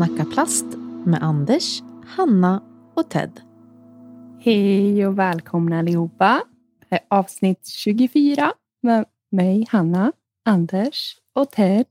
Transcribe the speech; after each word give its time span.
Snacka 0.00 0.24
plast 0.24 0.64
med 1.06 1.22
Anders, 1.22 1.82
Hanna 2.06 2.62
och 2.94 3.10
Ted. 3.10 3.40
Hej 4.40 5.06
och 5.06 5.18
välkomna 5.18 5.78
allihopa. 5.78 6.42
Det 6.88 6.94
är 6.94 7.00
avsnitt 7.10 7.66
24 7.66 8.52
med 8.82 9.04
mig, 9.30 9.66
Hanna, 9.70 10.12
Anders 10.44 11.16
och 11.34 11.50
Ted. 11.50 11.86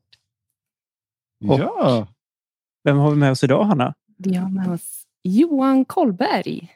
Ja, 1.39 2.07
Vem 2.83 2.97
har 2.97 3.09
vi 3.09 3.15
med 3.15 3.31
oss 3.31 3.43
idag, 3.43 3.63
Hanna? 3.63 3.93
Vi 4.17 4.35
har 4.35 4.49
med 4.49 4.69
oss 4.69 5.03
Johan 5.23 5.85
Kollberg. 5.85 6.71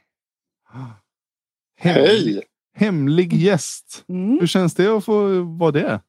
hem, 1.77 1.93
Hej! 1.93 2.43
hemlig 2.75 3.33
gäst. 3.33 4.05
Mm. 4.07 4.39
Hur 4.39 4.47
känns 4.47 4.75
det 4.75 4.97
att 4.97 5.05
få 5.05 5.43
vara 5.43 5.71
det? 5.71 6.01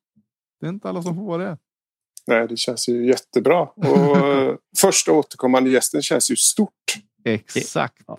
Det 0.61 0.67
är 0.67 0.71
inte 0.71 0.89
alla 0.89 1.03
som 1.03 1.15
får 1.15 1.25
vara 1.25 1.45
det. 1.45 1.59
Nej, 2.27 2.49
det 2.49 2.57
känns 2.57 2.89
ju 2.89 3.07
jättebra. 3.07 3.61
Och 3.61 4.17
första 4.79 5.13
återkommande 5.13 5.71
gästen 5.71 6.03
känns 6.03 6.31
ju 6.31 6.37
stort. 6.37 6.95
Exakt. 7.25 8.03
Ja. 8.07 8.19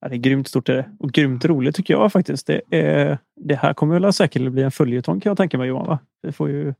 Ja, 0.00 0.08
det 0.08 0.14
är 0.14 0.18
grymt 0.18 0.48
stort 0.48 0.68
är 0.68 0.74
det. 0.74 0.90
och 0.98 1.12
grymt 1.12 1.44
roligt 1.44 1.76
tycker 1.76 1.94
jag 1.94 2.12
faktiskt. 2.12 2.46
Det, 2.46 2.60
är, 2.70 3.18
det 3.36 3.54
här 3.54 3.74
kommer 3.74 4.00
väl 4.00 4.12
säkert 4.12 4.52
bli 4.52 4.62
en 4.62 4.70
följetong 4.70 5.20
kan 5.20 5.30
jag 5.30 5.36
tänka 5.36 5.58
mig 5.58 5.68
Johan. 5.68 5.86
Va? 5.86 5.98
Det, 6.22 6.32
får 6.32 6.48
ju, 6.48 6.74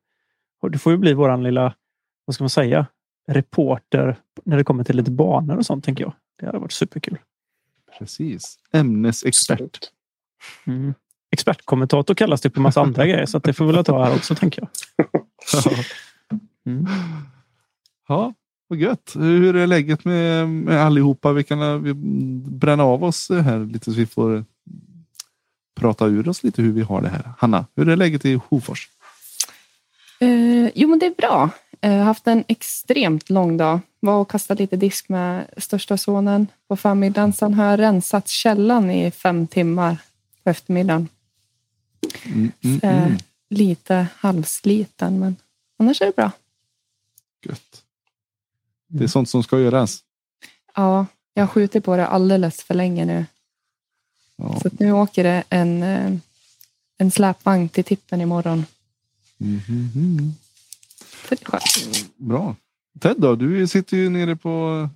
det 0.72 0.78
får 0.78 0.92
ju 0.92 0.98
bli 0.98 1.14
våran 1.14 1.42
lilla, 1.42 1.74
vad 2.24 2.34
ska 2.34 2.44
man 2.44 2.50
säga, 2.50 2.86
reporter 3.28 4.16
när 4.44 4.56
det 4.56 4.64
kommer 4.64 4.84
till 4.84 4.96
lite 4.96 5.10
banor 5.10 5.56
och 5.56 5.66
sånt 5.66 5.84
tänker 5.84 6.04
jag. 6.04 6.12
Det 6.40 6.46
hade 6.46 6.58
varit 6.58 6.72
superkul. 6.72 7.18
Precis. 7.98 8.58
Ämnesexpert. 8.72 9.78
Mm. 10.66 10.94
Expertkommentator 11.32 12.14
kallas 12.14 12.40
det 12.40 12.50
på 12.50 12.60
massa 12.60 12.80
andra 12.80 13.06
grejer 13.06 13.26
så 13.26 13.36
att 13.36 13.44
det 13.44 13.52
får 13.52 13.66
vi 13.66 13.72
väl 13.72 13.84
ta 13.84 14.04
här 14.04 14.14
också 14.14 14.34
tänker 14.34 14.62
jag. 14.62 14.70
Mm. 16.66 16.86
Ja, 18.08 18.34
vad 18.68 18.78
gött. 18.78 19.12
Hur 19.14 19.56
är 19.56 19.66
läget 19.66 20.04
med, 20.04 20.48
med 20.48 20.82
allihopa? 20.82 21.32
Vi 21.32 21.44
kan 21.44 21.62
eh, 21.62 21.76
vi 21.76 21.94
bränna 22.50 22.82
av 22.82 23.04
oss 23.04 23.28
här 23.30 23.72
lite 23.72 23.84
så 23.84 23.96
vi 23.96 24.06
får 24.06 24.44
prata 25.74 26.06
ur 26.06 26.28
oss 26.28 26.42
lite 26.42 26.62
hur 26.62 26.72
vi 26.72 26.82
har 26.82 27.02
det 27.02 27.08
här. 27.08 27.32
Hanna, 27.38 27.66
hur 27.76 27.88
är 27.88 27.96
läget 27.96 28.24
i 28.24 28.40
Hofors? 28.48 28.88
Eh, 30.20 30.68
jo, 30.74 30.88
men 30.88 30.98
det 30.98 31.06
är 31.06 31.14
bra. 31.14 31.50
Jag 31.80 31.90
har 31.90 32.04
haft 32.04 32.26
en 32.26 32.44
extremt 32.48 33.30
lång 33.30 33.56
dag. 33.56 33.80
Var 34.00 34.20
och 34.20 34.30
kastade 34.30 34.62
lite 34.62 34.76
disk 34.76 35.08
med 35.08 35.46
största 35.56 35.96
sonen 35.96 36.46
på 36.68 36.76
förmiddagen. 36.76 37.32
Sen 37.32 37.54
har 37.54 37.64
jag 37.64 37.78
rensat 37.78 38.28
källan 38.28 38.90
i 38.90 39.10
fem 39.10 39.46
timmar 39.46 39.96
på 40.44 40.50
eftermiddagen. 40.50 41.08
Mm, 42.24 42.52
mm, 42.60 42.80
Så, 42.80 42.86
eh, 42.86 43.06
mm. 43.06 43.18
Lite 43.50 44.06
halvsliten, 44.16 45.18
men 45.18 45.36
annars 45.78 46.02
är 46.02 46.06
det 46.06 46.16
bra. 46.16 46.30
Gött. 47.48 47.82
Det 48.88 49.04
är 49.04 49.08
sånt 49.08 49.30
som 49.30 49.42
ska 49.42 49.60
göras. 49.60 50.00
Ja, 50.74 51.06
jag 51.34 51.42
har 51.42 51.48
skjutit 51.48 51.84
på 51.84 51.96
det 51.96 52.06
alldeles 52.06 52.62
för 52.62 52.74
länge 52.74 53.04
nu. 53.04 53.26
Ja. 54.36 54.60
Så 54.62 54.68
att 54.68 54.78
nu 54.78 54.92
åker 54.92 55.24
det 55.24 55.44
en, 55.48 55.82
eh, 55.82 56.12
en 56.98 57.10
släpvagn 57.10 57.68
till 57.68 57.84
tippen 57.84 58.20
imorgon. 58.20 58.64
Mm, 59.40 59.60
mm, 59.68 59.88
mm. 59.94 60.34
Så 61.28 61.34
det 61.34 61.42
är 61.42 61.46
skönt. 61.46 62.16
Bra. 62.16 62.56
Ted 63.00 63.16
då? 63.18 63.34
Du 63.36 63.66
sitter 63.68 63.96
ju 63.96 64.08
nere 64.10 64.36
på 64.36 64.88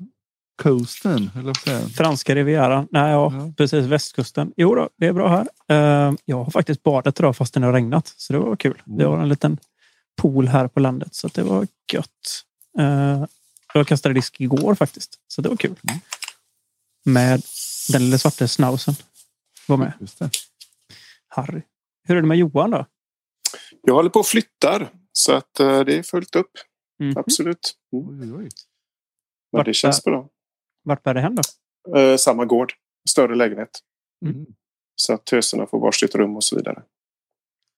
coasten. 0.62 1.30
Eller? 1.36 1.88
Franska 1.88 2.34
rivieran. 2.34 2.88
Nej, 2.90 3.10
ja, 3.12 3.32
Ja. 3.34 3.52
precis. 3.56 3.86
Västkusten. 3.86 4.52
Jo 4.56 4.74
då, 4.74 4.88
det 4.96 5.06
är 5.06 5.12
bra 5.12 5.28
här. 5.28 5.48
Eh, 6.08 6.14
jag 6.24 6.44
har 6.44 6.50
faktiskt 6.50 6.82
badat 6.82 7.20
idag 7.20 7.36
fast 7.36 7.54
det 7.54 7.60
har 7.60 7.72
regnat. 7.72 8.14
Så 8.16 8.32
det 8.32 8.38
var 8.38 8.56
kul. 8.56 8.82
Vi 8.84 9.04
har 9.04 9.18
en 9.18 9.28
liten 9.28 9.58
pool 10.16 10.48
här 10.48 10.68
på 10.68 10.80
landet 10.80 11.14
så 11.14 11.26
att 11.26 11.34
det 11.34 11.42
var 11.42 11.66
gött. 11.92 12.44
Eh, 12.78 13.24
jag 13.74 13.86
kastade 13.86 14.14
disk 14.14 14.40
igår 14.40 14.74
faktiskt. 14.74 15.18
Så 15.28 15.42
det 15.42 15.48
var 15.48 15.56
kul. 15.56 15.76
Mm. 15.88 16.00
Med 17.04 17.42
den 17.92 18.02
lilla 18.02 18.18
svarta 18.18 18.46
schnauzen. 18.46 18.94
Var 19.66 19.76
med. 19.76 19.92
Just 20.00 20.18
det. 20.18 20.30
Harry. 21.28 21.62
Hur 22.08 22.16
är 22.16 22.20
det 22.22 22.28
med 22.28 22.38
Johan 22.38 22.70
då? 22.70 22.86
Jag 23.82 23.94
håller 23.94 24.10
på 24.10 24.20
och 24.20 24.26
flyttar. 24.26 24.90
Så 25.12 25.32
att 25.32 25.60
eh, 25.60 25.80
det 25.80 25.98
är 25.98 26.02
fullt 26.02 26.36
upp. 26.36 26.50
Mhm. 26.98 27.18
Absolut. 27.18 27.74
Mm. 27.92 28.08
Oj, 28.08 28.32
oj, 28.32 28.38
oj. 28.38 28.48
Men 29.52 29.58
Vart 29.58 29.66
det 29.66 29.74
känns 29.74 30.04
bra. 30.04 30.28
Vart 30.82 31.02
bär 31.02 31.14
det 31.14 31.20
hem 31.20 31.34
då? 31.34 31.42
Eh, 31.98 32.16
samma 32.16 32.44
gård. 32.44 32.72
Större 33.10 33.34
lägenhet. 33.34 33.80
Mm. 34.26 34.46
Så 34.94 35.12
att 35.12 35.24
töserna 35.24 35.66
får 35.66 35.80
varsitt 35.80 36.14
rum 36.14 36.36
och 36.36 36.44
så 36.44 36.56
vidare. 36.56 36.82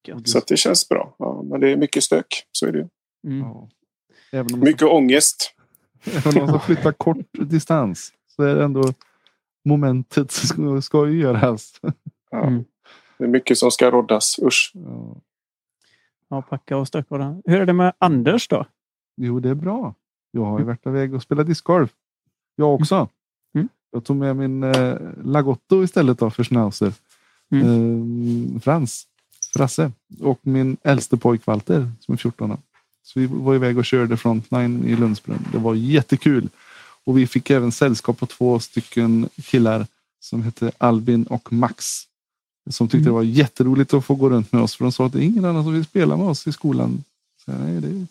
Gött. 0.09 0.29
Så 0.29 0.39
att 0.39 0.47
det 0.47 0.57
känns 0.57 0.89
bra. 0.89 1.15
Ja, 1.19 1.43
men 1.43 1.61
det 1.61 1.71
är 1.71 1.77
mycket 1.77 2.03
stök. 2.03 2.47
Så 2.53 2.67
är 2.67 2.73
det 2.73 2.79
ju. 2.79 2.89
Mm. 3.27 3.47
Även 4.33 4.55
om 4.55 4.61
man, 4.61 4.69
Mycket 4.69 4.89
ångest. 4.89 5.55
även 6.05 6.43
om 6.43 6.47
man 6.47 6.49
ska 6.49 6.67
flytta 6.67 6.93
kort 6.93 7.27
distans 7.33 8.13
så 8.37 8.43
är 8.43 8.55
det 8.55 8.65
ändå 8.65 8.95
momentet 9.65 10.31
ska, 10.31 10.83
ska 10.83 11.09
ju 11.09 11.21
göras. 11.21 11.81
Ja. 12.35 12.47
Mm. 12.47 12.65
Det 13.19 13.25
är 13.25 13.29
mycket 13.29 13.59
som 13.59 13.71
ska 13.71 13.91
roddas. 13.91 14.39
Usch. 14.43 14.73
Ja. 14.75 15.17
Ja, 16.29 16.43
packa 16.43 16.77
och 16.77 16.89
stöka. 16.89 17.41
Hur 17.45 17.61
är 17.61 17.67
det 17.67 17.73
med 17.73 17.93
Anders 17.99 18.49
då? 18.49 18.67
Jo, 19.17 19.41
det 19.41 19.49
är 19.49 19.55
bra. 19.55 19.95
Jag 20.31 20.45
har 20.45 20.59
ju 20.59 20.65
varit 20.65 20.87
iväg 20.87 21.15
och 21.15 21.23
spelat 21.23 21.47
discgolf. 21.47 21.91
Jag 22.57 22.75
också. 22.75 23.09
Mm. 23.55 23.69
Jag 23.91 24.05
tog 24.05 24.17
med 24.17 24.37
min 24.37 24.63
eh, 24.63 24.97
Lagotto 25.25 25.83
istället 25.83 26.19
då 26.19 26.31
för 26.31 26.45
Schnauzer. 26.45 26.93
Eh, 27.53 28.61
Frans, 28.61 29.07
Frasse 29.57 29.93
och 30.21 30.39
min 30.43 30.77
äldste 30.83 31.17
pojk 31.17 31.47
Walter 31.47 31.91
som 32.01 32.15
är 32.15 32.19
14 32.19 32.51
år. 32.53 32.59
Så 33.05 33.21
vi 33.21 33.27
var 33.27 33.55
iväg 33.55 33.79
och 33.79 33.85
körde 33.85 34.17
Frontline 34.17 34.85
i 34.85 34.97
Lundsbrunn. 34.97 35.47
Det 35.53 35.59
var 35.59 35.75
jättekul. 35.75 36.49
Och 37.05 37.19
vi 37.19 37.27
fick 37.27 37.51
även 37.51 37.73
sällskap 37.73 38.19
på 38.19 38.27
två 38.27 38.61
stycken 38.61 39.29
killar 39.43 39.87
som 40.21 40.43
hette 40.43 40.73
Albin 40.79 41.25
och 41.25 41.53
Max. 41.53 41.87
Som 42.71 42.89
tyckte 42.89 42.97
Mm. 42.97 43.05
det 43.05 43.11
var 43.11 43.23
jätteroligt 43.23 43.95
att 43.95 44.05
få 44.05 44.15
gå 44.15 44.31
runt 44.31 44.53
med 44.53 44.63
oss. 44.63 44.77
För 44.77 44.85
de 44.85 44.93
sa 44.93 45.07
att 45.07 45.13
det 45.13 45.19
är 45.19 45.23
ingen 45.27 45.45
annan 45.45 45.65
som 45.65 45.73
vill 45.73 45.85
spela 45.85 46.17
med 46.17 46.27
oss 46.27 46.47
i 46.47 46.53
skolan. 46.53 47.05
Så, 47.45 47.53
nej, 47.53 47.81
det, 47.81 48.07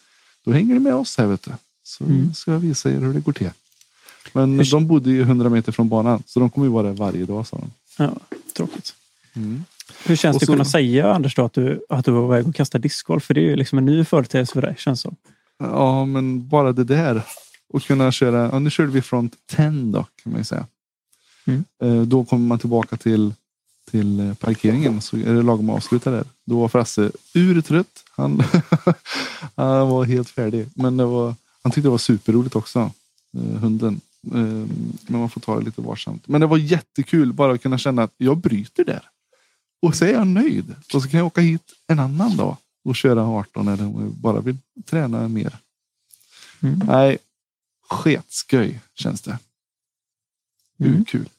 då 0.46 0.52
hänger 0.52 0.74
ni 0.74 0.80
med 0.80 0.96
oss 0.96 1.18
här 1.18 1.26
vet 1.28 1.44
du. 1.44 1.52
Så 1.84 2.04
Mm. 2.04 2.34
ska 2.34 2.52
jag 2.52 2.60
visa 2.60 2.92
er 2.92 3.00
hur 3.00 3.14
det 3.14 3.20
går 3.20 3.34
till. 3.34 3.50
Men 4.34 4.58
de 4.72 4.88
bodde 4.88 5.10
ju 5.12 5.22
100 5.22 5.50
meter 5.50 5.72
från 5.72 5.90
banan. 5.90 6.24
Så 6.26 6.40
de 6.40 6.50
kommer 6.50 6.68
ju 6.68 6.74
vara 6.74 6.88
där 6.88 6.94
varje 6.94 7.26
dag 7.26 7.48
sa 7.48 7.58
de. 7.58 7.72
Ja, 7.98 8.14
tråkigt. 8.54 8.94
Mm. 9.34 9.64
Hur 10.06 10.16
känns 10.16 10.36
Och 10.36 10.40
det 10.40 10.44
att 10.44 10.48
kunna 10.50 10.66
säga 10.66 11.14
Anders 11.14 11.36
då, 11.36 11.46
att 11.46 11.54
du, 11.54 11.86
att 11.90 12.06
du 12.06 12.12
var 12.12 12.22
på 12.22 12.28
väg 12.28 12.48
att 12.50 12.56
kasta 12.56 12.78
discgolf? 12.78 13.24
För 13.24 13.34
det 13.34 13.42
är 13.42 13.46
ju 13.50 13.56
liksom 13.56 13.78
en 13.78 13.86
ny 13.86 14.06
företeelse 14.06 14.54
för 14.54 14.62
dig 14.62 14.76
känns 14.78 15.02
som. 15.02 15.16
Ja, 15.60 16.06
men 16.06 16.48
bara 16.48 16.72
det 16.72 16.84
där. 16.84 17.22
Och 17.74 17.84
kunna 17.84 18.12
köra. 18.12 18.50
Ja, 18.52 18.60
nu 18.60 18.70
körde 18.70 18.92
vi 18.92 19.02
front 19.02 19.34
10 19.48 19.70
då 19.70 20.06
kan 20.24 20.32
man 20.32 20.38
ju 20.38 20.44
säga. 20.44 20.66
Mm. 21.46 21.64
Eh, 21.84 22.02
Då 22.02 22.26
kommer 22.26 22.48
man 22.48 22.60
tillbaka 22.60 22.98
till, 22.98 23.34
till 23.92 24.20
eh, 24.20 24.34
parkeringen 24.34 25.02
så 25.02 25.18
är 25.18 25.34
det 25.34 25.42
lagom 25.42 25.70
att 25.70 25.76
avsluta 25.76 26.12
där. 26.12 26.24
Då 26.46 26.60
var 26.60 26.68
Frasse 26.68 27.12
urtrött. 27.34 28.04
Han, 28.16 28.44
han 29.56 29.90
var 29.90 30.06
helt 30.06 30.30
färdig. 30.30 30.68
Men 30.76 30.98
det 30.98 31.06
var, 31.06 31.36
han 31.64 31.72
tyckte 31.72 31.88
det 31.88 31.92
var 31.92 31.98
superroligt 31.98 32.56
också. 32.56 32.80
eh, 33.38 33.60
Hunden. 33.60 34.02
Men 34.24 34.70
man 35.08 35.30
får 35.30 35.42
ta 35.42 35.60
det 35.60 35.66
lite 35.66 35.82
varsamt. 35.82 36.28
Men 36.28 36.42
det 36.42 36.48
var 36.48 36.58
jättekul 36.58 37.34
bara 37.34 37.54
att 37.54 37.62
kunna 37.62 37.78
känna 37.78 38.04
att 38.04 38.14
jag 38.18 38.38
bryter 38.38 38.86
där. 38.86 39.02
Och 39.82 39.96
så 39.96 40.06
är 40.06 40.14
jag 40.14 40.28
nöjd. 40.28 40.76
Och 40.94 41.02
så 41.02 41.10
kan 41.10 41.18
jag 41.18 41.28
åka 41.28 41.42
hit 41.42 41.74
en 41.88 42.00
annan 42.00 42.38
dag 42.38 42.58
och 42.84 42.96
köra 42.96 43.22
18 43.28 43.68
eller 43.68 43.86
om 43.86 44.02
jag 44.04 44.12
bara 44.12 44.40
vill 44.42 44.58
träna 44.86 45.28
mer. 45.28 45.58
Mm. 46.64 46.80
Nej, 46.88 47.18
sketsköj 47.90 48.80
känns 48.94 49.22
det. 49.22 49.38
Hur 50.78 50.88
Mm. 50.88 51.06
kul. 51.06 51.30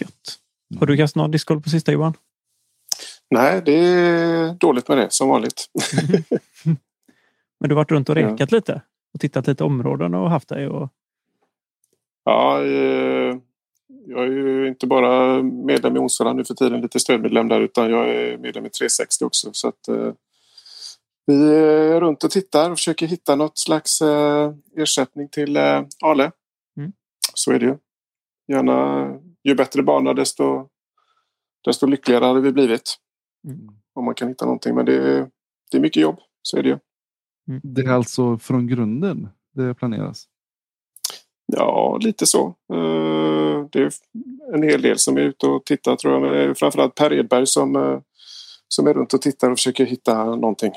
Gött. 0.00 0.38
Har 0.78 0.86
du 0.86 0.96
kastat 0.96 1.16
någon 1.16 1.30
discgolf 1.30 1.64
på 1.64 1.70
sista 1.70 1.92
Johan? 1.92 2.14
Nej, 3.30 3.62
det 3.64 3.72
är 3.72 4.54
dåligt 4.54 4.88
med 4.88 4.98
det 4.98 5.12
som 5.12 5.28
vanligt. 5.28 5.68
Men 7.60 7.68
du 7.68 7.74
har 7.74 7.74
varit 7.76 7.90
runt 7.90 8.08
och 8.08 8.18
Ja. 8.18 8.32
rekat 8.32 8.52
lite? 8.52 8.82
Och 9.14 9.20
tittat 9.20 9.46
lite 9.46 9.64
områden 9.64 10.14
och 10.14 10.30
haft 10.30 10.48
dig? 10.48 10.68
Och... 10.68 10.88
Ja, 12.24 12.64
eh, 12.64 13.36
jag 14.06 14.22
är 14.22 14.30
ju 14.30 14.68
inte 14.68 14.86
bara 14.86 15.42
medlem 15.42 15.96
i 15.96 15.98
Onsala 15.98 16.32
nu 16.32 16.44
för 16.44 16.54
tiden, 16.54 16.80
lite 16.80 17.00
stödmedlem 17.00 17.48
där, 17.48 17.60
utan 17.60 17.90
jag 17.90 18.08
är 18.08 18.38
medlem 18.38 18.66
i 18.66 18.70
360 18.70 19.24
också. 19.24 19.50
Så 19.52 19.68
att, 19.68 19.88
eh, 19.88 20.12
vi 21.26 21.54
är 21.54 22.00
runt 22.00 22.24
och 22.24 22.30
tittar 22.30 22.70
och 22.70 22.78
försöker 22.78 23.06
hitta 23.06 23.36
något 23.36 23.58
slags 23.58 24.02
eh, 24.02 24.52
ersättning 24.76 25.28
till 25.28 25.56
eh, 25.56 25.82
Ale. 26.04 26.30
Mm. 26.76 26.92
Så 27.34 27.52
är 27.52 27.58
det 27.58 27.66
ju. 27.66 27.76
Gärna, 28.48 29.08
ju 29.44 29.54
bättre 29.54 29.82
bana 29.82 30.14
desto, 30.14 30.68
desto 31.64 31.86
lyckligare 31.86 32.24
hade 32.24 32.40
vi 32.40 32.52
blivit. 32.52 32.96
Mm. 33.44 33.68
Om 33.94 34.04
man 34.04 34.14
kan 34.14 34.28
hitta 34.28 34.44
någonting. 34.44 34.74
Men 34.74 34.86
det 34.86 34.96
är, 34.96 35.30
det 35.70 35.76
är 35.76 35.80
mycket 35.80 36.02
jobb, 36.02 36.18
så 36.42 36.56
är 36.56 36.62
det 36.62 36.68
ju. 36.68 36.78
Det 37.62 37.82
är 37.82 37.88
alltså 37.88 38.38
från 38.38 38.66
grunden 38.66 39.28
det 39.54 39.74
planeras. 39.74 40.28
Ja, 41.56 41.98
lite 42.00 42.26
så. 42.26 42.46
Eh, 42.72 43.66
Det 43.72 43.78
är 43.82 43.92
en 44.54 44.62
hel 44.62 44.82
del 44.82 44.98
som 44.98 45.16
är 45.16 45.20
ute 45.20 45.46
och 45.46 45.64
tittar 45.64 45.96
tror 45.96 46.12
jag. 46.12 46.22
Men 46.22 46.30
det 46.32 46.42
är 46.42 46.54
framförallt 46.54 46.94
Per 46.94 47.12
Edberg 47.12 47.46
som, 47.46 47.76
eh, 47.76 48.00
som 48.68 48.86
är 48.86 48.94
runt 48.94 49.14
och 49.14 49.22
tittar 49.22 49.50
och 49.50 49.58
försöker 49.58 49.86
hitta 49.86 50.24
någonting. 50.24 50.72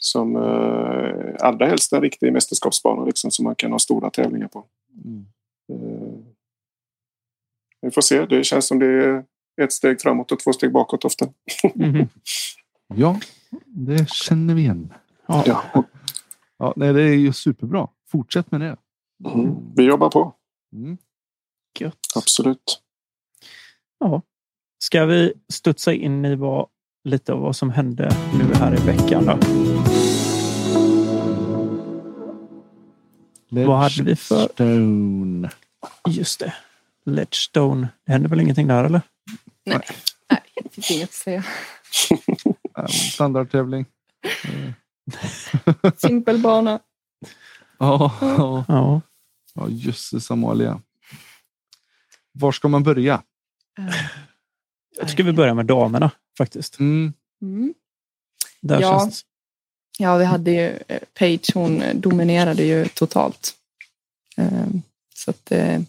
som 0.00 0.36
eh, 0.36 1.46
allra 1.46 1.66
helst 1.66 1.92
en 1.92 2.00
riktig 2.00 2.32
mästerskapsbana 2.32 3.04
liksom, 3.04 3.30
som 3.30 3.44
man 3.44 3.54
kan 3.54 3.72
ha 3.72 3.78
stora 3.78 4.10
tävlingar 4.10 4.48
på. 4.48 4.64
Mm. 5.04 5.26
Vi 7.80 7.90
får 7.90 8.00
se. 8.02 8.26
Det 8.26 8.44
känns 8.44 8.66
som 8.66 8.78
det 8.78 8.86
är 8.86 9.24
ett 9.62 9.72
steg 9.72 10.00
framåt 10.00 10.32
och 10.32 10.38
två 10.38 10.52
steg 10.52 10.72
bakåt 10.72 11.04
ofta. 11.04 11.26
Mhm. 11.74 12.08
Ja, 12.94 13.20
det 13.66 14.08
känner 14.10 14.54
vi 14.54 14.60
igen. 14.60 14.92
Ja. 15.26 15.42
Ja. 15.46 15.84
Ja, 16.58 16.72
nej, 16.76 16.92
det 16.92 17.02
är 17.02 17.14
ju 17.14 17.32
superbra. 17.32 17.88
Fortsätt 18.10 18.50
med 18.50 18.60
det. 18.60 18.76
Mm. 19.24 19.54
Vi 19.76 19.84
jobbar 19.84 20.08
på. 20.10 20.34
Mm. 20.72 20.98
Gött. 21.78 21.98
Absolut. 22.16 22.82
Ja. 23.98 24.22
Ska 24.78 25.04
vi 25.04 25.32
studsa 25.52 25.92
in 25.92 26.24
i 26.24 26.34
vad, 26.36 26.66
lite 27.04 27.32
av 27.32 27.40
vad 27.40 27.56
som 27.56 27.70
hände 27.70 28.16
nu 28.38 28.54
här 28.54 28.74
i 28.74 28.86
veckan 28.86 29.26
då? 29.26 29.38
Vad 33.66 33.78
hade 33.78 34.02
vi 34.02 34.16
för- 34.16 34.48
Stone. 34.48 35.50
Just 36.08 36.40
det. 36.40 36.54
Ledgestone. 37.04 37.88
Det 38.06 38.12
hände 38.12 38.28
väl 38.28 38.40
ingenting 38.40 38.66
där 38.68 38.84
eller? 38.84 39.00
Nej, 39.64 39.80
Nej 40.30 40.42
det 40.54 40.68
finns 40.74 40.90
inget 40.90 41.08
att 41.08 41.14
säga. 41.14 41.44
Standardtävling. 43.12 43.86
Simpel 45.96 46.38
bana. 46.38 46.80
Ja, 47.78 48.12
ja. 48.20 48.64
Ja. 48.68 49.00
ja 49.54 49.68
jösses 49.68 50.30
Amalia. 50.30 50.80
Var 52.32 52.52
ska 52.52 52.68
man 52.68 52.82
börja? 52.82 53.22
Jag 54.98 55.08
tycker 55.08 55.22
vi 55.22 55.32
börjar 55.32 55.54
med 55.54 55.66
damerna 55.66 56.10
faktiskt. 56.38 56.78
Mm. 56.78 57.12
Mm. 57.42 57.74
Där 58.60 58.80
Ja. 58.80 59.00
känns 59.00 59.24
Ja, 60.00 60.16
vi 60.16 60.24
hade 60.24 60.50
ju 60.50 60.78
eh, 60.88 60.98
Page, 61.18 61.50
hon 61.54 61.82
eh, 61.82 61.94
dominerade 61.96 62.62
ju 62.62 62.88
totalt. 62.88 63.54
Ehm, 64.36 64.82
Så 65.14 65.30
att 65.30 65.46
det 65.46 65.84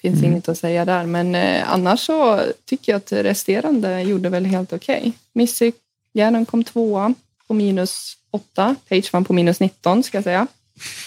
finns 0.00 0.18
Mm. 0.18 0.32
inget 0.32 0.48
att 0.48 0.58
säga 0.58 0.84
där. 0.84 1.06
Men 1.06 1.34
eh, 1.34 1.72
annars 1.72 2.00
så 2.00 2.42
tycker 2.64 2.92
jag 2.92 2.96
att 2.96 3.12
resterande 3.12 4.02
gjorde 4.02 4.28
väl 4.28 4.44
helt 4.44 4.72
okej. 4.72 5.12
Missy 5.32 5.72
Järnen 6.12 6.46
kom 6.46 6.64
tvåa 6.64 7.14
på 7.46 7.54
minus 7.54 8.16
åtta. 8.30 8.76
Page 8.88 9.12
vann 9.12 9.24
på 9.24 9.32
minus 9.32 9.60
19 9.60 10.02
ska 10.02 10.16
jag 10.16 10.24
säga. 10.24 10.46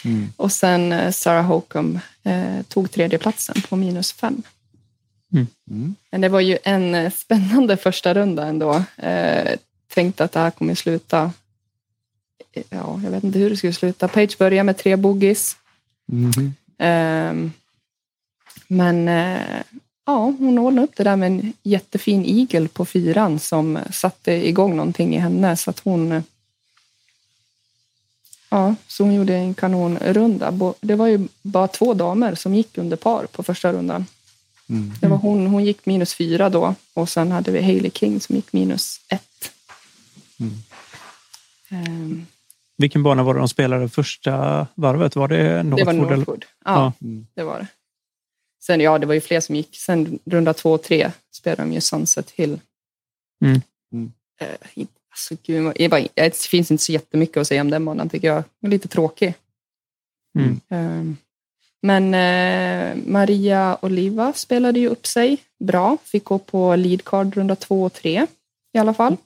Mm. 0.06 0.30
Och 0.36 0.52
sen 0.52 0.92
eh, 0.92 1.12
Sarah 1.12 1.46
Hokum 1.46 2.00
eh, 2.24 2.62
tog 2.68 2.92
tredjeplatsen 2.92 3.56
på 3.69 3.75
minus 3.75 4.14
fem. 4.14 4.44
Mm. 5.34 5.96
Men 6.12 6.22
det 6.22 6.30
var 6.30 6.40
ju 6.40 6.58
en 6.64 6.96
eh, 6.96 7.12
spännande 7.12 7.78
första 7.78 8.14
runda 8.14 8.46
ändå. 8.46 8.84
Eh, 8.98 9.60
tänkte 9.94 10.24
att 10.24 10.31
det 10.31 10.40
här 10.40 10.52
kommer 10.52 10.75
sluta. 10.75 11.31
Ja, 12.69 13.02
jag 13.04 13.12
vet 13.12 13.24
inte 13.24 13.40
hur 13.40 13.50
det 13.50 13.58
skulle 13.58 13.74
sluta. 13.74 14.08
Page 14.08 14.38
börjar 14.38 14.64
med 14.64 14.78
tre 14.78 14.96
boogies. 14.96 15.58
Mhm. 16.06 16.54
Ehm, 16.78 17.52
men 18.68 19.08
eh, 19.08 19.62
ja, 20.06 20.34
hon 20.40 20.58
ordnade 20.58 20.88
upp 20.88 20.96
det 20.96 21.04
där 21.04 21.16
med 21.16 21.28
en 21.28 21.54
jättefin 21.64 22.25
igel 22.25 22.68
på 22.68 22.86
fyran 22.86 23.40
som 23.40 23.80
satte 23.92 24.48
igång 24.48 24.75
någonting 24.75 25.16
i 25.16 25.19
henne. 25.19 25.58
Så 25.58 25.69
att 25.69 25.80
hon... 25.80 26.24
Ja, 28.49 28.75
så 28.88 29.03
hon 29.03 29.13
gjorde 29.13 29.35
en 29.35 29.53
kanonrunda. 29.53 30.73
Det 30.81 30.95
var 30.95 31.07
ju 31.07 31.27
bara 31.41 31.67
två 31.67 31.94
damer 31.94 32.35
som 32.35 32.55
gick 32.55 32.77
under 32.77 32.97
par 32.97 33.25
på 33.25 33.44
första 33.44 33.73
rundan. 33.73 34.05
Mm. 34.69 34.94
Det 35.01 35.07
var 35.07 35.17
hon, 35.17 35.47
hon 35.47 35.65
gick 35.65 35.85
minus 35.85 36.13
fyra 36.15 36.49
då 36.49 36.75
och 36.94 37.09
sen 37.09 37.31
hade 37.31 37.51
vi 37.51 37.61
Hailey 37.61 37.91
King 37.91 38.19
som 38.21 38.35
gick 38.35 38.53
minus 38.53 39.01
ett. 39.09 39.51
Mm. 40.39 40.53
Ehm, 41.69 42.25
Vilken 42.77 43.03
bana 43.03 43.23
var 43.23 43.33
det 43.33 43.39
de 43.39 43.49
spelade 43.49 43.89
första 43.89 44.67
varvet? 44.75 45.15
Var 45.15 45.27
det 45.27 45.38
det 45.63 45.83
var 45.83 45.94
Northwood? 45.94 46.17
Northwood. 46.17 46.45
Ja, 46.65 46.94
Mm. 47.01 47.27
det 47.33 47.44
var 47.44 47.59
det. 47.59 47.67
Sen, 48.63 48.81
ja, 48.81 48.99
det 48.99 49.05
var 49.05 49.13
ju 49.13 49.21
fler 49.21 49.39
som 49.39 49.55
gick. 49.55 49.75
Sen 49.77 50.19
runda 50.25 50.53
två 50.53 50.71
och 50.71 50.83
tre 50.83 51.11
spelade 51.31 51.61
de 51.61 51.73
ju 51.73 51.81
Sunset 51.81 52.31
Hill. 52.31 52.59
Mm. 53.45 53.61
Mm. 53.94 54.11
Alltså, 55.18 55.36
gud, 55.44 55.74
det, 56.16 56.38
finns 56.38 56.72
inte 56.72 56.84
så 56.84 56.92
jättemycket 56.92 57.38
att 57.38 57.48
säga 57.48 57.62
om 57.62 57.69
den 57.69 57.86
banan 57.86 58.10
tycker 58.10 58.28
jag. 58.28 58.44
Den 58.60 58.68
är 58.68 58.72
lite 58.72 58.88
tråkig. 58.88 59.34
Mm. 60.40 60.60
Ehm, 60.69 61.18
Men 61.81 62.14
eh, 62.14 63.04
Maria 63.06 63.78
Oliva 63.81 64.34
spelade 64.34 64.80
ju 64.80 64.88
upp 64.88 65.08
sig 65.08 65.38
bra. 65.60 65.98
Fick 66.04 66.24
gå 66.24 66.40
på 66.40 66.75
lead 66.75 67.04
card 67.04 67.36
runda 67.36 67.56
två 67.56 67.84
och 67.84 67.94
tre 67.94 68.25
i 68.74 68.78
alla 68.78 68.94
fall. 68.94 69.18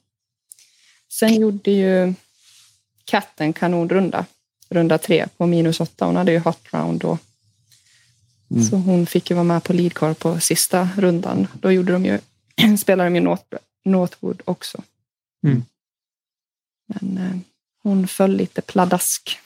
Sen 1.10 1.36
gjorde 1.36 1.72
ju 1.72 2.14
Kat 3.06 3.42
en 3.42 3.54
kanonrunda. 3.54 4.26
Runda 4.70 4.98
tre 4.98 5.28
på 5.38 5.46
minus 5.46 5.80
åtta. 5.80 6.06
Hon 6.06 6.16
hade 6.16 6.32
ju 6.32 6.40
hot 6.40 6.74
round 6.74 7.02
då. 7.02 7.18
Mm. 8.52 8.64
Så 8.64 8.76
hon 8.76 9.06
fick 9.06 9.30
ju 9.30 9.36
vara 9.36 9.44
med 9.44 9.64
på 9.64 9.74
lead 9.74 9.94
card 9.94 10.20
på 10.20 10.40
sista 10.40 10.90
rundan. 10.98 11.48
Då 11.54 11.72
gjorde 11.72 11.94
de 11.94 12.06
ju, 12.06 12.20
spelade 12.78 13.10
de 13.10 13.16
ju 13.16 13.22
North, 13.22 13.44
Northwood 13.86 14.42
också. 14.46 14.82
Mm. 15.44 15.64
Men 16.94 17.18
eh, 17.18 17.38
hon 17.84 18.08
föll 18.08 18.36
lite 18.36 18.62
pladask. 18.62 19.40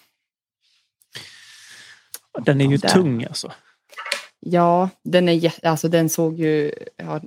Den 2.45 2.61
är 2.61 2.65
ju 2.65 2.77
Där. 2.77 2.89
tung 2.89 3.23
alltså. 3.23 3.51
Ja, 4.39 4.89
den, 5.03 5.29
är, 5.29 5.53
alltså, 5.65 5.87
den 5.87 6.09
såg 6.09 6.39
ju... 6.39 6.71
Ja, 6.97 7.21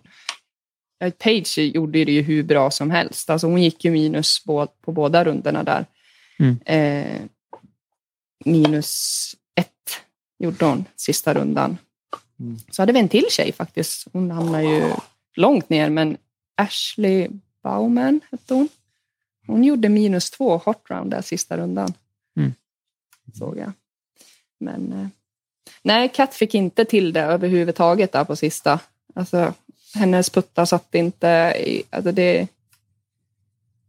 ja, 0.99 1.11
Page 1.11 1.59
gjorde 1.59 2.05
det 2.05 2.13
ju 2.13 2.23
hur 2.23 2.43
bra 2.43 2.71
som 2.71 2.91
helst. 2.91 3.31
Alltså, 3.31 3.47
hon 3.47 3.63
gick 3.63 3.85
ju 3.85 3.91
minus 3.91 4.45
på, 4.45 4.67
på 4.67 4.93
båda 4.93 5.25
rundorna 5.25 5.63
där. 5.63 5.87
Mm. 6.39 6.59
Eh, 6.65 7.23
minus 8.45 9.33
ett 9.55 10.01
gjorde 10.39 10.65
hon 10.65 10.85
sista 10.97 11.35
rundan. 11.35 11.79
Mm. 12.41 12.59
Så 12.71 12.83
hade 12.83 12.93
vi 12.93 12.99
en 12.99 13.09
till 13.09 13.27
tjej 13.31 13.53
faktiskt. 13.53 14.07
Hon 14.13 14.31
hamnade 14.31 14.65
ju 14.65 14.93
långt 15.37 15.69
ner, 15.69 15.91
men 15.91 16.17
Ashley 16.55 17.29
Bauman 17.63 18.21
hette 18.31 18.55
hon. 18.55 18.69
Hon 19.53 19.65
gjorde 19.65 19.89
minus 19.89 20.31
två 20.31 20.57
hot 20.59 20.83
round 20.91 21.11
där 21.11 21.23
sista 21.23 21.57
rundan. 21.57 21.93
Mm. 22.37 22.55
Såg 23.39 23.59
jag. 23.59 23.73
Men 24.61 24.93
eh, 24.93 25.09
nej, 25.83 26.09
Kat 26.09 26.35
fick 26.35 26.55
inte 26.55 26.85
till 26.85 27.13
det 27.13 27.21
överhuvudtaget 27.23 28.13
där 28.13 28.25
på 28.25 28.37
sista. 28.37 28.81
Alltså, 29.15 29.55
hennes 29.95 30.31
puttar 30.31 30.65
satt 30.65 30.95
inte 30.95 31.27
i... 31.67 31.83
Alltså 31.91 32.13
det, 32.13 32.49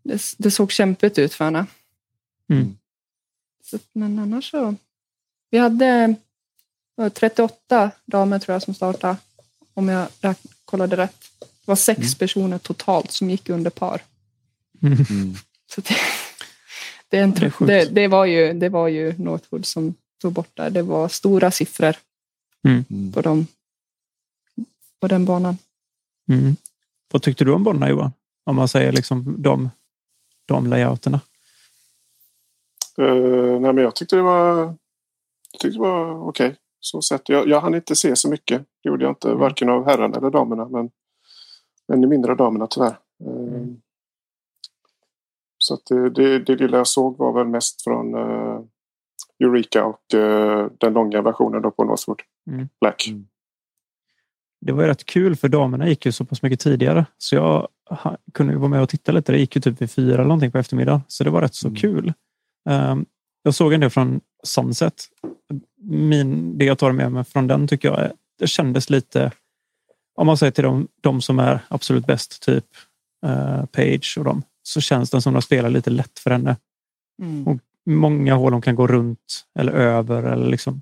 det, 0.03 0.21
det 0.37 0.51
såg 0.51 0.71
kämpigt 0.71 1.17
ut 1.17 1.33
för 1.33 1.45
henne. 1.45 1.65
Mm. 2.49 2.77
Så, 3.63 3.79
men 3.93 4.19
annars 4.19 4.51
så... 4.51 4.75
Vi 5.49 5.57
hade 5.57 6.15
vad, 6.95 7.13
38 7.13 7.91
damer 8.05 8.39
tror 8.39 8.53
jag 8.53 8.61
som 8.61 8.73
startade. 8.73 9.17
Om 9.73 9.89
jag 9.89 10.07
kollade 10.65 10.97
rätt. 10.97 11.25
Det 11.39 11.47
var 11.65 11.75
sex 11.75 11.99
Mm. 11.99 12.13
personer 12.13 12.57
totalt 12.57 13.11
som 13.11 13.29
gick 13.29 13.49
under 13.49 13.69
par. 13.69 14.01
Mm. 14.81 15.35
Mm. 15.69 15.75
Så 15.75 15.81
det, 15.81 15.95
det, 17.09 17.17
är 17.17 17.23
en, 17.23 17.31
Det 17.31 17.45
är 17.45 17.65
det, 17.65 17.85
det, 17.85 18.07
var 18.07 18.25
ju, 18.25 18.53
det 18.53 18.69
var 18.69 18.88
ju 18.88 19.13
Northwood 19.17 19.65
som 19.65 19.93
tog 20.21 20.33
bort 20.33 20.49
det. 20.53 20.69
Det 20.69 20.81
var 20.81 21.07
stora 21.07 21.51
siffror 21.51 21.95
Mm. 22.63 23.11
på, 23.13 23.21
dem, 23.21 23.47
på 25.01 25.07
den 25.07 25.25
banan. 25.25 25.57
Mm. 26.29 26.55
Vad 27.11 27.21
tyckte 27.21 27.45
du 27.45 27.51
om 27.51 27.63
banorna 27.63 27.89
Johan? 27.89 28.11
Om 28.45 28.55
man 28.55 28.67
säger 28.67 28.91
liksom 28.91 29.35
de, 29.38 29.69
de 30.45 30.67
layouterna. 30.67 31.21
Uh, 32.99 33.59
nej, 33.59 33.73
men 33.73 33.77
jag 33.77 33.95
tyckte 33.95 34.15
det 34.15 34.21
var, 34.21 34.57
jag 35.51 35.59
tyckte 35.59 35.77
det 35.77 35.79
var 35.79 36.27
okej. 36.27 36.55
Så 36.79 37.01
sett. 37.01 37.29
Jag, 37.29 37.47
jag 37.47 37.61
hann 37.61 37.75
inte 37.75 37.95
se 37.95 38.15
så 38.15 38.29
mycket. 38.29 38.61
Det 38.83 38.89
gjorde 38.89 39.03
jag 39.03 39.11
inte, 39.11 39.33
varken 39.33 39.69
av 39.69 39.85
herrarna 39.85 40.17
eller 40.17 40.29
damerna. 40.29 40.67
Men 40.69 40.91
ännu 41.93 42.07
mindre 42.07 42.31
av 42.31 42.38
damerna 42.38 42.67
tyvärr. 42.67 42.97
Eh, 43.25 43.67
Så 45.59 45.77
det, 45.89 46.09
det, 46.09 46.39
det 46.39 46.55
lilla 46.55 46.77
jag 46.77 46.87
såg 46.87 47.17
var 47.17 47.33
väl 47.33 47.47
mest 47.47 47.83
från 47.83 48.13
eh, 48.15 48.59
Eureka 49.43 49.85
och 49.85 50.13
eh, 50.13 50.67
den 50.77 50.93
långa 50.93 51.21
versionen 51.21 51.61
då 51.61 51.71
på 51.71 51.83
Northwood 51.83 52.21
Mm. 52.49 52.69
Black. 52.81 53.07
Mm. 53.07 53.27
Det 54.61 54.71
var 54.71 54.83
ju 54.83 54.87
rätt 54.89 55.05
kul 55.05 55.35
för 55.35 55.47
damerna 55.47 55.87
gick 55.89 56.05
ju 56.05 56.11
så 56.11 56.25
pass 56.25 56.41
mycket 56.41 56.59
tidigare. 56.59 57.05
Så 57.17 57.35
jag 57.35 57.67
kunde 58.33 58.53
ju 58.53 58.59
vara 58.59 58.69
med 58.69 58.81
och 58.81 58.89
titta 58.89 59.11
lite. 59.11 59.31
Det 59.31 59.37
gick 59.37 59.55
ju 59.55 59.61
typ 59.61 59.81
vid 59.81 59.91
fyra 59.91 60.13
eller 60.13 60.23
någonting 60.23 60.51
på 60.51 60.57
eftermiddagen. 60.57 61.01
Så 61.07 61.23
det 61.23 61.29
var 61.29 61.41
rätt 61.41 61.55
så 61.55 61.67
Mm. 61.67 61.79
kul. 61.79 62.13
Ehm, 62.69 63.05
jag 63.43 63.55
såg 63.55 63.73
en 63.73 63.79
del 63.79 63.89
från 63.89 64.21
Sunset. 64.43 65.03
Min, 65.81 66.57
det 66.57 66.65
jag 66.65 66.77
tar 66.77 66.91
med 66.91 67.11
mig 67.11 67.23
från 67.23 67.47
den 67.47 67.67
tycker 67.67 67.87
jag 67.91 68.11
det 68.39 68.47
kändes 68.47 68.89
lite, 68.89 69.31
om 70.15 70.27
man 70.27 70.37
säger 70.37 70.51
till 70.51 70.63
de, 70.63 70.87
de 71.01 71.21
som 71.21 71.39
är 71.39 71.59
absolut 71.67 72.05
bäst, 72.07 72.41
typ 72.41 72.65
uh, 73.25 73.65
Page 73.65 74.15
och 74.17 74.23
dem, 74.25 74.43
så 74.69 74.81
känns 74.81 75.09
den 75.09 75.21
som 75.21 75.33
de 75.33 75.41
spelar 75.41 75.69
lite 75.69 75.89
lätt 75.89 76.19
för 76.19 76.29
henne. 76.29 76.57
Och 77.45 77.59
många 77.85 78.35
hål 78.35 78.51
de 78.51 78.61
kan 78.61 78.75
gå 78.75 78.88
runt 78.88 79.45
eller 79.59 79.71
över. 79.71 80.23
Eller 80.23 80.47
liksom. 80.47 80.81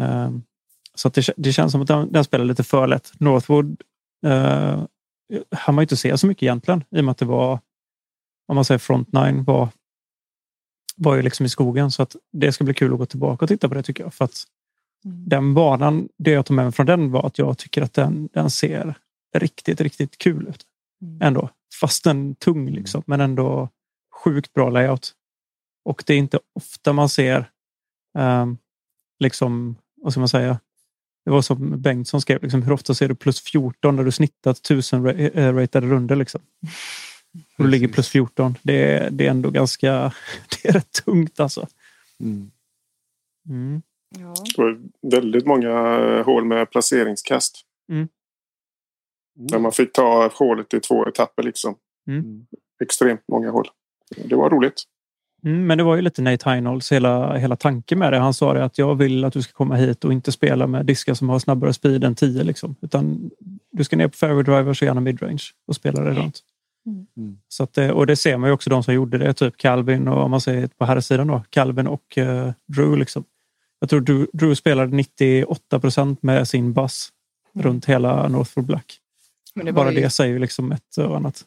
Ehm, 0.00 0.42
så 0.94 1.08
att 1.08 1.14
det, 1.14 1.30
det 1.36 1.52
känns 1.52 1.72
som 1.72 1.82
att 1.82 1.88
den, 1.88 2.12
den 2.12 2.24
spelar 2.24 2.44
lite 2.44 2.64
för 2.64 2.86
lätt. 2.86 3.12
Northwood 3.20 3.82
uh, 4.26 4.84
hann 5.50 5.74
man 5.74 5.82
ju 5.82 5.84
inte 5.84 5.96
se 5.96 6.18
så 6.18 6.26
mycket 6.26 6.42
egentligen 6.42 6.84
i 6.90 7.00
och 7.00 7.04
med 7.04 7.12
att 7.12 7.18
det 7.18 7.24
var, 7.24 7.60
om 8.48 8.54
man 8.54 8.64
säger 8.64 8.78
front 8.78 9.12
nine 9.12 9.44
var 9.44 9.68
var 10.96 11.16
ju 11.16 11.22
liksom 11.22 11.46
i 11.46 11.48
skogen 11.48 11.90
så 11.90 12.02
att 12.02 12.16
det 12.32 12.52
ska 12.52 12.64
bli 12.64 12.74
kul 12.74 12.92
att 12.92 12.98
gå 12.98 13.06
tillbaka 13.06 13.44
och 13.44 13.48
titta 13.48 13.68
på 13.68 13.74
det 13.74 13.82
tycker 13.82 14.04
jag. 14.04 14.14
För 14.14 14.24
att 14.24 14.44
den 15.04 15.54
banan, 15.54 16.08
det 16.18 16.30
jag 16.30 16.46
tog 16.46 16.54
med 16.54 16.64
mig 16.64 16.72
från 16.72 16.86
den 16.86 17.10
var 17.10 17.26
att 17.26 17.38
jag 17.38 17.58
tycker 17.58 17.82
att 17.82 17.94
den, 17.94 18.28
den 18.32 18.50
ser 18.50 18.94
riktigt, 19.36 19.80
riktigt 19.80 20.18
kul 20.18 20.48
ut. 20.48 20.66
Ändå. 21.20 21.50
Fast 21.80 22.04
den 22.04 22.34
tung 22.34 22.70
liksom, 22.70 23.02
men 23.06 23.20
ändå 23.20 23.68
sjukt 24.24 24.52
bra 24.52 24.70
layout. 24.70 25.14
Och 25.84 26.02
det 26.06 26.14
är 26.14 26.18
inte 26.18 26.38
ofta 26.54 26.92
man 26.92 27.08
ser 27.08 27.50
um, 28.18 28.58
liksom, 29.18 29.76
vad 29.96 30.12
ska 30.12 30.20
man 30.20 30.28
säga? 30.28 30.60
Det 31.24 31.30
var 31.30 31.42
som 31.42 31.82
Bengtsson 31.82 32.20
skrev, 32.20 32.42
liksom, 32.42 32.62
hur 32.62 32.72
ofta 32.72 32.94
ser 32.94 33.08
du 33.08 33.14
plus 33.14 33.40
14 33.40 33.96
när 33.96 34.04
du 34.04 34.12
snittat 34.12 34.58
1000 34.58 35.04
ratade 35.34 35.86
runder 35.86 36.16
liksom? 36.16 36.40
Och 37.58 37.64
du 37.64 37.70
ligger 37.70 37.88
plus 37.88 38.08
14. 38.08 38.58
Det 38.62 38.92
är, 38.92 39.10
det 39.10 39.26
är 39.26 39.30
ändå 39.30 39.50
ganska, 39.50 39.92
det 40.62 40.68
är 40.68 40.72
rätt 40.72 40.92
tungt 40.92 41.40
alltså. 41.40 41.66
Mm. 42.20 42.50
Mm. 43.48 43.82
Ja. 44.18 44.34
Det 44.56 44.62
var 44.62 44.80
väldigt 45.02 45.46
många 45.46 45.72
hål 46.22 46.44
med 46.44 46.70
placeringskast. 46.70 47.64
Mm. 47.88 48.08
Där 49.48 49.58
man 49.58 49.72
fick 49.72 49.92
ta 49.92 50.30
hålet 50.34 50.74
i 50.74 50.80
två 50.80 51.08
etapper 51.08 51.42
liksom. 51.42 51.74
Mm. 52.08 52.46
Extremt 52.82 53.20
många 53.32 53.50
hål. 53.50 53.68
Det 54.24 54.34
var 54.36 54.50
roligt. 54.50 54.82
Mm, 55.44 55.66
men 55.66 55.78
det 55.78 55.84
var 55.84 55.96
ju 55.96 56.02
lite 56.02 56.22
Nate 56.22 56.50
Heinolds 56.50 56.92
hela, 56.92 57.36
hela 57.36 57.56
tanken 57.56 57.98
med 57.98 58.12
det. 58.12 58.18
Han 58.18 58.34
sa 58.34 58.52
det 58.54 58.64
att 58.64 58.78
jag 58.78 58.94
vill 58.94 59.24
att 59.24 59.32
du 59.32 59.42
ska 59.42 59.52
komma 59.52 59.74
hit 59.76 60.04
och 60.04 60.12
inte 60.12 60.32
spela 60.32 60.66
med 60.66 60.86
diskar 60.86 61.14
som 61.14 61.28
har 61.28 61.38
snabbare 61.38 61.72
speed 61.72 62.04
än 62.04 62.14
10. 62.14 62.42
Liksom. 62.42 62.76
Utan 62.80 63.30
du 63.70 63.84
ska 63.84 63.96
ner 63.96 64.08
på 64.08 64.16
fairway 64.16 64.42
drivers 64.42 64.82
och 64.82 64.86
gärna 64.86 65.00
midrange 65.00 65.42
och 65.66 65.74
spela 65.76 66.00
det 66.02 66.10
runt. 66.10 66.40
Mm. 67.16 67.38
Så 67.48 67.62
att, 67.64 67.72
det- 67.74 67.92
och 67.92 68.06
det 68.06 68.16
ser 68.16 68.36
man 68.36 68.48
ju 68.50 68.54
också 68.54 68.70
de 68.70 68.82
som 68.82 68.94
gjorde 68.94 69.18
det. 69.18 69.32
Typ 69.32 69.56
Calvin 69.56 70.08
och 70.08 70.24
om 70.24 70.30
man 70.30 70.40
säger 70.40 70.66
på 70.78 70.84
herrsidan 70.84 71.26
då. 71.26 71.42
Calvin 71.50 71.86
och 71.86 72.18
eh, 72.18 72.52
Drew. 72.66 72.96
Liksom. 72.98 73.24
Jag 73.78 73.90
tror 73.90 74.00
Drew, 74.00 74.26
Drew 74.32 74.54
spelade 74.54 74.96
98 74.96 75.80
procent 75.80 76.22
med 76.22 76.48
sin 76.48 76.72
bass 76.72 77.08
runt 77.54 77.84
hela 77.86 78.28
Northwood 78.28 78.66
Black. 78.66 78.98
Men 79.54 79.66
det 79.66 79.72
var 79.72 79.84
Bara 79.84 79.92
ju, 79.92 80.00
det 80.00 80.10
säger 80.10 80.32
ju 80.32 80.38
liksom 80.38 80.72
ett 80.72 80.96
och 80.98 81.16
annat. 81.16 81.44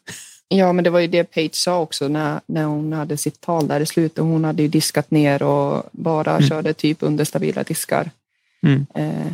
Ja, 0.48 0.72
men 0.72 0.84
det 0.84 0.90
var 0.90 1.00
ju 1.00 1.06
det 1.06 1.24
Paige 1.24 1.54
sa 1.54 1.80
också 1.80 2.08
när, 2.08 2.40
när 2.46 2.64
hon 2.64 2.92
hade 2.92 3.16
sitt 3.16 3.40
tal 3.40 3.68
där 3.68 3.80
i 3.80 3.86
slutet. 3.86 4.18
Hon 4.24 4.44
hade 4.44 4.62
ju 4.62 4.68
diskat 4.68 5.10
ner 5.10 5.42
och 5.42 5.82
bara 5.92 6.36
Mm. 6.36 6.48
körde 6.48 6.74
typ 6.74 6.98
under 7.00 7.24
stabila 7.24 7.62
diskar. 7.62 8.10
Mm. 8.62 8.86
Eh, 8.94 9.32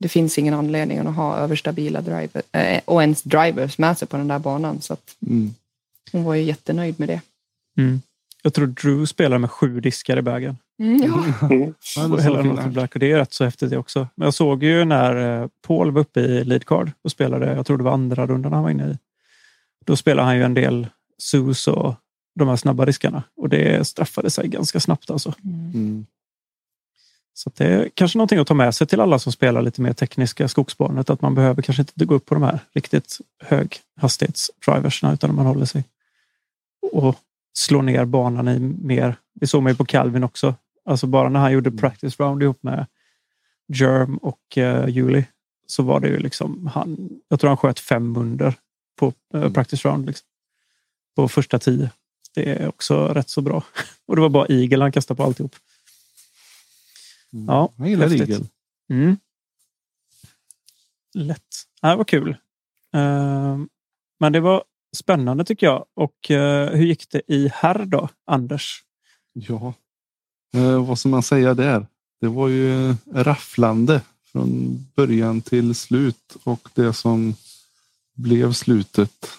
det 0.00 0.08
finns 0.08 0.38
ingen 0.38 0.54
anledning 0.54 0.98
att 0.98 1.14
ha 1.14 1.36
överstabila 1.36 2.00
driver, 2.00 2.42
eh, 2.52 2.80
och 2.84 3.00
ens 3.02 3.22
drivers 3.22 3.78
med 3.78 3.98
sig 3.98 4.08
på 4.08 4.16
den 4.16 4.28
där 4.28 4.38
banan. 4.38 4.80
Så 4.80 4.92
att 4.92 5.16
Mm. 5.26 5.54
hon 6.12 6.24
var 6.24 6.34
ju 6.34 6.42
jättenöjd 6.42 7.00
med 7.00 7.08
det. 7.08 7.20
Mm. 7.78 8.02
Jag 8.46 8.54
tror 8.54 8.66
Drew 8.66 9.06
spelar 9.06 9.38
med 9.38 9.50
sju 9.50 9.80
diskar 9.80 10.16
i 10.16 10.22
bagen. 10.22 10.58
Mm, 10.78 11.02
ja. 11.02 11.72
Så 11.80 12.18
fint. 12.42 12.64
Black 12.64 12.94
och 12.94 13.00
det 13.00 13.12
är 13.12 13.16
rätt 13.16 13.32
så 13.32 13.44
häftigt 13.44 13.70
det 13.70 13.76
också. 13.76 14.08
Men 14.14 14.26
jag 14.26 14.34
såg 14.34 14.62
ju 14.62 14.84
när 14.84 15.42
eh, 15.42 15.48
Paul 15.66 15.90
var 15.90 16.00
uppe 16.00 16.20
i 16.20 16.44
lead 16.44 16.64
card 16.64 16.90
och 17.02 17.10
spelade, 17.10 17.54
jag 17.54 17.66
tror 17.66 17.78
det 17.78 17.84
var 17.84 17.92
andra 17.92 18.26
rundan 18.26 18.52
han 18.52 18.62
var 18.62 18.70
inne 18.70 18.90
i. 18.90 18.98
Då 19.84 19.96
spelade 19.96 20.26
han 20.26 20.36
ju 20.36 20.42
en 20.42 20.54
del 20.54 20.86
sus 21.18 21.68
och 21.68 21.94
de 22.34 22.48
här 22.48 22.56
snabba 22.56 22.84
diskarna 22.84 23.22
och 23.36 23.48
det 23.48 23.86
straffade 23.86 24.30
sig 24.30 24.48
ganska 24.48 24.80
snabbt 24.80 25.10
alltså. 25.10 25.34
Mm. 25.44 26.06
Så 27.34 27.48
att 27.48 27.56
det 27.56 27.66
är 27.66 27.90
kanske 27.94 28.18
någonting 28.18 28.38
att 28.38 28.46
ta 28.46 28.54
med 28.54 28.74
sig 28.74 28.86
till 28.86 29.00
alla 29.00 29.18
som 29.18 29.32
spelar 29.32 29.62
lite 29.62 29.82
mer 29.82 29.92
tekniska 29.92 30.48
skogsbanet 30.48 31.10
att 31.10 31.20
man 31.20 31.34
behöver 31.34 31.62
kanske 31.62 31.82
inte 31.82 32.04
gå 32.04 32.14
upp 32.14 32.26
på 32.26 32.34
de 32.34 32.42
här 32.42 32.58
riktigt 32.72 33.18
höghastighetsdriversna 33.42 35.12
utan 35.12 35.34
man 35.34 35.46
håller 35.46 35.66
sig 35.66 35.84
och 36.92 37.16
slår 37.54 37.82
ner 37.82 38.04
banan 38.04 38.48
i 38.48 38.58
mer. 38.58 39.16
Det 39.34 39.46
såg 39.46 39.62
man 39.62 39.72
ju 39.72 39.76
på 39.76 39.84
Calvin 39.84 40.24
också. 40.24 40.54
Alltså 40.84 41.06
bara 41.06 41.28
när 41.28 41.40
han 41.40 41.52
gjorde 41.52 41.70
practice 41.70 42.20
round 42.20 42.42
ihop 42.42 42.62
med 42.62 42.86
Germ 43.68 44.16
och 44.16 44.40
uh, 44.56 44.88
Julie 44.88 45.26
så 45.66 45.82
var 45.82 46.00
det 46.00 46.08
ju 46.08 46.18
liksom 46.18 46.66
han. 46.66 47.10
Jag 47.28 47.40
tror 47.40 47.48
han 47.48 47.56
sköt 47.56 47.80
fem 47.80 48.16
under 48.16 48.54
på 48.96 49.12
eh, 49.34 49.52
practice 49.52 49.84
round 49.84 50.06
liksom, 50.06 50.26
på 51.16 51.28
första 51.28 51.58
tio. 51.58 51.90
Det 52.34 52.50
är 52.50 52.68
också 52.68 53.08
rätt 53.08 53.28
så 53.28 53.40
bra. 53.40 53.64
Och 54.06 54.16
det 54.16 54.22
var 54.22 54.28
bara 54.28 54.46
Eagle 54.48 54.84
han 54.84 54.92
kastade 54.92 55.16
på 55.16 55.22
alltihop. 55.22 55.56
Ja, 57.30 57.72
Jag 57.76 57.88
gillar 57.88 58.08
häftigt. 58.08 58.30
Eagle. 58.30 58.46
Mm. 58.90 59.16
Lätt. 61.14 61.42
Det 61.82 61.96
var 61.96 62.04
kul. 62.04 62.36
Ehm, 62.92 63.68
men 64.18 64.32
det 64.32 64.40
var 64.40 64.64
spännande 64.94 65.44
tycker 65.44 65.66
jag. 65.66 65.84
Och 65.94 66.30
eh, 66.30 66.70
hur 66.70 66.86
gick 66.86 67.10
det 67.10 67.22
i 67.26 67.50
herr 67.54 67.84
då, 67.84 68.08
Anders? 68.26 68.82
Ja, 69.32 69.74
eh, 70.54 70.86
vad 70.86 70.98
ska 70.98 71.08
man 71.08 71.22
säga 71.22 71.54
där? 71.54 71.86
Det 72.20 72.28
var 72.28 72.48
ju 72.48 72.94
rafflande 73.12 74.00
från 74.32 74.78
början 74.94 75.40
till 75.40 75.74
slut 75.74 76.36
och 76.44 76.68
det 76.74 76.92
som 76.92 77.34
blev 78.14 78.52
slutet. 78.52 79.30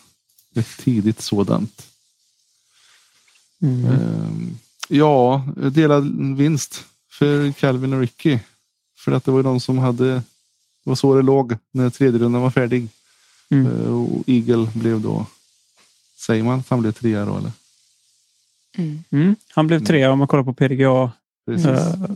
Ett 0.56 0.78
tidigt 0.78 1.22
sådant. 1.22 1.88
Mm. 3.62 3.86
Eh, 3.86 4.30
ja, 4.88 5.48
delad 5.56 6.36
vinst 6.38 6.86
för 7.10 7.52
Calvin 7.52 7.94
och 7.94 8.00
Ricky. 8.00 8.40
För 8.98 9.12
att 9.12 9.26
det 9.26 9.32
var 9.32 9.40
ju 9.40 9.44
de 9.44 9.60
som 9.60 9.78
hade, 9.78 10.14
det 10.14 10.24
var 10.84 10.96
så 10.96 11.16
det 11.16 11.22
låg 11.22 11.58
när 11.72 11.90
tredje 11.90 12.20
rundan 12.20 12.42
var 12.42 12.52
färdig. 12.52 12.88
Mm. 13.50 13.68
Eh, 13.68 13.88
och 13.88 14.24
Eagle 14.28 14.72
blev 14.74 15.02
då, 15.02 15.26
säger 16.16 16.44
man 16.44 16.60
att 16.60 16.70
han 16.70 16.82
blev 16.82 16.92
trea 16.92 17.26
då 17.26 17.38
eller? 17.38 17.52
Mm. 18.78 19.04
Mm. 19.10 19.36
Han 19.50 19.68
blev 19.68 19.86
trea 19.86 20.12
om 20.12 20.20
man 20.20 20.28
kollar 20.28 20.44
på 20.44 20.54
PDGA. 20.54 21.12
Eh, 21.52 22.10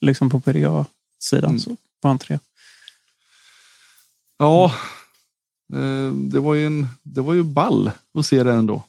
liksom 0.00 0.30
på 0.30 0.40
PDGA-sidan 0.40 1.50
Mm. 1.50 1.60
så 1.60 1.76
var 2.00 2.10
han 2.10 2.18
trea. 2.18 2.40
Ja, 4.38 4.74
eh, 5.72 6.12
det 6.12 6.40
var 6.40 6.54
ju 6.54 6.66
en, 6.66 6.88
det 7.02 7.20
var 7.20 7.34
ju 7.34 7.42
ball 7.42 7.90
att 8.14 8.26
se 8.26 8.42
det 8.42 8.52
ändå. 8.52 8.82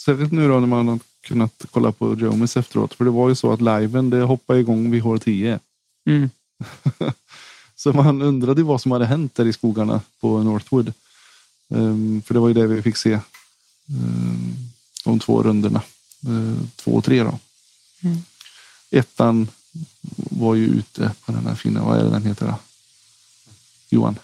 Särskilt 0.00 0.32
nu 0.32 0.48
då 0.48 0.60
när 0.60 0.66
man 0.66 0.88
har 0.88 0.98
kunnat 1.20 1.64
kolla 1.70 1.92
på 1.92 2.14
Jomis 2.14 2.56
efteråt. 2.56 2.94
För 2.94 3.04
det 3.04 3.10
var 3.10 3.28
ju 3.28 3.34
så 3.34 3.52
att 3.52 3.60
liven 3.60 4.10
det 4.10 4.22
hoppade 4.22 4.60
igång 4.60 4.90
vid 4.90 5.02
hål 5.02 5.20
10. 5.20 5.60
Mm. 6.06 6.30
Så 7.76 7.92
man 7.92 8.22
undrade 8.22 8.62
vad 8.62 8.80
som 8.80 8.92
hade 8.92 9.06
hänt 9.06 9.34
där 9.34 9.46
i 9.46 9.52
skogarna 9.52 10.00
på 10.20 10.42
Northwood. 10.42 10.92
Ehm, 11.74 12.22
för 12.22 12.34
det 12.34 12.40
var 12.40 12.48
ju 12.48 12.54
det 12.54 12.66
vi 12.66 12.82
fick 12.82 12.96
se. 12.96 13.20
Um, 13.90 14.56
de 15.04 15.18
två 15.18 15.42
rundorna. 15.42 15.82
Uh, 16.28 16.60
två 16.76 16.90
och 16.90 17.04
tre 17.04 17.22
då. 17.22 17.38
Mm. 18.00 18.18
Ettan 18.90 19.48
var 20.16 20.54
ju 20.54 20.66
ute 20.66 21.12
på 21.24 21.32
den 21.32 21.46
här 21.46 21.54
fina, 21.54 21.84
vad 21.84 21.98
är 21.98 22.04
det 22.04 22.10
den 22.10 22.26
heter 22.26 22.46
då? 22.46 22.58
Johan? 23.88 24.18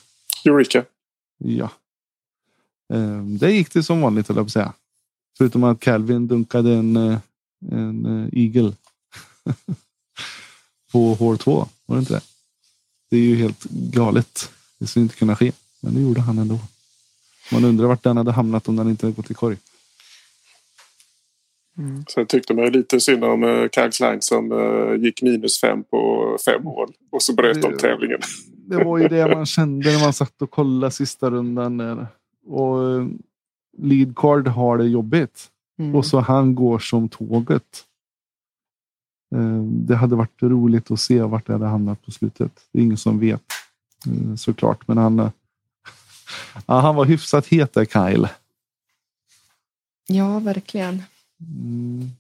Eureka. 0.45 0.85
Ja. 1.39 1.71
Ehm, 2.95 3.39
det 3.39 3.53
gick 3.53 3.73
det 3.73 3.83
som 3.83 4.01
vanligt 4.01 4.29
höll 4.29 4.37
jag 4.37 4.47
på 4.47 4.49
att 4.49 4.53
säga. 4.53 4.73
Förutom 5.39 5.65
att 5.65 5.81
Calvin 5.81 6.29
dunkade 6.29 6.75
en, 6.75 6.97
eh, 6.97 7.19
en 7.71 8.07
eh, 8.07 8.29
Eagle. 8.33 8.73
på 10.93 11.15
hål 11.15 11.39
2. 11.39 11.69
Var 11.87 11.97
det 11.97 12.01
inte 12.01 12.15
det? 12.15 12.23
Det 13.11 13.17
är 13.17 13.21
ju 13.21 13.37
helt 13.37 13.65
galet. 13.71 14.51
Det 14.79 14.87
skulle 14.87 15.03
inte 15.03 15.17
kunna 15.17 15.37
ske. 15.37 15.53
Men 15.81 15.95
det 15.95 16.01
gjorde 16.01 16.21
han 16.21 16.39
ändå. 16.39 16.59
Man 17.55 17.65
undrar 17.65 17.87
vart 17.87 18.03
den 18.03 18.17
hade 18.17 18.33
hamnat 18.33 18.69
om 18.69 18.77
den 18.77 18.89
inte 18.89 19.07
hade 19.07 19.17
gått 19.17 19.31
i 19.31 19.35
korg. 19.35 19.57
Mm. 21.79 22.05
Så 22.09 22.21
jag 22.21 22.29
tyckte 22.29 22.55
mig 22.55 22.71
lite 22.71 23.01
synd 23.01 23.25
om 23.25 23.43
uh, 23.43 23.69
Kags 23.69 24.01
Line 24.01 24.23
som 24.23 24.53
eh, 24.53 25.05
gick 25.05 25.23
minus 25.23 25.61
fem 25.61 25.85
på 25.85 26.37
fem 26.45 26.65
hål. 26.65 26.93
Och 27.11 27.23
så 27.23 27.33
bröt 27.35 27.63
de 27.63 27.77
tävlingen. 27.77 28.19
Det 28.67 28.85
var 28.85 28.99
ju 28.99 29.09
det 29.09 29.35
man 29.35 29.47
kände 29.47 29.93
när 29.93 30.01
man 30.01 30.13
satt 30.13 30.43
och 30.43 30.51
kollade 30.51 30.91
sista 30.91 31.31
rundan. 31.31 31.77
Där. 31.77 32.07
Och 32.47 32.91
eh, 32.91 33.07
lead 33.79 34.17
card 34.17 34.49
har 34.49 34.79
det 34.79 34.85
jobbigt. 34.85 35.49
Mm. 35.79 35.95
Och 35.95 36.07
så 36.07 36.21
han 36.21 36.55
går 36.55 36.79
som 36.79 37.09
tåget. 37.09 37.85
Eh, 39.35 39.63
Det 39.63 39.97
hade 39.97 40.17
varit 40.17 40.43
roligt 40.43 40.91
att 40.91 41.01
se 41.01 41.23
vart 41.23 41.47
det 41.47 41.53
hade 41.53 41.67
hamnat 41.67 42.05
på 42.05 42.11
slutet. 42.11 42.53
Det 42.73 42.79
är 42.79 42.83
ingen 42.83 42.97
som 42.97 43.19
vet 43.19 43.43
eh, 44.07 44.35
såklart. 44.35 44.89
Men 44.89 44.99
han, 44.99 45.19
eh, 45.19 45.31
ja, 46.67 46.81
han 46.81 46.95
var 46.95 47.05
hyfsat 47.05 47.47
het 47.47 47.75
där 47.75 47.85
Kyle. 47.85 48.29
Ja, 50.07 50.39
verkligen. 50.39 51.03
Mm. 51.41 52.11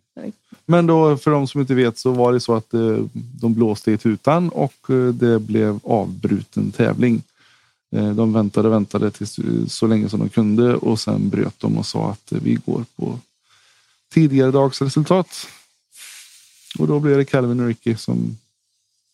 Men 0.66 0.86
då 0.86 1.16
för 1.16 1.30
de 1.30 1.48
som 1.48 1.60
inte 1.60 1.74
vet 1.74 1.98
så 1.98 2.10
var 2.10 2.32
det 2.32 2.40
så 2.40 2.54
att 2.54 2.74
eh, 2.74 2.98
de 3.12 3.54
blåste 3.54 3.92
i 3.92 3.98
tutan 3.98 4.48
och 4.48 4.90
eh, 4.90 5.14
det 5.14 5.38
blev 5.38 5.80
avbruten 5.84 6.72
tävling. 6.72 7.22
Eh, 7.90 8.14
de 8.14 8.32
väntade 8.32 8.68
väntade 8.68 9.10
tills, 9.10 9.38
så 9.68 9.86
länge 9.86 10.08
som 10.08 10.20
de 10.20 10.28
kunde 10.28 10.74
och 10.74 11.00
sen 11.00 11.28
bröt 11.28 11.60
de 11.60 11.78
och 11.78 11.86
sa 11.86 12.10
att 12.10 12.32
vi 12.32 12.54
går 12.54 12.84
på 12.96 13.18
tidigare 14.12 14.50
dags 14.50 14.82
resultat. 14.82 15.46
Och 16.78 16.86
då 16.86 17.00
blev 17.00 17.16
det 17.16 17.24
Calvin 17.24 17.60
och 17.60 17.66
Ricky 17.66 17.96
som 17.96 18.38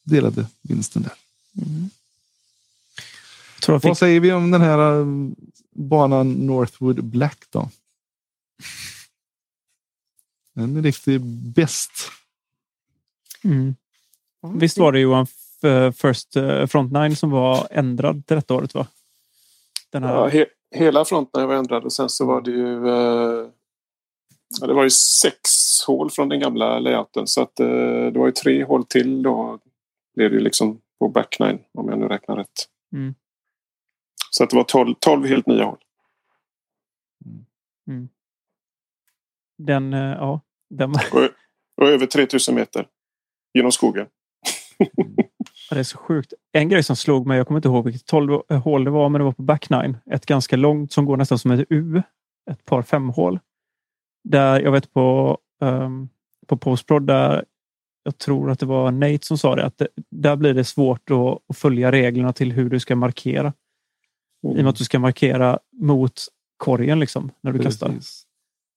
delade 0.03 0.47
vinsten 0.63 1.03
där. 1.03 1.13
Jag 1.53 1.67
Vad 3.69 3.83
fick, 3.83 3.99
säger 3.99 4.21
vi 4.21 4.33
om 4.33 4.51
den 4.51 4.61
här 4.61 5.01
eh, 5.01 5.07
banan 5.75 6.33
Northwood 6.33 7.05
Black 7.05 7.39
då? 7.51 7.69
En 10.57 10.83
riktig 10.83 11.21
bäst. 11.55 11.91
Mm. 13.45 13.75
Visst 14.55 14.79
var 14.79 14.93
det 14.93 15.01
Johan 15.01 15.27
f- 15.63 15.95
First 15.97 16.37
eh, 16.37 16.67
Frontline 16.67 17.17
som 17.17 17.31
var 17.31 17.67
ändrad 17.71 18.27
till 18.27 18.37
detta 18.37 18.55
året? 18.55 18.75
va? 18.75 18.87
Den 19.91 20.03
här, 20.03 20.15
Ja, 20.15 20.29
he, 20.29 20.47
hela 20.75 21.05
fronten 21.05 21.49
var 21.49 21.55
ändrad 21.55 21.85
och 21.85 21.93
sen 21.93 22.09
så 22.09 22.27
var 22.27 22.41
det 22.41 22.51
ju 22.51 22.89
eh, 22.89 23.49
ja, 24.61 24.67
det 24.67 24.75
var 24.75 24.85
ju 24.85 24.91
sex 24.91 25.41
hål 25.87 26.11
från 26.11 26.29
den 26.29 26.41
gamla 26.41 26.79
layouten 26.79 27.27
så 27.27 27.43
att 27.43 27.61
eh, 27.61 27.67
det 28.13 28.19
var 28.19 28.27
ju 28.27 28.33
tre 28.33 28.65
hål 28.65 28.85
till 28.87 29.23
då 29.23 29.59
blev 30.15 30.31
det 30.31 30.37
ju 30.37 30.43
liksom 30.43 30.81
på 30.99 31.09
back 31.09 31.37
nine 31.41 31.59
om 31.75 31.89
jag 31.89 31.99
nu 31.99 32.09
räknar 32.09 32.37
rätt. 32.37 32.69
Mm. 32.93 33.15
Så 34.31 34.45
att 34.45 34.51
det 34.51 34.57
var 34.57 34.65
12, 34.65 34.95
12 35.01 35.27
helt 35.27 35.47
nya 35.47 35.65
hål. 35.65 35.79
den, 39.67 39.95
eh, 39.95 40.01
ja, 40.01 40.41
den 40.71 40.91
Och, 40.91 41.29
och 41.83 41.89
över 41.89 42.07
3000 42.07 42.55
meter 42.55 42.87
genom 43.55 43.73
skogen. 43.73 44.07
Det 45.71 45.79
är 45.79 45.83
så 45.83 45.99
sjukt. 45.99 46.33
En 46.53 46.69
grej 46.69 46.83
som 46.83 46.97
slog 46.97 47.27
mig, 47.27 47.37
jag 47.37 47.47
kommer 47.47 47.59
inte 47.59 47.69
ihåg 47.69 47.85
vilket 47.85 48.07
12 48.07 48.41
hål 48.65 48.85
det 48.85 48.91
var, 48.91 49.09
men 49.09 49.19
det 49.19 49.25
var 49.25 49.33
på 49.33 49.43
back 49.43 49.71
nine. 49.71 49.97
Ett 50.11 50.27
ganska 50.27 50.57
långt 50.57 50.93
som 50.93 51.05
går 51.05 51.17
nästan 51.17 51.39
som 51.39 51.51
ett 51.51 51.67
U. 51.71 52.03
Ett 52.51 52.65
par 52.65 52.83
femhål. 52.83 53.39
Där 54.25 54.61
jag 54.61 54.73
vet 54.73 54.93
på, 54.93 55.39
um, 55.61 56.09
på 56.47 56.57
Postprod 56.57 57.07
där 57.07 57.45
jag 58.03 58.19
tror 58.19 58.51
att 58.51 58.59
det 58.59 58.67
var 58.67 58.91
Nate 58.91 59.27
som 59.27 59.39
sa 59.39 59.57
det, 59.57 59.65
att 59.65 59.79
det, 59.79 59.89
där 60.11 60.37
blir 60.37 60.55
det 60.55 60.65
svårt 60.65 61.11
att, 61.11 61.39
att 61.49 61.57
följa 61.57 61.93
reglerna 61.93 62.33
till 62.33 62.53
hur 62.53 62.71
du 62.71 62.81
ska 62.81 62.97
markera. 62.97 63.53
I 64.43 64.47
och 64.47 64.55
med 64.55 64.69
att 64.69 64.77
du 64.77 64.85
ska 64.85 64.99
markera 64.99 65.59
mot 65.73 66.27
korgen 66.57 67.01
liksom, 67.01 67.31
när 67.41 67.53
du 67.53 67.59
kastar. 67.59 67.89
Precis. 67.89 68.27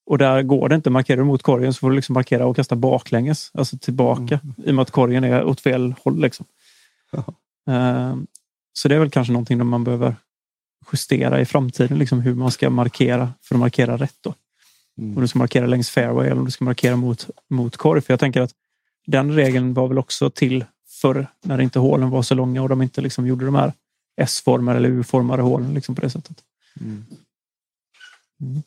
Och 0.05 0.17
där 0.17 0.41
går 0.41 0.69
det 0.69 0.75
inte. 0.75 0.89
Markerar 0.89 1.17
du 1.17 1.23
mot 1.23 1.43
korgen 1.43 1.73
så 1.73 1.79
får 1.79 1.89
du 1.89 1.95
liksom 1.95 2.13
markera 2.13 2.45
och 2.45 2.55
kasta 2.55 2.75
baklänges. 2.75 3.51
Alltså 3.53 3.77
tillbaka. 3.77 4.39
I 4.57 4.71
och 4.71 4.75
med 4.75 4.81
att 4.81 4.91
korgen 4.91 5.23
är 5.23 5.43
åt 5.43 5.61
fel 5.61 5.95
håll. 6.03 6.21
Liksom. 6.21 6.45
Ehm, 7.67 8.27
så 8.73 8.87
det 8.87 8.95
är 8.95 8.99
väl 8.99 9.09
kanske 9.09 9.33
någonting 9.33 9.65
man 9.65 9.83
behöver 9.83 10.15
justera 10.91 11.41
i 11.41 11.45
framtiden. 11.45 11.97
Liksom 11.97 12.19
hur 12.19 12.35
man 12.35 12.51
ska 12.51 12.69
markera 12.69 13.33
för 13.41 13.55
att 13.55 13.59
markera 13.59 13.97
rätt. 13.97 14.17
Då. 14.21 14.33
Mm. 14.97 15.15
Om 15.15 15.21
du 15.21 15.27
ska 15.27 15.39
markera 15.39 15.65
längs 15.65 15.89
fairway 15.89 16.25
eller 16.25 16.39
om 16.39 16.45
du 16.45 16.51
ska 16.51 16.65
markera 16.65 16.95
mot, 16.95 17.29
mot 17.49 17.77
korg. 17.77 18.01
För 18.01 18.13
jag 18.13 18.19
tänker 18.19 18.41
att 18.41 18.51
den 19.05 19.35
regeln 19.35 19.73
var 19.73 19.87
väl 19.87 19.97
också 19.97 20.29
till 20.29 20.65
förr 20.87 21.27
när 21.41 21.61
inte 21.61 21.79
hålen 21.79 22.09
var 22.09 22.21
så 22.21 22.35
långa 22.35 22.61
och 22.61 22.69
de 22.69 22.81
inte 22.81 23.01
liksom 23.01 23.27
gjorde 23.27 23.45
de 23.45 23.55
här 23.55 23.73
S-formade 24.15 24.77
eller 24.77 24.89
U-formade 24.89 25.41
hålen 25.41 25.73
liksom 25.73 25.95
på 25.95 26.01
det 26.01 26.09
sättet. 26.09 26.43
Mm. 26.81 27.05
Mm. 28.41 28.61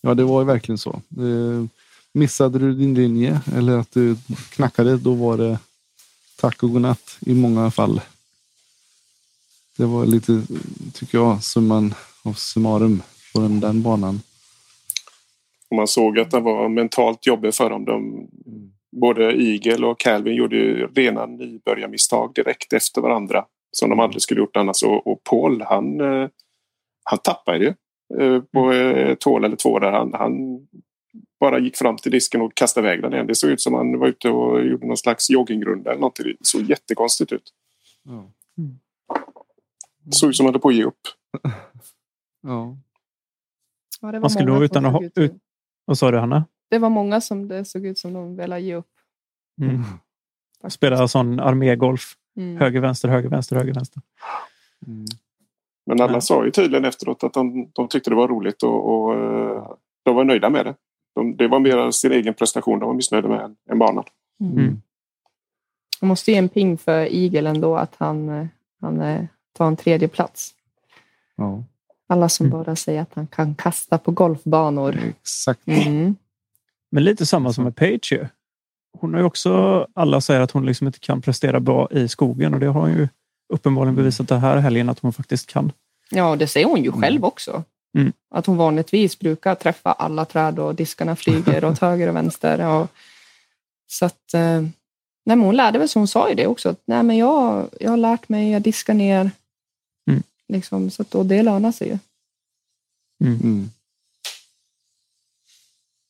Ja, 0.00 0.14
det 0.14 0.24
var 0.24 0.40
ju 0.40 0.46
verkligen 0.46 0.78
så. 0.78 0.90
Eh, 0.90 1.64
missade 2.12 2.58
du 2.58 2.74
din 2.74 2.94
linje 2.94 3.40
eller 3.54 3.78
att 3.78 3.92
du 3.92 4.16
knackade, 4.50 4.96
då 4.96 5.14
var 5.14 5.36
det 5.38 5.58
tack 6.36 6.62
och 6.62 6.72
godnatt 6.72 7.18
i 7.20 7.34
många 7.34 7.70
fall. 7.70 8.00
Det 9.76 9.84
var 9.84 10.06
lite, 10.06 10.42
tycker 10.92 11.18
jag, 11.18 11.44
summan 11.44 11.94
av 12.22 12.32
summarum 12.32 13.02
på 13.34 13.40
den, 13.40 13.60
den 13.60 13.82
banan. 13.82 14.20
Och 15.70 15.76
man 15.76 15.88
såg 15.88 16.18
att 16.18 16.30
den 16.30 16.42
var 16.42 16.68
mentalt 16.68 17.26
jobbig 17.26 17.54
för 17.54 17.70
dem. 17.70 17.84
De, 17.84 18.28
både 19.00 19.42
Eagle 19.42 19.86
och 19.86 20.00
Calvin 20.00 20.34
gjorde 20.34 20.56
ju 20.56 20.86
rena 20.86 21.26
nybörjarmisstag 21.26 22.34
direkt 22.34 22.72
efter 22.72 23.00
varandra. 23.00 23.44
Som 23.70 23.90
de 23.90 24.00
aldrig 24.00 24.22
skulle 24.22 24.40
gjort 24.40 24.56
annars. 24.56 24.82
Och, 24.82 25.06
och 25.06 25.24
Paul 25.24 25.62
han, 25.62 26.00
eh, 26.00 26.28
han 27.04 27.18
tappade 27.18 27.58
ju 27.58 27.74
eh, 28.20 28.42
på 28.42 28.72
eh, 28.72 29.10
ett 29.10 29.24
hål 29.24 29.44
eller 29.44 29.56
två 29.56 29.78
där. 29.78 29.92
Han, 29.92 30.14
han 30.14 30.66
bara 31.40 31.58
gick 31.58 31.76
fram 31.76 31.96
till 31.96 32.12
disken 32.12 32.42
och 32.42 32.54
kastade 32.54 32.86
iväg 32.86 33.02
den 33.02 33.12
igen. 33.12 33.26
Det 33.26 33.34
såg 33.34 33.50
ut 33.50 33.60
som 33.60 33.74
han 33.74 33.98
var 33.98 34.08
ute 34.08 34.30
och 34.30 34.66
gjorde 34.66 34.86
någon 34.86 34.96
slags 34.96 35.30
joggingrunda 35.30 35.90
eller 35.90 36.00
någonting. 36.00 36.24
Det 36.24 36.36
såg 36.40 36.62
jättekonstigt 36.62 37.32
ut. 37.32 37.52
Ja. 38.02 38.30
Det 40.04 40.12
såg 40.12 40.30
ut 40.30 40.36
som 40.36 40.46
han 40.46 40.54
hade 40.54 40.62
på 40.62 40.68
att 40.68 40.74
ge 40.74 40.84
upp. 40.84 41.00
ja. 42.42 42.76
Ja, 44.00 44.12
det 44.12 44.18
var 44.18 44.20
Man 44.20 44.30
skulle 44.30 44.46
många 44.46 44.60
nog 44.60 44.68
som 44.68 44.84
utan 44.84 44.96
att 44.96 45.18
ut 45.18 45.34
Vad 45.84 45.98
sa 45.98 46.10
du 46.10 46.18
Hanna? 46.18 46.44
Det 46.68 46.78
var 46.78 46.90
många 46.90 47.20
som 47.20 47.48
det 47.48 47.64
såg 47.64 47.86
ut 47.86 47.98
som 47.98 48.12
de 48.12 48.36
ville 48.36 48.60
ge 48.60 48.74
upp. 48.74 48.90
Mm. 49.60 49.82
Spela 50.68 51.08
sån 51.08 51.40
armégolf. 51.40 52.16
Mm. 52.36 52.56
Höger, 52.56 52.80
vänster, 52.80 53.08
höger, 53.08 53.28
vänster, 53.28 53.56
höger, 53.56 53.74
vänster. 53.74 54.02
Mm. 54.86 55.04
Men 55.86 56.00
alla 56.00 56.12
Ja. 56.12 56.20
sa 56.20 56.44
ju 56.44 56.50
tydligen 56.50 56.84
efteråt 56.84 57.24
att 57.24 57.32
de, 57.34 57.70
de 57.72 57.88
tyckte 57.88 58.10
det 58.10 58.16
var 58.16 58.28
roligt 58.28 58.62
och, 58.62 58.94
och 58.94 59.14
eh, 59.14 59.70
de 60.04 60.16
var 60.16 60.24
nöjda 60.24 60.50
med 60.50 60.66
det. 60.66 60.74
De, 61.14 61.36
det 61.36 61.48
var 61.48 61.60
mer 61.60 61.90
sin 61.90 62.12
egen 62.12 62.34
prestation 62.34 62.78
de 62.78 62.86
var 62.86 62.94
missnöjda 62.94 63.28
med 63.28 63.40
än, 63.40 63.56
än 63.70 63.78
banan. 63.78 64.04
Mm. 64.40 64.82
Jag 66.00 66.08
måste 66.08 66.30
ge 66.32 66.36
en 66.38 66.48
ping 66.48 66.78
för 66.78 67.14
Eagle 67.14 67.50
ändå 67.50 67.76
att 67.76 67.94
han, 67.98 68.28
eh, 68.28 68.46
han 68.80 69.00
eh, 69.00 69.24
tar 69.52 69.66
en 69.66 69.76
tredje 69.76 70.08
plats. 70.08 70.54
ja, 71.36 71.64
Alla 72.08 72.28
som 72.28 72.46
Mm. 72.46 72.58
bara 72.58 72.76
säger 72.76 73.02
att 73.02 73.14
han 73.14 73.26
kan 73.26 73.54
kasta 73.54 73.98
på 73.98 74.10
golfbanor. 74.10 74.94
exakt. 75.20 75.66
Mm. 75.68 76.16
Men 76.90 77.04
lite 77.04 77.26
samma 77.26 77.52
som 77.52 77.64
med 77.64 77.76
Page 77.76 78.12
ju. 78.12 78.26
Hon 79.00 79.14
har 79.14 79.20
ju 79.20 79.26
också, 79.26 79.86
alla 79.94 80.20
säger 80.20 80.40
att 80.40 80.50
hon 80.50 80.66
liksom 80.66 80.86
inte 80.86 80.98
kan 80.98 81.22
prestera 81.22 81.60
bra 81.60 81.88
i 81.90 82.08
skogen 82.08 82.54
och 82.54 82.60
det 82.60 82.66
har 82.66 82.80
hon 82.80 82.92
ju 82.92 83.08
uppenbarligen 83.52 83.94
bevisat 83.96 84.28
det 84.28 84.38
här 84.38 84.56
helgen 84.56 84.88
att 84.88 84.98
hon 84.98 85.12
faktiskt 85.12 85.46
kan. 85.46 85.72
Ja, 86.10 86.36
det 86.36 86.46
säger 86.46 86.66
hon 86.66 86.82
ju 86.82 86.88
Mm. 86.88 87.00
själv 87.00 87.24
också. 87.24 87.62
Mm. 87.98 88.12
Att 88.30 88.46
hon 88.46 88.56
vanligtvis 88.56 89.18
brukar 89.18 89.54
träffa 89.54 89.92
alla 89.92 90.24
träd 90.24 90.58
och 90.58 90.74
diskarna 90.74 91.16
flyger 91.16 91.64
åt 91.64 91.78
höger 91.78 92.08
och 92.08 92.16
vänster. 92.16 92.66
Och, 92.66 92.88
så 93.86 94.04
att, 94.04 94.34
eh, 94.34 94.60
nej, 94.60 95.36
men 95.36 95.40
hon 95.40 95.56
lärde 95.56 95.78
väl, 95.78 95.88
så 95.88 95.98
hon 95.98 96.08
sa 96.08 96.28
ju 96.28 96.34
det 96.34 96.46
också. 96.46 96.68
Att, 96.68 96.80
nej, 96.84 97.02
men 97.02 97.16
jag, 97.16 97.68
jag 97.80 97.90
har 97.90 97.96
lärt 97.96 98.28
mig, 98.28 98.50
jag 98.50 98.62
diskar 98.62 98.94
ner. 98.94 99.30
Mm. 100.10 100.22
Liksom, 100.48 100.90
så 100.90 101.02
att, 101.02 101.14
och 101.14 101.26
det 101.26 101.42
lönar 101.42 101.72
sig 101.72 101.88
ju. 101.88 101.98
Mm. 103.24 103.70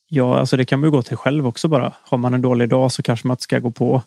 Ja, 0.08 0.38
alltså 0.38 0.56
det 0.56 0.64
kan 0.64 0.80
man 0.80 0.86
ju 0.86 0.90
gå 0.90 1.02
till 1.02 1.16
själv 1.16 1.46
också 1.46 1.68
bara. 1.68 1.94
Har 2.02 2.18
man 2.18 2.34
en 2.34 2.42
dålig 2.42 2.68
dag 2.68 2.92
så 2.92 3.02
kanske 3.02 3.26
man 3.26 3.34
inte 3.34 3.42
ska 3.42 3.58
gå 3.58 3.70
på 3.70 4.02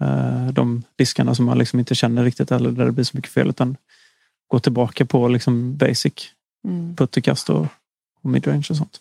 eh, 0.00 0.46
de 0.48 0.82
diskarna 0.96 1.34
som 1.34 1.44
man 1.44 1.58
liksom 1.58 1.78
inte 1.78 1.94
känner 1.94 2.24
riktigt 2.24 2.50
eller 2.52 2.70
där 2.70 2.84
det 2.84 2.92
blir 2.92 3.04
så 3.04 3.16
mycket 3.16 3.32
fel 3.32 3.48
utan 3.48 3.76
gå 4.48 4.58
tillbaka 4.60 5.06
på 5.06 5.28
liksom 5.28 5.76
basic 5.76 6.30
Mm. 6.64 6.96
putterkast 6.96 7.50
och, 7.50 7.66
och 8.22 8.30
midrange 8.30 8.66
och 8.70 8.76
sånt. 8.76 9.00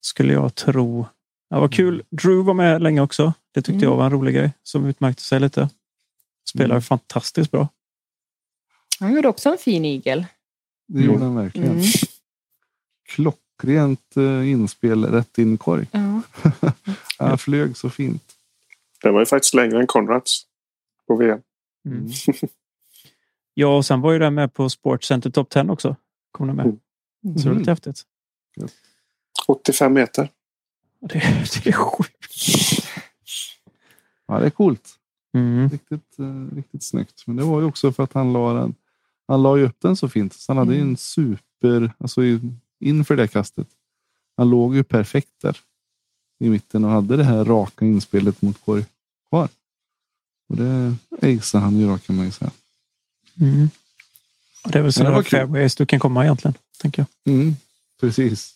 Skulle 0.00 0.32
jag 0.32 0.54
tro. 0.54 1.06
Ja, 1.48 1.60
vad 1.60 1.72
kul. 1.74 2.02
Drew 2.10 2.44
var 2.44 2.54
med 2.54 2.82
länge 2.82 3.00
också. 3.00 3.32
Det 3.54 3.60
tyckte 3.62 3.72
Mm. 3.72 3.82
jag 3.90 3.96
var 3.96 4.04
en 4.06 4.12
rolig 4.12 4.34
grej 4.34 4.52
som 4.62 4.86
utmärkte 4.86 5.22
sig 5.22 5.40
lite. 5.40 5.68
Spelar 6.48 6.74
Mm. 6.74 6.82
fantastiskt 6.82 7.50
bra. 7.50 7.68
Han 9.00 9.12
gjorde 9.14 9.28
också 9.28 9.48
en 9.48 9.58
fin 9.58 9.84
igel. 9.84 10.26
Det 10.88 11.00
gjorde 11.02 11.24
han 11.24 11.34
verkligen. 11.34 11.70
Mm. 11.70 11.82
Klockrent 13.58 14.16
eh, 14.16 14.50
inspel 14.50 15.04
rätt 15.04 15.38
in 15.38 15.54
i 15.54 15.56
korg. 15.56 15.86
Ja. 15.92 16.22
Han 17.18 17.38
flög 17.38 17.76
så 17.76 17.90
fint. 17.90 18.22
Den 19.02 19.12
var 19.14 19.20
ju 19.20 19.26
faktiskt 19.26 19.54
längre 19.54 19.80
än 19.80 19.86
Conrads 19.86 20.46
på 21.06 21.16
VM. 21.16 21.40
Mm. 21.86 22.08
ja, 23.54 23.76
och 23.76 23.86
sen 23.86 24.00
var 24.00 24.12
ju 24.12 24.18
den 24.18 24.34
med 24.34 24.54
på 24.54 24.70
Sports 24.70 25.08
Center 25.08 25.30
Top 25.30 25.50
10 25.50 25.62
också. 25.68 25.96
Kom 26.30 26.46
den 26.46 26.56
med. 26.56 26.66
Mm. 26.66 26.78
Så 27.24 27.30
det 27.30 27.44
var 27.44 27.50
Mm. 27.50 27.58
lite 27.58 27.70
häftigt. 27.70 28.02
85 29.48 29.92
meter. 29.92 30.28
Det, 31.00 31.18
det 31.64 31.66
är 31.68 31.72
sjukt. 31.72 32.34
Ja, 34.26 34.38
det 34.40 34.46
är 34.46 34.50
coolt. 34.50 34.90
Mm. 35.34 35.68
Riktigt, 35.68 36.18
eh, 36.18 36.56
riktigt 36.56 36.82
snyggt. 36.82 37.22
Men 37.26 37.36
det 37.36 37.42
var 37.44 37.60
ju 37.60 37.66
också 37.66 37.92
för 37.92 38.02
att 38.02 38.12
han 38.12 38.32
la 38.32 38.52
den. 38.52 38.74
Han 39.28 39.42
la 39.42 39.56
ju 39.56 39.64
upp 39.66 39.76
den 39.80 39.96
så 39.96 40.08
fint. 40.08 40.32
Så 40.34 40.52
han 40.52 40.58
hade 40.58 40.72
ju 40.74 40.78
Mm. 40.80 40.90
en 40.90 40.96
super, 40.96 41.92
alltså 41.98 42.22
inför 42.80 43.16
det 43.16 43.28
kastet. 43.28 43.66
Han 44.36 44.50
låg 44.50 44.74
ju 44.76 44.84
perfekt 44.84 45.32
där 45.42 45.60
i 46.40 46.48
mitten 46.48 46.84
och 46.84 46.90
hade 46.90 47.16
det 47.16 47.24
här 47.24 47.44
raka 47.44 47.84
inspelet 47.84 48.42
mot 48.42 48.64
korg 48.64 48.84
kvar. 49.28 49.48
Och 50.48 50.56
det 50.56 50.96
aceade 51.22 51.64
han 51.64 51.76
ju 51.80 51.86
då 51.88 51.98
kan 51.98 52.16
man 52.16 52.24
ju 52.24 52.32
säga. 52.32 52.50
Mm. 53.40 53.68
Och 54.64 54.70
det 54.70 54.78
är 54.78 54.82
väl 54.82 54.92
så 54.92 55.00
Men 55.00 55.04
det 55.04 55.10
var 55.10 55.16
några 55.16 55.24
kul. 55.24 55.38
fairways 55.38 55.74
du 55.74 55.86
kan 55.86 56.00
komma 56.00 56.24
egentligen. 56.24 56.54
Tänker 56.78 57.06
jag. 57.24 57.34
Mm, 57.34 57.56
precis. 58.00 58.54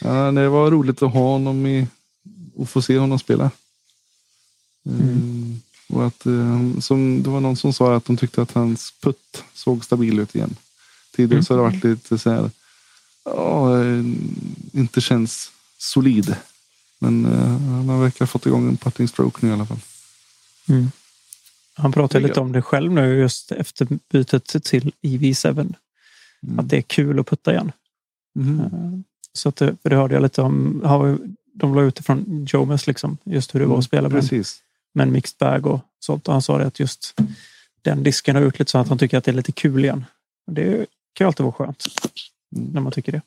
Ja, 0.00 0.32
det 0.32 0.48
var 0.48 0.70
roligt 0.70 1.02
att 1.02 1.12
ha 1.12 1.20
honom 1.32 1.66
i 1.66 1.86
och 2.56 2.68
få 2.68 2.82
se 2.82 2.98
honom 2.98 3.18
spela. 3.18 3.50
Mm. 4.86 5.60
Och 5.88 6.06
att, 6.06 6.26
eh, 6.26 6.78
som, 6.80 7.22
det 7.22 7.30
var 7.30 7.40
någon 7.40 7.56
som 7.56 7.72
sa 7.72 7.96
att 7.96 8.04
de 8.04 8.16
tyckte 8.16 8.42
att 8.42 8.52
hans 8.52 8.94
putt 9.00 9.44
såg 9.54 9.84
stabil 9.84 10.18
ut 10.18 10.34
igen. 10.34 10.56
Tidigare 11.12 11.34
Mm. 11.34 11.44
så 11.44 11.54
har 11.54 11.58
det 11.58 11.70
varit 11.70 11.84
lite 11.84 12.18
så 12.18 12.30
här. 12.30 12.50
Ja, 13.36 13.80
eh, 13.84 14.04
inte 14.72 15.00
känns 15.00 15.50
solid. 15.78 16.34
Men 16.98 17.24
eh, 17.24 17.86
han 17.86 18.00
verkar 18.00 18.18
ha 18.20 18.26
fått 18.26 18.46
igång 18.46 18.68
en 18.68 18.76
putting 18.76 19.08
stroke 19.08 19.38
nu 19.46 19.50
i 19.50 19.54
alla 19.54 19.66
fall. 19.66 19.78
Han 21.74 21.92
pratade 21.92 22.20
Det 22.20 22.26
är 22.26 22.28
lite 22.28 22.40
om 22.40 22.52
det 22.52 22.62
själv 22.62 22.92
nu 22.92 23.18
just 23.18 23.52
efter 23.52 23.88
bytet 24.12 24.64
till 24.64 24.92
EV7. 25.02 25.74
Mm. 26.42 26.58
Att 26.58 26.68
det 26.68 26.76
är 26.76 26.82
kul 26.82 27.18
att 27.20 27.26
putta 27.26 27.52
igen. 27.52 27.72
Mhm. 28.34 28.60
Eh, 28.60 29.00
Så 29.32 29.48
att, 29.48 29.56
det- 29.56 29.76
för 29.82 29.90
det 29.90 29.96
hörde 29.96 30.14
jag 30.14 30.22
lite 30.22 30.42
om. 30.42 30.80
De 31.54 31.74
la 31.74 31.82
ut 31.82 31.94
det 31.96 32.02
från 32.02 32.46
Jomes 32.48 32.86
liksom. 32.86 33.18
Just 33.24 33.54
hur 33.54 33.60
det 33.60 33.66
var 33.66 33.78
att 33.78 33.84
spela 33.84 34.02
med, 34.02 34.10
Mm, 34.12 34.20
Precis. 34.20 34.62
med 34.94 35.06
en 35.06 35.12
mixed 35.12 35.38
bag 35.38 35.66
och 35.66 35.80
sånt. 36.00 36.28
Och 36.28 36.32
han 36.34 36.42
sa 36.42 36.58
det 36.58 36.66
att 36.66 36.80
just 36.80 37.14
den 37.82 38.02
disken 38.02 38.36
har 38.36 38.42
gjort 38.42 38.58
lite 38.58 38.70
så 38.70 38.78
att 38.78 38.88
han 38.88 38.98
tycker 38.98 39.18
att 39.18 39.24
det 39.24 39.30
är 39.30 39.34
lite 39.34 39.52
kul 39.52 39.84
igen. 39.84 40.04
Det 40.46 40.86
kan 41.12 41.24
ju 41.24 41.26
alltid 41.26 41.44
vara 41.44 41.52
skönt 41.52 41.86
Mm. 41.86 42.14
När 42.50 42.80
man 42.80 42.92
tycker 42.92 43.12
det. 43.12 43.22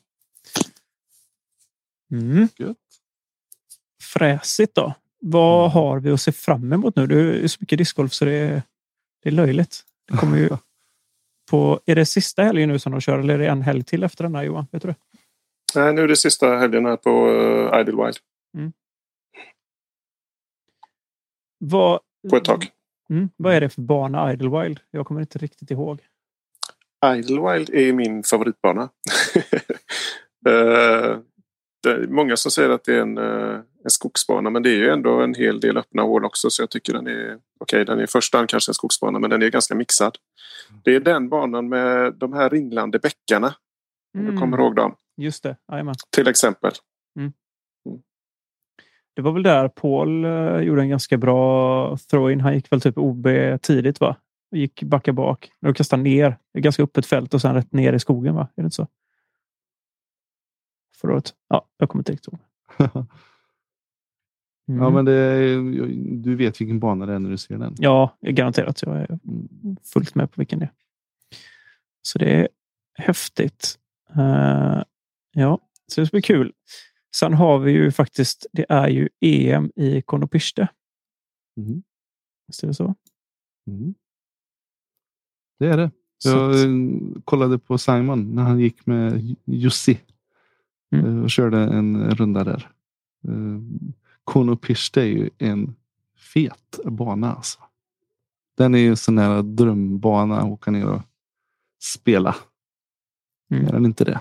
Mm. 2.12 2.48
Gött. 2.56 2.76
Fräsigt 4.02 4.74
då. 4.74 4.94
Vad 5.20 5.60
Mm. 5.64 5.72
har 5.72 6.00
vi 6.00 6.10
att 6.10 6.20
se 6.20 6.32
fram 6.32 6.72
emot 6.72 6.96
nu? 6.96 7.06
Det 7.06 7.44
är 7.44 7.48
så 7.48 7.56
mycket 7.60 7.78
discgolf 7.78 8.12
så 8.12 8.24
det 8.24 8.32
är, 8.32 8.62
det 9.22 9.28
är 9.28 9.32
löjligt. 9.32 9.84
Det 10.08 10.16
kommer 10.16 10.38
ju 10.38 10.48
på, 11.50 11.80
är 11.86 11.94
det 11.94 12.06
sista 12.06 12.42
helgen 12.42 12.68
nu 12.68 12.78
som 12.78 12.92
de 12.92 13.00
kör 13.00 13.18
eller 13.18 13.34
är 13.34 13.38
det 13.38 13.48
en 13.48 13.62
helg 13.62 13.82
till 13.84 14.02
efter 14.02 14.24
den 14.24 14.34
här 14.34 14.42
Johan? 14.42 14.66
Vet 14.70 14.82
du 14.82 14.88
det? 14.88 14.94
Nej, 15.74 15.92
nu 15.92 16.02
är 16.02 16.08
det 16.08 16.16
sista 16.16 16.56
helgen 16.56 16.86
här 16.86 16.96
på 16.96 17.28
uh, 17.30 17.80
Idlewild. 17.80 18.16
Vad, 21.58 22.00
På 22.30 22.36
ett 22.36 22.44
tag. 22.44 22.66
Mm. 23.10 23.28
Vad 23.36 23.54
är 23.54 23.60
det 23.60 23.68
för 23.68 23.82
bana 23.82 24.32
Idlewild? 24.32 24.80
Jag 24.90 25.06
kommer 25.06 25.20
inte 25.20 25.38
riktigt 25.38 25.70
ihåg. 25.70 26.00
Idlewild 27.12 27.70
är 27.70 27.92
min 27.92 28.22
favoritbana. 28.22 28.88
Eh, 30.46 31.16
många 32.08 32.36
som 32.36 32.50
säger 32.50 32.70
att 32.70 32.84
det 32.84 32.94
är 32.94 33.00
en, 33.00 33.18
eh, 33.18 33.60
en 33.84 33.90
skogsbana 33.90 34.50
men 34.50 34.62
det 34.62 34.70
är 34.70 34.76
ju 34.76 34.90
ändå 34.90 35.20
en 35.20 35.34
hel 35.34 35.60
del 35.60 35.76
öppna 35.76 36.02
hål 36.02 36.24
också 36.24 36.50
så 36.50 36.62
jag 36.62 36.70
tycker 36.70 36.92
den 36.92 37.06
är 37.06 37.38
okej, 37.60 37.84
den 37.84 37.98
är 37.98 38.02
i 38.02 38.06
första 38.06 38.38
hand 38.38 38.48
kanske 38.48 38.70
en 38.70 38.74
skogsbana 38.74 39.18
men 39.18 39.30
den 39.30 39.42
är 39.42 39.48
ganska 39.48 39.74
mixad. 39.74 40.18
Det 40.84 40.94
är 40.94 41.00
den 41.00 41.28
banan 41.28 41.68
med 41.68 42.14
de 42.14 42.32
här 42.32 42.50
ringlande 42.50 42.98
bäckarna. 42.98 43.54
Om 44.18 44.26
du 44.26 44.36
kommer 44.36 44.58
ihåg 44.58 44.76
dem 44.76 44.96
Just 45.16 45.42
det, 45.42 45.56
jajamän. 45.72 45.94
till 46.10 46.28
exempel. 46.28 46.72
Det 49.16 49.22
var 49.22 49.32
väl 49.32 49.42
där 49.42 49.68
Paul 49.68 50.24
eh, 50.24 50.60
gjorde 50.60 50.80
en 50.80 50.88
ganska 50.88 51.16
bra 51.16 51.96
throw-in. 51.96 52.40
Han 52.40 52.54
gick 52.54 52.72
väl 52.72 52.80
typ 52.80 52.98
OB 52.98 53.26
tidigt 53.62 54.00
va? 54.00 54.16
Och 54.54 54.58
gick 54.58 54.82
backa 54.82 55.12
bak. 55.12 55.50
Och 55.66 55.76
kastade 55.76 56.02
ner. 56.02 56.38
Det 56.52 56.58
är 56.58 56.62
ganska 56.62 56.82
öppet 56.82 57.06
fält 57.06 57.34
och 57.34 57.40
sen 57.40 57.54
rätt 57.54 57.72
ner 57.72 57.92
i 57.92 57.98
skogen 57.98 58.34
va? 58.34 58.48
Är 58.56 58.62
det 58.62 58.64
inte 58.64 58.76
så? 58.76 58.88
Förra 61.00 61.12
året. 61.12 61.34
Ja, 61.48 61.68
jag 61.76 61.88
kommer 61.88 62.00
inte 62.00 62.12
riktigt 62.12 62.32
ihåg. 62.32 63.06
Mm. 64.68 64.82
Ja, 64.82 64.90
men 64.90 65.04
det, 65.04 65.56
du 66.22 66.36
vet 66.36 66.60
vilken 66.60 66.80
bana 66.80 67.06
det 67.06 67.12
är 67.12 67.18
när 67.18 67.30
du 67.30 67.38
ser 67.38 67.58
den. 67.58 67.74
Ja, 67.78 68.18
garanterat. 68.20 68.82
Jag 68.82 68.96
är 68.96 69.18
fullt 69.92 70.14
med 70.14 70.30
på 70.30 70.40
vilken 70.40 70.58
det 70.58 70.64
är. 70.64 70.72
Så 72.02 72.18
det 72.18 72.32
är 72.32 72.48
häftigt. 72.94 73.78
Eh, 74.16 74.82
ja, 75.32 75.60
så 75.86 76.00
det 76.00 76.06
ska 76.06 76.14
bli 76.14 76.22
kul. 76.22 76.52
Sen 77.16 77.34
har 77.34 77.58
vi 77.58 77.72
ju 77.72 77.90
faktiskt, 77.90 78.46
det 78.52 78.66
är 78.68 78.88
ju 78.88 79.08
EM 79.20 79.72
i 79.76 80.02
Konopiste. 80.02 80.68
Mm. 81.56 81.82
Visst 82.46 82.62
är 82.62 82.66
det 82.66 82.74
så? 82.74 82.94
Mm. 83.66 83.94
Det 85.58 85.66
är 85.66 85.76
det. 85.76 85.90
Jag 86.24 86.60
eh, 86.60 86.68
kollade 87.24 87.58
på 87.58 87.78
Simon 87.78 88.34
när 88.34 88.42
han 88.42 88.60
gick 88.60 88.86
med 88.86 89.36
Jussi 89.44 90.00
Mm. 90.92 91.18
eh, 91.18 91.22
och 91.24 91.30
körde 91.30 91.58
en 91.58 92.10
runda 92.14 92.44
där. 92.44 92.70
Eh, 93.28 93.60
Konopiste 94.24 95.00
är 95.00 95.06
ju 95.06 95.30
en 95.38 95.76
fet 96.32 96.80
bana 96.84 97.34
alltså. 97.34 97.58
Den 98.56 98.74
är 98.74 98.78
ju 98.78 98.88
en 98.88 98.96
sån 98.96 99.56
drömbana 99.56 100.40
att 100.40 100.44
åka 100.50 100.70
ner 100.70 100.86
och 100.86 101.02
spela. 101.82 102.36
Mm. 103.50 103.66
Är 103.66 103.72
den 103.72 103.84
inte 103.84 104.04
det? 104.04 104.20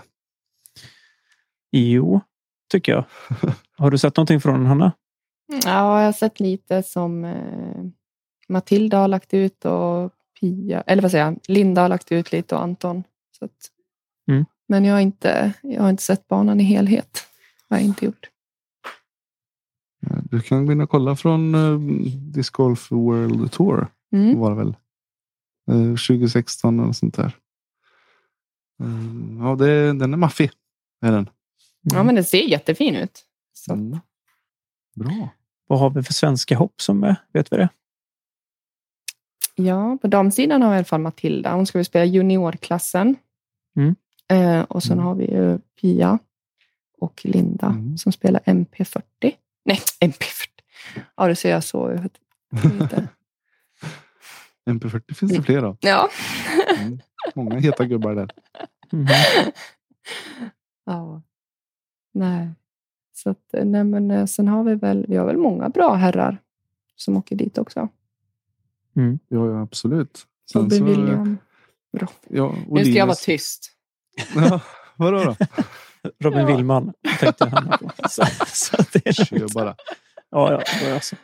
Jo, 1.72 2.22
tycker 2.72 2.92
jag. 2.92 3.06
Har 3.78 3.92
du 3.92 3.98
sett 3.98 4.18
någonting 4.18 4.42
från 4.42 4.66
Hanna? 4.66 4.92
Ja, 5.48 6.00
jag 6.00 6.06
har 6.06 6.12
sett 6.12 6.40
lite 6.40 6.84
som 6.84 7.36
Matilda 8.50 8.98
har 8.98 9.08
lagt 9.08 9.34
ut 9.34 9.66
och 9.66 10.14
Pia, 10.44 10.82
eller 10.82 11.02
vad 11.02 11.12
säger 11.12 11.26
jag, 11.26 11.40
Linda 11.48 11.82
har 11.82 11.90
lagt 11.90 12.12
ut 12.12 12.32
lite 12.32 12.56
och 12.56 12.62
Anton. 12.62 13.04
Så 13.40 13.46
att, 13.46 13.70
Mm. 14.28 14.46
Men 14.68 14.86
jag 14.86 14.94
har, 14.94 15.02
inte, 15.02 15.54
jag 15.62 15.82
har 15.82 15.90
inte 15.90 16.04
sett 16.04 16.28
banan 16.28 16.60
i 16.60 16.64
helhet. 16.64 17.14
Det 17.70 17.76
har 17.76 17.82
jag 17.82 17.88
inte 17.88 18.06
gjort. 18.06 18.30
Eh, 20.08 20.18
Du 20.24 20.42
kan 20.42 20.66
gå 20.66 20.72
in 20.72 20.82
och 20.82 20.90
kolla 20.90 21.16
från 21.16 21.56
uh, 21.56 21.80
Disc 22.34 22.50
Golf 22.50 22.92
World 22.92 23.52
Tour. 23.52 23.88
Mm. 24.14 24.40
var 24.40 24.50
det 24.50 24.58
väl. 24.58 24.76
Eh, 25.72 25.96
2016 25.96 26.80
eller 26.80 26.92
sånt 26.94 27.16
där. 27.16 27.38
Eh, 28.84 29.40
ja, 29.40 29.56
det, 29.56 29.94
den 29.94 30.14
är 30.14 30.18
maffig. 30.18 30.52
Är 31.02 31.12
den. 31.12 31.30
Ja, 31.82 32.04
men 32.04 32.16
den 32.16 32.24
ser 32.24 32.44
jättefin 32.44 32.96
ut. 32.96 33.26
Så. 33.54 33.74
Mm. 33.74 34.00
Bra. 34.96 35.30
Vad 35.68 35.80
har 35.80 35.90
vi 35.90 36.04
för 36.04 36.14
svenska 36.14 36.58
hopp 36.58 36.82
som 36.82 37.04
är? 37.04 37.16
Vet 37.34 37.52
vi 37.54 37.58
det? 37.58 37.70
Ja, 39.56 39.98
på 40.02 40.08
damsidan 40.08 40.62
har 40.62 40.70
vi 40.70 40.76
i 40.76 40.78
alla 40.78 40.86
fall 40.86 41.02
Matilda. 41.02 41.54
Hon 41.56 41.66
ska 41.66 41.78
väl 41.78 41.86
spela 41.86 42.06
juniorklassen. 42.06 43.16
Mm. 43.76 43.96
Eh, 44.28 44.62
och 44.64 44.84
sen 44.84 44.92
Mm. 44.94 45.06
har 45.06 45.16
vi 45.16 45.26
ju 45.32 45.58
Pia 45.82 46.20
och 47.00 47.22
Linda 47.26 47.66
Mm. 47.68 47.98
som 47.98 48.12
spelar 48.12 48.42
MP40. 48.46 49.02
Nej, 49.66 49.80
MP40. 50.02 50.50
Ja, 51.16 51.28
det 51.28 51.36
ser 51.36 51.52
jag 51.52 51.64
så 51.64 51.92
ut. 51.92 52.18
Lite. 52.80 53.08
MP40 54.70 55.14
finns 55.14 55.32
det 55.34 55.44
fler 55.44 55.64
av. 55.64 55.78
Ja. 55.82 56.10
Mm. 56.80 57.00
Många 57.36 57.60
heta 57.60 57.86
gubbar 57.86 58.16
där. 58.16 58.32
Ja. 60.86 61.22
Nej. 62.14 62.50
Så 63.14 63.30
att, 63.30 63.50
nej, 63.64 63.84
men 63.84 64.12
eh, 64.12 64.26
sen 64.26 64.48
har 64.48 64.64
vi 64.64 64.76
väl, 64.76 65.06
vi 65.10 65.16
har 65.16 65.26
väl 65.26 65.38
många 65.38 65.70
bra 65.70 65.94
herrar 65.94 66.38
som 66.96 67.18
åker 67.18 67.36
dit 67.36 67.58
också. 67.58 67.88
Ja, 68.94 69.18
ja 69.28 69.62
absolut. 69.62 70.26
Sen 70.52 70.62
Robin 70.62 70.78
så, 70.80 70.86
William. 70.86 71.38
Ja, 72.30 72.46
och 72.68 72.78
Nu 72.78 72.86
ska 72.86 72.94
jag 72.94 73.06
vara 73.06 73.16
tyst. 73.16 73.72
Ja, 74.36 74.62
vadå 74.96 75.24
då? 75.24 75.36
Robin 76.20 76.40
Ja. 76.40 76.46
Willman 76.56 76.94
tänkte 77.20 77.46
Hanna 77.46 77.78
på. 77.82 77.92
Så, 78.10 78.24
så 78.48 78.78
det 78.94 79.08
är 79.08 79.14
Kör 79.14 79.54
bara. 79.54 79.76
Ja, 80.32 80.52
ja, 80.52 80.62
det 80.82 80.90
är 80.90 80.94
alltså. 80.94 81.16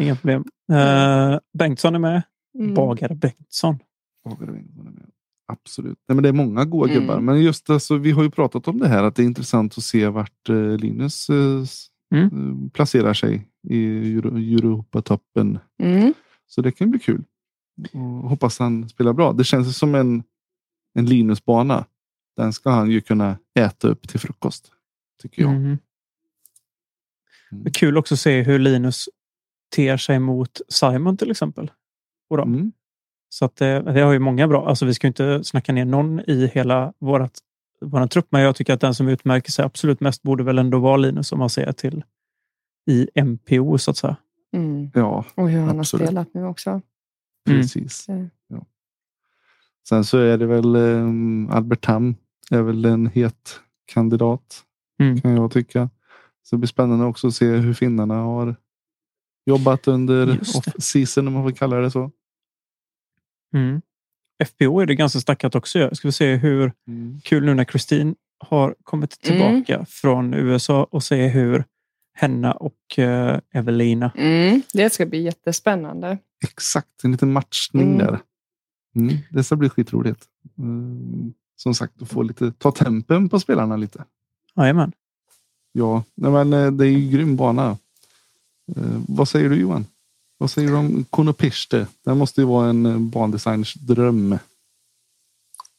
Inga 0.00 0.16
problem. 0.16 0.44
Eh, 0.72 1.38
Bengtsson 1.58 1.94
är 1.94 1.98
med. 1.98 2.22
Mm. 2.58 2.74
Bagare 2.74 3.14
Bengtsson. 3.14 3.78
In 4.26 4.36
på 4.36 4.44
det 4.44 4.52
med? 4.90 5.10
Absolut. 5.52 5.98
Nej, 6.08 6.14
men 6.16 6.22
det 6.22 6.28
är 6.28 6.32
många 6.32 6.64
goda 6.64 6.92
Mm. 6.92 7.02
gubbar. 7.06 7.20
Men 7.20 7.40
just 7.42 7.70
alltså, 7.70 7.96
vi 7.96 8.10
har 8.10 8.22
ju 8.22 8.30
pratat 8.30 8.68
om 8.68 8.78
det 8.78 8.88
här 8.88 9.02
att 9.02 9.16
det 9.16 9.22
är 9.22 9.26
intressant 9.26 9.78
att 9.78 9.84
se 9.84 10.08
vart 10.08 10.48
eh, 10.48 10.56
Linus 10.56 11.28
eh, 11.30 11.64
Mm. 12.14 12.70
placerar 12.70 13.14
sig 13.14 13.48
i 13.68 13.76
Euro- 14.16 14.54
Europatoppen. 14.56 15.58
Mm. 15.82 16.14
Så 16.48 16.60
det 16.62 16.72
kan 16.72 16.90
bli 16.90 17.00
kul. 17.00 17.24
Och 17.92 18.30
hoppas 18.30 18.58
han 18.58 18.88
spelar 18.88 19.12
bra. 19.12 19.32
Det 19.32 19.44
känns 19.44 19.78
som 19.78 19.94
en, 19.94 20.22
en 20.94 21.06
Linus-bana. 21.06 21.86
Den 22.36 22.52
ska 22.52 22.70
han 22.70 22.90
ju 22.90 23.00
kunna 23.00 23.38
äta 23.58 23.88
upp 23.88 24.08
till 24.08 24.20
frukost. 24.20 24.72
Tycker 25.22 25.42
jag. 25.42 25.50
Mm. 25.50 25.78
Det 27.50 27.68
är 27.68 27.72
kul 27.72 27.98
också 27.98 28.14
att 28.14 28.20
se 28.20 28.42
hur 28.42 28.58
Linus 28.58 29.08
ter 29.76 29.96
sig 29.96 30.18
mot 30.18 30.60
Simon 30.68 31.16
till 31.16 31.30
exempel. 31.30 31.70
Och. 32.30 32.38
Mm. 32.38 32.72
Så 33.28 33.44
att 33.44 33.56
det, 33.56 33.82
det 33.82 34.00
har 34.00 34.12
ju 34.12 34.18
många 34.18 34.48
bra. 34.48 34.68
Alltså 34.68 34.86
vi 34.86 34.94
ska 34.94 35.06
inte 35.06 35.44
snacka 35.44 35.72
ner 35.72 35.84
någon 35.84 36.20
i 36.20 36.50
hela 36.54 36.92
vårat, 36.98 37.38
våran 37.80 38.08
trupp. 38.08 38.26
Men 38.30 38.42
jag 38.42 38.56
tycker 38.56 38.72
att 38.72 38.80
den 38.80 38.94
som 38.94 39.08
utmärker 39.08 39.52
sig 39.52 39.64
absolut 39.64 40.00
mest 40.00 40.22
borde 40.22 40.44
väl 40.44 40.58
ändå 40.58 40.78
vara 40.78 40.96
Linus 40.96 41.32
om 41.32 41.38
man 41.38 41.50
ser 41.50 41.72
till 41.72 42.04
i 42.90 43.08
MPO 43.22 43.78
så 43.78 43.90
att 43.90 43.96
säga. 43.96 44.16
Mm. 44.56 44.90
Ja, 44.94 45.24
Och 45.34 45.50
hur 45.50 45.60
han 45.60 45.80
Absolut. 45.80 46.00
har 46.02 46.06
spelat 46.06 46.34
nu 46.34 46.44
också. 46.46 46.70
Mm. 46.70 46.82
precis. 47.46 47.96
Så. 47.96 48.28
Ja. 48.48 48.66
Sen 49.88 50.04
så 50.04 50.18
är 50.18 50.38
det 50.38 50.46
väl 50.46 50.76
um, 50.76 51.50
Albert 51.50 51.80
Tam 51.84 52.14
är 52.50 52.62
väl 52.62 52.84
en 52.84 53.06
het 53.06 53.60
kandidat. 53.86 54.64
Mm. 55.00 55.20
Kan 55.20 55.36
jag 55.36 55.52
tycka. 55.52 55.90
Så 56.42 56.56
det 56.56 56.60
blir 56.60 56.68
spännande 56.68 57.04
också 57.04 57.26
att 57.26 57.34
se 57.34 57.46
hur 57.46 57.74
finnarna 57.74 58.14
har 58.14 58.56
jobbat 59.46 59.88
under 59.88 60.26
off-season 60.40 61.26
om 61.28 61.32
man 61.34 61.42
får 61.42 61.50
kalla 61.50 61.76
det 61.76 61.90
så. 61.90 62.10
Mm. 63.54 63.82
FPO 64.44 64.80
är 64.80 64.86
det 64.86 64.94
ganska 64.94 65.20
stackat 65.20 65.54
också. 65.54 65.90
Ska 65.94 66.08
vi 66.08 66.12
se 66.12 66.36
hur 66.36 66.72
kul 67.24 67.44
nu 67.44 67.54
när 67.54 67.64
Christine 67.64 68.14
har 68.38 68.74
kommit 68.82 69.28
Mm. 69.28 69.38
tillbaka 69.62 69.86
från 69.88 70.34
USA 70.34 70.84
och 70.84 71.02
se 71.02 71.26
hur 71.28 71.64
Henna 72.20 72.52
och 72.52 72.98
eh, 72.98 73.40
Evelina. 73.52 74.10
Mm. 74.16 74.62
Det 74.72 74.90
ska 74.90 75.06
bli 75.06 75.22
jättespännande. 75.22 76.18
Exakt, 76.44 77.04
en 77.04 77.12
liten 77.12 77.32
matchning 77.32 77.94
Mm. 77.94 77.98
där. 77.98 78.20
Mm, 78.96 79.16
det 79.30 79.44
ska 79.44 79.56
bli 79.56 79.68
skitroligt. 79.68 80.24
Mm, 80.58 81.34
som 81.56 81.74
sagt, 81.74 82.02
att 82.02 82.08
få 82.08 82.22
lite, 82.22 82.52
ta 82.52 82.72
tempen 82.72 83.28
på 83.28 83.40
spelarna 83.40 83.76
lite. 83.76 84.04
Jajamän. 84.56 84.92
Ja, 85.72 86.04
nej, 86.14 86.30
men 86.32 86.52
eh, 86.52 86.70
det 86.72 86.84
är 86.86 86.88
ju 86.90 87.10
grym 87.10 87.36
bana. 87.36 87.76
Eh, 88.76 89.00
vad 89.08 89.28
säger 89.28 89.48
du 89.48 89.56
Johan? 89.60 89.86
Vad 90.38 90.50
säger 90.50 90.68
du 90.68 90.74
om 90.76 91.04
Konopiste? 91.10 91.86
Det 92.04 92.14
måste 92.14 92.40
ju 92.40 92.46
vara 92.46 92.68
en 92.70 92.86
eh, 92.86 92.98
bandesigners 92.98 93.74
dröm. 93.74 94.38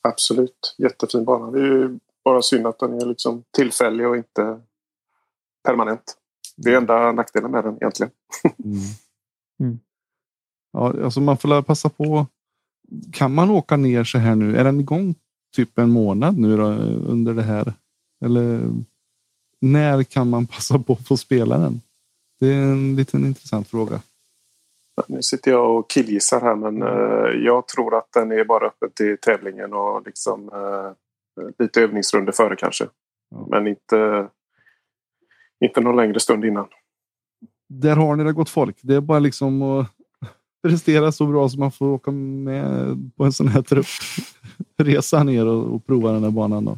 Absolut. 0.01 0.75
Jättefin 0.77 1.25
bana. 1.25 1.51
Det 1.51 1.59
är 1.59 1.63
ju 1.65 1.99
bara 2.23 2.41
synd 2.41 2.67
att 2.67 2.79
den 2.79 3.01
är 3.01 3.05
liksom 3.05 3.43
tillfällig 3.51 4.07
och 4.07 4.17
inte 4.17 4.61
permanent. 5.63 6.15
Det 6.63 6.73
är 6.73 6.77
enda 6.77 7.11
nackdelen 7.11 7.51
med 7.51 7.63
den 7.63 7.75
egentligen. 7.75 8.11
Mm. 8.63 8.79
Mm. 9.59 9.79
Ja, 10.71 11.03
alltså 11.03 11.21
man 11.21 11.37
får 11.37 11.61
passa 11.61 11.89
på. 11.89 12.25
Kan 13.13 13.33
man 13.33 13.49
åka 13.49 13.77
ner 13.77 14.03
så 14.03 14.17
här 14.17 14.35
nu? 14.35 14.57
Är 14.57 14.63
den 14.63 14.79
igång 14.79 15.15
typ 15.55 15.77
en 15.77 15.89
månad 15.89 16.37
nu 16.37 16.57
då, 16.57 16.63
under 17.11 17.33
det 17.33 17.43
här? 17.43 17.73
Eller 18.25 18.71
när 19.61 20.03
kan 20.03 20.29
man 20.29 20.47
passa 20.47 20.79
på 20.79 20.97
att 21.09 21.19
spela 21.19 21.57
den? 21.57 21.81
Det 22.39 22.47
är 22.47 22.61
en 22.61 22.95
liten 22.95 23.25
intressant 23.25 23.67
fråga. 23.67 24.01
Nu 25.07 25.21
sitter 25.21 25.51
jag 25.51 25.77
och 25.77 25.89
killgissar 25.89 26.41
här 26.41 26.55
men 26.55 26.83
uh, 26.83 27.45
jag 27.45 27.67
tror 27.67 27.97
att 27.97 28.11
den 28.13 28.31
är 28.31 28.45
bara 28.45 28.67
öppen 28.67 28.89
till 28.95 29.17
tävlingen 29.17 29.73
och 29.73 30.05
liksom 30.05 30.49
uh, 30.53 30.91
lite 31.59 31.81
övningsrunder 31.81 32.31
före 32.31 32.55
kanske. 32.55 32.87
Ja. 33.29 33.47
Men 33.49 33.67
inte, 33.67 34.27
inte 35.65 35.81
någon 35.81 35.95
längre 35.95 36.19
stund 36.19 36.45
innan. 36.45 36.67
Där 37.69 37.95
har 37.95 38.15
ni 38.15 38.23
det 38.23 38.33
gott 38.33 38.49
folk. 38.49 38.77
Det 38.81 38.95
är 38.95 39.01
bara 39.01 39.19
liksom 39.19 39.61
att 39.61 39.87
prestera 40.63 41.11
så 41.11 41.25
bra 41.25 41.49
så 41.49 41.59
man 41.59 41.71
får 41.71 41.87
åka 41.87 42.11
med 42.11 43.11
på 43.15 43.25
en 43.25 43.33
sån 43.33 43.47
här 43.47 43.61
truppresa 43.61 45.23
ner 45.23 45.45
och, 45.45 45.75
och 45.75 45.85
prova 45.85 46.11
den 46.11 46.23
här 46.23 46.31
banan. 46.31 46.65
Då. 46.65 46.77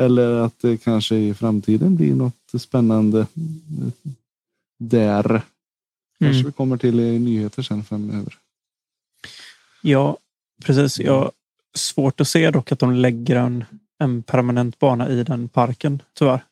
Eller 0.00 0.32
att 0.32 0.58
det 0.58 0.76
kanske 0.76 1.16
i 1.16 1.34
framtiden 1.34 1.96
blir 1.96 2.14
något 2.14 2.52
spännande 2.58 3.26
där. 4.78 5.42
Kanske 6.18 6.40
Mm. 6.40 6.46
vi 6.46 6.52
kommer 6.52 6.76
till 6.76 7.00
i 7.00 7.18
nyheter 7.18 7.62
sen 7.62 7.84
framöver. 7.84 8.34
Ja, 9.82 10.16
precis. 10.64 10.98
Jag 10.98 11.32
svårt 11.74 12.20
att 12.20 12.28
se 12.28 12.50
dock 12.50 12.72
att 12.72 12.78
de 12.78 12.92
lägger 12.92 13.36
en, 13.36 13.64
en 13.98 14.22
permanent 14.22 14.78
bana 14.78 15.08
i 15.08 15.24
den 15.24 15.48
parken, 15.48 16.02
tyvärr. 16.14 16.44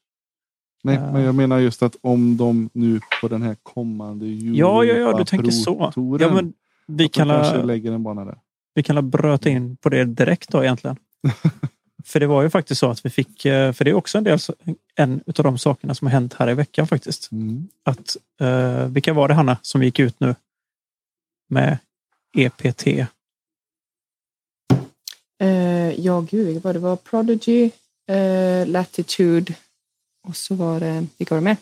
Nej, 0.84 0.94
Ja. 0.94 1.12
men 1.12 1.22
jag 1.22 1.34
menar 1.34 1.58
just 1.58 1.82
att 1.82 1.96
om 2.00 2.36
de 2.36 2.70
nu 2.72 3.00
på 3.20 3.28
den 3.28 3.42
här 3.42 3.56
kommande 3.62 4.26
Ja, 4.26 4.84
ja, 4.84 4.94
ja, 4.94 5.18
du 5.18 5.24
tänker 5.24 5.50
så. 5.50 5.92
Ja, 6.20 6.34
men 6.34 6.52
vi 6.86 7.08
kan, 7.08 7.28
kanske 7.28 7.56
la, 7.56 7.62
lägger 7.64 7.92
en 7.92 8.02
bana 8.02 8.24
där. 8.24 8.38
vi 8.74 8.82
kan 8.82 8.96
la 8.96 9.02
bröta 9.02 9.48
in 9.50 9.76
på 9.76 9.88
det 9.88 10.04
direkt 10.04 10.48
då 10.50 10.62
egentligen. 10.62 10.96
för 12.04 12.20
det 12.20 12.26
var 12.26 12.42
ju 12.42 12.50
faktiskt 12.50 12.78
så 12.80 12.90
att 12.90 13.06
vi 13.06 13.10
fick, 13.10 13.44
eh, 13.44 13.72
för 13.72 13.84
det 13.84 13.90
är 13.90 13.94
också 13.94 14.18
en 14.18 14.24
del, 14.24 14.38
en 14.94 15.22
av 15.38 15.44
de 15.44 15.58
sakerna 15.58 15.94
som 15.94 16.06
har 16.06 16.12
hänt 16.12 16.34
här 16.34 16.50
i 16.50 16.54
veckan 16.54 16.86
faktiskt. 16.86 17.32
Mm. 17.32 17.68
Att, 17.82 18.16
eh, 18.40 18.86
vilka 18.88 19.12
var 19.12 19.28
det 19.28 19.34
Hanna 19.34 19.58
som 19.62 19.82
gick 19.82 19.98
ut 19.98 20.20
nu 20.20 20.34
med 21.48 21.78
EPT? 22.36 22.86
Eh, 25.40 26.00
ja, 26.00 26.20
gud, 26.30 26.62
vad 26.62 26.74
det 26.74 26.78
var. 26.78 26.96
Prodigy, 26.96 27.70
eh, 28.08 28.66
Latitude 28.66 29.54
och 30.24 30.36
så 30.36 30.54
var 30.54 30.80
det, 30.80 31.06
vilka 31.18 31.34
var 31.34 31.40
det 31.40 31.44
med? 31.44 31.56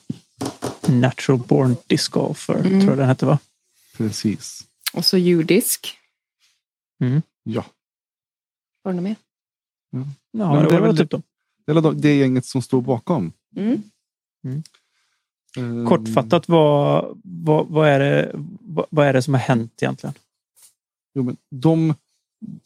Natural 1.00 1.38
Born 1.38 1.76
Disc 1.86 2.08
Golfer, 2.08 2.54
Mm. 2.54 2.80
tror 2.80 2.90
jag 2.90 2.98
den 2.98 3.08
hette 3.08 3.26
va? 3.26 3.38
Precis. 3.96 4.66
Och 4.92 5.04
så 5.04 5.18
Judisk. 5.18 5.98
Ja, 7.42 7.64
Var 8.82 8.92
det 8.92 8.96
något 8.96 9.02
mer? 9.04 9.16
Ja, 9.90 10.54
Men 10.54 10.64
det, 10.68 10.80
var 10.80 10.80
väl 10.80 10.96
typ 10.96 11.10
dem. 11.10 11.22
det 11.66 11.72
är 11.72 11.92
det, 11.92 12.14
gänget 12.14 12.46
som 12.46 12.62
står 12.62 12.80
bakom. 12.80 13.32
Mm. 13.56 13.82
Eh, 15.56 15.88
Kortfattat, 15.88 16.48
vad, 16.48 17.20
vad, 17.24 17.66
vad, 17.68 17.88
är 17.88 17.98
det, 18.00 18.30
vad, 18.60 18.86
vad 18.90 19.06
är 19.06 19.12
det 19.12 19.22
som 19.22 19.34
har 19.34 19.40
hänt 19.40 19.82
egentligen? 19.82 20.14
Jo, 21.14 21.22
men 21.22 21.36
de 21.50 21.94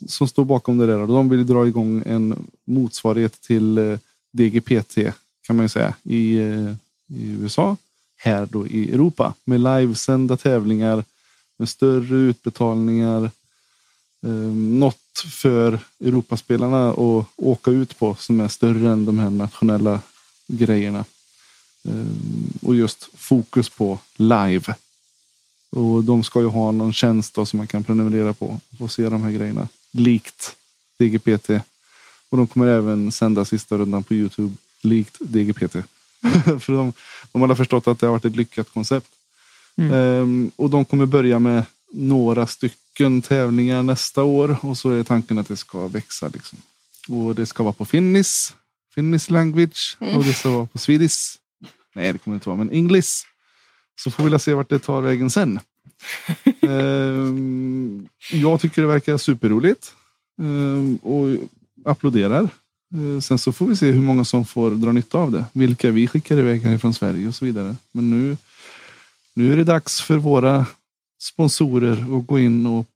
som 0.07 0.29
står 0.29 0.45
bakom 0.45 0.79
det 0.79 0.87
där, 0.87 1.07
de 1.07 1.29
vill 1.29 1.47
dra 1.47 1.67
igång 1.67 2.03
en 2.07 2.47
motsvarighet 2.65 3.41
till 3.41 3.79
eh, 3.79 3.99
DGPT 4.33 4.99
kan 5.47 5.57
man 5.57 5.65
ju 5.65 5.69
säga 5.69 5.95
i, 6.03 6.37
eh, 6.37 6.75
i 7.07 7.27
USA. 7.41 7.77
Här 8.17 8.47
då 8.47 8.67
i 8.67 8.93
Europa 8.93 9.35
med 9.45 9.61
livesända 9.61 10.37
tävlingar 10.37 11.05
med 11.57 11.69
större 11.69 12.17
utbetalningar. 12.17 13.31
Eh, 14.27 14.31
något 14.81 15.25
för 15.27 15.79
Europaspelarna 16.01 16.91
att 16.91 17.27
åka 17.37 17.71
ut 17.71 17.99
på 17.99 18.15
som 18.15 18.41
är 18.41 18.49
större 18.49 18.91
än 18.91 19.05
de 19.05 19.19
här 19.19 19.31
nationella 19.31 20.01
grejerna. 20.47 21.05
Eh, 21.85 22.07
och 22.63 22.75
just 22.75 23.09
fokus 23.15 23.69
på 23.69 23.99
live. 24.17 24.75
Och 25.71 26.05
de 26.05 26.25
ska 26.25 26.41
ju 26.41 26.47
ha 26.47 26.73
någon 26.73 26.93
tjänst 26.93 27.35
då 27.35 27.47
som 27.47 27.57
man 27.57 27.67
kan 27.67 27.85
prenumerera 27.85 28.33
på 28.33 28.61
och 28.79 28.93
se 28.93 29.09
de 29.09 29.23
här 29.23 29.31
grejerna. 29.31 29.69
Likt 29.91 30.57
DGPT. 30.99 31.51
Och 32.29 32.37
de 32.37 32.47
kommer 32.47 32.67
även 32.67 33.13
sända 33.13 33.45
sista 33.45 33.79
rundan 33.79 34.05
på 34.05 34.15
Youtube. 34.15 34.55
Likt 34.87 35.17
DGPT. 35.21 35.73
För 36.61 36.73
de, 36.73 36.93
de 37.33 37.43
har 37.43 37.55
förstått 37.55 37.89
att 37.89 37.99
det 37.99 38.07
har 38.07 38.13
varit 38.13 38.25
ett 38.25 38.37
lyckat 38.37 38.71
koncept. 38.71 39.11
Mm. 39.77 39.93
Ehm, 39.93 40.51
och 40.57 40.71
de 40.71 40.85
kommer 40.85 41.07
börja 41.07 41.39
med 41.39 41.65
några 41.93 42.47
stycken 42.47 43.23
tävlingar 43.23 43.83
nästa 43.83 44.23
år. 44.23 44.57
Och 44.63 44.79
så 44.79 44.91
är 44.91 45.03
tanken 45.03 45.39
att 45.39 45.49
det 45.49 45.57
ska 45.57 45.89
växa. 45.89 46.29
Liksom. 46.29 46.59
Och 47.09 47.35
det 47.35 47.47
ska 47.47 47.63
vara 47.63 47.73
på 47.73 47.85
finnish. 47.85 48.53
Finnish 48.95 49.31
language. 49.31 49.97
Och 50.15 50.25
det 50.25 50.33
ska 50.35 50.51
vara 50.51 50.67
på 50.67 50.79
swedish. 50.79 51.39
Nej, 51.95 52.13
det 52.13 52.19
kommer 52.19 52.35
inte 52.35 52.49
vara. 52.49 52.59
Men 52.59 52.71
english. 52.71 53.27
Så 53.99 54.11
får 54.11 54.25
vi 54.25 54.39
se 54.39 54.55
vart 54.55 54.69
det 54.69 54.79
tar 54.79 55.01
vägen 55.01 55.31
sen. 55.31 55.61
Ehm, 56.63 58.09
jag 58.33 58.61
tycker 58.61 58.83
det 58.83 58.89
verkar 58.89 59.19
superroligt. 59.19 59.95
Ehm, 60.39 60.97
och 60.97 61.37
applåderar. 61.85 62.49
Ehm, 62.97 63.23
sen 63.23 63.39
så 63.39 63.53
får 63.53 63.67
vi 63.67 63.77
se 63.77 63.91
hur 63.91 64.03
många 64.03 64.25
som 64.25 64.45
får 64.45 64.71
dra 64.71 64.93
nytta 64.93 65.19
av 65.19 65.33
det. 65.33 65.45
Vilka 65.53 65.91
vi 65.91 66.09
skickar 66.09 66.39
iväg 66.39 66.63
härifrån 66.63 66.95
Sverige 66.95 67.29
och 67.29 67.35
så 67.35 67.45
vidare. 67.45 67.77
Men 67.93 68.11
nu, 68.11 68.37
nu 69.35 69.53
är 69.53 69.57
det 69.57 69.65
dags 69.65 70.01
för 70.01 70.17
våra 70.17 70.67
sponsorer 71.19 72.19
att 72.19 72.27
gå 72.27 72.39
in 72.39 72.67
och 72.67 72.87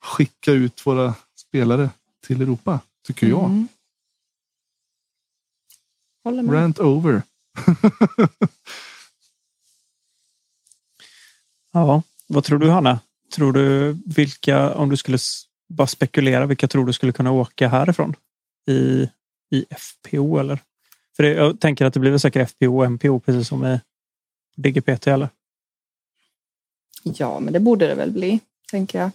skicka 0.00 0.52
ut 0.52 0.86
våra 0.86 1.14
spelare 1.36 1.90
till 2.26 2.42
Europa. 2.42 2.80
Tycker 3.06 3.26
jag. 3.26 3.44
Mm. 3.44 3.68
Håller 6.24 6.42
med. 6.42 6.54
Rant 6.54 6.78
over. 6.78 7.22
Ja, 11.74 12.02
vad 12.26 12.44
tror 12.44 12.58
du 12.58 12.70
Hanna? 12.70 13.00
Tror 13.34 13.52
du 13.52 13.96
vilka, 14.06 14.74
om 14.74 14.88
du 14.88 14.96
skulle 14.96 15.18
bara 15.68 15.86
spekulera, 15.86 16.46
vilka 16.46 16.68
tror 16.68 16.86
du 16.86 16.92
skulle 16.92 17.12
kunna 17.12 17.30
åka 17.32 17.68
härifrån? 17.68 18.14
I, 18.68 19.08
i 19.52 19.66
FPO 19.70 20.38
eller? 20.38 20.58
För 21.16 21.22
det, 21.22 21.28
jag 21.28 21.60
tänker 21.60 21.84
att 21.84 21.94
det 21.94 22.00
blir 22.00 22.10
väl 22.10 22.20
säkert 22.20 22.50
FPO 22.50 22.78
och 22.78 22.90
MPO 22.90 23.20
precis 23.20 23.48
som 23.48 23.66
i 23.66 23.80
DGPT 24.56 25.06
eller? 25.06 25.28
Ja, 27.02 27.40
men 27.40 27.52
det 27.52 27.60
borde 27.60 27.86
det 27.86 27.94
väl 27.94 28.10
bli, 28.10 28.40
tänker 28.70 28.98
jag. 28.98 29.10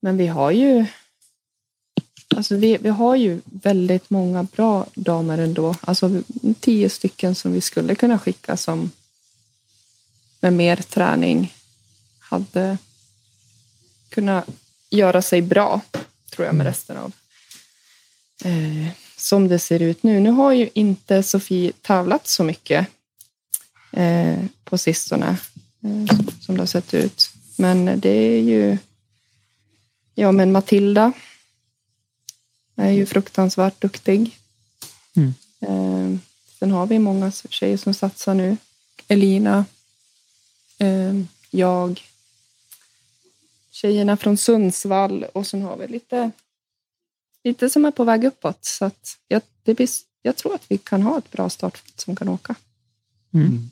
Men 0.00 0.16
vi 0.16 0.26
har 0.26 0.50
ju 0.50 0.86
Alltså 2.36 2.56
vi, 2.56 2.76
vi 2.76 2.88
har 2.88 3.16
ju 3.16 3.40
väldigt 3.44 4.10
många 4.10 4.42
bra 4.42 4.86
damer 4.94 5.38
ändå. 5.38 5.74
Alltså 5.80 6.22
tio 6.60 6.90
stycken 6.90 7.34
som 7.34 7.52
vi 7.52 7.60
skulle 7.60 7.94
kunna 7.94 8.18
skicka 8.18 8.56
som 8.56 8.90
med 10.40 10.52
mer 10.52 10.76
träning 10.76 11.54
hade 12.18 12.78
kunnat 14.08 14.46
göra 14.90 15.22
sig 15.22 15.42
bra, 15.42 15.80
tror 16.30 16.46
jag, 16.46 16.54
med 16.54 16.66
resten 16.66 16.96
av 16.96 17.12
eh, 18.44 18.88
som 19.16 19.48
det 19.48 19.58
ser 19.58 19.82
ut 19.82 20.02
nu. 20.02 20.20
Nu 20.20 20.30
har 20.30 20.52
ju 20.52 20.70
inte 20.74 21.22
Sofie 21.22 21.72
tävlat 21.80 22.26
så 22.26 22.44
mycket 22.44 22.86
eh, 23.92 24.44
på 24.64 24.78
sistone 24.78 25.36
eh, 25.82 26.16
som 26.40 26.54
det 26.54 26.62
har 26.62 26.66
sett 26.66 26.94
ut. 26.94 27.30
Men 27.56 28.00
det 28.00 28.10
är 28.10 28.40
ju... 28.40 28.78
Ja, 30.14 30.32
men 30.32 30.52
Matilda 30.52 31.12
är 32.76 32.90
ju 32.90 33.06
fruktansvärt 33.06 33.80
duktig. 33.80 34.38
Mm. 35.16 35.34
Eh, 35.60 36.18
sen 36.58 36.70
har 36.70 36.86
vi 36.86 36.98
många 36.98 37.30
tjejer 37.30 37.76
som 37.76 37.94
satsar 37.94 38.34
nu. 38.34 38.56
Elina, 39.08 39.64
eh, 40.78 41.14
jag, 41.50 42.02
tjejerna 43.70 44.16
från 44.16 44.36
Sundsvall 44.36 45.24
och 45.24 45.46
sen 45.46 45.62
har 45.62 45.76
vi 45.76 45.88
lite, 45.88 46.30
lite 47.44 47.70
som 47.70 47.84
är 47.84 47.90
på 47.90 48.04
väg 48.04 48.24
uppåt. 48.24 48.58
Så 48.64 48.84
att 48.84 49.16
jag, 49.28 49.42
det 49.62 49.74
blir, 49.74 49.88
jag 50.22 50.36
tror 50.36 50.54
att 50.54 50.64
vi 50.68 50.78
kan 50.78 51.02
ha 51.02 51.18
ett 51.18 51.30
bra 51.30 51.48
startfält 51.50 52.00
som 52.00 52.16
kan 52.16 52.28
åka. 52.28 52.54
Mm. 53.34 53.70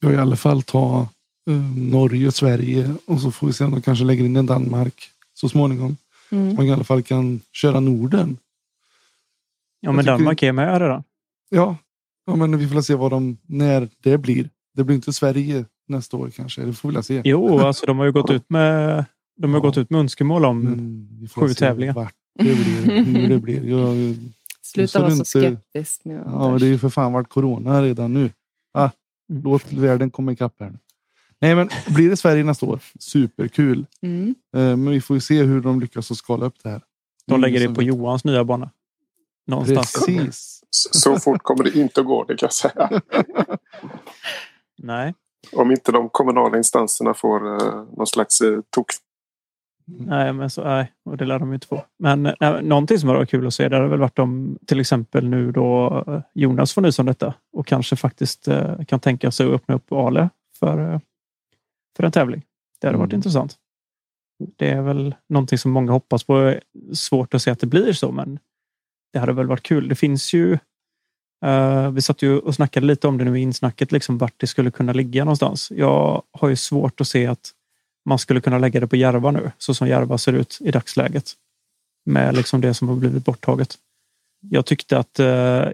Jag 0.00 0.12
i 0.12 0.16
alla 0.16 0.36
fall 0.36 0.62
ta 0.62 1.08
eh, 1.50 1.54
Norge 1.76 2.26
och 2.26 2.34
Sverige 2.34 2.94
och 3.06 3.20
så 3.20 3.30
får 3.30 3.46
vi 3.46 3.52
se 3.52 3.64
om 3.64 3.70
de 3.70 3.82
kanske 3.82 4.04
lägger 4.04 4.24
in 4.24 4.36
en 4.36 4.46
Danmark 4.46 5.10
så 5.34 5.48
småningom. 5.48 5.96
Mm. 6.30 6.54
Man 6.56 6.66
i 6.66 6.72
alla 6.72 6.84
fall 6.84 7.02
kan 7.02 7.40
köra 7.52 7.80
Norden. 7.80 8.36
Ja, 9.80 9.92
men 9.92 10.04
tycker- 10.04 10.12
Danmark 10.12 10.42
är 10.42 10.52
med 10.52 10.80
redan. 10.80 11.04
Ja, 11.50 11.76
ja 12.26 12.36
men 12.36 12.58
vi 12.58 12.68
får 12.68 12.80
se 12.82 12.94
vad 12.94 13.10
de, 13.10 13.36
när 13.42 13.88
det 14.02 14.18
blir. 14.18 14.50
Det 14.74 14.84
blir 14.84 14.96
inte 14.96 15.12
Sverige 15.12 15.64
nästa 15.88 16.16
år 16.16 16.30
kanske. 16.30 16.62
Det 16.62 16.72
får 16.72 16.92
vi 16.92 17.02
se. 17.02 17.22
Jo, 17.24 17.58
alltså 17.58 17.86
de 17.86 17.98
har 17.98 18.04
ju 18.04 18.12
gått 18.12 18.30
ut 18.30 18.50
med, 18.50 19.04
de 19.36 19.50
har 19.52 19.60
Ja. 19.60 19.62
gått 19.66 19.78
ut 19.78 19.90
med 19.90 20.00
önskemål 20.00 20.44
om 20.44 21.28
får 21.32 21.48
Sju 21.48 21.54
tävlingar. 21.54 21.94
Vart 21.94 22.14
det 22.34 22.44
blir, 22.54 23.04
hur 23.04 23.28
det 23.28 23.38
blir. 23.38 23.64
Jag, 23.68 24.16
Sluta 24.62 25.00
vara 25.00 25.10
så 25.10 25.16
inte- 25.16 25.24
skeptisk 25.72 26.00
nu. 26.04 26.22
Ja, 26.26 26.56
det 26.60 26.66
är 26.66 26.68
ju 26.70 26.78
för 26.78 26.88
fan 26.88 27.12
varit 27.12 27.28
corona 27.28 27.82
redan 27.82 28.14
nu. 28.14 28.30
Ah, 28.74 28.90
Mm. 29.30 29.42
låt 29.44 29.72
världen 29.72 30.10
komma 30.10 30.32
ikapp 30.32 30.54
här 30.60 30.70
nu. 30.70 30.78
Nej, 31.40 31.54
men 31.54 31.68
blir 31.88 32.10
det 32.10 32.16
Sverige 32.16 32.44
nästa 32.44 32.66
år? 32.66 32.80
Superkul. 32.98 33.86
Mm. 34.02 34.34
Eh, 34.56 34.60
Men 34.60 34.90
vi 34.90 35.00
får 35.00 35.16
ju 35.16 35.20
se 35.20 35.42
hur 35.42 35.60
de 35.60 35.80
lyckas 35.80 36.10
att 36.10 36.16
skala 36.16 36.46
upp 36.46 36.54
det 36.62 36.68
här. 36.70 36.82
De 37.26 37.40
lägger 37.40 37.58
det 37.58 37.64
Ingen 37.64 37.74
på 37.74 37.82
Johans 37.82 38.24
nya 38.24 38.44
bana. 38.44 38.70
Någonstans. 39.46 39.92
Precis. 40.06 40.60
Så 40.70 40.88
så 41.00 41.16
fort 41.18 41.42
kommer 41.42 41.64
det 41.64 41.74
inte 41.78 42.00
att 42.00 42.06
gå, 42.06 42.24
det 42.24 42.36
kan 42.36 42.46
jag 42.46 42.52
säga. 42.52 43.00
Nej. 44.78 45.14
Om 45.52 45.70
inte 45.70 45.92
de 45.92 46.08
kommunala 46.12 46.56
instanserna 46.56 47.14
får 47.14 47.46
eh, 47.62 47.84
någon 47.96 48.06
slags 48.06 48.40
eh, 48.40 48.60
tok. 48.70 48.86
Nej, 49.86 50.32
men 50.32 50.50
så, 50.50 50.64
nej, 50.64 50.92
och 51.04 51.16
det 51.16 51.24
lär 51.24 51.38
de 51.38 51.48
ju 51.48 51.54
inte 51.54 51.66
få. 51.66 51.84
Men 51.98 52.26
eh, 52.26 52.34
nej, 52.40 52.62
någonting 52.62 52.98
som 52.98 53.08
var 53.08 53.26
kul 53.26 53.46
att 53.46 53.54
se 53.54 53.68
det 53.68 53.76
hade 53.76 53.88
väl 53.88 53.98
varit 54.00 54.18
om 54.18 54.58
till 54.66 54.80
exempel 54.80 55.28
nu 55.28 55.52
då 55.52 56.04
eh, 56.06 56.20
Jonas 56.34 56.72
får 56.74 56.82
nys 56.82 56.98
om 56.98 57.06
detta 57.06 57.34
och 57.52 57.66
kanske 57.66 57.96
faktiskt 57.96 58.48
eh, 58.48 58.84
kan 58.84 59.00
tänka 59.00 59.30
sig 59.30 59.46
att 59.46 59.52
öppna 59.52 59.74
upp 59.74 59.92
Ale 59.92 60.28
för, 60.58 60.92
eh, 60.92 61.00
för 61.96 62.04
en 62.04 62.12
tävling. 62.12 62.42
Det 62.80 62.86
hade 62.86 62.98
varit 62.98 63.12
Mm. 63.12 63.18
intressant. 63.18 63.56
Det 64.56 64.70
är 64.70 64.82
väl 64.82 65.14
någonting 65.28 65.58
som 65.58 65.70
många 65.72 65.92
hoppas 65.92 66.24
på. 66.24 66.54
Svårt 66.92 67.34
att 67.34 67.42
se 67.42 67.50
att 67.50 67.60
det 67.60 67.66
blir 67.66 67.92
så, 67.92 68.12
men 68.12 68.38
det 69.12 69.18
hade 69.18 69.32
väl 69.32 69.46
varit 69.46 69.62
kul. 69.62 69.88
Det 69.88 69.94
finns 69.94 70.32
ju. 70.34 70.58
eh, 71.44 71.90
vi 71.90 72.02
satt 72.02 72.22
ju 72.22 72.38
och 72.38 72.54
snackade 72.54 72.86
lite 72.86 73.08
om 73.08 73.18
det 73.18 73.24
nu 73.24 73.38
i 73.38 73.42
insnacket, 73.42 73.92
liksom 73.92 74.18
vart 74.18 74.34
det 74.36 74.46
skulle 74.46 74.70
kunna 74.70 74.92
ligga 74.92 75.24
någonstans. 75.24 75.70
Jag 75.70 76.22
har 76.32 76.48
ju 76.48 76.56
svårt 76.56 77.00
att 77.00 77.08
se 77.08 77.26
att 77.26 77.50
man 78.04 78.18
skulle 78.18 78.40
kunna 78.40 78.58
lägga 78.58 78.80
det 78.80 78.86
på 78.86 78.96
Järva 78.96 79.30
nu, 79.30 79.52
så 79.58 79.74
som 79.74 79.88
Järva 79.88 80.18
ser 80.18 80.32
ut 80.32 80.58
i 80.60 80.70
dagsläget. 80.70 81.32
Med 82.06 82.34
liksom 82.36 82.60
det 82.60 82.74
som 82.74 82.88
har 82.88 82.96
blivit 82.96 83.24
borttaget. 83.24 83.78
Jag 84.40 84.66
tyckte 84.66 84.98
att 84.98 85.18
eh, 85.18 85.26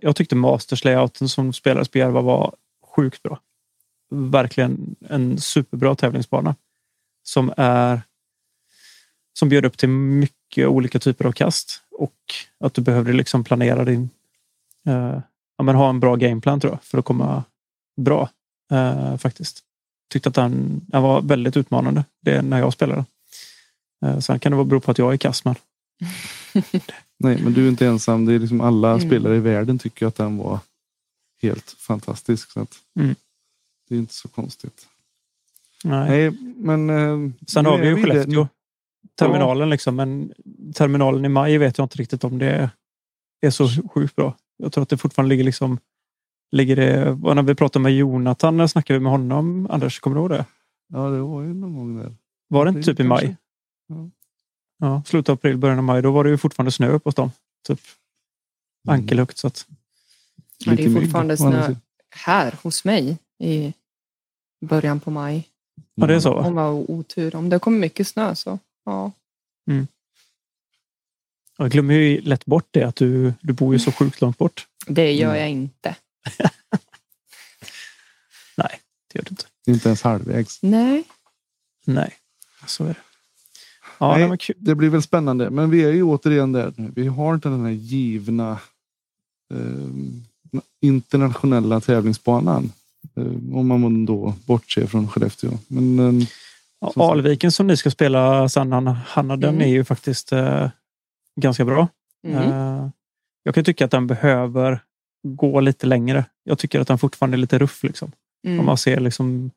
jag 0.03 0.17
tyckte 0.17 0.37
Masters 0.37 0.85
layouten 0.85 1.29
som 1.29 1.53
spelades 1.53 1.89
på 1.89 1.99
Järva 1.99 2.21
var 2.21 2.55
sjukt 2.97 3.23
bra. 3.23 3.41
Verkligen 4.11 4.97
en 5.09 5.39
superbra 5.39 5.95
tävlingsbana. 5.95 6.55
Som 7.23 7.53
är 7.57 8.03
som 9.33 9.49
bjöd 9.49 9.65
upp 9.65 9.79
till 9.79 9.89
mycket 9.89 10.69
olika 10.69 10.99
typer 10.99 11.25
av 11.25 11.33
kast 11.33 11.83
och 11.91 12.35
att 12.61 12.75
du 12.75 12.83
behövde 12.83 13.13
liksom 13.13 13.45
planera 13.45 13.85
din 13.85 14.11
eh, 14.87 15.21
ja, 15.57 15.65
men 15.65 15.75
ha 15.75 15.89
en 15.89 16.01
bra 16.01 16.17
gameplan 16.17 16.61
tror 16.61 16.73
jag 16.73 16.83
för 16.83 16.99
att 16.99 17.05
komma 17.05 17.45
bra 17.97 18.29
eh, 18.73 19.17
faktiskt 19.17 19.65
tyckte 20.11 20.29
att 20.29 20.35
den, 20.35 20.81
den 20.87 21.03
var 21.03 21.23
väldigt 21.23 21.57
utmanande 21.57 22.05
det 22.21 22.43
när 22.43 22.59
jag 22.59 22.73
spelade. 22.73 23.05
Eh, 24.05 24.19
Sen 24.19 24.39
kan 24.41 24.53
det 24.53 24.57
vara 24.57 24.65
bero 24.67 24.81
på 24.81 24.91
att 24.91 24.99
jag 24.99 25.13
är 25.13 25.17
kass, 25.17 25.45
men 25.45 25.55
Nej, 27.19 27.43
men 27.43 27.53
du 27.53 27.65
är 27.65 27.69
inte 27.69 27.87
ensam. 27.87 28.27
Det 28.27 28.35
är 28.35 28.39
liksom 28.39 28.61
alla 28.61 28.89
Mm. 28.95 29.09
spelare 29.09 29.37
i 29.37 29.41
världen 29.41 29.79
tycker 29.79 30.07
att 30.07 30.17
den 30.17 30.37
var 30.37 30.59
helt 31.43 31.71
fantastisk. 31.79 32.51
Så 32.53 32.61
att 32.61 32.75
Mm. 33.01 33.15
Det 33.89 33.95
är 33.95 33.99
inte 33.99 34.15
så 34.15 34.29
konstigt. 34.29 34.87
nej. 35.85 36.09
Nej, 36.09 36.31
men... 36.57 36.91
eh, 36.91 37.31
Sen 37.47 37.67
har 37.67 37.79
vi 37.79 37.87
ju. 37.89 37.97
Skellefteå. 37.97 38.49
Terminalen 39.15 39.71
liksom, 39.71 39.97
men 39.97 40.33
terminalen 40.75 41.25
i 41.25 41.29
maj 41.29 41.59
vet 41.59 41.79
jag 41.79 41.85
inte 41.85 41.99
riktigt 41.99 42.25
om 42.25 42.39
det 42.39 42.71
är 43.41 43.51
så 43.51 43.69
sjukt 43.95 44.17
bra. 44.17 44.37
Jag 44.57 44.73
tror 44.73 44.83
att 44.83 44.89
det 44.89 44.97
fortfarande 44.99 45.29
ligger 45.29 45.45
liksom 45.45 45.79
Ligger 46.53 46.77
det, 46.77 47.11
och 47.11 47.37
när 47.37 47.43
vi 47.43 47.55
pratade 47.55 47.83
med 47.83 47.95
Jonathan, 47.97 48.57
när 48.57 48.67
snackade 48.67 48.99
vi 48.99 49.03
med 49.03 49.13
honom? 49.13 49.67
Anders, 49.71 50.01
kommer 50.01 50.17
du 50.17 50.21
ihåg 50.21 50.31
det? 50.31 50.45
Ja, 50.93 50.99
det 51.09 51.21
var 51.21 51.43
ju 51.43 51.55
någon 51.55 51.75
gång 51.77 51.97
där. 51.99 52.15
Var 52.49 52.65
det 52.65 52.69
inte 52.69 52.83
typ 52.83 53.01
i 53.01 53.05
maj? 53.05 53.37
Ja. 53.89 54.11
Ja, 54.79 55.03
slutet 55.07 55.29
av 55.29 55.35
april, 55.35 55.57
början 55.57 55.79
av 55.79 55.85
maj. 55.85 56.03
Då 56.03 56.11
var 56.13 56.25
det 56.25 56.31
ju 56.31 56.39
fortfarande 56.39 56.73
snö 56.73 56.89
uppe 56.89 57.09
hos 57.09 57.15
dem. 57.15 57.31
Typ 57.67 57.81
Mm. 58.89 59.01
ankelhögt. 59.01 59.39
Så 59.39 59.47
att, 59.47 59.67
Ja, 60.59 60.73
det 60.75 60.85
är 60.85 60.95
fortfarande 61.01 61.37
snö 61.37 61.75
här 62.11 62.55
hos 62.63 62.85
mig 62.85 63.19
i 63.39 63.73
början 64.67 65.01
på 65.01 65.11
maj. 65.11 65.49
ja, 65.95 66.07
det 66.07 66.15
är 66.15 66.21
så. 66.21 66.35
va? 66.35 66.41
Om 66.41 66.45
det 66.47 66.51
var 66.63 66.91
otur. 66.91 67.37
Om 67.37 67.49
det 67.49 67.59
kommer 67.59 67.79
mycket 67.79 68.09
snö 68.09 68.35
så 68.35 68.59
ja. 68.85 69.13
Jag 71.59 71.71
glömmer 71.71 71.95
ju 71.95 72.21
lätt 72.21 72.47
bort 72.47 72.69
det 72.71 72.83
att 72.83 72.97
du, 72.97 73.33
du 73.41 73.53
bor 73.53 73.73
ju 73.75 73.79
så 73.79 73.93
sjukt 73.93 74.21
långt 74.21 74.39
bort. 74.39 74.67
Det 74.87 75.13
gör 75.13 75.29
Mm. 75.29 75.41
jag 75.41 75.51
inte. 75.51 75.97
Nej, 78.57 78.81
det 79.13 79.19
gör 79.19 79.25
du 79.25 79.31
inte. 79.31 79.45
Inte 79.67 79.89
ens 79.89 80.03
halvvägs. 80.03 80.59
Nej. 80.63 81.05
Nej, 81.85 82.15
så 82.67 82.85
är 82.85 82.89
det. 82.89 82.95
Ja, 83.99 84.17
Nej. 84.29 84.39
kul. 84.39 84.57
Det 84.59 84.75
blir 84.75 84.89
väl 84.89 85.03
spännande. 85.03 85.51
Men 85.51 85.71
vi 85.71 85.85
är 85.85 85.93
ju 85.93 86.03
återigen 86.03 86.53
där 86.53 86.73
nu. 86.77 86.93
Vi 86.97 87.07
har 87.07 87.35
inte 87.35 87.49
den 87.49 87.65
här 87.65 87.71
givna 87.71 88.51
eh, 89.55 89.89
internationella 90.81 91.81
tävlingsbanan. 91.81 92.73
Eh, 93.17 93.57
om 93.57 93.67
man 93.69 94.07
då 94.07 94.35
bortser 94.47 94.87
från 94.87 95.09
Skellefteå. 95.09 95.59
Men 95.69 95.99
eh, 96.21 96.27
Ja, 96.83 96.93
Som. 96.93 97.03
Alviken 97.03 97.53
som 97.53 97.67
ni 97.67 97.77
ska 97.77 97.91
spela 97.91 98.49
sen, 98.49 98.73
Hanna, 98.73 98.93
Hanna 98.93 99.37
den 99.37 99.55
Mm. 99.55 99.61
är 99.69 99.73
ju 99.73 99.85
faktiskt 99.85 100.33
eh, 100.33 100.69
ganska 101.37 101.65
bra. 101.65 101.89
Mm. 102.27 102.39
Eh, 102.53 102.89
jag 103.43 103.55
kan 103.55 103.65
tycka 103.65 103.85
att 103.85 103.91
den 103.91 104.07
behöver 104.07 104.83
gå 105.23 105.61
lite 105.61 105.87
längre. 105.87 106.25
Jag 106.45 106.59
tycker 106.59 106.81
att 106.81 106.89
den 106.89 106.99
fortfarande 106.99 107.35
är 107.35 107.39
lite 107.39 107.59
ruff. 107.59 107.83
Liksom. 107.83 108.13
Om 108.47 108.53
Mm. 108.53 108.67
man 108.67 108.77
ser 108.79 109.01
liksom, 109.01 109.51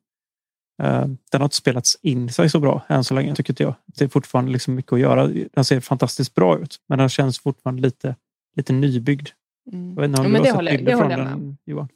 eh, 0.84 1.06
den 1.32 1.42
har 1.42 1.44
inte 1.44 1.56
spelats 1.56 1.98
in 2.02 2.30
sig 2.34 2.50
så 2.50 2.60
bra 2.60 2.82
än 2.90 3.04
så 3.04 3.14
länge 3.14 3.36
tycker 3.36 3.52
inte 3.54 3.64
jag. 3.64 3.76
Det 3.86 4.04
är 4.04 4.08
fortfarande 4.08 4.52
liksom 4.52 4.76
mycket 4.76 4.94
att 4.94 5.00
göra. 5.00 5.28
Den 5.28 5.66
ser 5.66 5.80
fantastiskt 5.80 6.34
bra 6.36 6.60
ut, 6.60 6.78
men 6.88 7.00
den 7.00 7.10
känns 7.10 7.40
fortfarande 7.40 7.82
lite, 7.82 8.16
lite 8.56 8.74
nybyggd. 8.74 9.30
Mm. 9.72 9.90
Jag 9.90 9.96
vet 9.96 10.08
inte 10.10 10.22
om 10.22 10.26
Ja, 10.26 10.30
du 10.30 10.34
men 10.34 10.40
har 10.40 10.44
det 10.44 10.50
sett 10.50 10.56
håller, 10.56 10.72
jag- 10.72 10.78
bilder 10.80 10.92
det 10.92 10.98
från 10.98 11.12
håller 11.12 11.18
jag 11.18 11.26
med 11.26 11.34
om. 11.34 11.40
den, 11.46 11.58
Johan? 11.66 11.88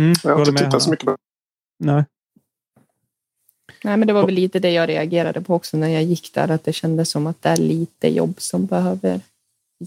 Mm, 0.00 0.14
Jag 0.24 0.36
har 0.38 0.48
inte 0.48 0.64
tittat 0.64 0.82
så 0.82 0.90
mycket 0.90 1.06
på 1.06 1.16
Nej. 1.78 2.04
Nej, 3.84 3.96
men 3.96 4.06
det 4.06 4.12
var 4.12 4.26
väl 4.26 4.34
lite 4.34 4.58
det 4.58 4.70
jag 4.70 4.88
reagerade 4.88 5.40
på 5.40 5.54
också 5.54 5.76
när 5.76 5.88
jag 5.88 6.02
gick 6.02 6.34
där. 6.34 6.50
Att 6.50 6.64
det 6.64 6.72
kändes 6.72 7.10
som 7.10 7.26
att 7.26 7.42
det 7.42 7.48
är 7.48 7.56
lite 7.56 8.08
jobb 8.08 8.34
som 8.38 8.66
behöver 8.66 9.20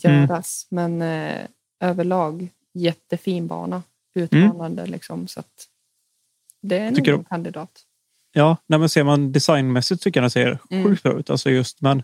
Mm. 0.04 0.22
göras. 0.22 0.68
Men 0.70 1.02
eh, 1.02 1.42
överlag 1.82 2.50
jättefin 2.74 3.48
bana. 3.48 3.84
Utmanande 4.16 4.86
liksom. 4.86 5.28
Så 5.28 5.40
att 5.40 5.68
det 6.62 6.78
är 6.78 6.92
nog 6.92 7.08
en 7.08 7.24
kandidat. 7.24 7.72
Ja, 8.34 8.58
nej, 8.68 8.80
men 8.80 8.90
ser 8.90 9.04
man 9.04 9.32
designmässigt 9.32 10.04
tycker 10.04 10.20
jag 10.20 10.24
den 10.24 10.32
ser 10.32 10.60
Mm. 10.70 10.84
sjukt 10.84 11.04
bra 11.04 11.20
ut. 11.20 11.30
Alltså 11.30 11.50
just, 11.50 11.82
men 11.82 12.04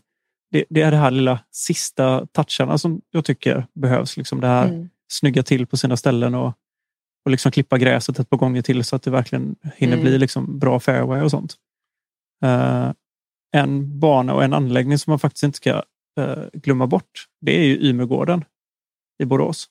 det, 0.52 0.66
det 0.70 0.82
är 0.82 0.92
det 0.92 0.98
här 0.98 1.12
lilla 1.12 1.40
sista 1.52 2.26
toucharna 2.32 2.78
som 2.78 3.02
jag 3.12 3.26
tycker 3.26 3.68
behövs. 3.74 4.18
Liksom 4.18 4.42
det 4.42 4.48
här 4.48 4.68
Mm. 4.68 4.90
snygga 5.12 5.44
till 5.44 5.68
på 5.68 5.78
sina 5.78 5.98
ställen 5.98 6.36
och, 6.36 6.54
och 7.26 7.32
liksom 7.32 7.52
klippa 7.52 7.78
gräset 7.78 8.20
ett 8.20 8.30
par 8.30 8.38
gånger 8.38 8.62
till 8.62 8.84
så 8.84 8.96
att 8.96 9.04
det 9.04 9.12
verkligen 9.12 9.56
hinner 9.76 9.94
Mm. 9.94 10.04
bli 10.06 10.18
liksom 10.18 10.60
bra 10.60 10.80
fairway 10.80 11.22
och 11.22 11.32
sånt. 11.32 11.56
Eh, 12.44 12.92
en 13.52 14.00
bana 14.00 14.34
och 14.34 14.44
en 14.44 14.54
anläggning 14.54 14.98
som 14.98 15.12
man 15.12 15.20
faktiskt 15.20 15.44
inte 15.44 15.58
ska 15.58 15.84
eh, 16.20 16.44
glömma 16.54 16.88
bort. 16.88 17.28
Det 17.42 17.52
är 17.60 17.64
ju 17.64 17.80
Ymegården 17.90 18.46
i 19.20 19.26
Borås. 19.26 19.70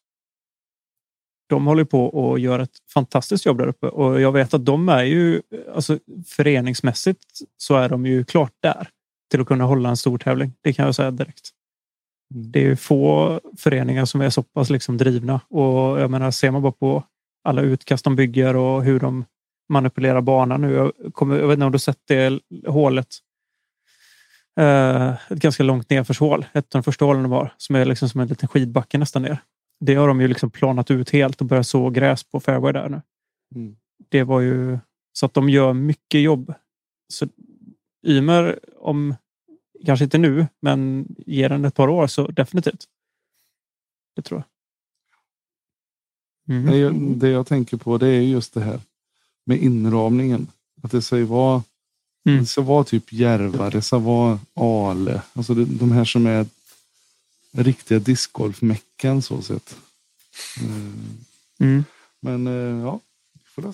De 1.49 1.67
håller 1.67 1.85
på 1.85 2.07
och 2.07 2.39
gör 2.39 2.59
ett 2.59 2.79
fantastiskt 2.95 3.47
jobb 3.47 3.59
där 3.59 3.67
uppe 3.67 3.89
och 3.89 4.21
jag 4.21 4.33
vet 4.33 4.55
att 4.55 4.65
de 4.65 4.89
är 4.89 5.03
ju 5.03 5.43
alltså 5.75 5.99
föreningsmässigt 6.27 7.25
så 7.57 7.77
är 7.77 7.89
de 7.89 8.07
ju 8.07 8.25
klart 8.25 8.53
där 8.63 8.89
till 9.31 9.41
att 9.41 9.47
kunna 9.47 9.65
hålla 9.65 9.89
en 9.89 9.97
stor 9.97 10.19
tävling. 10.19 10.53
Det 10.61 10.73
kan 10.73 10.87
jag 10.87 10.95
säga 10.95 11.11
direkt. 11.11 11.51
Mm. 12.35 12.51
Det 12.53 12.67
är 12.67 12.77
få 12.77 13.41
föreningar 13.59 14.05
som 14.05 14.21
är 14.21 14.31
så 14.31 14.43
pass 14.43 14.71
liksom 14.71 14.97
drivna 14.97 15.41
och 15.49 16.01
jag 16.01 16.11
menar 16.11 16.31
ser 16.31 16.51
man 16.51 16.63
bara 16.63 16.73
på 16.73 17.03
alla 17.45 17.63
utkast 17.63 18.05
de 18.05 18.17
bygger 18.17 18.57
och 18.57 18.85
hur 18.85 19.01
de 19.01 19.25
manipulerar 19.69 20.21
banan 20.21 20.61
nu. 20.61 20.73
Jag, 20.73 20.93
kommer, 21.13 21.39
jag 21.39 21.49
vet 21.49 21.55
inte 21.55 21.67
om 21.67 21.73
du 21.73 21.79
sett 21.79 22.01
det 22.09 22.41
hålet. 22.67 23.09
Eh, 24.57 25.09
ett 25.33 25.39
ganska 25.39 25.63
långt 25.63 25.91
nedförshål. 25.91 26.47
Ett 26.53 26.75
av 26.75 26.81
de 26.81 26.83
första 26.83 27.05
hålen 27.05 27.25
har 27.25 27.53
som 27.57 27.77
är 27.77 27.85
liksom 27.85 28.09
som 28.09 28.21
en 28.21 28.29
liten 28.29 28.49
skidbacke 28.49 28.99
nästan 28.99 29.23
ner. 29.23 29.39
Det 29.81 29.95
har 29.95 30.09
de 30.09 30.21
ju 30.21 30.29
liksom 30.29 30.51
planat 30.51 30.91
ut 30.91 31.11
helt 31.11 31.41
och 31.41 31.47
börjat 31.47 31.67
så 31.67 31.91
gräs 31.91 32.25
på 32.25 32.41
fairway 32.41 32.73
där 32.73 32.89
nu. 32.89 33.03
Mm. 33.55 33.77
Det 34.09 34.23
var 34.23 34.41
ju 34.41 34.79
så 35.13 35.27
att 35.27 35.35
de 35.35 35.49
gör 35.49 35.73
mycket 35.73 36.21
jobb. 36.21 36.55
Så 37.13 37.27
Ymer, 38.07 38.59
om 38.79 39.15
kanske 39.87 40.05
inte 40.05 40.19
nu, 40.19 40.47
men 40.61 41.07
ger 41.27 41.49
den 41.49 41.65
ett 41.65 41.75
par 41.75 41.89
år 41.89 42.07
så 42.07 42.27
definitivt. 42.27 42.85
Det 44.17 44.23
tror 44.23 44.43
jag. 46.47 46.57
Mm. 46.57 46.65
Nej, 46.71 46.79
jag- 46.81 47.17
det 47.17 47.29
jag 47.29 47.47
tänker 47.47 47.77
på 47.77 47.99
det 47.99 48.09
är 48.09 48.21
just 48.21 48.55
det 48.55 48.61
här 48.61 48.81
med 49.47 49.59
inramningen. 49.63 50.47
Att 50.83 50.91
det 50.91 51.03
ska 51.03 51.25
vara, 51.27 51.63
Mm. 52.27 52.41
det 52.41 52.47
ska 52.47 52.61
vara 52.61 52.85
typ 52.85 53.13
Järva, 53.13 53.71
det 53.71 53.83
ska 53.83 53.99
vara 53.99 54.39
Ale. 54.55 55.23
Alltså 55.33 55.55
det, 55.55 55.65
de 55.65 55.93
här 55.93 56.05
som 56.05 56.27
är 56.27 56.47
riktiga 57.53 57.99
discgolfmeckan 57.99 59.23
så 59.23 59.43
sett. 59.43 59.77
Mm. 60.61 61.19
Mm. 61.61 61.85
Men 62.21 62.47
eh, 62.47 62.85
ja. 62.85 63.01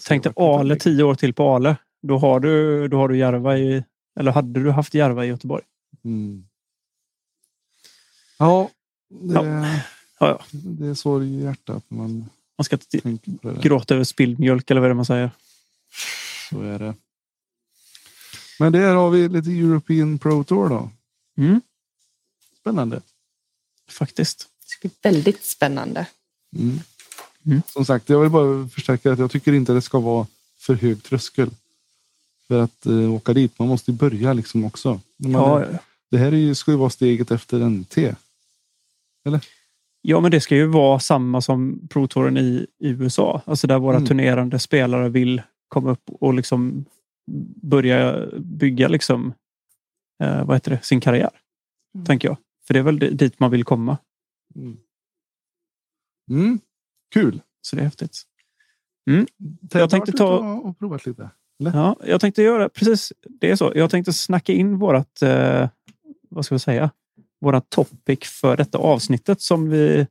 Tänk 0.05 0.24
dig 0.24 0.32
det 0.36 0.42
Ale 0.42 0.76
tio 0.76 1.05
år 1.05 1.14
till 1.14 1.34
på 1.34 1.55
Ale. 1.55 1.76
Då 2.03 2.18
har 2.18 2.40
du, 2.40 2.88
då 2.88 2.96
har 2.96 3.09
du 3.09 3.18
Järva 3.18 3.59
i, 3.59 3.84
eller 4.20 4.32
hade 4.32 4.62
du 4.62 4.70
haft 4.70 4.94
Järva 4.94 5.24
i 5.24 5.28
Göteborg? 5.28 5.62
Mm. 6.05 6.44
Ja, 8.38 8.70
det, 9.09 9.34
Ja. 9.34 9.66
Ja, 10.22 10.28
ja. 10.28 10.40
Det 10.50 10.86
är 10.86 10.94
sorg 10.94 11.28
i 11.28 11.42
hjärtat 11.42 11.84
man 11.88 12.30
Man 12.59 12.64
ska 12.64 12.78
inte 13.05 13.30
det. 13.42 13.62
Gråta 13.62 13.94
över 13.94 14.05
spilld 14.05 14.38
mjölk 14.38 14.70
eller 14.70 14.80
vad 14.80 14.90
det 14.90 14.92
är 14.92 14.94
man 14.94 15.05
säger. 15.05 15.30
Så 16.50 16.61
är 16.62 16.78
det. 16.78 16.94
Men 18.62 18.72
där 18.72 18.94
har 18.94 19.10
vi 19.10 19.28
lite 19.28 19.50
European 19.50 20.18
Pro 20.18 20.44
Tour 20.44 20.68
då. 20.68 20.90
Mm, 21.38 21.60
Spännande. 22.60 23.00
faktiskt. 23.90 24.38
Det 24.60 24.68
ska 24.68 24.88
bli 24.88 24.96
väldigt 25.02 25.44
spännande. 25.44 26.06
Mm. 26.56 26.80
Mm. 27.46 27.62
Som 27.66 27.84
sagt, 27.84 28.08
jag 28.08 28.20
vill 28.20 28.30
bara 28.30 28.68
förstärka 28.68 29.12
att 29.12 29.18
jag 29.18 29.30
tycker 29.30 29.52
inte 29.52 29.72
det 29.72 29.82
ska 29.82 30.00
vara 30.00 30.26
för 30.58 30.74
hög 30.74 31.02
tröskel. 31.02 31.50
För 32.48 32.60
att 32.62 32.86
eh, 32.86 33.12
åka 33.14 33.32
dit, 33.32 33.58
man 33.58 33.68
måste 33.68 33.90
ju 33.90 33.96
börja 33.96 34.32
liksom 34.32 34.64
också. 34.64 35.00
Men 35.16 35.30
Ja, 35.32 35.64
det, 36.10 36.18
här 36.18 36.32
är 36.32 36.36
ju, 36.36 36.54
ska 36.54 36.70
ju 36.70 36.76
vara 36.76 36.90
steget 36.90 37.30
efter 37.30 37.58
NT. 37.68 37.96
ja, 40.02 40.20
men 40.20 40.30
det 40.30 40.40
ska 40.40 40.54
ju 40.56 40.66
vara 40.66 41.00
samma 41.00 41.40
som 41.40 41.88
Pro 41.90 42.06
Touren 42.08 42.36
i, 42.36 42.66
i 42.78 42.88
USA. 42.88 43.42
Alltså 43.44 43.66
där 43.66 43.78
våra 43.78 43.96
Mm. 43.96 44.08
turnerande 44.08 44.58
spelare 44.58 45.08
vill 45.08 45.42
komma 45.68 45.90
upp 45.90 46.02
och 46.20 46.34
liksom 46.34 46.84
börja 47.62 48.26
bygga 48.38 48.88
liksom, 48.88 49.34
eh, 50.22 50.44
vad 50.44 50.56
heter 50.56 50.70
det, 50.70 50.80
sin 50.82 51.00
karriär. 51.00 51.30
Mm. 51.94 52.06
Tänker 52.06 52.28
jag. 52.28 52.36
För 52.66 52.74
det 52.74 52.80
är 52.80 52.84
väl 52.84 52.98
di- 52.98 53.10
dit 53.10 53.40
man 53.40 53.50
vill 53.50 53.64
komma. 53.64 53.98
Mm. 54.54 54.76
Mm. 56.30 56.60
Kul. 57.14 57.42
Så 57.60 57.76
det 57.76 57.82
är 57.82 57.84
häftigt. 57.84 58.22
Ted, 59.70 59.80
Jag 59.80 59.90
tänkte 59.90 60.12
ta- 60.12 60.38
och 60.54 60.78
provat 60.78 61.06
lite. 61.06 61.30
Ja, 61.58 61.96
jag 62.06 62.20
tänkte 62.20 62.42
göra 62.42 62.68
precis 62.68 63.12
det 63.24 63.50
är 63.50 63.56
så. 63.56 63.72
Jag 63.74 63.90
tänkte 63.90 64.12
snacka 64.12 64.52
in 64.52 64.78
vårat, 64.78 65.22
eh, 65.22 65.68
vad 66.28 66.44
ska 66.44 66.54
vi 66.54 66.58
säga, 66.58 66.90
våra 67.40 67.60
topic 67.60 68.18
för 68.40 68.56
detta 68.56 68.78
avsnittet 68.78 69.40
som 69.40 69.70
vi 69.70 70.06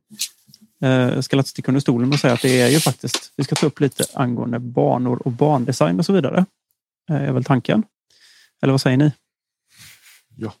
eh, 0.82 1.20
ska 1.20 1.36
låta 1.36 1.46
sticka 1.48 1.70
under 1.70 1.80
stolen 1.80 2.08
och 2.08 2.18
säga 2.18 2.34
att 2.34 2.42
det 2.42 2.60
är 2.60 2.68
ju 2.68 2.78
faktiskt, 2.80 3.32
vi 3.36 3.44
ska 3.44 3.54
ta 3.54 3.66
upp 3.66 3.80
lite 3.80 4.04
angående 4.14 4.58
banor 4.58 5.22
och 5.24 5.32
bandesign 5.32 5.98
och 5.98 6.06
så 6.06 6.12
vidare. 6.12 6.46
Eh, 7.10 7.28
är 7.28 7.32
väl 7.32 7.44
tanken. 7.44 7.84
Eller 8.62 8.72
vad 8.72 8.80
säger 8.80 8.96
ni? 8.96 9.12
Ja. 10.36 10.52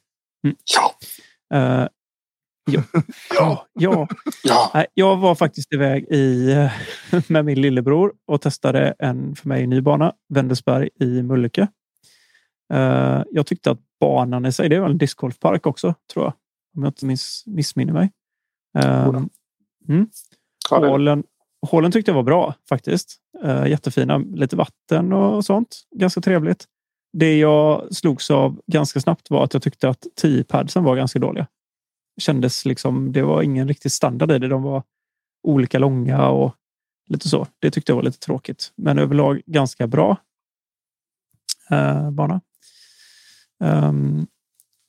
Eh, 1.54 1.86
ja. 2.70 2.86
ja, 3.34 3.66
ja. 3.72 4.08
Ja. 4.44 4.70
Nej, 4.74 4.86
jag 4.94 5.16
var 5.16 5.34
faktiskt 5.34 5.72
iväg 5.72 6.04
i, 6.10 6.52
eh, 6.52 6.72
med 7.28 7.44
min 7.44 7.60
lillebror 7.60 8.12
och 8.26 8.40
testade 8.40 8.94
en 8.98 9.36
för 9.36 9.48
mig 9.48 9.66
ny 9.66 9.80
bana, 9.80 10.12
Vändelsberg 10.28 10.88
i 11.00 11.22
Mölnlycke. 11.22 11.68
Jag 13.30 13.46
tyckte 13.46 13.70
att 13.70 13.78
banan 14.00 14.46
i 14.46 14.52
sig, 14.52 14.68
det 14.68 14.76
är 14.76 14.80
väl 14.80 14.90
en 14.90 14.98
discgolfpark 14.98 15.66
också, 15.66 15.94
tror 16.12 16.24
jag. 16.24 16.32
Om 16.76 16.82
jag 16.82 16.90
inte 16.90 17.06
miss, 17.06 17.44
missminner 17.46 17.92
mig. 17.92 18.12
Eh. 18.78 19.12
Ja, 20.70 20.80
det, 20.80 20.88
Hålen, 20.88 21.24
hålen 21.66 21.92
tyckte 21.92 22.10
jag 22.10 22.16
var 22.16 22.22
bra 22.22 22.54
faktiskt. 22.68 23.16
Eh, 23.44 23.66
jättefina, 23.66 24.18
lite 24.18 24.56
vatten 24.56 25.12
och 25.12 25.44
sånt. 25.44 25.82
Ganska 25.96 26.20
trevligt. 26.20 26.66
Det 27.12 27.38
jag 27.38 27.94
slogs 27.94 28.30
av 28.30 28.60
ganska 28.66 29.00
snabbt 29.00 29.30
var 29.30 29.44
att 29.44 29.54
jag 29.54 29.62
tyckte 29.62 29.88
att 29.88 30.06
10-padsen 30.22 30.84
var 30.84 30.96
ganska 30.96 31.18
dåliga. 31.18 31.46
Kändes 32.20 32.64
liksom, 32.64 33.12
det 33.12 33.22
var 33.22 33.42
ingen 33.42 33.68
riktig 33.68 33.92
standard 33.92 34.30
i 34.30 34.38
det. 34.38 34.48
De 34.48 34.62
var 34.62 34.82
olika 35.42 35.78
långa 35.78 36.28
och 36.28 36.54
lite 37.08 37.28
så. 37.28 37.46
Det 37.58 37.70
tyckte 37.70 37.92
jag 37.92 37.96
var 37.96 38.02
lite 38.02 38.18
tråkigt. 38.18 38.72
Men 38.76 38.98
överlag 38.98 39.42
ganska 39.46 39.86
bra 39.86 40.16
eh, 41.70 42.10
bana. 42.10 42.40
Um, 43.60 44.26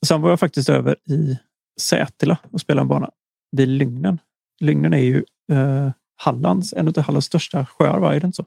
sen 0.06 0.20
var 0.22 0.30
jag 0.30 0.40
faktiskt 0.40 0.68
över 0.68 0.96
i 1.10 1.38
Sätila 1.80 2.38
och 2.50 2.60
spelade 2.60 2.84
en 2.84 2.88
bana 2.88 3.10
vid 3.50 3.68
Lygnen. 3.68 4.18
Lygnen 4.60 4.94
är 4.94 4.98
ju 4.98 5.24
eh, 5.52 5.90
Hallands, 6.16 6.72
en 6.72 6.88
av 6.88 6.98
Hallands 6.98 7.26
största 7.26 7.66
sjöar, 7.66 7.98
va? 7.98 8.14
är 8.14 8.20
det 8.20 8.26
inte 8.26 8.36
så? 8.36 8.46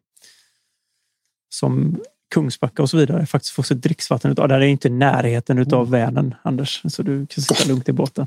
Som 1.50 2.02
Kungsbacka 2.34 2.82
och 2.82 2.90
så 2.90 2.98
vidare 2.98 3.26
faktiskt 3.26 3.54
får 3.54 3.64
sitt 3.64 3.82
dricksvatten 3.82 4.32
utav. 4.32 4.48
Där 4.48 4.62
är 4.62 4.66
inte 4.66 4.90
närheten 4.90 5.58
utav 5.58 5.90
Vänern, 5.90 6.36
Anders, 6.44 6.82
så 6.88 7.04
du 7.04 7.26
kan 7.26 7.44
sitta 7.44 7.68
lugnt 7.68 7.90
i 7.90 7.94
båten. 7.94 8.26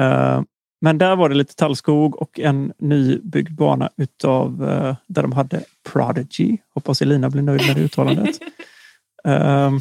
Eh, 0.00 0.42
men 0.80 0.98
där 0.98 1.16
var 1.16 1.28
det 1.28 1.34
lite 1.34 1.54
tallskog 1.54 2.22
och 2.22 2.40
en 2.40 2.72
nybyggd 2.78 3.54
bana 3.54 3.90
utav 3.96 4.68
eh, 4.70 4.96
där 5.06 5.22
de 5.22 5.32
hade 5.32 5.64
Prodigy. 5.92 6.56
Hoppas 6.74 7.02
Elina 7.02 7.30
blir 7.30 7.42
nöjd 7.42 7.66
med 7.66 7.76
det 7.76 7.82
uttalandet. 7.82 8.38
Eh, 9.24 9.72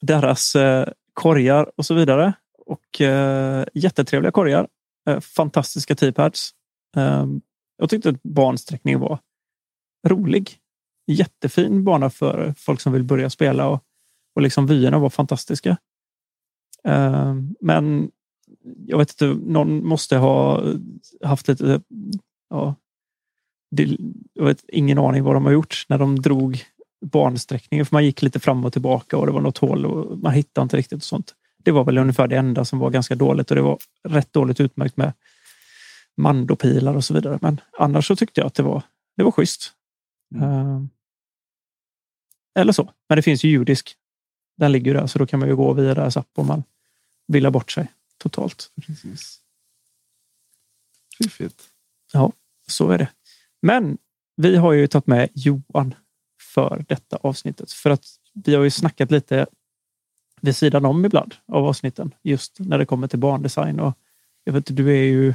deras 0.00 0.54
eh, 0.54 0.88
korgar 1.14 1.70
och 1.76 1.86
så 1.86 1.94
vidare. 1.94 2.32
Och 2.66 3.00
jättetrevliga 3.74 4.32
korgar. 4.32 4.68
Fantastiska 5.20 5.94
T-pads. 5.94 6.50
Ehm, 6.96 7.40
jag 7.76 7.90
tyckte 7.90 8.08
att 8.08 8.22
bansträckningen 8.22 9.00
var 9.00 9.18
rolig. 10.06 10.58
Jättefin 11.06 11.84
bana 11.84 12.10
för 12.10 12.54
folk 12.58 12.80
som 12.80 12.92
vill 12.92 13.04
börja 13.04 13.30
spela 13.30 13.68
och, 13.68 13.82
och 14.34 14.42
liksom 14.42 14.66
vyerna 14.66 14.98
var 14.98 15.10
fantastiska. 15.10 15.76
Ehm, 16.84 17.54
men 17.60 18.10
jag 18.86 18.98
vet 18.98 19.10
inte, 19.10 19.50
någon 19.50 19.86
måste 19.86 20.16
ha 20.16 20.62
haft 21.24 21.48
lite, 21.48 21.82
ja, 22.50 22.74
det, 23.70 23.96
jag 24.32 24.44
vet 24.44 24.64
ingen 24.68 24.98
aning 24.98 25.24
vad 25.24 25.36
de 25.36 25.44
har 25.44 25.52
gjort 25.52 25.84
när 25.88 25.98
de 25.98 26.22
drog 26.22 26.62
bansträckningen. 27.00 27.86
För 27.86 27.94
man 27.94 28.04
gick 28.04 28.22
lite 28.22 28.40
fram 28.40 28.64
och 28.64 28.72
tillbaka 28.72 29.16
och 29.16 29.26
det 29.26 29.32
var 29.32 29.40
något 29.40 29.58
hål 29.58 29.86
och 29.86 30.18
man 30.18 30.32
hittade 30.32 30.62
inte 30.62 30.76
riktigt 30.76 30.96
och 30.96 31.02
sånt. 31.02 31.34
Det 31.58 31.70
var 31.70 31.84
väl 31.84 31.98
ungefär 31.98 32.28
det 32.28 32.36
enda 32.36 32.64
som 32.64 32.78
var 32.78 32.90
ganska 32.90 33.14
dåligt 33.14 33.50
och 33.50 33.56
det 33.56 33.62
var 33.62 33.78
rätt 34.08 34.32
dåligt 34.32 34.60
utmärkt 34.60 34.96
med 34.96 35.12
mandopilar 36.18 36.94
och 36.94 37.04
så 37.04 37.14
vidare. 37.14 37.38
Men 37.42 37.60
annars 37.78 38.06
så 38.06 38.16
tyckte 38.16 38.40
jag 38.40 38.46
att 38.46 38.54
det 38.54 38.62
var, 38.62 38.82
det 39.16 39.22
var 39.22 39.30
schysst. 39.30 39.72
Eh, 40.34 40.80
eller 42.54 42.72
så. 42.72 42.92
Men 43.08 43.16
det 43.16 43.22
finns 43.22 43.44
ju 43.44 43.48
judisk. 43.48 43.96
Den 44.56 44.72
ligger 44.72 44.94
ju 44.94 45.00
där 45.00 45.06
så 45.06 45.18
då 45.18 45.26
kan 45.26 45.40
man 45.40 45.48
ju 45.48 45.56
gå 45.56 45.72
via 45.72 45.94
deras 45.94 46.16
app 46.16 46.30
om 46.34 46.46
man 46.46 46.62
vill 47.26 47.44
ha 47.46 47.50
bort 47.50 47.70
sig 47.70 47.92
totalt. 48.18 48.70
Precis. 48.86 49.40
Fiffigt. 51.18 51.68
Så 52.66 52.90
är 52.90 52.98
det. 52.98 53.08
Men 53.62 53.98
vi 54.36 54.56
har 54.56 54.72
ju 54.72 54.86
tagit 54.86 55.06
med 55.06 55.28
Johan 55.34 55.94
för 56.54 56.84
detta 56.88 57.16
avsnittet. 57.16 57.72
För 57.72 57.90
att 57.90 58.04
vi 58.32 58.54
har 58.54 58.64
ju 58.64 58.70
snackat 58.70 59.10
lite 59.10 59.46
vid 60.40 60.56
sidan 60.56 60.84
om 60.84 61.04
ibland 61.04 61.34
av 61.46 61.64
avsnitten. 61.66 62.14
Just 62.22 62.58
när 62.58 62.78
det 62.78 62.86
kommer 62.86 63.08
till 63.08 63.18
barndesign. 63.18 63.80
Och 63.80 63.98
jag 64.44 64.52
vet, 64.52 64.76
du 64.76 64.88
är 64.90 65.02
ju 65.02 65.34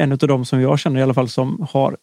en 0.00 0.12
av 0.12 0.18
de 0.18 0.44
som 0.44 0.60
jag 0.60 0.78
känner 0.78 1.00
i 1.00 1.02
alla 1.02 1.14
fall 1.14 1.28
som 1.28 1.66
har 1.70 1.96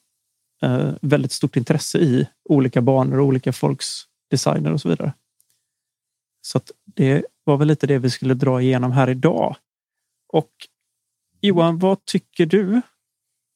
eh, 0.62 0.94
väldigt 1.02 1.32
stort 1.32 1.56
intresse 1.56 1.98
i 1.98 2.28
olika 2.50 2.82
banor 2.82 3.20
och 3.20 3.26
olika 3.26 3.54
folks 3.54 4.04
designer 4.32 4.74
och 4.74 4.82
så 4.82 4.90
vidare. 4.90 5.14
Så 6.42 6.58
att 6.58 6.72
det 6.86 7.26
var 7.44 7.58
väl 7.58 7.68
lite 7.68 7.88
det 7.88 8.00
vi 8.00 8.10
skulle 8.10 8.34
dra 8.34 8.62
igenom 8.62 8.92
här 8.92 9.10
idag. 9.10 9.56
Och 10.34 10.52
Johan, 11.42 11.80
vad 11.80 12.06
tycker 12.06 12.46
du 12.46 12.82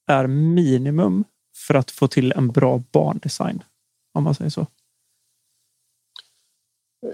är 0.08 0.28
minimum 0.28 1.24
för 1.68 1.74
att 1.74 1.92
få 1.92 2.08
till 2.08 2.32
en 2.32 2.48
bra 2.48 2.84
barndesign? 2.92 3.64
Om 4.14 4.24
man 4.24 4.36
säger 4.36 4.50
så. 4.50 4.68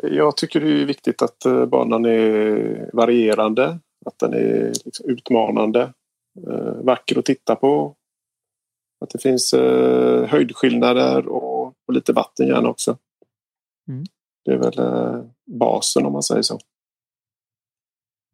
Jag 0.03 0.37
tycker 0.37 0.61
det 0.61 0.81
är 0.81 0.85
viktigt 0.85 1.21
att 1.21 1.45
eh, 1.45 1.65
banan 1.65 2.05
är 2.05 2.89
varierande. 2.93 3.79
Att 4.05 4.19
den 4.19 4.33
är 4.33 4.73
liksom 4.85 5.09
utmanande 5.09 5.93
eh, 6.47 6.83
Vacker 6.83 7.19
att 7.19 7.25
titta 7.25 7.55
på. 7.55 7.95
Att 8.99 9.09
det 9.09 9.19
finns 9.19 9.53
eh, 9.53 10.25
höjdskillnader 10.25 11.27
och, 11.27 11.67
och 11.67 11.93
lite 11.93 12.13
vatten 12.13 12.47
gärna 12.47 12.69
också. 12.69 12.97
Mm. 13.87 14.03
Det 14.45 14.51
är 14.51 14.57
väl 14.57 14.79
eh, 14.79 15.25
basen 15.45 16.05
om 16.05 16.13
man 16.13 16.23
säger 16.23 16.41
så. 16.41 16.59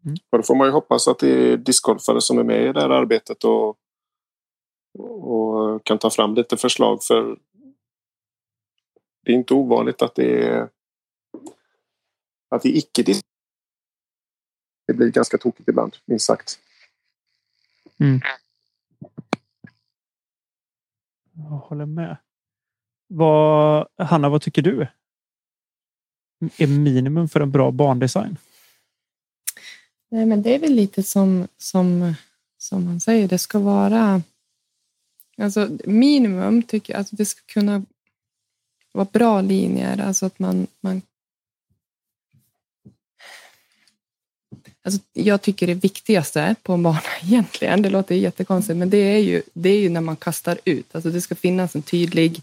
Mm. 0.05 0.17
Och 0.29 0.37
då 0.37 0.43
får 0.43 0.55
man 0.55 0.67
ju 0.67 0.71
hoppas 0.71 1.07
att 1.07 1.19
det 1.19 1.29
är 1.29 1.57
discgolfare 1.57 2.21
som 2.21 2.39
är 2.39 2.43
med 2.43 2.69
i 2.69 2.73
det 2.73 2.81
här 2.81 2.89
arbetet 2.89 3.43
och, 3.43 3.77
och 4.99 5.83
kan 5.83 5.97
ta 5.97 6.09
fram 6.09 6.35
lite 6.35 6.57
förslag 6.57 7.03
för 7.03 7.37
det 9.25 9.31
är 9.31 9.35
inte 9.35 9.53
ovanligt 9.53 10.01
att 10.01 10.15
det 10.15 10.47
är 10.47 10.69
att 12.49 12.61
det 12.61 12.69
är 12.69 12.77
icke 12.77 13.03
Det 14.87 14.93
blir 14.93 15.11
ganska 15.11 15.37
tokigt 15.37 15.69
ibland, 15.69 15.97
minst 16.05 16.25
sagt. 16.25 16.59
Jag 21.33 21.43
håller 21.43 21.85
med. 21.85 22.17
Vad, 23.07 23.87
Hanna, 23.97 24.29
vad 24.29 24.41
tycker 24.41 24.61
du? 24.61 24.87
Är 26.57 26.67
minimum 26.67 27.29
för 27.29 27.39
en 27.39 27.51
bra 27.51 27.71
barndesign? 27.71 28.37
Nej, 30.09 30.25
men 30.25 30.41
det 30.41 30.55
är 30.55 30.59
väl 30.59 30.73
lite 30.73 31.03
som, 31.03 31.47
som, 31.57 32.13
som 32.57 32.85
man 32.85 32.99
säger, 32.99 33.27
det 33.27 33.37
ska 33.37 33.59
vara... 33.59 34.21
Alltså 35.37 35.77
minimum 35.85 36.63
tycker 36.63 36.93
jag 36.93 36.99
att 36.99 37.09
det 37.11 37.25
ska 37.25 37.41
kunna 37.45 37.85
vara 38.91 39.07
bra 39.11 39.41
linjer, 39.41 40.01
alltså 40.01 40.25
att 40.25 40.39
man... 40.39 40.67
man 40.81 41.01
Alltså, 44.85 45.01
jag 45.13 45.41
tycker 45.41 45.67
det 45.67 45.73
viktigaste 45.73 46.55
på 46.63 46.73
en 46.73 46.83
bana 46.83 47.01
egentligen, 47.23 47.81
det 47.81 47.89
låter 47.89 48.15
jättekonstigt, 48.15 48.77
men 48.77 48.89
det 48.89 48.97
är 48.97 49.17
ju, 49.17 49.41
det 49.53 49.69
är 49.69 49.79
ju 49.79 49.89
när 49.89 50.01
man 50.01 50.15
kastar 50.15 50.59
ut. 50.65 50.85
Alltså 50.91 51.09
det 51.09 51.21
ska 51.21 51.35
finnas 51.35 51.75
en 51.75 51.81
tydlig, 51.81 52.41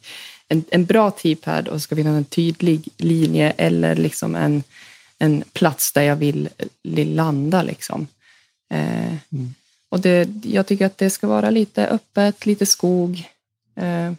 en, 0.48 0.64
en 0.70 0.84
bra 0.84 1.10
teapad 1.10 1.68
och 1.68 1.74
det 1.74 1.80
ska 1.80 1.96
finnas 1.96 2.16
en 2.16 2.24
tydlig 2.24 2.88
linje 2.96 3.50
eller 3.56 3.96
liksom 3.96 4.34
en, 4.34 4.62
en 5.18 5.44
plats 5.52 5.92
där 5.92 6.02
jag 6.02 6.16
vill, 6.16 6.48
vill 6.82 7.14
landa. 7.14 7.62
Liksom. 7.62 8.06
Eh, 8.70 9.14
Mm. 9.32 9.54
och 9.88 10.00
det, 10.00 10.28
jag 10.44 10.66
tycker 10.66 10.86
att 10.86 10.98
det 10.98 11.10
ska 11.10 11.26
vara 11.26 11.50
lite 11.50 11.86
öppet, 11.86 12.46
lite 12.46 12.66
skog. 12.66 13.28
Eh, 13.74 14.12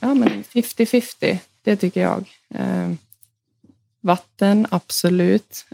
ja, 0.00 0.14
men 0.14 0.44
50-50, 0.44 1.38
det 1.62 1.76
tycker 1.76 2.00
jag. 2.00 2.24
Eh, 2.54 2.92
vatten, 4.00 4.66
absolut. 4.70 5.66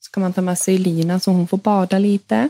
Ska 0.00 0.20
man 0.20 0.32
ta 0.32 0.40
med 0.40 0.58
sig 0.58 0.78
Lina 0.78 1.20
så 1.20 1.30
hon 1.30 1.48
får 1.48 1.58
bada 1.58 1.98
lite. 1.98 2.48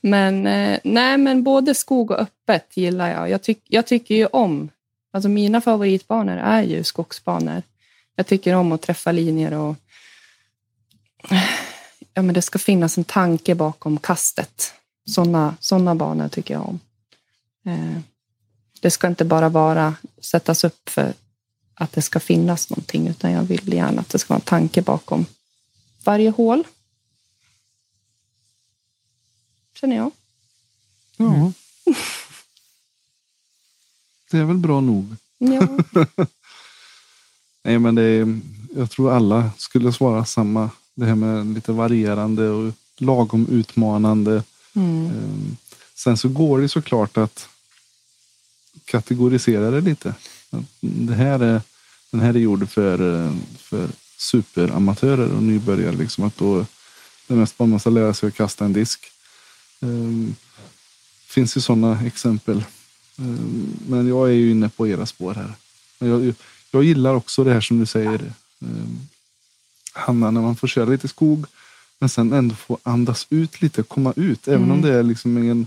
men 0.00 0.46
eh, 0.46 0.78
nej, 0.84 1.18
men 1.18 1.42
både 1.42 1.74
skog 1.74 2.10
och 2.10 2.18
öppet 2.18 2.76
gillar 2.76 3.10
jag. 3.10 3.30
Jag, 3.30 3.42
tyck, 3.42 3.62
jag 3.68 3.86
tycker 3.86 4.14
ju 4.14 4.26
om, 4.26 4.68
alltså 5.12 5.28
mina 5.28 5.60
favoritbanor 5.60 6.36
är 6.36 6.62
ju 6.62 6.84
skogsbanor. 6.84 7.62
Jag 8.16 8.26
tycker 8.26 8.54
om 8.54 8.72
att 8.72 8.82
träffa 8.82 9.12
linjer 9.12 9.52
och 9.52 9.76
ja, 12.14 12.22
men 12.22 12.34
det 12.34 12.42
ska 12.42 12.58
finnas 12.58 12.98
en 12.98 13.04
tanke 13.04 13.54
bakom 13.54 13.98
kastet. 13.98 14.72
Sådana 15.08 15.56
såna 15.60 15.94
banor 15.94 16.28
tycker 16.28 16.54
jag 16.54 16.68
om. 16.68 16.80
Eh, 17.66 18.00
det 18.80 18.90
ska 18.90 19.06
inte 19.06 19.24
bara 19.24 19.48
vara 19.48 19.94
sättas 20.20 20.64
upp 20.64 20.88
för 20.88 21.12
att 21.78 21.92
det 21.92 22.02
ska 22.02 22.20
finnas 22.20 22.70
någonting, 22.70 23.08
utan 23.08 23.32
jag 23.32 23.42
vill 23.42 23.72
gärna 23.72 24.00
att 24.00 24.08
det 24.08 24.18
ska 24.18 24.34
vara 24.34 24.40
en 24.40 24.44
tanke 24.44 24.82
bakom 24.82 25.26
varje 26.04 26.30
hål. 26.30 26.64
Känner 29.74 29.96
jag. 29.96 30.10
Ja. 31.16 31.52
Det 34.30 34.38
är 34.38 34.44
väl 34.44 34.56
bra 34.56 34.80
nog. 34.80 35.16
Ja. 35.38 35.68
Nej, 37.62 37.78
men 37.78 37.94
det 37.94 38.02
är, 38.02 38.40
jag 38.76 38.90
tror 38.90 39.12
alla 39.12 39.50
skulle 39.58 39.92
svara 39.92 40.24
samma. 40.24 40.70
Det 40.94 41.06
här 41.06 41.14
med 41.14 41.46
lite 41.46 41.72
varierande 41.72 42.48
och 42.50 42.72
lagom 42.96 43.46
utmanande. 43.50 44.42
Mm. 44.74 45.06
Ehm, 45.06 45.56
Sen 45.94 46.16
så 46.16 46.28
går 46.28 46.60
det 46.60 46.68
såklart 46.68 47.16
att 47.16 47.48
kategorisera 48.84 49.70
det 49.70 49.80
lite. 49.80 50.14
Det 50.80 51.14
här 51.14 51.38
är, 51.40 51.60
den 52.10 52.20
här 52.20 52.34
är 52.34 52.38
gjord 52.38 52.70
för, 52.70 52.98
för 53.58 53.88
superamatörer 54.18 55.32
och 55.32 55.42
nybörjare. 55.42 55.96
Liksom 55.96 56.24
att 56.24 56.36
då 56.36 56.66
det 57.26 57.34
mest 57.34 57.58
bara 57.58 57.66
man 57.68 57.80
ska 57.80 57.90
lära 57.90 58.14
sig 58.14 58.28
att 58.28 58.34
kasta 58.34 58.64
en 58.64 58.72
disk. 58.72 59.12
Um, 59.80 60.36
finns 61.26 61.56
ju 61.56 61.60
sådana 61.60 62.06
exempel. 62.06 62.64
Ehm, 63.18 63.76
men 63.88 64.08
jag 64.08 64.28
är 64.28 64.32
ju 64.32 64.50
inne 64.50 64.68
på 64.68 64.88
era 64.88 65.06
spår 65.06 65.34
här. 65.34 65.52
Jag, 65.98 66.34
jag 66.70 66.84
gillar 66.84 67.14
också 67.14 67.44
det 67.44 67.52
här 67.52 67.60
som 67.60 67.78
du 67.80 67.86
säger 67.86 68.32
ehm, 68.62 68.98
Hanna, 69.92 70.30
när 70.30 70.40
man 70.40 70.56
får 70.56 70.68
köra 70.68 70.90
lite 70.90 71.08
skog 71.08 71.46
men 71.98 72.08
sen 72.08 72.32
ändå 72.32 72.54
få 72.54 72.78
andas 72.82 73.26
ut 73.30 73.62
lite, 73.62 73.82
komma 73.82 74.12
ut. 74.16 74.48
Även 74.48 74.70
om 74.70 74.78
Mm. 74.78 74.82
det 74.82 74.94
är 74.94 75.02
liksom 75.02 75.36
en 75.36 75.66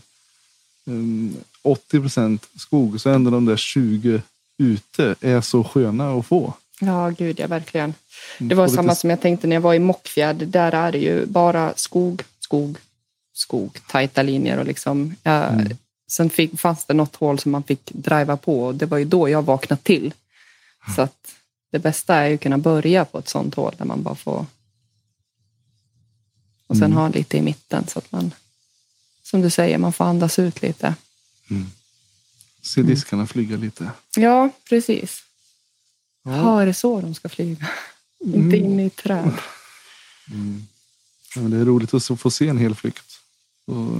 80 1.61 1.99
procent 1.99 2.49
skog 2.55 3.01
så 3.01 3.09
är 3.09 3.13
ändå 3.13 3.31
de 3.31 3.45
där 3.45 3.57
20 3.57 4.21
ute 4.59 5.15
är 5.21 5.41
så 5.41 5.63
sköna 5.63 6.11
att 6.13 6.25
få. 6.25 6.53
ja, 6.79 7.09
gud 7.09 7.39
ja, 7.39 7.47
verkligen. 7.47 7.93
Mm, 8.39 8.49
Det 8.49 8.55
var 8.55 8.67
samma 8.67 8.81
lite- 8.81 8.95
som 9.01 9.09
jag 9.09 9.21
tänkte 9.21 9.47
när 9.47 9.55
jag 9.55 9.61
var 9.61 9.73
i 9.73 9.79
Mockfjärd. 9.79 10.35
Där 10.47 10.71
är 10.71 10.91
det 10.91 10.97
ju 10.97 11.25
bara 11.25 11.73
skog, 11.75 12.23
skog, 12.39 12.77
skog, 13.33 13.79
tajta 13.87 14.21
linjer 14.23 14.57
och 14.57 14.65
liksom. 14.65 15.15
Ja, 15.23 15.43
Mm. 15.43 15.77
Sen 16.11 16.29
fick, 16.29 16.59
fanns 16.59 16.85
det 16.85 16.93
något 16.93 17.15
hål 17.15 17.39
som 17.39 17.51
man 17.51 17.63
fick 17.63 17.91
driva 17.93 18.37
på 18.37 18.63
och 18.65 18.75
det 18.75 18.85
var 18.85 18.97
ju 18.97 19.05
då 19.05 19.29
jag 19.29 19.41
vaknade 19.41 19.81
till. 19.81 20.13
Så 20.95 21.01
att 21.01 21.31
det 21.71 21.79
bästa 21.79 22.15
är 22.15 22.27
ju 22.27 22.35
att 22.35 22.41
kunna 22.41 22.57
börja 22.57 23.05
på 23.05 23.19
ett 23.19 23.29
sånt 23.29 23.55
hål 23.55 23.75
där 23.77 23.85
man 23.85 24.03
bara 24.03 24.15
får 24.15 24.45
och 26.67 26.75
sen 26.77 26.83
Mm. 26.85 26.97
ha 26.97 27.07
lite 27.09 27.37
i 27.37 27.41
mitten 27.41 27.87
så 27.87 27.99
att 27.99 28.11
man, 28.11 28.31
som 29.23 29.41
du 29.41 29.49
säger, 29.49 29.77
man 29.77 29.93
får 29.93 30.05
andas 30.05 30.39
ut 30.39 30.61
lite. 30.61 30.93
Se 32.61 32.81
diskarna 32.81 33.27
flyga 33.27 33.57
lite. 33.57 33.91
Ja, 34.15 34.49
precis. 34.69 35.23
Ja. 36.23 36.61
Är 36.61 36.65
det 36.65 36.73
så 36.73 37.01
de 37.01 37.15
ska 37.15 37.29
flyga? 37.29 37.67
Inte 38.19 38.57
Mm. 38.57 38.71
in 38.71 38.79
i 38.79 38.89
träd. 38.89 39.31
Mm. 40.31 40.67
Ja, 41.35 41.41
men 41.41 41.51
det 41.51 41.57
är 41.57 41.65
roligt 41.65 41.93
att 41.93 42.19
få 42.19 42.31
se 42.31 42.47
en 42.47 42.57
hel 42.57 42.75
flykt. 42.75 43.19
Och, 43.65 43.97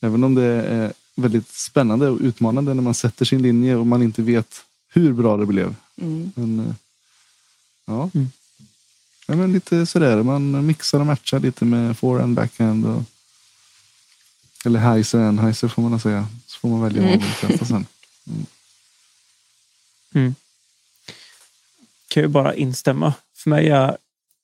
även 0.00 0.24
om 0.24 0.34
det 0.34 0.44
är 0.44 0.92
väldigt 1.14 1.48
spännande 1.48 2.08
och 2.08 2.18
utmanande 2.20 2.74
när 2.74 2.82
man 2.82 2.94
sätter 2.94 3.24
sin 3.24 3.42
linje 3.42 3.76
och 3.76 3.86
man 3.86 4.02
inte 4.02 4.22
vet 4.22 4.64
hur 4.88 5.12
bra 5.12 5.36
det 5.36 5.46
blev. 5.46 5.74
Mm. 5.96 6.32
Men, 6.34 6.60
eh, 6.60 6.74
ja. 7.86 8.10
Mm. 8.14 8.28
ja 9.26 9.36
men 9.36 9.52
lite 9.52 9.86
sådär. 9.86 10.22
Man 10.22 10.66
mixar 10.66 11.00
och 11.00 11.06
matchar 11.06 11.40
lite 11.40 11.64
med 11.64 11.98
forehand, 11.98 12.36
backhand. 12.36 12.86
Och, 12.86 13.02
eller 14.64 14.80
heiser 14.80 15.18
and 15.20 15.40
heiser 15.40 15.68
får 15.68 15.82
man 15.82 16.00
säga. 16.00 16.26
Så 16.58 16.60
får 16.60 16.68
man 16.68 16.82
välja 16.82 17.02
vad 17.02 17.10
man 17.10 17.18
vill 17.18 17.50
testa 17.50 17.64
sen. 17.64 17.86
kan 22.08 22.22
ju 22.22 22.28
bara 22.28 22.54
instämma. 22.54 23.14
För 23.36 23.50
mig 23.50 23.68
är, 23.68 23.96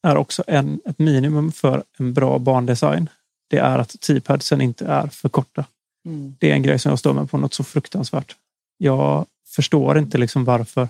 är 0.02 0.16
också 0.16 0.44
en, 0.46 0.80
ett 0.86 0.98
minimum 0.98 1.52
för 1.52 1.84
en 1.98 2.14
bra 2.14 2.38
bandesign. 2.38 3.08
Det 3.48 3.58
är 3.58 3.78
att 3.78 4.00
T-padsen 4.00 4.60
inte 4.60 4.86
är 4.86 5.06
för 5.06 5.28
korta. 5.28 5.64
Mm. 6.06 6.36
Det 6.40 6.50
är 6.50 6.54
en 6.54 6.62
grej 6.62 6.78
som 6.78 6.90
jag 6.90 6.98
står 6.98 7.12
med 7.12 7.30
på 7.30 7.38
något 7.38 7.54
så 7.54 7.64
fruktansvärt. 7.64 8.36
Jag 8.78 9.26
förstår 9.46 9.98
inte 9.98 10.18
liksom 10.18 10.44
varför 10.44 10.88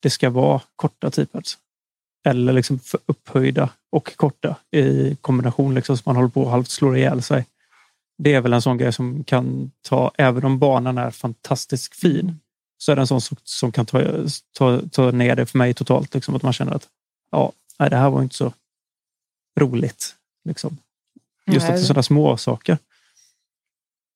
det 0.00 0.10
ska 0.10 0.30
vara 0.30 0.60
korta 0.76 1.10
T-pads. 1.10 1.58
Eller 2.24 2.52
liksom 2.52 2.78
för 2.78 3.00
upphöjda 3.06 3.70
och 3.90 4.16
korta 4.16 4.56
i 4.70 5.16
kombination 5.20 5.74
liksom 5.74 5.96
så 5.96 6.02
man 6.06 6.16
håller 6.16 6.28
på 6.28 6.42
och 6.42 6.50
halvt 6.50 6.70
slår 6.70 6.96
ihjäl 6.96 7.22
sig. 7.22 7.44
Det 8.18 8.34
är 8.34 8.40
väl 8.40 8.52
en 8.52 8.62
sån 8.62 8.78
grej 8.78 8.92
som 8.92 9.24
kan 9.24 9.70
ta, 9.82 10.12
även 10.18 10.44
om 10.44 10.58
banan 10.58 10.98
är 10.98 11.10
fantastiskt 11.10 11.96
fin, 11.96 12.40
så 12.78 12.92
är 12.92 12.96
det 12.96 13.02
en 13.02 13.06
sån 13.06 13.20
som, 13.20 13.36
som 13.44 13.72
kan 13.72 13.86
ta, 13.86 14.02
ta, 14.52 14.80
ta 14.92 15.10
ner 15.10 15.36
det 15.36 15.46
för 15.46 15.58
mig 15.58 15.74
totalt. 15.74 16.14
Liksom, 16.14 16.34
att 16.34 16.42
man 16.42 16.52
känner 16.52 16.72
att 16.72 16.88
ja, 17.30 17.52
nej, 17.78 17.90
det 17.90 17.96
här 17.96 18.10
var 18.10 18.22
inte 18.22 18.34
så 18.34 18.52
roligt. 19.60 20.14
Liksom. 20.44 20.78
Just 21.46 21.64
att 21.64 21.68
det 21.68 21.74
är 21.74 21.76
Nej. 21.76 21.86
sådana 21.86 22.02
små 22.02 22.36
saker. 22.36 22.78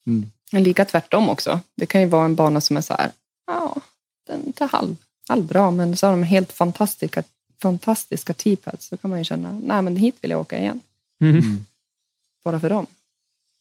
Mm. 0.07 0.31
Men 0.53 0.63
lika 0.63 0.85
tvärtom 0.85 1.29
också. 1.29 1.61
Det 1.75 1.87
kan 1.87 2.01
ju 2.01 2.07
vara 2.07 2.25
en 2.25 2.35
bana 2.35 2.61
som 2.61 2.77
är 2.77 2.81
så 2.81 2.95
här, 2.95 3.11
ja, 3.47 3.77
den 4.27 4.43
är 4.43 4.47
inte 4.47 4.65
halv, 4.65 4.97
halvbra, 5.29 5.71
men 5.71 5.97
så 5.97 6.07
har 6.07 6.13
de 6.13 6.23
helt 6.23 6.53
fantastiska, 6.53 7.23
fantastiska 7.63 8.35
T-pads. 8.35 8.87
Så 8.87 8.97
kan 8.97 9.11
man 9.11 9.19
ju 9.19 9.25
känna, 9.25 9.53
nej 9.53 9.83
men 9.83 9.97
hit 9.97 10.17
vill 10.21 10.31
jag 10.31 10.41
åka 10.41 10.59
igen. 10.59 10.81
Mm. 11.21 11.37
Mm. 11.37 11.67
Bara 12.45 12.61
för 12.61 12.71
dem. 12.71 12.87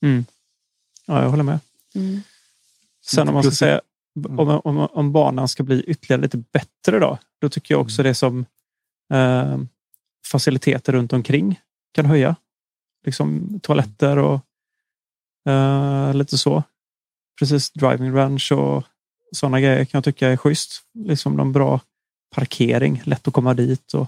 Mm. 0.02 0.26
Ja, 1.06 1.22
jag 1.22 1.30
håller 1.30 1.43
med. 1.43 1.60
Mm. 1.95 2.22
Sen 3.06 3.28
om 3.28 3.34
man 3.34 3.43
ska 3.43 3.52
säga 3.52 3.82
om, 4.28 4.62
om, 4.64 4.78
om 4.78 5.12
banan 5.12 5.47
ska 5.47 5.64
bli 5.64 5.84
ytterligare 5.84 6.22
lite 6.22 6.38
bättre 6.38 7.00
då, 7.00 7.18
då 7.41 7.50
tycker 7.50 7.74
jag 7.74 7.82
också 7.82 8.04
det 8.04 8.16
som 8.16 8.45
eh, 9.14 9.58
faciliteter 10.26 10.93
runt 10.93 11.14
omkring 11.14 11.60
kan 11.91 12.06
höja. 12.06 12.36
Liksom 13.06 13.60
toaletter 13.64 14.18
och 14.18 14.41
eh, 15.52 16.14
lite 16.14 16.38
så. 16.38 16.64
Precis 17.39 17.72
driving 17.72 18.16
range 18.16 18.47
och 18.52 18.84
sådana 19.32 19.60
grejer 19.60 19.86
kan 19.86 19.97
jag 19.97 20.04
tycka 20.04 20.28
är 20.28 20.38
schysst. 20.38 20.84
Liksom 20.93 21.34
någon 21.34 21.52
bra 21.52 21.82
parkering, 22.36 23.02
lätt 23.06 23.28
att 23.28 23.34
komma 23.34 23.54
dit 23.54 23.93
och 23.93 24.08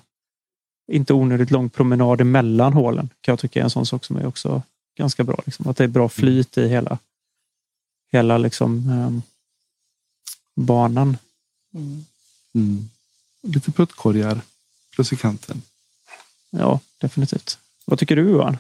inte 0.92 1.14
onödigt 1.14 1.52
lång 1.52 1.70
promenad 1.70 2.22
emellan 2.22 2.74
hålen 2.74 3.10
kan 3.22 3.32
jag 3.32 3.40
tycka 3.40 3.60
är 3.60 3.64
en 3.64 3.70
sån 3.70 3.86
sak 3.86 4.06
som 4.06 4.18
är 4.18 4.26
också 4.26 4.62
ganska 5.02 5.24
bra. 5.24 5.42
Liksom. 5.46 5.68
Att 5.68 5.78
det 5.78 5.84
är 5.84 5.88
bra 5.88 6.10
flyt 6.10 6.58
i 6.58 6.68
hela, 6.68 6.98
hela 8.12 8.38
liksom, 8.38 8.90
ehm, 8.90 9.22
banan. 10.56 11.18
Mm. 11.74 12.06
Mm. 12.56 12.90
Lite 13.44 13.72
puttkorgar 13.72 14.42
plus 14.96 15.14
i 15.14 15.16
kanten. 15.18 15.62
Ja, 16.50 16.80
definitivt. 16.98 17.60
Vad 17.86 18.00
tycker 18.00 18.16
du 18.16 18.30
Johan? 18.30 18.58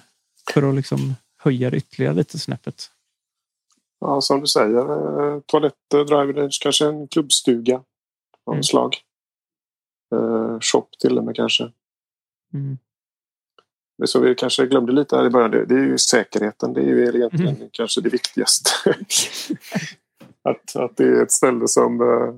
För 0.53 0.69
att 0.69 0.75
liksom 0.75 1.15
höja 1.37 1.69
det 1.69 1.77
ytterligare 1.77 2.13
lite 2.15 2.39
snäppet. 2.39 2.91
Ja, 3.99 4.21
som 4.21 4.41
du 4.41 4.47
säger. 4.47 4.79
eh, 5.35 5.39
Toaletter, 5.45 6.05
drive 6.05 6.41
range, 6.41 6.57
kanske 6.61 6.85
en 6.87 7.07
klubbstuga 7.07 7.75
av 8.45 8.53
Mm. 8.53 8.63
slag. 8.63 8.97
Eh, 10.15 10.59
shop 10.59 10.87
till 10.99 11.17
och 11.17 11.23
med 11.23 11.35
kanske. 11.35 11.71
Mm. 12.53 12.77
Det 14.01 14.07
som 14.07 14.21
vi 14.21 14.35
kanske 14.35 14.65
glömde 14.67 14.91
lite 14.91 15.15
här 15.15 15.25
i 15.25 15.29
början, 15.29 15.51
det, 15.51 15.65
det 15.65 15.75
är 15.75 15.85
ju 15.85 15.97
säkerheten. 15.97 16.73
Det 16.73 16.81
är 16.81 16.85
ju 16.85 17.03
egentligen 17.03 17.55
Mm. 17.55 17.69
kanske 17.71 18.01
det 18.01 18.09
viktigaste. 18.09 18.69
att, 20.43 20.75
att 20.75 20.97
det 20.97 21.03
är 21.03 21.23
ett 21.23 21.31
ställe 21.31 21.67
som... 21.67 22.01
eh, 22.01 22.35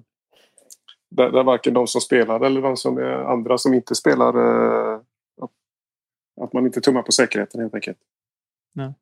där, 1.09 1.32
där 1.32 1.43
varken 1.43 1.74
de 1.74 1.88
som 1.88 2.01
spelar 2.01 2.39
eller 2.45 2.61
de 2.61 2.78
som 2.78 2.97
är 2.97 3.32
andra 3.32 3.57
som 3.57 3.74
inte 3.74 3.95
spelar 3.95 4.38
eh, 4.38 4.99
att 6.41 6.53
man 6.53 6.66
inte 6.66 6.82
tummar 6.82 7.01
på 7.01 7.11
säkerheten 7.11 7.61
helt 7.61 7.76
enkelt. 7.76 7.97
Nej. 8.76 8.93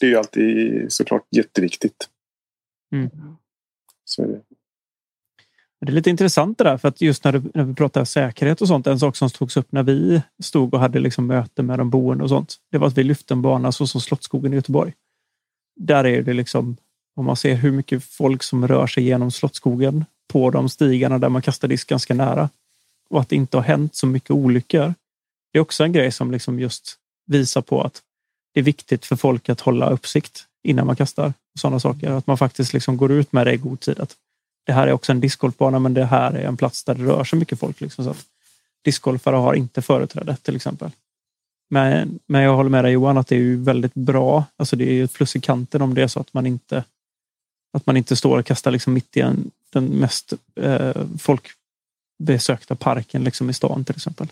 Det 0.00 0.06
är 0.06 0.10
ju 0.10 0.16
alltid 0.16 0.92
såklart 0.92 1.26
jätteviktigt. 1.30 2.08
Mm. 2.92 3.10
Så 4.04 4.22
är 4.22 4.26
det. 4.26 4.40
Det 5.80 5.92
är 5.92 5.94
lite 5.94 6.10
intressant 6.10 6.58
det 6.58 6.64
där, 6.64 6.76
för 6.76 6.88
att 6.88 7.00
just 7.00 7.24
när, 7.24 7.32
du, 7.32 7.42
när 7.54 7.64
vi 7.64 7.74
pratar 7.74 8.04
säkerhet 8.04 8.60
och 8.60 8.68
sånt, 8.68 8.86
en 8.86 8.98
sak 8.98 9.16
som 9.16 9.30
togs 9.30 9.56
upp 9.56 9.72
när 9.72 9.82
vi 9.82 10.22
stod 10.42 10.74
och 10.74 10.80
hade 10.80 11.00
liksom 11.00 11.26
möte 11.26 11.62
med 11.62 11.78
de 11.78 11.90
boende 11.90 12.24
och 12.24 12.30
sånt, 12.30 12.56
det 12.70 12.78
var 12.78 12.86
att 12.86 12.98
vi 12.98 13.04
lyfte 13.04 13.34
en 13.34 13.42
bana 13.42 13.72
så 13.72 13.86
som 13.86 14.00
Slottsskogen 14.00 14.52
i 14.52 14.56
Göteborg. 14.56 14.92
Där 15.76 16.06
är 16.06 16.22
det 16.22 16.32
liksom, 16.32 16.76
om 17.16 17.24
man 17.24 17.36
ser 17.36 17.54
hur 17.54 17.72
mycket 17.72 18.04
folk 18.04 18.42
som 18.42 18.68
rör 18.68 18.86
sig 18.86 19.04
genom 19.04 19.30
Slottsskogen 19.30 20.04
på 20.32 20.50
de 20.50 20.68
stigarna 20.68 21.18
där 21.18 21.28
man 21.28 21.42
kastar 21.42 21.68
disk 21.68 21.88
ganska 21.88 22.14
nära 22.14 22.48
och 23.10 23.20
att 23.20 23.28
det 23.28 23.36
inte 23.36 23.56
har 23.56 23.64
hänt 23.64 23.94
så 23.94 24.06
mycket 24.06 24.30
olyckor. 24.30 24.94
Det 25.52 25.58
är 25.58 25.62
också 25.62 25.84
en 25.84 25.92
grej 25.92 26.12
som 26.12 26.30
liksom 26.30 26.60
just 26.60 26.96
visar 27.26 27.62
på 27.62 27.82
att 27.82 28.02
det 28.54 28.60
är 28.60 28.64
viktigt 28.64 29.06
för 29.06 29.16
folk 29.16 29.48
att 29.48 29.60
hålla 29.60 29.90
uppsikt 29.90 30.44
innan 30.62 30.86
man 30.86 30.96
kastar 30.96 31.32
sådana 31.58 31.80
saker. 31.80 32.10
Att 32.10 32.26
man 32.26 32.38
faktiskt 32.38 32.72
liksom 32.72 32.96
går 32.96 33.12
ut 33.12 33.32
med 33.32 33.46
det 33.46 33.52
i 33.52 33.56
god 33.56 33.80
tid. 33.80 34.00
Att 34.00 34.16
det 34.70 34.74
här 34.74 34.86
är 34.86 34.92
också 34.92 35.12
en 35.12 35.20
discgolfbana, 35.20 35.78
men 35.78 35.94
det 35.94 36.04
här 36.04 36.32
är 36.32 36.46
en 36.46 36.56
plats 36.56 36.84
där 36.84 36.94
det 36.94 37.04
rör 37.04 37.24
sig 37.24 37.38
mycket 37.38 37.58
folk. 37.58 37.80
Liksom, 37.80 38.04
så 38.04 38.10
att 38.10 38.26
discgolfare 38.82 39.36
har 39.36 39.54
inte 39.54 39.82
företräde 39.82 40.36
till 40.36 40.56
exempel. 40.56 40.90
Men, 41.70 42.18
men 42.26 42.42
jag 42.42 42.56
håller 42.56 42.70
med 42.70 42.84
dig 42.84 42.92
Johan 42.92 43.18
att 43.18 43.26
det 43.26 43.34
är 43.34 43.40
ju 43.40 43.56
väldigt 43.56 43.94
bra. 43.94 44.44
Alltså 44.56 44.76
det 44.76 44.84
är 44.84 44.92
ju 44.92 45.04
ett 45.04 45.12
plus 45.12 45.36
i 45.36 45.40
kanten 45.40 45.82
om 45.82 45.94
det 45.94 46.02
är 46.02 46.06
så 46.06 46.20
att 46.20 46.34
man 46.34 46.46
inte 46.46 46.84
att 47.72 47.86
man 47.86 47.96
inte 47.96 48.16
står 48.16 48.38
och 48.38 48.46
kastar 48.46 48.70
liksom 48.70 48.92
mitt 48.94 49.16
i 49.16 49.20
en, 49.20 49.50
den 49.72 49.84
mest 49.84 50.32
eh, 50.54 50.96
folkbesökta 51.18 52.74
parken 52.74 53.24
liksom 53.24 53.50
i 53.50 53.52
stan 53.52 53.84
till 53.84 53.96
exempel. 53.96 54.26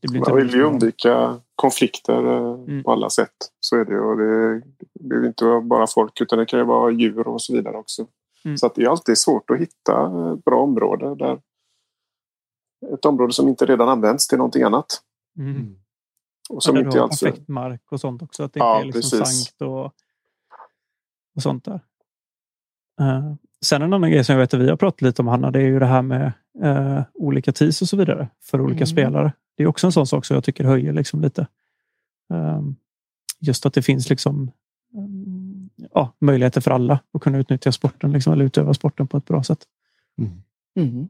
Det 0.00 0.08
blir 0.08 0.20
man 0.20 0.36
vill 0.36 0.54
ju 0.54 0.62
undvika 0.62 1.40
konflikter 1.54 2.26
eh, 2.26 2.64
mm. 2.68 2.82
på 2.82 2.92
alla 2.92 3.10
sätt. 3.10 3.36
Så 3.60 3.76
är 3.76 3.84
det. 3.84 4.00
Och 4.00 4.16
det, 4.16 4.58
det 4.94 5.08
behöver 5.08 5.28
inte 5.28 5.44
vara 5.44 5.60
bara 5.60 5.86
folk 5.86 6.20
utan 6.20 6.38
det 6.38 6.46
kan 6.46 6.58
ju 6.58 6.64
vara 6.64 6.90
djur 6.90 7.28
och 7.28 7.42
så 7.42 7.52
vidare 7.52 7.76
också. 7.76 8.06
Mm. 8.44 8.58
Så 8.58 8.66
att 8.66 8.74
det 8.74 8.82
är 8.82 8.88
alltid 8.88 9.18
svårt 9.18 9.50
att 9.50 9.58
hitta 9.58 10.06
ett 10.32 10.44
bra 10.44 10.62
område. 10.62 11.14
Där 11.14 11.40
ett 12.94 13.04
område 13.04 13.32
som 13.32 13.48
inte 13.48 13.66
redan 13.66 13.88
används 13.88 14.28
till 14.28 14.38
någonting 14.38 14.62
annat. 14.62 14.86
Mm. 15.38 15.76
Och 16.50 16.62
som 16.62 16.76
inte 16.76 16.98
har 16.98 17.04
alltså... 17.04 17.26
perfekt 17.26 17.48
mark 17.48 17.82
och 17.92 18.00
sånt 18.00 18.22
också. 18.22 18.42
Att 18.42 18.52
det 18.52 18.58
Ja, 18.60 18.76
inte 18.76 18.96
är 18.98 19.00
liksom 19.00 19.18
precis. 19.18 19.44
sankt 19.44 19.62
och, 19.62 19.84
och 21.36 21.42
sånt 21.42 21.64
där. 21.64 21.80
Eh, 23.00 23.34
sen 23.64 23.82
en 23.82 23.92
annan 23.92 24.10
grej 24.10 24.24
som 24.24 24.32
jag 24.32 24.40
vet 24.40 24.54
att 24.54 24.60
vi 24.60 24.68
har 24.68 24.76
pratat 24.76 25.02
lite 25.02 25.22
om 25.22 25.28
Hanna, 25.28 25.50
det 25.50 25.58
är 25.58 25.66
ju 25.66 25.78
det 25.78 25.86
här 25.86 26.02
med 26.02 26.32
eh, 26.62 27.02
olika 27.14 27.52
tees 27.52 27.82
och 27.82 27.88
så 27.88 27.96
vidare 27.96 28.28
för 28.40 28.60
olika 28.60 28.76
Mm. 28.76 28.86
spelare. 28.86 29.32
Det 29.56 29.62
är 29.62 29.66
också 29.66 29.86
en 29.86 29.92
sån 29.92 30.06
sak 30.06 30.24
som 30.24 30.34
jag 30.34 30.44
tycker 30.44 30.64
höjer 30.64 30.92
liksom 30.92 31.20
lite. 31.20 31.46
Um, 32.28 32.76
just 33.40 33.66
att 33.66 33.74
det 33.74 33.82
finns 33.82 34.10
liksom 34.10 34.50
ja, 35.94 36.12
möjligheter 36.18 36.60
för 36.60 36.70
alla 36.70 37.00
att 37.12 37.22
kunna 37.22 37.38
utnyttja 37.38 37.72
sporten 37.72 38.12
liksom, 38.12 38.32
eller 38.32 38.44
utöva 38.44 38.74
sporten 38.74 39.06
på 39.08 39.16
ett 39.16 39.24
bra 39.24 39.42
sätt. 39.44 39.58
Mm. 40.76 41.08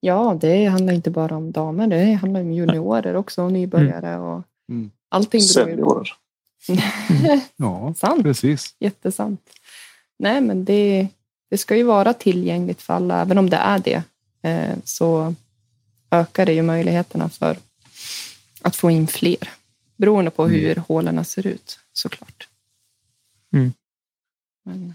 Ja, 0.00 0.38
det 0.40 0.64
handlar 0.66 0.94
inte 0.94 1.10
bara 1.10 1.36
om 1.36 1.52
damer. 1.52 1.86
Det 1.86 2.12
handlar 2.12 2.40
om 2.40 2.52
juniorer 2.52 3.16
också 3.16 3.42
och 3.42 3.52
nybörjare. 3.52 4.18
Och 4.18 4.42
Mm. 4.68 4.90
Allting. 5.08 5.40
Seniorer. 5.40 6.08
Ja, 7.56 7.94
Sant. 7.96 8.22
precis. 8.22 8.74
Jättesant. 8.78 9.40
Nej, 10.18 10.40
men 10.40 10.64
det, 10.64 11.08
det 11.50 11.58
ska 11.58 11.76
ju 11.76 11.82
vara 11.82 12.12
tillgängligt 12.14 12.82
för 12.82 12.94
alla. 12.94 13.20
Även 13.20 13.38
om 13.38 13.50
det 13.50 13.56
är 13.56 13.78
det 13.78 14.02
eh, 14.42 14.76
så 14.84 15.34
ökar 16.10 16.46
det 16.46 16.52
ju 16.52 16.62
möjligheterna 16.62 17.28
för 17.28 17.56
att 18.62 18.76
få 18.76 18.90
in 18.90 19.06
fler. 19.06 19.50
Beroende 19.96 20.30
på 20.30 20.44
Mm. 20.44 20.54
hur 20.60 20.74
hålen 20.88 21.24
ser 21.24 21.46
ut 21.46 21.78
såklart. 21.92 22.45
Mm. 23.56 23.72
Men, 24.64 24.94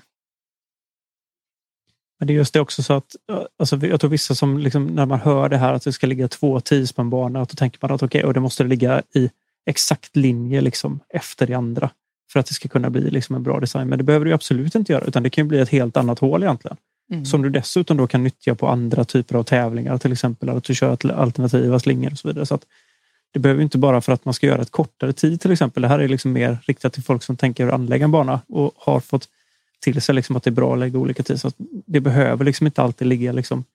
Men 2.20 2.28
det 2.28 2.34
är 2.34 2.36
just 2.36 2.53
det 2.53 2.59
också 2.59 2.84
så 2.84 2.93
att 2.93 3.16
alltså, 3.59 3.86
jag 3.86 3.99
tror 3.99 4.09
vissa 4.09 4.36
som 4.36 4.57
liksom, 4.57 4.86
när 4.86 5.05
man 5.05 5.20
hör 5.20 5.49
det 5.49 5.57
här 5.57 5.74
att 5.74 5.84
det 5.84 5.93
ska 5.93 6.07
ligga 6.07 6.28
två 6.28 6.57
att 6.57 6.66
då 6.66 7.45
tänker 7.45 7.80
man 7.82 7.91
att 7.91 8.03
okej, 8.03 8.24
och 8.24 8.34
det 8.34 8.39
måste 8.39 8.64
ligga 8.64 9.01
i 9.16 9.30
exakt 9.66 10.16
linje 10.16 10.62
liksom, 10.62 10.99
efter 11.09 11.47
det 11.47 11.53
andra 11.53 11.89
för 12.32 12.39
att 12.39 12.45
det 12.45 12.53
ska 12.53 12.70
kunna 12.70 12.89
bli 12.89 13.09
liksom, 13.09 13.36
en 13.36 13.43
bra 13.43 13.59
design. 13.59 13.88
Men 13.88 13.97
det 13.97 14.03
behöver 14.03 14.26
ju 14.26 14.34
absolut 14.34 14.76
inte 14.76 14.93
göra, 14.93 15.05
utan 15.05 15.24
det 15.24 15.30
kan 15.30 15.45
ju 15.45 15.49
bli 15.49 15.59
ett 15.59 15.70
helt 15.70 15.97
annat 15.97 16.20
hål 16.20 16.43
egentligen. 16.43 16.78
mm. 17.12 17.26
Som 17.26 17.41
du 17.41 17.49
dessutom 17.49 17.97
då 17.97 18.07
kan 18.07 18.24
nyttja 18.24 18.55
på 18.55 18.68
andra 18.68 19.05
typer 19.05 19.36
av 19.36 19.43
tävlingar, 19.43 19.97
till 19.97 20.12
exempel 20.12 20.49
att 20.49 20.64
du 20.64 20.76
kör 20.76 21.12
alternativa 21.12 21.80
slingor 21.80 22.12
och 22.12 22.18
så 22.18 22.28
vidare. 22.28 22.45
Så 22.45 22.55
att 22.55 22.66
det 23.32 23.40
behöver 23.40 23.64
inte 23.64 23.78
bara 23.78 24.02
för 24.02 24.14
att 24.14 24.26
man 24.26 24.34
ska 24.34 24.48
göra 24.48 24.62
ett 24.62 24.72
kortare 24.72 25.14
tid 25.14 25.42
till 25.42 25.52
exempel. 25.52 25.82
Det 25.82 25.88
här 25.88 26.00
är 26.00 26.08
liksom 26.08 26.34
mer 26.34 26.58
riktat 26.64 26.94
till 26.94 27.04
folk 27.04 27.24
som 27.24 27.38
tänker 27.38 27.68
anlägga 27.68 28.04
en 28.06 28.12
bana 28.12 28.42
och 28.48 28.74
har 28.78 29.00
fått 29.00 29.30
till 29.80 30.02
sig 30.02 30.16
liksom 30.16 30.36
att 30.36 30.44
det 30.44 30.50
är 30.50 30.52
bra 30.52 30.74
att 30.74 30.80
lägga 30.80 31.00
olika 31.00 31.24
tid. 31.24 31.42
Så 31.42 31.52
det 31.86 32.00
behöver 32.00 32.46
liksom 32.46 32.68
inte 32.68 32.82
alltid 32.82 33.08
ligga 33.08 33.32
liksom, 33.32 33.66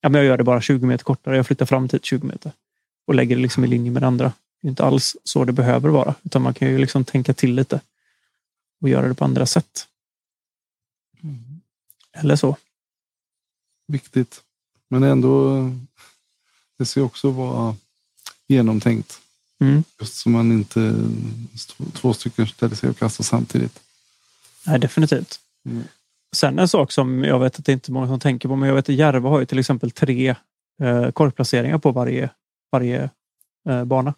ja, 0.00 0.08
men 0.08 0.18
jag 0.18 0.26
gör 0.26 0.36
det 0.36 0.44
bara 0.44 0.60
20 0.60 0.86
meter 0.86 1.04
kortare, 1.04 1.36
jag 1.36 1.46
flyttar 1.46 1.66
fram 1.66 1.88
tid 1.88 2.04
20 2.04 2.26
meter 2.26 2.52
och 3.06 3.14
lägger 3.14 3.36
det 3.36 3.42
liksom 3.42 3.64
i 3.64 3.66
linje 3.66 3.90
med 3.90 4.02
det 4.02 4.06
andra. 4.06 4.32
Det 4.62 4.68
är 4.68 4.70
inte 4.70 4.84
alls 4.84 5.16
så 5.24 5.44
det 5.44 5.52
behöver 5.52 5.88
vara, 5.88 6.14
utan 6.22 6.42
man 6.42 6.54
kan 6.54 6.68
ju 6.68 6.78
liksom 6.78 7.04
tänka 7.04 7.34
till 7.34 7.54
lite 7.54 7.80
och 8.80 8.88
göra 8.88 9.08
det 9.08 9.14
på 9.14 9.24
andra 9.24 9.46
sätt. 9.46 9.88
Mm. 11.22 11.60
Eller 12.12 12.36
så. 12.36 12.56
Viktigt. 13.86 14.42
Men 14.88 15.02
ändå, 15.02 15.70
det 16.78 16.84
ska 16.84 17.02
också 17.02 17.30
vara 17.30 17.76
genomtänkt. 18.48 19.20
Mm. 19.60 19.84
Just 20.00 20.14
så 20.14 20.28
man 20.28 20.52
inte 20.52 20.94
två 21.92 22.14
stycken 22.14 22.46
ställer 22.46 22.76
sig 22.76 22.90
och 22.90 22.98
kastar 22.98 23.24
samtidigt. 23.24 23.80
Nej, 24.66 24.80
definitivt. 24.80 25.40
Mm. 25.66 25.84
Sen 26.36 26.58
en 26.58 26.68
sak 26.68 26.92
som 26.92 27.24
jag 27.24 27.38
vet 27.38 27.58
att 27.58 27.64
det 27.64 27.72
inte 27.72 27.90
är 27.90 27.92
många 27.92 28.06
som 28.06 28.20
tänker 28.20 28.48
på, 28.48 28.56
men 28.56 28.68
jag 28.68 28.76
vet 28.76 28.88
att 28.88 28.94
Järva 28.94 29.28
har 29.28 29.40
ju 29.40 29.46
till 29.46 29.58
exempel 29.58 29.90
tre 29.90 30.34
eh, 30.82 31.10
korgplaceringar 31.10 31.78
på 31.78 31.92
varje, 31.92 32.30
varje 32.72 33.10
eh, 33.68 33.84
bana. 33.84 34.14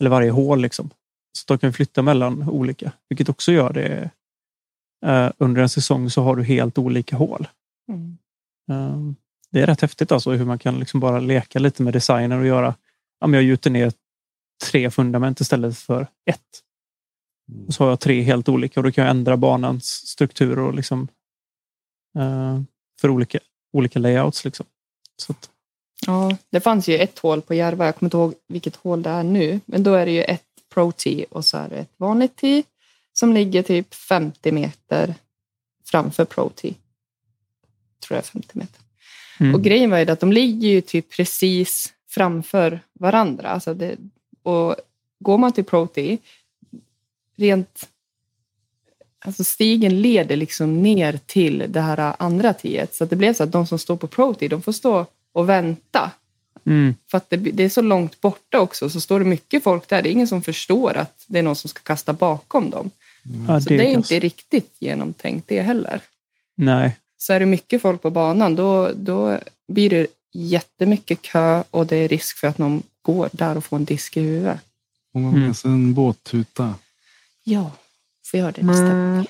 Eller 0.00 0.10
varje 0.10 0.30
hål 0.30 0.60
liksom. 0.60 0.90
Så 1.32 1.44
de 1.46 1.58
kan 1.58 1.72
flytta 1.72 2.02
mellan 2.02 2.48
olika, 2.48 2.92
vilket 3.08 3.28
också 3.28 3.52
gör 3.52 3.72
det. 3.72 4.10
Eh, 5.06 5.30
under 5.38 5.62
en 5.62 5.68
säsong 5.68 6.10
så 6.10 6.22
har 6.22 6.36
du 6.36 6.44
helt 6.44 6.78
olika 6.78 7.16
hål. 7.16 7.48
Mm. 7.88 8.18
Eh, 8.70 9.14
det 9.50 9.60
är 9.60 9.66
rätt 9.66 9.80
häftigt 9.80 10.12
alltså 10.12 10.30
hur 10.30 10.44
man 10.44 10.58
kan 10.58 10.78
liksom 10.78 11.00
bara 11.00 11.20
leka 11.20 11.58
lite 11.58 11.82
med 11.82 11.92
designen 11.92 12.38
och 12.38 12.46
göra, 12.46 12.74
ja, 13.20 13.26
men 13.26 13.34
jag 13.34 13.42
gjuter 13.44 13.70
ner 13.70 13.92
tre 14.64 14.90
fundament 14.90 15.40
istället 15.40 15.78
för 15.78 16.06
ett. 16.30 16.62
Och 17.66 17.74
så 17.74 17.84
har 17.84 17.90
jag 17.90 18.00
tre 18.00 18.22
helt 18.22 18.48
olika 18.48 18.80
och 18.80 18.84
då 18.84 18.92
kan 18.92 19.04
jag 19.04 19.10
ändra 19.10 19.36
banans 19.36 19.86
struktur 19.86 20.58
och 20.58 20.74
liksom 20.74 21.08
eh, 22.18 22.60
för 23.00 23.10
olika, 23.10 23.38
olika 23.72 23.98
layouts. 23.98 24.44
Liksom. 24.44 24.66
Så 25.16 25.32
att, 25.32 25.50
Ja, 26.06 26.36
det 26.50 26.60
fanns 26.60 26.88
ju 26.88 26.98
ett 26.98 27.18
hål 27.18 27.42
på 27.42 27.54
Järva. 27.54 27.84
Jag 27.84 27.96
kommer 27.96 28.06
inte 28.06 28.16
ihåg 28.16 28.34
vilket 28.48 28.76
hål 28.76 29.02
det 29.02 29.10
är 29.10 29.22
nu. 29.22 29.60
Men 29.66 29.82
då 29.82 29.94
är 29.94 30.06
det 30.06 30.12
ju 30.12 30.22
ett 30.22 30.44
Pro 30.74 30.92
Tee 30.92 31.24
och 31.30 31.44
så 31.44 31.56
är 31.56 31.68
det 31.68 31.76
ett 31.76 31.92
vanligt 31.96 32.36
tee 32.36 32.62
som 33.12 33.32
ligger 33.32 33.62
typ 33.62 33.94
50 33.94 34.52
meter 34.52 35.14
framför 35.84 36.24
Pro 36.24 36.50
Tee. 36.50 36.74
Tror 38.06 38.16
jag 38.16 38.18
är 38.18 38.28
50 38.28 38.48
meter. 38.52 38.80
mm. 39.40 39.54
Och 39.54 39.62
grejen 39.62 39.90
var 39.90 39.98
ju 39.98 40.10
att 40.10 40.20
de 40.20 40.32
ligger 40.32 40.68
ju 40.68 40.80
typ 40.80 41.10
precis 41.10 41.92
framför 42.08 42.80
varandra. 42.92 43.48
Alltså 43.48 43.74
det, 43.74 43.96
och 44.42 44.76
går 45.20 45.38
man 45.38 45.52
till 45.52 45.64
Pro 45.64 45.86
Tee, 45.86 46.18
rent... 47.36 47.88
Alltså 49.24 49.44
stigen 49.44 50.02
leder 50.02 50.36
liksom 50.36 50.82
ner 50.82 51.20
till 51.26 51.64
det 51.68 51.80
här 51.80 52.14
andra 52.18 52.52
teet. 52.54 52.94
Så 52.94 53.04
att 53.04 53.10
det 53.10 53.16
blev 53.16 53.34
så 53.34 53.42
att 53.42 53.52
de 53.52 53.66
som 53.66 53.78
står 53.78 53.96
på 53.96 54.06
Pro 54.06 54.34
Tee, 54.34 54.48
de 54.48 54.62
får 54.62 54.72
stå 54.72 55.06
och 55.32 55.48
vänta. 55.48 56.10
Mm. 56.66 56.94
För 57.10 57.18
att 57.18 57.30
det, 57.30 57.36
det 57.36 57.62
är 57.64 57.68
så 57.68 57.82
långt 57.82 58.20
borta 58.20 58.60
också, 58.60 58.90
så 58.90 59.00
står 59.00 59.18
det 59.18 59.24
mycket 59.24 59.62
folk 59.64 59.88
där. 59.88 60.02
Det 60.02 60.08
är 60.08 60.12
ingen 60.12 60.28
som 60.28 60.42
förstår 60.42 60.96
att 60.96 61.24
det 61.26 61.38
är 61.38 61.42
någon 61.42 61.56
som 61.56 61.68
ska 61.70 61.80
kasta 61.80 62.12
bakom 62.12 62.70
dem. 62.70 62.90
Ja, 63.48 63.60
Så 63.60 63.68
det 63.68 63.74
är 63.74 63.94
kass. 63.94 64.12
inte 64.12 64.26
riktigt 64.26 64.76
genomtänkt 64.78 65.48
det 65.48 65.62
heller. 65.62 66.00
Nej, 66.54 66.96
Så 67.18 67.32
är 67.32 67.40
det 67.40 67.46
mycket 67.46 67.82
folk 67.82 68.02
på 68.02 68.10
banan, 68.10 68.56
då, 68.56 68.90
då 68.94 69.38
blir 69.68 69.90
det 69.90 70.06
jättemycket 70.40 71.22
kö 71.22 71.62
och 71.70 71.86
det 71.86 71.96
är 71.96 72.08
risk 72.08 72.36
för 72.38 72.48
att 72.48 72.58
någon 72.58 72.82
går 73.02 73.28
där 73.32 73.56
och 73.56 73.64
får 73.64 73.76
en 73.76 73.84
disk 73.84 74.16
i 74.16 74.20
huvudet. 74.20 74.58
Om 75.12 75.22
man 75.22 75.34
Mm. 75.34 75.46
med 75.46 75.56
sig 75.56 75.70
en 75.70 75.94
båttuta. 75.94 76.74
Ja, 77.44 77.70
får 78.30 78.40
göra 78.40 78.52
det 78.52 78.62
nästa 78.62 78.88
gång. 78.94 79.26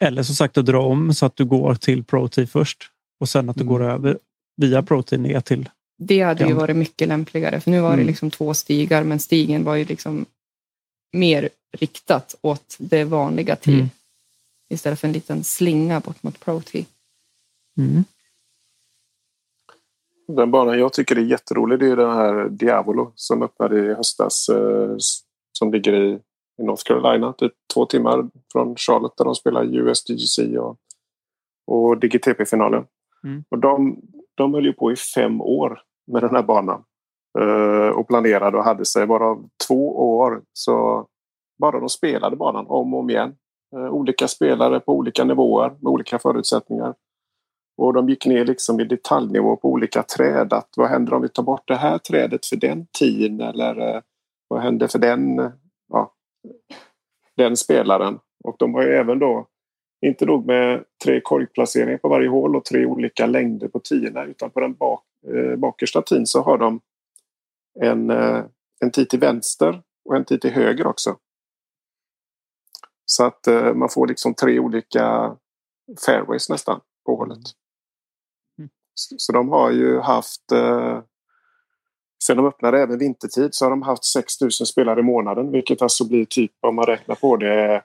eller 0.00 0.22
som 0.22 0.34
sagt 0.34 0.58
att 0.58 0.66
dra 0.66 0.82
om 0.86 1.14
så 1.14 1.26
att 1.26 1.36
du 1.36 1.44
går 1.44 1.74
till 1.74 2.04
Pro 2.04 2.28
Tee 2.28 2.46
först 2.46 2.90
och 3.20 3.28
sen 3.28 3.48
att 3.50 3.56
du 3.56 3.62
Mm. 3.62 3.72
går 3.72 3.82
över 3.84 4.18
via 4.56 4.82
Pro 4.82 5.02
Tee 5.02 5.18
ner 5.18 5.40
till. 5.40 5.68
Det 5.98 6.20
hade 6.22 6.44
ju 6.46 6.52
varit 6.52 6.76
mycket 6.76 7.08
lämpligare, 7.08 7.60
för 7.60 7.70
nu 7.70 7.80
var 7.80 7.88
det 7.90 7.94
Mm. 7.94 8.06
liksom 8.06 8.30
två 8.30 8.54
stigar, 8.54 9.04
men 9.04 9.18
stigen 9.20 9.64
var 9.64 9.74
ju 9.74 9.84
liksom 9.84 10.26
mer 11.12 11.48
riktat 11.72 12.34
åt 12.42 12.76
det 12.78 13.04
vanliga 13.04 13.56
tee 13.56 13.74
Mm. 13.74 13.90
istället 14.68 15.00
för 15.00 15.06
en 15.08 15.12
liten 15.12 15.44
slinga 15.44 16.00
bort 16.00 16.22
mot 16.22 16.40
Pro 16.40 16.60
Tee. 16.62 16.84
Mm. 17.78 18.04
Den 20.28 20.50
banan 20.50 20.78
jag 20.78 20.92
tycker 20.92 21.16
är 21.16 21.20
jätterolig 21.20 21.78
det 21.78 21.86
är 21.86 21.96
den 21.96 22.16
här 22.16 22.48
Diavolo 22.48 23.12
som 23.14 23.42
öppnade 23.42 23.78
i 23.78 23.94
höstas. 23.94 24.48
Eh, 24.48 24.96
som 25.58 25.72
ligger 25.72 25.92
i, 25.92 26.18
North 26.58 26.82
Carolina. 26.84 27.32
Typ 27.32 27.52
två 27.74 27.86
timmar 27.86 28.28
från 28.52 28.76
Charlotte 28.76 29.16
där 29.16 29.24
de 29.24 29.34
spelar 29.34 29.64
USDGC 29.64 30.58
och, 30.58 30.76
och 31.66 31.98
DGTP-finalen. 31.98 32.84
Mm. 33.24 33.44
Och 33.48 33.58
de, 33.58 34.00
de 34.34 34.54
höll 34.54 34.64
ju 34.64 34.72
på 34.72 34.92
i 34.92 34.96
fem 34.96 35.40
år 35.40 35.80
med 36.12 36.22
den 36.22 36.34
här 36.34 36.42
banan. 36.42 36.84
Eh, 37.38 37.88
och 37.88 38.08
planerade 38.08 38.58
och 38.58 38.64
hade 38.64 38.84
sig. 38.84 39.06
Bara 39.06 39.36
två 39.68 40.16
år 40.18 40.42
så 40.52 41.06
bara 41.58 41.80
de 41.80 41.88
spelade 41.88 42.36
banan 42.36 42.66
om 42.66 42.94
och 42.94 43.00
om 43.00 43.10
igen. 43.10 43.36
Eh, 43.76 43.88
olika 43.90 44.28
spelare 44.28 44.80
på 44.80 44.92
olika 44.92 45.24
nivåer 45.24 45.68
med 45.68 45.90
olika 45.90 46.18
förutsättningar. 46.18 46.94
Och 47.76 47.92
de 47.92 48.08
gick 48.08 48.26
ner 48.26 48.44
liksom 48.44 48.80
i 48.80 48.84
detaljnivå 48.84 49.56
på 49.56 49.68
olika 49.68 50.02
träd. 50.02 50.52
Att 50.52 50.68
vad 50.76 50.88
händer 50.88 51.14
om 51.14 51.22
vi 51.22 51.28
tar 51.28 51.42
bort 51.42 51.68
det 51.68 51.76
här 51.76 51.98
trädet 51.98 52.46
för 52.46 52.56
den 52.56 52.86
tiden? 52.98 53.40
Eller 53.40 53.94
eh, 53.96 54.02
vad 54.48 54.62
händer 54.62 54.88
för 54.88 54.98
den, 54.98 55.52
ja, 55.88 56.14
den 57.36 57.56
spelaren? 57.56 58.18
Och 58.44 58.56
de 58.58 58.74
har 58.74 58.82
ju 58.82 58.88
även 58.88 59.18
då 59.18 59.46
inte 60.06 60.26
nog 60.26 60.46
med 60.46 60.84
tre 61.04 61.20
korgplaceringar 61.20 61.98
på 61.98 62.08
varje 62.08 62.28
hål 62.28 62.56
och 62.56 62.64
tre 62.64 62.86
olika 62.86 63.26
längder 63.26 63.68
på 63.68 63.80
tiorna 63.80 64.24
utan 64.24 64.50
på 64.50 64.60
den 64.60 64.74
bak, 64.74 65.02
eh, 65.26 65.56
bakersta 65.56 66.02
tin 66.02 66.26
så 66.26 66.42
har 66.42 66.58
de 66.58 66.80
en, 67.80 68.10
eh, 68.10 68.44
en 68.80 68.90
tid 68.90 69.08
till 69.08 69.20
vänster 69.20 69.82
och 70.04 70.16
en 70.16 70.24
tid 70.24 70.40
till 70.40 70.52
höger 70.52 70.86
också. 70.86 71.16
Så 73.04 73.24
att 73.24 73.46
eh, 73.46 73.74
man 73.74 73.88
får 73.88 74.06
liksom 74.06 74.34
tre 74.34 74.58
olika 74.58 75.36
fairways 76.06 76.48
nästan 76.48 76.80
på 77.06 77.16
hålet. 77.16 77.38
Mm. 79.10 79.18
Så, 79.18 79.32
de 79.32 79.48
har 79.48 79.70
ju 79.70 80.00
haft 80.00 80.52
eh, 80.52 81.00
Sen 82.24 82.36
de 82.36 82.46
öppnade 82.46 82.82
även 82.82 82.98
vintertid 82.98 83.54
så 83.54 83.64
har 83.64 83.70
de 83.70 83.82
haft 83.82 84.04
6000 84.04 84.66
spelare 84.66 85.00
i 85.00 85.02
månaden 85.02 85.50
vilket 85.50 85.82
alltså 85.82 86.08
blir 86.08 86.24
typ 86.24 86.52
om 86.60 86.74
man 86.74 86.86
räknar 86.86 87.14
på 87.14 87.36
det 87.36 87.82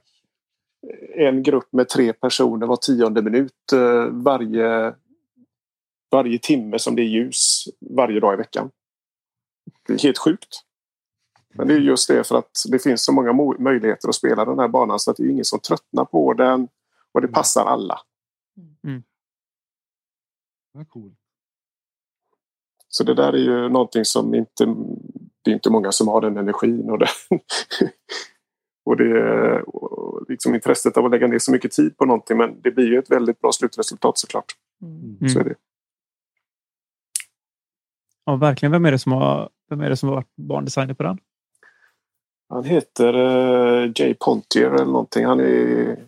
en 1.15 1.43
grupp 1.43 1.73
med 1.73 1.89
tre 1.89 2.13
personer 2.13 2.67
var 2.67 2.75
tionde 2.75 3.21
minut 3.21 3.73
eh, 3.73 4.05
varje, 4.05 4.93
varje 6.11 6.39
timme 6.39 6.79
som 6.79 6.95
det 6.95 7.01
är 7.01 7.07
ljus 7.07 7.63
varje 7.89 8.19
dag 8.19 8.33
i 8.33 8.37
veckan. 8.37 8.71
Det 9.87 9.93
är 9.93 9.99
helt 9.99 10.17
sjukt. 10.17 10.61
Men 11.53 11.67
det 11.67 11.73
är 11.73 11.77
just 11.77 12.07
det 12.07 12.27
för 12.27 12.35
att 12.35 12.51
det 12.71 12.79
finns 12.79 13.03
så 13.03 13.11
många 13.11 13.33
möjligheter 13.59 14.09
att 14.09 14.15
spela 14.15 14.45
den 14.45 14.59
här 14.59 14.67
banan 14.67 14.99
så 14.99 15.11
att 15.11 15.17
det 15.17 15.23
är 15.23 15.29
ingen 15.29 15.45
som 15.45 15.59
tröttnar 15.59 16.05
på 16.05 16.33
den 16.33 16.67
och 17.11 17.21
det 17.21 17.27
passar 17.27 17.65
alla. 17.65 17.99
Ja, 20.73 20.85
cool. 20.89 21.15
Så 22.87 23.03
det 23.03 23.13
där 23.13 23.33
är 23.33 23.37
ju 23.37 23.69
någonting 23.69 24.05
som 24.05 24.35
inte... 24.35 24.75
Det 25.43 25.51
är 25.51 25.55
inte 25.55 25.69
många 25.69 25.91
som 25.91 26.07
har 26.07 26.21
den 26.21 26.37
energin 26.37 26.89
och, 26.89 26.99
det, 26.99 27.07
och 28.85 28.97
det 28.97 29.61
och 29.61 30.25
liksom 30.29 30.55
intresset 30.55 30.97
av 30.97 31.05
att 31.05 31.11
lägga 31.11 31.27
ner 31.27 31.39
så 31.39 31.51
mycket 31.51 31.71
tid 31.71 31.97
på 31.97 32.05
någonting. 32.05 32.37
Men 32.37 32.61
det 32.61 32.71
blir 32.71 32.87
ju 32.87 32.99
ett 32.99 33.11
väldigt 33.11 33.41
bra 33.41 33.51
slutresultat 33.51 34.17
såklart. 34.17 34.45
Mm. 34.81 35.29
Så 35.29 35.39
är 35.39 35.43
det. 35.43 35.55
Ja, 38.25 38.35
verkligen. 38.35 38.71
Vem 38.71 38.85
är 38.85 38.91
det 38.91 38.99
som 38.99 39.11
har, 39.11 39.49
vem 39.69 39.81
är 39.81 39.89
det 39.89 39.97
som 39.97 40.09
har 40.09 40.15
varit 40.15 40.35
barndesigner 40.35 40.93
på 40.93 41.03
den? 41.03 41.17
Han 42.49 42.63
heter 42.63 43.15
uh, 43.15 43.91
Jay 43.95 44.13
Pontier 44.13 44.71
eller 44.71 44.85
någonting. 44.85 45.25
Han 45.25 45.39
är 45.39 46.05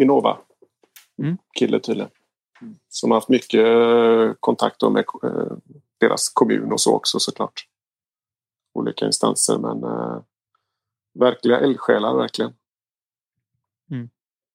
Innova. 0.00 0.38
Mm. 1.22 1.38
Kille 1.58 1.80
tydligen. 1.80 2.10
Som 2.88 3.10
har 3.10 3.16
haft 3.16 3.28
mycket 3.28 3.66
eh, 3.66 4.32
kontakt 4.40 4.82
med 4.82 5.04
eh, 5.22 5.56
deras 5.98 6.28
kommun 6.28 6.72
och 6.72 6.80
så 6.80 6.94
också 6.94 7.18
såklart. 7.18 7.66
Olika 8.74 9.06
instanser 9.06 9.58
men 9.58 9.84
uh, 9.84 10.20
verkliga 11.14 11.60
eldsjälar 11.60 12.16
verkligen. 12.16 12.52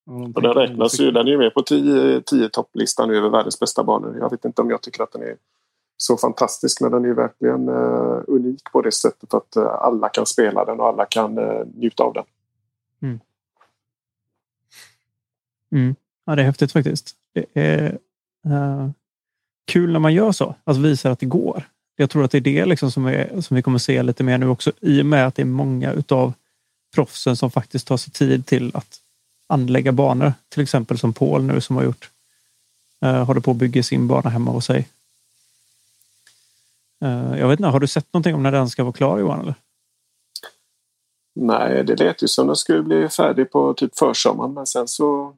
De 0.05 0.33
Och 0.35 0.41
den 0.41 0.53
räknas 0.53 0.99
ju, 0.99 1.11
den 1.11 1.27
är 1.27 1.31
ju 1.31 1.37
med 1.37 1.53
på 1.53 1.61
10, 1.61 2.21
10 2.21 2.49
topplistan 2.49 3.09
över 3.11 3.29
världens 3.29 3.59
bästa 3.59 3.83
banor. 3.83 4.17
Jag 4.19 4.29
vet 4.29 4.45
inte 4.45 4.61
om 4.61 4.69
jag 4.69 4.81
tycker 4.81 5.03
att 5.03 5.11
den 5.11 5.21
är 5.21 5.37
så 5.97 6.17
fantastisk 6.17 6.81
men 6.81 6.91
den 6.91 7.03
är 7.03 7.07
ju 7.07 7.13
verkligen 7.13 7.69
eh, 7.69 8.21
unik 8.27 8.63
på 8.71 8.81
det 8.81 8.91
sättet 8.91 9.33
att 9.33 9.55
eh, 9.55 9.65
alla 9.65 10.09
kan 10.09 10.25
spela 10.25 10.65
den 10.65 10.79
och 10.79 10.87
alla 10.87 11.05
kan 11.05 11.37
uh, 11.37 11.65
njuta 11.75 12.03
av 12.03 12.13
den. 12.13 12.25
Ja, 16.25 16.35
det 16.35 16.41
är 16.41 16.45
häftigt 16.45 16.71
faktiskt. 16.71 17.15
Det 17.35 17.45
är 17.53 17.97
eh, 18.45 18.89
kul 19.67 19.91
när 19.91 19.99
man 19.99 20.13
gör 20.13 20.31
så. 20.31 20.55
Alltså 20.63 20.81
visar 20.81 21.11
att 21.11 21.19
det 21.19 21.25
går. 21.25 21.63
Jag 21.95 22.09
tror 22.09 22.23
att 22.23 22.31
det 22.31 22.37
är 22.37 22.41
det 22.41 22.65
liksom 22.65 22.91
som, 22.91 23.05
är, 23.05 23.41
som 23.41 23.55
vi 23.55 23.61
kommer 23.61 23.77
se 23.77 24.03
lite 24.03 24.23
mer 24.23 24.37
nu 24.37 24.47
också 24.47 24.71
i 24.81 25.01
och 25.01 25.05
med 25.05 25.27
att 25.27 25.35
det 25.35 25.41
är 25.41 25.45
många 25.45 25.93
utav 25.93 26.33
proffsen 26.95 27.35
som 27.35 27.51
faktiskt 27.51 27.87
tar 27.87 27.97
sig 27.97 28.13
tid 28.13 28.45
till 28.45 28.71
att 28.73 28.99
anlägga 29.47 29.91
banor. 29.91 30.33
Till 30.49 30.63
exempel 30.63 30.97
som 30.97 31.13
Paul 31.13 31.43
nu 31.43 31.61
som 31.61 31.75
har 31.75 31.83
gjort 31.83 32.09
eh, 33.01 33.23
håller 33.25 33.41
på 33.41 33.51
att 33.51 33.57
bygga 33.57 33.83
sin 33.83 34.07
bana 34.07 34.29
hemma 34.29 34.51
hos 34.51 34.65
sig. 34.65 34.87
Eh, 37.03 37.39
jag 37.39 37.47
vet 37.47 37.59
inte, 37.59 37.69
har 37.69 37.79
du 37.79 37.87
sett 37.87 38.13
någonting 38.13 38.35
om 38.35 38.43
när 38.43 38.51
den 38.51 38.69
ska 38.69 38.83
vara 38.83 38.93
klar 38.93 39.19
Johan? 39.19 39.41
Eller? 39.41 39.55
Nej, 41.35 41.83
det 41.83 41.95
lät 41.95 42.23
ju 42.23 42.27
som 42.27 42.47
den 42.47 42.55
skulle 42.55 42.83
bli 42.83 43.09
färdig 43.09 43.51
på 43.51 43.73
typ 43.73 43.97
försommaren 43.97 44.53
men 44.53 44.65
sen 44.67 44.87
så 44.87 45.35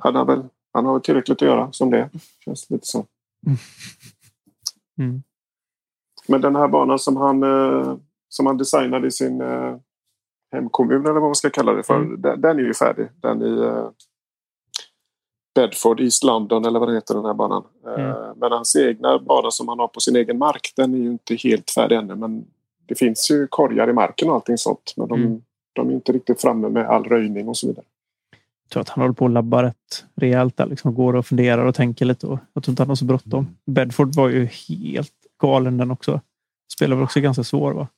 hade 0.00 0.18
han 0.18 0.26
väl 0.26 0.42
han 0.74 0.86
har 0.86 0.92
väl 0.92 1.02
tillräckligt 1.02 1.42
att 1.42 1.48
göra 1.48 1.72
som 1.72 1.90
det 1.90 2.10
känns 2.44 2.70
lite 2.70 2.86
så. 2.86 3.06
Mm. 4.98 5.22
Men 6.28 6.40
den 6.40 6.56
här 6.56 6.68
banan 6.68 6.98
som 6.98 7.16
han, 7.16 7.42
eh, 7.42 7.96
som 8.28 8.46
han 8.46 8.56
designade 8.58 9.06
i 9.06 9.10
sin 9.10 9.40
eh, 9.40 9.76
hemkommun 10.52 11.02
eller 11.02 11.12
vad 11.12 11.22
man 11.22 11.34
ska 11.34 11.50
kalla 11.50 11.72
det 11.72 11.82
för. 11.82 11.96
Mm. 11.96 12.20
Den, 12.20 12.40
den 12.40 12.58
är 12.58 12.62
ju 12.62 12.74
färdig. 12.74 13.08
Den 13.20 13.42
i 13.42 13.60
eh, 13.62 13.88
Bedford, 15.54 16.00
East 16.00 16.24
London 16.24 16.64
eller 16.64 16.80
vad 16.80 16.88
det 16.88 16.94
heter 16.94 17.14
den 17.14 17.24
här 17.24 17.34
banan. 17.34 17.64
Mm. 17.86 18.16
Men 18.36 18.52
hans 18.52 18.76
egna 18.76 19.18
bana 19.18 19.50
som 19.50 19.68
han 19.68 19.78
har 19.78 19.88
på 19.88 20.00
sin 20.00 20.16
egen 20.16 20.38
mark 20.38 20.72
den 20.76 20.94
är 20.94 20.98
ju 20.98 21.10
inte 21.10 21.34
helt 21.34 21.70
färdig 21.70 21.96
ännu. 21.96 22.14
Men 22.14 22.46
det 22.86 22.94
finns 22.94 23.30
ju 23.30 23.46
korgar 23.46 23.90
i 23.90 23.92
marken 23.92 24.28
och 24.28 24.34
allting 24.34 24.58
sånt. 24.58 24.94
Men 24.96 25.08
de, 25.08 25.22
Mm. 25.22 25.42
de 25.72 25.88
är 25.88 25.92
inte 25.92 26.12
riktigt 26.12 26.40
framme 26.40 26.68
med 26.68 26.86
all 26.86 27.04
röjning 27.04 27.48
och 27.48 27.56
så 27.56 27.66
vidare. 27.66 27.84
Tror 28.74 28.80
att 28.80 28.88
han 28.88 29.02
håller 29.02 29.14
på 29.14 29.26
att 29.26 29.32
labba 29.32 29.62
rätt 29.62 30.04
rejält 30.14 30.56
där. 30.56 30.66
Liksom 30.66 30.94
går 30.94 31.16
och 31.16 31.26
funderar 31.26 31.64
och 31.64 31.74
tänker 31.74 32.04
lite. 32.04 32.26
Och 32.26 32.38
jag 32.52 32.64
tror 32.64 32.72
inte 32.72 32.82
han 32.82 32.88
har 32.88 32.96
så 32.96 33.04
bråttom. 33.04 33.56
Bedford 33.66 34.14
var 34.14 34.28
ju 34.28 34.46
helt 34.46 35.12
galen 35.40 35.76
den 35.76 35.90
också. 35.90 36.20
Spelar 36.72 36.96
väl 36.96 37.04
också 37.04 37.20
ganska 37.20 37.44
svår 37.44 37.72
va? 37.72 37.88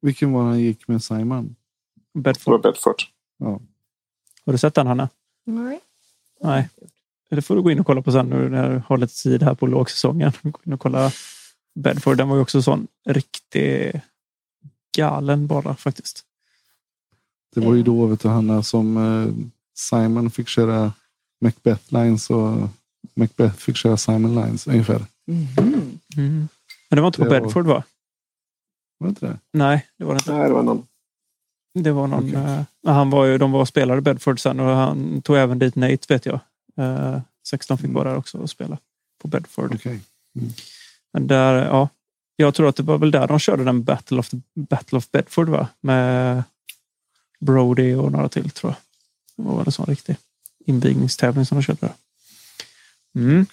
Vilken 0.00 0.32
var 0.32 0.42
han 0.42 0.60
gick 0.60 0.88
med 0.88 1.02
Simon? 1.02 1.56
Det 1.94 2.18
var 2.18 2.22
Bedford. 2.22 2.62
Bedford. 2.62 3.02
Har 4.44 4.52
du 4.52 4.58
sett 4.58 4.74
den 4.74 4.86
Hanna? 4.86 5.08
Nej. 5.44 5.80
Nej. 6.40 6.68
Det 7.30 7.42
får 7.42 7.54
du 7.54 7.62
gå 7.62 7.70
in 7.70 7.80
och 7.80 7.86
kolla 7.86 8.02
på 8.02 8.12
sen 8.12 8.26
nu 8.26 8.48
när 8.48 8.70
du 8.70 8.82
har 8.86 8.96
lite 8.98 9.14
tid 9.14 9.42
här 9.42 9.54
på 9.54 9.66
lågsäsongen. 9.66 10.32
Gå 10.42 10.60
in 10.64 10.72
och 10.72 10.80
kolla 10.80 11.10
Bedford. 11.74 12.16
Den 12.16 12.28
var 12.28 12.36
ju 12.36 12.42
också 12.42 12.62
sån 12.62 12.86
riktig 13.06 14.00
galen 14.96 15.46
bara 15.46 15.74
faktiskt. 15.74 16.24
Det 17.60 17.66
var 17.66 17.74
ju 17.74 17.82
då 17.82 18.06
vet 18.06 18.20
du, 18.20 18.28
Hanna 18.28 18.62
som 18.62 18.96
eh, 18.96 19.48
Simon 19.78 20.30
fick 20.30 20.48
köra 20.48 20.92
Macbeth 21.44 21.82
Lines 21.94 22.30
och 22.30 22.68
Macbeth 23.14 23.54
fick 23.56 23.76
köra 23.76 23.96
Simon 23.96 24.34
Lines 24.34 24.66
ungefär. 24.66 25.04
Mhm. 25.26 25.98
Mm. 26.16 26.48
Men 26.90 26.96
det 26.96 27.00
var 27.00 27.06
inte 27.08 27.18
på 27.18 27.24
Det 27.24 27.30
var- 27.30 27.40
Bedford 27.40 27.66
va? 27.66 27.82
Var 28.98 29.06
det 29.06 29.10
inte 29.10 29.26
det? 29.26 29.38
Nej, 29.52 29.86
det 29.98 30.04
var 30.04 30.14
det 30.14 30.18
inte. 30.18 30.32
Nej, 30.32 30.48
det 30.48 30.54
var 30.54 30.62
någon. 30.62 30.86
Det 31.74 31.92
var 31.92 32.06
någon, 32.06 32.24
Okej. 32.28 32.34
eh, 32.84 32.92
han 32.94 33.10
var 33.10 33.24
ju, 33.24 33.38
de 33.38 33.52
var 33.52 33.60
och 33.60 33.68
spelade 33.68 34.00
Bedford 34.00 34.40
sen 34.40 34.60
och 34.60 34.66
han 34.76 35.22
tog 35.22 35.36
även 35.36 35.58
dit 35.58 35.74
Nate 35.76 35.98
vet 36.14 36.26
jag. 36.26 36.40
Eh, 36.76 37.20
16 37.48 37.78
fick 37.78 37.84
Mm. 37.84 37.94
vara 37.94 38.08
där 38.10 38.16
också 38.16 38.38
och 38.38 38.50
spela 38.50 38.78
på 39.22 39.28
Bedford. 39.28 39.74
Okej. 39.74 40.00
Men 41.12 41.26
där, 41.26 41.54
ja, 41.66 41.88
jag 42.36 42.54
tror 42.54 42.68
att 42.68 42.76
det 42.76 42.82
var 42.82 42.98
väl 42.98 43.10
där 43.10 43.26
de 43.26 43.38
körde 43.38 43.64
den 43.64 43.84
Battle 43.84 44.18
of, 44.18 44.30
Battle 44.54 44.98
of 44.98 45.10
Bedford 45.10 45.48
va? 45.48 45.68
Med 45.80 46.42
Brody 47.40 47.94
och 47.94 48.12
några 48.12 48.28
till 48.28 48.50
tror 48.50 48.72
jag. 48.72 48.78
Det 49.36 49.50
var 49.50 49.58
väl 49.58 49.66
en 49.66 49.72
sån 49.72 49.86
riktig 49.86 50.16
invigningstävling 50.58 51.46
som 51.46 51.58
de 51.58 51.62
körde 51.62 51.80
där. 51.80 51.94
Mm, 53.14 53.46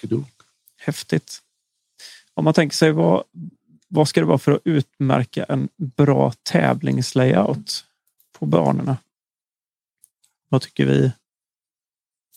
häftigt. 0.78 1.42
Om 2.34 2.44
man 2.44 2.54
tänker 2.54 2.76
sig 2.76 2.92
vad, 2.92 3.24
vad 3.88 4.08
ska 4.08 4.20
det 4.20 4.26
vara 4.26 4.38
för 4.38 4.52
att 4.52 4.62
utmärka 4.64 5.44
en 5.44 5.70
bra 5.78 6.34
tävlingslayout 6.44 7.86
på 8.40 8.46
banorna? 8.46 8.98
Vad 10.50 10.62
tycker 10.62 10.86
vi? 10.86 11.12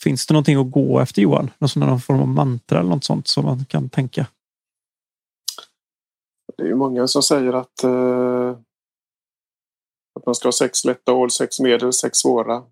Finns 0.01 0.27
det 0.27 0.35
någonting 0.35 0.57
att 0.57 0.71
gå 0.71 1.01
efter 1.01 1.23
Johan? 1.23 1.51
Någon, 1.59 2.01
form 2.01 2.21
av 2.21 2.29
mantra 2.29 2.81
eller 2.81 2.91
något 2.91 3.05
sånt 3.05 3.29
som 3.29 3.45
man 3.45 3.65
kan 3.65 3.89
tänka? 3.89 4.27
Det 6.57 6.63
är 6.63 6.67
ju 6.67 6.75
många 6.75 7.09
som 7.09 7.23
säger 7.23 7.53
att, 7.53 7.85
eh, 7.85 8.59
att 10.19 10.27
man 10.27 10.35
ska 10.35 10.47
ha 10.49 10.53
sex 10.53 10.85
lätta 10.85 11.13
hål, 11.13 11.31
sex 11.31 11.61
medel, 11.61 11.93
sex 11.93 12.19
svåra. 12.19 12.63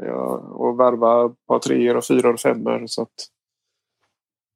Ja, 0.00 0.36
och 0.36 0.80
värva 0.80 1.26
ett 1.26 1.46
par 1.46 1.58
treor 1.58 1.96
och 1.96 2.04
fyror 2.04 2.32
och 2.34 2.40
femmor. 2.40 2.86
Så 2.86 3.02
att 3.02 3.28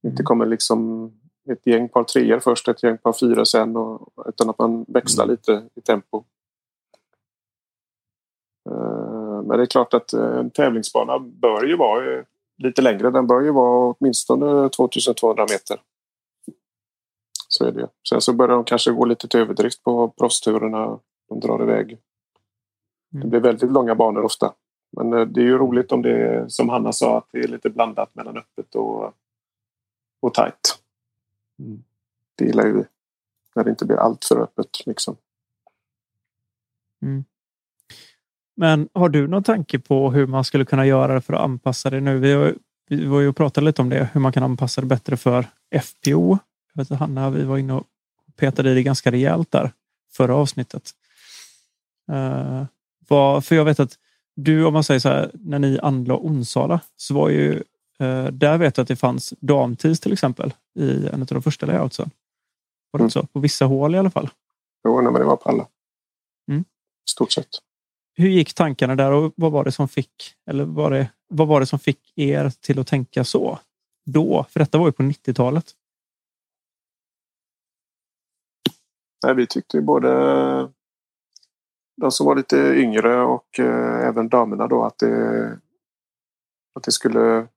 Inte 0.07 0.23
kommer 0.23 0.47
liksom 0.47 1.11
ett 1.53 1.67
gäng 1.67 1.89
par 1.89 2.05
treor 2.05 2.41
först, 2.41 2.69
ett 2.69 2.83
gäng 2.83 2.99
par 2.99 3.13
fyra 3.13 3.45
sen. 3.45 3.77
Och, 3.77 4.13
utan 4.29 4.51
att 4.51 4.59
man 4.59 4.85
växlar 4.89 5.25
Mm. 5.25 5.33
lite 5.33 5.69
i 5.75 5.81
tempo. 5.81 6.25
Eh, 8.71 9.43
Men 9.43 9.57
det 9.59 9.63
är 9.63 9.67
klart 9.67 9.95
att 9.95 10.13
eh, 10.13 10.37
en 10.39 10.51
tävlingsbana 10.51 11.19
bör 11.19 11.65
ju 11.65 11.77
vara 11.77 12.19
eh, 12.19 12.25
lite 12.59 12.83
längre. 12.83 13.11
Den 13.11 13.27
bör 13.27 13.41
ju 13.41 13.51
vara 13.51 13.95
åtminstone 13.99 14.69
2200 14.69 15.43
meter. 15.51 15.81
Så 17.49 17.65
är 17.65 17.73
det 17.73 17.81
ju. 17.81 17.87
Sen 18.09 18.21
så 18.21 18.33
börjar 18.33 18.55
de 18.55 18.65
kanske 18.65 18.91
gå 18.91 19.05
lite 19.05 19.29
till 19.29 19.41
överdrift 19.41 19.83
på 19.83 20.09
proffsturerna. 20.09 20.99
De 21.29 21.41
drar 21.41 21.63
iväg. 21.63 21.99
Det 23.11 23.19
Mm. 23.19 23.31
blir 23.31 23.41
väldigt 23.41 23.71
långa 23.71 23.95
banor 23.95 24.23
ofta. 24.23 24.55
Men 24.97 25.13
eh, 25.13 25.27
det 25.27 25.41
är 25.41 25.45
ju 25.45 25.59
roligt 25.59 25.93
om 25.93 26.03
det 26.03 26.27
är 26.27 26.49
som 26.49 26.69
Hanna 26.69 26.93
sa 26.93 27.19
att 27.19 27.29
det 27.33 27.39
är 27.39 27.49
lite 27.49 27.71
blandat 27.71 28.15
mellan 28.15 28.37
öppet 28.37 28.75
och, 28.75 29.15
och 30.21 30.35
tajt. 30.35 30.79
Mm. 31.59 31.83
Det 32.35 32.45
gillar 32.45 32.67
ju 32.67 32.73
vi. 32.73 32.85
När 33.55 33.65
det 33.65 33.71
inte 33.71 33.85
blir 33.85 33.97
allt 33.97 34.25
för 34.25 34.41
öppet. 34.43 34.87
Liksom. 34.87 35.17
Men 38.57 38.89
har 38.93 39.09
du 39.09 39.29
någon 39.29 39.43
tanke 39.43 39.79
på 39.79 40.11
hur 40.11 40.27
man 40.27 40.45
skulle 40.45 40.65
kunna 40.65 40.87
göra 40.87 41.15
det 41.15 41.21
för 41.21 41.33
att 41.33 41.41
anpassa 41.41 41.91
det 41.91 42.01
nu? 42.01 42.19
Vi, 42.19 42.33
har, 42.33 42.55
vi 42.89 43.07
var 43.07 43.21
ju 43.21 43.29
och 43.29 43.37
pratade 43.37 43.65
lite 43.65 43.83
om 43.83 43.89
det, 43.89 44.09
hur 44.13 44.21
man 44.21 44.33
kan 44.33 44.43
anpassa 44.43 44.81
det 44.81 44.87
bättre 44.87 45.17
för 45.17 45.47
FPO. 45.83 46.39
Jag 46.75 46.85
vet 46.85 46.99
Hanna, 46.99 47.31
vi 47.31 47.45
var 47.45 47.59
inne 47.59 47.73
och 47.73 47.87
petade 48.37 48.71
i 48.71 48.75
det 48.75 48.83
ganska 48.83 49.11
rejält 49.11 49.51
där 49.51 49.73
förra 50.13 50.35
avsnittet. 50.35 50.91
Uh, 52.13 52.65
vad, 53.09 53.45
för 53.45 53.57
jag 53.57 53.65
vet 53.65 53.81
att 53.81 53.99
du, 54.37 54.65
om 54.65 54.73
man 54.73 54.85
säger 54.85 55.01
så 55.01 55.09
här, 55.09 55.31
när 55.35 55.59
ni 55.59 55.79
anlade 55.83 56.21
Onsala 56.21 56.81
så 56.97 57.15
var 57.15 57.29
ju 57.29 57.63
eh, 57.99 58.25
där 58.27 58.59
vet 58.59 58.77
jag 58.77 58.83
att 58.83 58.89
det 58.89 58.97
fanns 58.97 59.35
damtis 59.41 60.01
till 60.01 60.13
exempel 60.13 60.55
i 60.79 61.07
en 61.09 61.21
av 61.21 61.27
de 61.27 61.43
första 61.43 61.67
layoutsen. 61.67 62.11
Var 62.91 62.99
det 62.99 63.03
Mm. 63.03 63.11
så? 63.11 63.27
På 63.27 63.41
vissa 63.41 63.65
hål 63.65 63.95
i 63.95 63.99
alla 63.99 64.11
fall. 64.11 64.29
Jo, 64.85 65.01
nej, 65.01 65.13
men 65.13 65.21
det 65.21 65.27
var 65.27 65.37
på 65.37 65.49
alla. 65.49 65.67
Mm. 66.51 66.65
Stort 67.11 67.33
sett. 67.33 67.49
hur 68.19 68.29
gick 68.29 68.55
tankarna 68.55 68.95
där 68.97 69.13
och 69.13 69.33
vad 69.37 69.53
var 69.53 69.65
det 69.65 69.73
som 69.73 69.89
fick 69.89 70.35
eller 70.47 70.65
var 70.65 70.91
det, 70.91 71.11
vad 71.29 71.49
var 71.49 71.61
det 71.61 71.67
som 71.67 71.79
fick 71.79 72.13
er 72.19 72.51
till 72.61 72.79
att 72.79 72.87
tänka 72.87 73.25
så 73.25 73.59
då? 74.07 74.47
För 74.51 74.61
detta 74.61 74.79
var 74.79 74.87
ju 74.87 74.93
på 74.93 75.03
90-talet. 75.03 75.73
Nej, 79.25 79.35
vi 79.35 79.47
tyckte 79.47 79.77
ju 79.77 79.83
både 79.83 80.09
de 81.97 82.13
som 82.13 82.27
var 82.27 82.37
lite 82.37 82.57
yngre 82.57 83.23
och 83.23 83.61
eh, 83.61 84.09
även 84.09 84.29
damerna 84.29 84.67
då 84.67 84.85
att 84.85 84.99
det, 84.99 85.59
att 86.75 86.83
det 86.83 86.93
skulle 86.93 87.49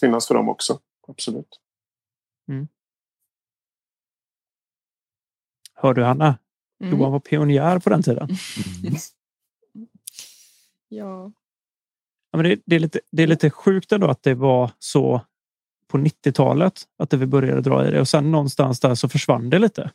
finnas 0.00 0.28
för 0.28 0.34
dem 0.34 0.48
också. 0.48 0.78
Absolut. 1.08 1.60
Hör 5.74 5.94
du 5.94 6.04
Hanna? 6.04 6.38
Mm. 6.80 6.98
Johan 6.98 7.12
var 7.12 7.20
pionjär 7.20 7.78
på 7.78 7.90
den 7.90 8.02
tiden. 8.02 8.28
Mm. 8.84 8.94
Ja. 10.88 11.32
Ja, 12.30 12.36
men 12.36 12.44
det, 12.44 12.60
det, 12.66 12.76
är 12.76 12.80
lite, 12.80 13.00
det 13.10 13.22
är 13.22 13.26
lite 13.26 13.50
sjukt 13.50 13.92
ändå 13.92 14.06
att 14.06 14.22
det 14.22 14.34
var 14.34 14.70
så 14.78 15.20
på 15.86 15.98
90-talet 15.98 16.82
att 16.98 17.10
det 17.10 17.16
vi 17.16 17.26
började 17.26 17.60
dra 17.60 17.88
i 17.88 17.90
det 17.90 18.00
och 18.00 18.08
sen 18.08 18.30
någonstans 18.30 18.80
där 18.80 18.94
så 18.94 19.08
försvann 19.08 19.50
det 19.50 19.58
lite. 19.58 19.90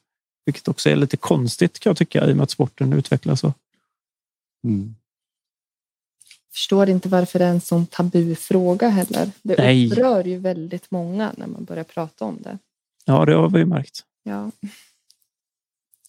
Vilket 0.46 0.68
också 0.68 0.90
är 0.90 0.96
lite 0.96 1.18
konstigt 1.18 1.80
kan 1.80 1.90
jag 1.90 1.98
tycka 1.98 2.28
i 2.28 2.32
och 2.32 2.36
med 2.38 2.44
att 2.44 2.52
sporten 2.52 2.94
utvecklas. 2.94 3.40
Så. 3.40 3.54
Mm. 4.64 4.96
Förstår 6.54 6.90
inte 6.90 7.10
varför 7.10 7.40
det 7.40 7.46
är 7.46 7.50
en 7.50 7.62
sån 7.62 7.86
tabu 7.86 8.36
fråga 8.36 8.90
heller. 8.90 9.32
Det 9.42 9.58
Nej. 9.58 9.88
upprör 9.92 10.24
ju 10.24 10.38
väldigt 10.38 10.92
många 10.92 11.34
när 11.38 11.48
man 11.48 11.64
börjar 11.64 11.84
prata 11.84 12.26
om 12.26 12.38
det. 12.42 12.58
Ja, 13.06 13.26
det 13.26 13.34
har 13.34 13.50
vi 13.50 13.60
ju 13.60 13.66
märkt. 13.66 14.04
Ja. 14.24 14.52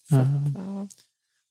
Så, 0.09 0.15
Mm. 0.17 0.55
ja. 0.57 0.89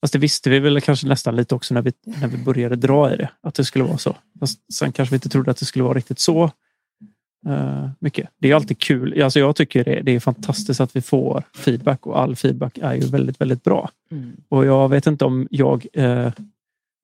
Fast 0.02 0.14
det 0.14 0.20
visste 0.20 0.50
vi 0.50 0.60
väl 0.60 0.82
kanske 0.82 1.08
nästan 1.08 1.36
lite 1.36 1.56
också 1.56 1.74
när 1.74 1.82
vi, 1.82 1.94
när 2.04 2.28
vi 2.28 2.38
började 2.38 2.76
dra 2.76 3.14
i 3.14 3.18
det. 3.18 3.30
Att 3.42 3.56
det 3.56 3.66
skulle 3.66 3.84
vara 3.84 3.98
så. 3.98 4.16
Fast 4.40 4.74
sen 4.74 4.92
kanske 4.92 5.14
vi 5.14 5.16
inte 5.16 5.30
trodde 5.30 5.52
att 5.52 5.58
det 5.58 5.66
skulle 5.66 5.84
vara 5.84 5.94
riktigt 5.98 6.20
så 6.20 6.52
mycket. 8.00 8.30
Det 8.38 8.52
är 8.52 8.56
alltid 8.56 8.80
kul. 8.80 9.22
Alltså 9.22 9.40
jag 9.40 9.56
tycker 9.56 9.84
det, 9.84 10.02
det 10.02 10.12
är 10.12 10.20
fantastiskt 10.20 10.82
att 10.82 10.96
vi 10.96 11.02
får 11.02 11.44
feedback 11.56 12.06
och 12.08 12.20
all 12.20 12.36
feedback 12.36 12.78
är 12.78 12.94
ju 12.94 13.02
väldigt, 13.02 13.42
väldigt 13.42 13.64
bra. 13.64 13.90
Mm. 14.12 14.38
Och 14.50 14.66
jag 14.66 14.90
vet 14.90 15.08
inte 15.08 15.26
om 15.26 15.48
jag 15.52 15.88
eh, 15.94 16.32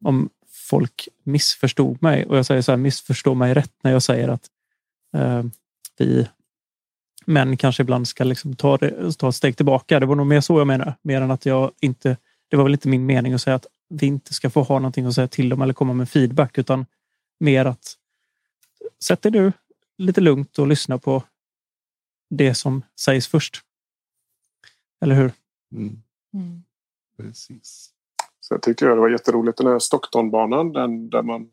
om 0.05 0.29
folk 0.69 1.07
missförstod 1.23 2.03
mig. 2.03 2.25
Och 2.25 2.37
jag 2.37 2.45
säger 2.45 2.61
så 2.61 2.71
här, 2.71 2.77
missförstå 2.77 3.33
mig 3.33 3.53
rätt 3.53 3.73
när 3.83 3.91
jag 3.91 4.03
säger 4.03 4.27
att 4.27 4.49
eh, 5.17 5.43
vi 5.97 6.27
män 7.25 7.57
kanske 7.57 7.83
ibland 7.83 8.07
ska 8.07 8.23
liksom 8.23 8.55
ta, 8.55 8.77
det, 8.77 9.17
ta 9.17 9.29
ett 9.29 9.35
steg 9.35 9.57
tillbaka. 9.57 9.99
Det 9.99 10.05
var 10.05 10.15
nog 10.15 10.27
mer 10.27 10.41
så 10.41 10.59
jag 10.59 10.67
menar. 10.67 10.93
Mer 11.01 11.21
än 11.21 11.31
att 11.31 11.45
jag 11.45 11.71
inte... 11.81 12.17
Det 12.47 12.57
var 12.57 12.63
väl 12.63 12.73
inte 12.73 12.87
min 12.87 13.05
mening 13.05 13.33
att 13.33 13.41
säga 13.41 13.55
att 13.55 13.65
vi 13.89 14.07
inte 14.07 14.33
ska 14.33 14.49
få 14.49 14.61
ha 14.63 14.79
någonting 14.79 15.05
att 15.05 15.15
säga 15.15 15.27
till 15.27 15.49
dem 15.49 15.61
eller 15.61 15.73
komma 15.73 15.93
med 15.93 16.09
feedback. 16.09 16.57
Utan 16.57 16.85
mer 17.39 17.65
att 17.65 17.93
sätt 19.03 19.21
dig 19.21 19.31
du 19.31 19.51
lite 19.97 20.21
lugnt 20.21 20.59
och 20.59 20.67
lyssna 20.67 20.97
på 20.97 21.23
det 22.29 22.55
som 22.55 22.81
sägs 22.99 23.27
först. 23.27 23.61
Eller 25.01 25.15
hur? 25.15 25.31
Mm. 25.71 26.01
Mm. 26.33 26.63
Precis. 27.17 27.91
Så 28.39 28.53
jag 28.53 28.61
tyckte 28.61 28.85
jag 28.85 28.97
det 28.97 29.01
var 29.01 29.09
jätteroligt 29.09 29.57
den 29.57 29.67
här 29.67 29.79
Stocktonbanan 29.79 30.71
den 30.73 31.09
där 31.09 31.21
man 31.23 31.49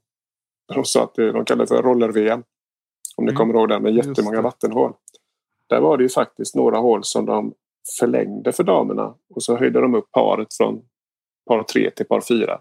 de 0.74 0.84
sa 0.84 1.04
att 1.04 1.14
de 1.14 1.44
kallar 1.44 1.64
det 1.64 1.68
för 1.68 1.82
roller-VM. 1.82 2.42
Om 3.16 3.24
ni 3.24 3.30
Mm. 3.30 3.38
kommer 3.38 3.54
ihåg 3.54 3.68
den 3.68 3.82
med 3.82 3.94
jättemånga 3.94 4.36
det. 4.36 4.42
vattenhål. 4.42 4.92
Där 5.66 5.80
var 5.80 5.96
det 5.96 6.02
ju 6.02 6.08
faktiskt 6.08 6.54
några 6.54 6.78
hål 6.78 7.04
som 7.04 7.26
de 7.26 7.54
förlängde 7.98 8.52
för 8.52 8.64
damerna 8.64 9.14
och 9.34 9.42
så 9.42 9.56
höjde 9.56 9.80
de 9.80 9.94
upp 9.94 10.10
paret 10.10 10.54
från 10.54 10.82
par 11.48 11.62
tre 11.62 11.90
till 11.90 12.06
par 12.06 12.20
fyra. 12.20 12.60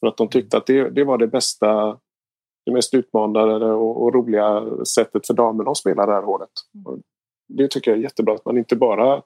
För 0.00 0.06
att 0.06 0.16
de 0.16 0.28
tyckte 0.28 0.56
att 0.56 0.66
det, 0.66 0.90
det 0.90 1.04
var 1.04 1.18
det 1.18 1.26
bästa, 1.26 1.98
det 2.66 2.72
mest 2.72 2.94
utmanande 2.94 3.66
och, 3.66 4.02
och 4.02 4.14
roliga 4.14 4.62
sättet 4.84 5.26
för 5.26 5.34
damerna 5.34 5.70
att 5.70 5.76
spela 5.76 6.06
det 6.06 6.12
här 6.12 6.22
hålet. 6.22 6.50
Och 6.84 6.98
det 7.48 7.68
tycker 7.70 7.90
jag 7.90 7.98
är 7.98 8.02
jättebra 8.02 8.34
att 8.34 8.44
man 8.44 8.58
inte 8.58 8.76
bara 8.76 9.22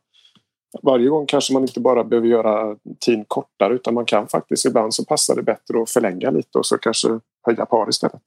varje 0.83 1.09
gång 1.09 1.27
kanske 1.27 1.53
man 1.53 1.63
inte 1.63 1.81
bara 1.81 2.05
behöver 2.05 2.29
göra 2.29 2.77
tiden 3.01 3.25
kortare 3.29 3.75
utan 3.75 3.95
man 3.95 4.05
kan 4.05 4.29
faktiskt 4.29 4.67
ibland 4.67 4.95
så 4.95 5.05
passar 5.05 5.37
det 5.37 5.43
bättre 5.43 5.83
att 5.83 5.91
förlänga 5.91 6.31
lite 6.31 6.59
och 6.59 6.67
så 6.67 6.79
kanske 6.79 7.21
höja 7.47 7.67
par 7.67 7.89
istället. 7.89 8.23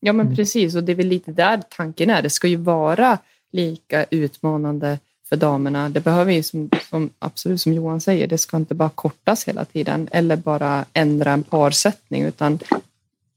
Ja, 0.00 0.12
men 0.12 0.26
Mm. 0.26 0.36
precis. 0.36 0.76
Och 0.76 0.84
det 0.84 0.92
är 0.92 0.96
väl 0.96 1.06
lite 1.06 1.32
där 1.32 1.62
tanken 1.76 2.10
är. 2.10 2.22
Det 2.22 2.30
ska 2.30 2.48
ju 2.48 2.56
vara 2.56 3.18
lika 3.52 4.04
utmanande 4.10 4.98
för 5.28 5.36
damerna. 5.36 5.88
Det 5.88 6.00
behöver 6.00 6.32
ju, 6.32 6.42
som, 6.42 6.70
som, 6.90 7.10
absolut 7.18 7.60
som 7.60 7.72
Johan 7.72 8.00
säger, 8.00 8.26
det 8.26 8.38
ska 8.38 8.56
inte 8.56 8.74
bara 8.74 8.90
kortas 8.90 9.48
hela 9.48 9.64
tiden 9.64 10.08
eller 10.12 10.36
bara 10.36 10.84
ändra 10.92 11.32
en 11.32 11.42
parsättning 11.42 12.22
utan 12.22 12.58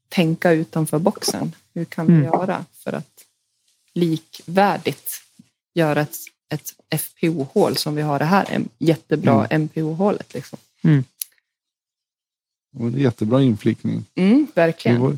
tänka 0.10 0.52
utanför 0.52 1.00
boxen. 1.00 1.56
Hur 1.74 1.86
kan 1.86 2.08
vi 2.08 2.14
Mm. 2.14 2.26
göra 2.26 2.66
för 2.74 2.94
att 2.94 3.26
likvärdigt 3.94 5.22
göra 5.74 6.02
ett, 6.02 6.18
ett 6.50 6.74
FPO-hål 7.02 7.78
som 7.78 7.96
vi 7.96 8.02
har 8.02 8.20
det 8.20 8.26
här, 8.26 8.62
jättebra 8.78 9.48
MPO-hålet. 9.50 10.34
Liksom. 10.34 10.60
Det 10.82 11.04
var 12.72 12.88
en 12.88 13.00
jättebra 13.00 13.42
inflikning. 13.42 14.06
Mm, 14.16 14.48
Det 14.54 14.62
verkligen. 14.62 15.02
var 15.02 15.18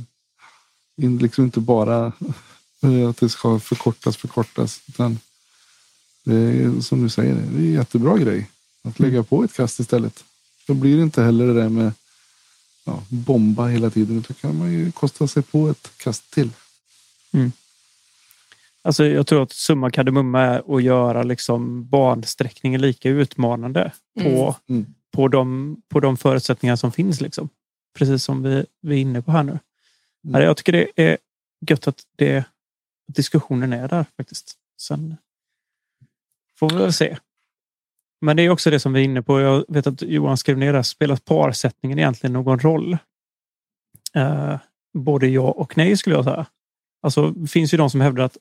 in, 0.97 1.17
liksom 1.17 1.43
inte 1.45 1.59
bara 1.59 2.05
att 3.09 3.17
det 3.17 3.29
ska 3.29 3.59
förkortas, 3.59 4.17
förkortas. 4.17 4.81
Utan 4.87 5.19
det 6.23 6.35
är 6.35 6.81
som 6.81 7.03
du 7.03 7.09
säger, 7.09 7.33
det 7.35 7.41
är 7.41 7.65
en 7.67 7.73
jättebra 7.73 8.17
grej. 8.17 8.49
Att 8.83 8.99
lägga 8.99 9.23
på 9.23 9.43
ett 9.43 9.53
kast 9.53 9.79
istället. 9.79 10.23
Då 10.67 10.73
blir 10.73 10.97
det 10.97 11.03
inte 11.03 11.23
heller 11.23 11.47
det 11.47 11.53
där 11.53 11.69
med 11.69 11.93
ja, 12.83 13.03
bomba 13.09 13.67
hela 13.67 13.89
tiden. 13.89 14.17
Utan 14.19 14.35
kan 14.35 14.57
man 14.57 14.71
ju 14.71 14.91
kosta 14.91 15.27
sig 15.27 15.43
på 15.43 15.69
ett 15.69 15.91
kast 15.97 16.31
till. 16.31 16.49
Alltså 18.81 19.05
jag 19.05 19.27
tror 19.27 19.43
att 19.43 19.51
summa 19.51 19.91
kardemumma 19.91 20.41
är 20.41 20.75
att 20.75 20.83
göra 20.83 21.23
liksom 21.23 21.87
bansträckningen 21.89 22.81
lika 22.81 23.09
utmanande 23.09 23.91
på, 24.19 24.55
Mm. 24.69 24.85
på, 25.11 25.27
de, 25.27 25.75
på 25.89 25.99
de 25.99 26.17
förutsättningar 26.17 26.75
som 26.75 26.91
finns. 26.91 27.21
Liksom. 27.21 27.49
Precis 27.93 28.23
som 28.23 28.43
vi, 28.43 28.65
vi 28.81 28.95
är 28.95 29.01
inne 29.01 29.21
på 29.21 29.31
här 29.31 29.43
nu. 29.43 29.59
Mm. 30.27 30.41
Jag 30.41 30.57
tycker 30.57 30.71
det 30.71 30.89
är 30.95 31.17
gött 31.69 31.87
att, 31.87 32.01
det, 32.15 32.37
att 32.37 32.45
diskussionen 33.15 33.73
är 33.73 33.87
där 33.87 34.05
faktiskt. 34.17 34.55
Sen 34.81 35.17
får 36.55 36.69
vi 36.69 36.75
väl 36.75 36.93
se. 36.93 37.17
Men 38.21 38.37
det 38.37 38.43
är 38.43 38.49
också 38.49 38.69
det 38.69 38.79
som 38.79 38.93
vi 38.93 38.99
är 38.99 39.03
inne 39.03 39.21
på. 39.21 39.41
Jag 39.41 39.65
vet 39.67 39.87
att 39.87 40.01
Johan 40.01 40.37
skrev 40.37 40.57
ner 40.57 40.73
det. 40.73 40.83
Spelar 40.83 41.15
parsättningen 41.15 41.99
egentligen 41.99 42.33
någon 42.33 42.59
roll? 42.59 42.97
Eh, 44.13 44.55
både 44.93 45.27
ja 45.27 45.51
och 45.51 45.77
nej 45.77 45.97
skulle 45.97 46.15
jag 46.15 46.23
säga. 46.23 46.45
Alltså, 47.01 47.31
det 47.31 47.47
finns 47.47 47.73
ju 47.73 47.77
de 47.77 47.89
som 47.89 48.01
hävdar 48.01 48.23
att, 48.23 48.37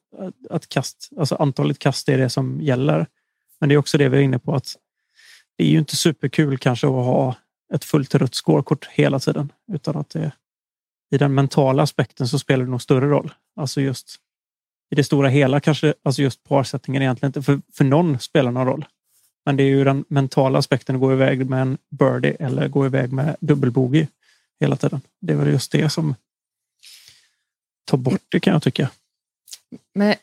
att, 0.50 0.68
kast, 0.68 1.10
alltså 1.18 1.34
antalet 1.34 1.78
kast 1.78 2.08
är 2.08 2.18
det 2.18 2.30
som 2.30 2.60
gäller. 2.60 3.06
Men 3.60 3.68
det 3.68 3.74
är 3.74 3.78
också 3.78 3.98
det 3.98 4.08
vi 4.08 4.18
är 4.18 4.22
inne 4.22 4.38
på 4.38 4.54
att 4.54 4.76
det 5.56 5.64
är 5.64 5.68
ju 5.68 5.78
inte 5.78 5.96
superkul 5.96 6.58
kanske 6.58 6.86
att 6.86 6.92
ha 6.92 7.36
ett 7.74 7.84
fullt 7.84 8.14
rött 8.14 8.34
scorekort 8.34 8.86
hela 8.86 9.18
tiden. 9.18 9.52
Utan 9.72 9.96
att 9.96 10.10
det, 10.10 10.32
i 11.10 11.18
den 11.18 11.34
mentala 11.34 11.82
aspekten 11.82 12.28
så 12.28 12.38
spelar 12.38 12.64
det 12.64 12.70
nog 12.70 12.82
större 12.82 13.08
roll. 13.08 13.32
Alltså 13.56 13.80
just 13.80 14.16
i 14.90 14.94
det 14.94 15.04
stora 15.04 15.28
hela 15.28 15.60
kanske 15.60 15.94
alltså 16.02 16.22
just 16.22 16.44
parsättningen 16.44 17.02
egentligen 17.02 17.28
inte 17.28 17.42
för, 17.42 17.60
för 17.72 17.84
någon 17.84 18.18
spelar 18.18 18.50
någon 18.50 18.66
roll. 18.66 18.84
Men 19.44 19.56
det 19.56 19.62
är 19.62 19.68
ju 19.68 19.84
den 19.84 20.04
mentala 20.08 20.58
aspekten 20.58 20.94
att 20.94 21.00
gå 21.00 21.12
iväg 21.12 21.50
med 21.50 21.62
en 21.62 21.78
birdie 21.88 22.36
eller 22.40 22.68
gå 22.68 22.86
iväg 22.86 23.12
med 23.12 23.36
dubbelbogey 23.40 24.06
hela 24.60 24.76
tiden. 24.76 25.00
Det 25.20 25.32
är 25.32 25.36
väl 25.36 25.52
just 25.52 25.72
det 25.72 25.90
som 25.90 26.14
tar 27.84 27.98
bort 27.98 28.22
det 28.28 28.40
kan 28.40 28.52
jag 28.52 28.62
tycka. 28.62 28.90
Men 29.94 30.14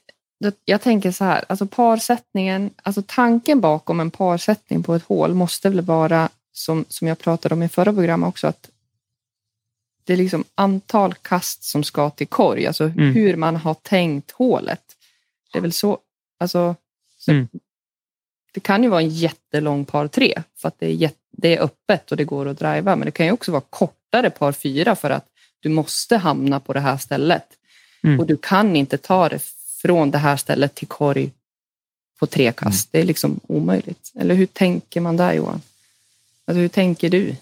jag 0.66 0.82
tänker 0.82 1.12
så 1.12 1.24
här, 1.24 1.46
alltså 1.50 1.68
parsättningen, 1.68 2.70
alltså 2.84 3.04
tanken 3.08 3.62
bakom 3.62 4.00
en 4.00 4.12
parsättning 4.12 4.84
på 4.84 4.96
ett 4.96 5.04
hål 5.04 5.34
måste 5.34 5.70
väl 5.70 5.82
vara 5.82 6.30
som, 6.52 6.86
som 6.90 7.08
jag 7.08 7.20
pratade 7.20 7.56
om 7.56 7.64
i 7.64 7.70
förra 7.70 7.94
programmet 7.94 8.28
också, 8.28 8.48
att 8.48 8.70
det 10.04 10.14
är 10.14 10.18
liksom 10.18 10.44
antal 10.56 11.14
kast 11.14 11.64
som 11.64 11.84
ska 11.84 12.10
till 12.10 12.28
korg, 12.28 12.68
alltså 12.68 12.84
mm. 12.84 13.14
hur 13.14 13.36
man 13.36 13.56
har 13.56 13.74
tänkt 13.74 14.32
hålet. 14.32 14.82
Det 15.52 15.58
är 15.58 15.62
väl 15.62 15.74
så, 15.74 15.98
alltså, 16.40 16.76
så 17.18 17.32
mm. 17.32 17.48
Det 18.58 18.62
kan 18.62 18.84
ju 18.84 18.90
vara 18.90 19.02
en 19.02 19.10
jättelång 19.10 19.86
par 19.86 20.08
tre 20.08 20.44
för 20.56 20.68
att 20.68 20.80
det 20.80 20.86
är, 20.86 20.92
jätte, 20.92 21.18
det 21.32 21.56
är 21.56 21.62
öppet 21.62 22.12
och 22.12 22.18
det 22.18 22.24
går 22.24 22.48
att 22.48 22.60
driva, 22.60 22.96
men 22.96 23.06
det 23.06 23.12
kan 23.12 23.26
ju 23.26 23.32
också 23.32 23.52
vara 23.52 23.64
kortare 23.70 24.30
par 24.30 24.52
fyra 24.52 24.96
för 24.96 25.10
att 25.10 25.26
du 25.60 25.70
måste 25.70 26.18
hamna 26.18 26.60
på 26.60 26.74
det 26.74 26.80
här 26.80 26.98
stället 26.98 27.46
mm. 28.04 28.20
och 28.20 28.26
du 28.26 28.38
kan 28.38 28.76
inte 28.76 28.98
ta 28.98 29.30
det 29.30 29.44
från 29.82 30.12
det 30.12 30.18
här 30.18 30.38
stället 30.38 30.76
till 30.76 30.88
korg 30.88 31.32
på 32.20 32.26
tre 32.28 32.52
kast. 32.52 32.66
Mm. 32.66 32.90
Det 32.92 33.00
är 33.00 33.08
liksom 33.08 33.40
omöjligt. 33.48 34.12
Eller 34.16 34.36
hur 34.36 34.46
tänker 34.46 35.02
man 35.02 35.18
där 35.18 35.34
Johan? 35.34 35.62
Alltså, 36.46 36.60
hur 36.60 36.68
tänker 36.68 37.10
du? 37.10 37.36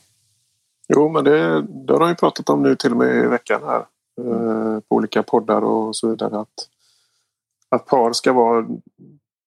Jo, 0.87 1.09
men 1.09 1.23
det, 1.23 1.61
det 1.61 1.93
har 1.93 1.99
de 1.99 2.09
ju 2.09 2.15
pratat 2.15 2.49
om 2.49 2.63
nu 2.63 2.75
till 2.75 2.91
och 2.91 2.97
med 2.97 3.15
i 3.15 3.27
veckan 3.27 3.61
här. 3.63 3.85
Eh, 4.21 4.79
på 4.79 4.95
olika 4.95 5.23
poddar 5.23 5.61
och 5.61 5.95
så 5.95 6.09
vidare. 6.09 6.39
Att, 6.39 6.69
att 7.69 7.85
par 7.85 8.13
ska 8.13 8.33
vara 8.33 8.67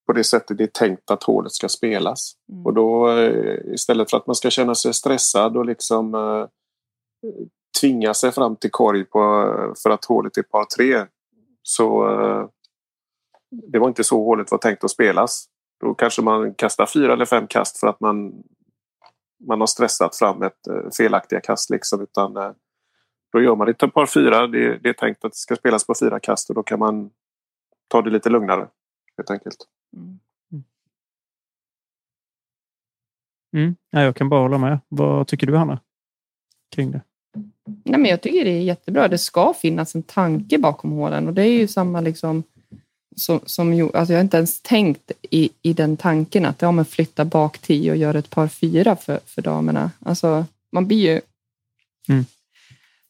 på 0.09 0.13
det 0.13 0.25
sättet 0.25 0.59
det 0.59 0.65
är 0.65 0.67
tänkt 0.67 1.11
att 1.11 1.23
hålet 1.23 1.53
ska 1.53 1.69
spelas. 1.69 2.33
Mm. 2.53 2.67
Och 2.67 2.75
då 2.75 3.11
eh, 3.11 3.75
istället 3.75 4.11
för 4.11 4.17
att 4.17 4.27
man 4.27 4.37
ska 4.37 4.51
känna 4.51 4.75
sig 4.75 4.95
stressad 4.95 5.57
och 5.57 5.67
liksom 5.67 6.15
eh, 6.15 6.47
tvinga 7.81 8.15
sig 8.15 8.33
fram 8.33 8.57
till 8.57 8.71
korg 8.71 9.05
på, 9.05 9.21
för 9.83 9.91
att 9.91 10.05
hålet 10.05 10.37
är 10.37 10.43
par 10.43 10.65
tre. 10.65 11.07
Så 11.63 12.11
eh, 12.11 12.49
det 13.73 13.79
var 13.79 13.89
inte 13.89 14.05
så 14.05 14.25
hålet 14.25 14.51
var 14.51 14.59
tänkt 14.59 14.85
att 14.85 14.91
spelas. 14.91 15.47
Då 15.81 15.95
kanske 15.95 16.23
man 16.23 16.55
kastar 16.55 16.87
fyra 16.87 17.13
eller 17.13 17.27
fem 17.27 17.47
kast 17.47 17.81
för 17.81 17.87
att 17.87 18.01
man 18.01 18.43
man 19.47 19.61
har 19.61 19.67
stressat 19.67 20.17
fram 20.17 20.43
ett 20.43 20.67
eh, 20.67 20.91
felaktiga 20.99 21.41
kast 21.41 21.71
liksom 21.71 22.03
utan 22.03 22.37
eh, 22.37 22.51
då 23.33 23.43
gör 23.43 23.57
man 23.57 23.67
det 23.67 23.83
ett 23.83 23.95
par 23.95 24.07
fyra. 24.07 24.47
Det, 24.47 24.79
det 24.79 24.89
är 24.89 24.93
tänkt 24.93 25.25
att 25.25 25.33
det 25.33 25.39
ska 25.39 25.57
spelas 25.57 25.87
på 25.87 25.95
fyra 26.01 26.21
kast 26.21 26.49
och 26.49 26.55
då 26.55 26.63
kan 26.63 26.79
man 26.79 27.11
ta 27.89 28.03
det 28.03 28.11
lite 28.11 28.31
lugnare 28.31 28.69
helt 29.17 29.31
enkelt. 29.31 29.57
Mm. 29.97 30.19
Mm. 33.53 33.77
Ja, 33.91 34.03
jag 34.03 34.17
kan 34.17 34.29
bara 34.29 34.41
hålla 34.41 34.59
med. 34.59 34.79
Vad 34.89 35.27
tycker 35.27 35.47
du 35.47 35.57
Hanna? 35.57 35.81
Kring 36.75 36.91
det? 36.91 37.01
Nej, 37.65 38.01
men 38.01 38.05
jag 38.05 38.21
tycker 38.21 38.45
det 38.45 38.51
är 38.51 38.63
jättebra. 38.63 39.09
Det 39.09 39.19
ska 39.19 39.55
finnas 39.55 39.95
en 39.95 40.03
tanke 40.03 40.59
bakom 40.59 40.93
hålen 40.93 41.27
och 41.27 41.35
det 41.35 41.43
är 41.43 41.53
ju 41.53 41.69
samma 41.69 42.01
liksom 42.01 42.43
som, 43.17 43.41
som 43.45 43.91
alltså 43.95 44.13
jag 44.13 44.19
har 44.19 44.25
inte 44.25 44.37
ens 44.37 44.63
tänkt 44.63 45.13
i, 45.31 45.51
i 45.63 45.73
den 45.73 45.97
tanken 45.97 46.45
att 46.45 46.63
ja, 46.63 46.73
men 46.73 46.85
flytta 46.85 47.25
bak 47.25 47.59
tio 47.59 47.91
och 47.91 47.97
göra 47.97 48.19
ett 48.19 48.31
par 48.31 48.49
fyra 48.49 48.97
för, 48.97 49.21
för 49.27 49.43
damerna. 49.43 49.91
Alltså, 50.01 50.47
man 50.73 50.87
blir 50.87 50.99
ju... 50.99 51.21
Mm. 52.09 52.25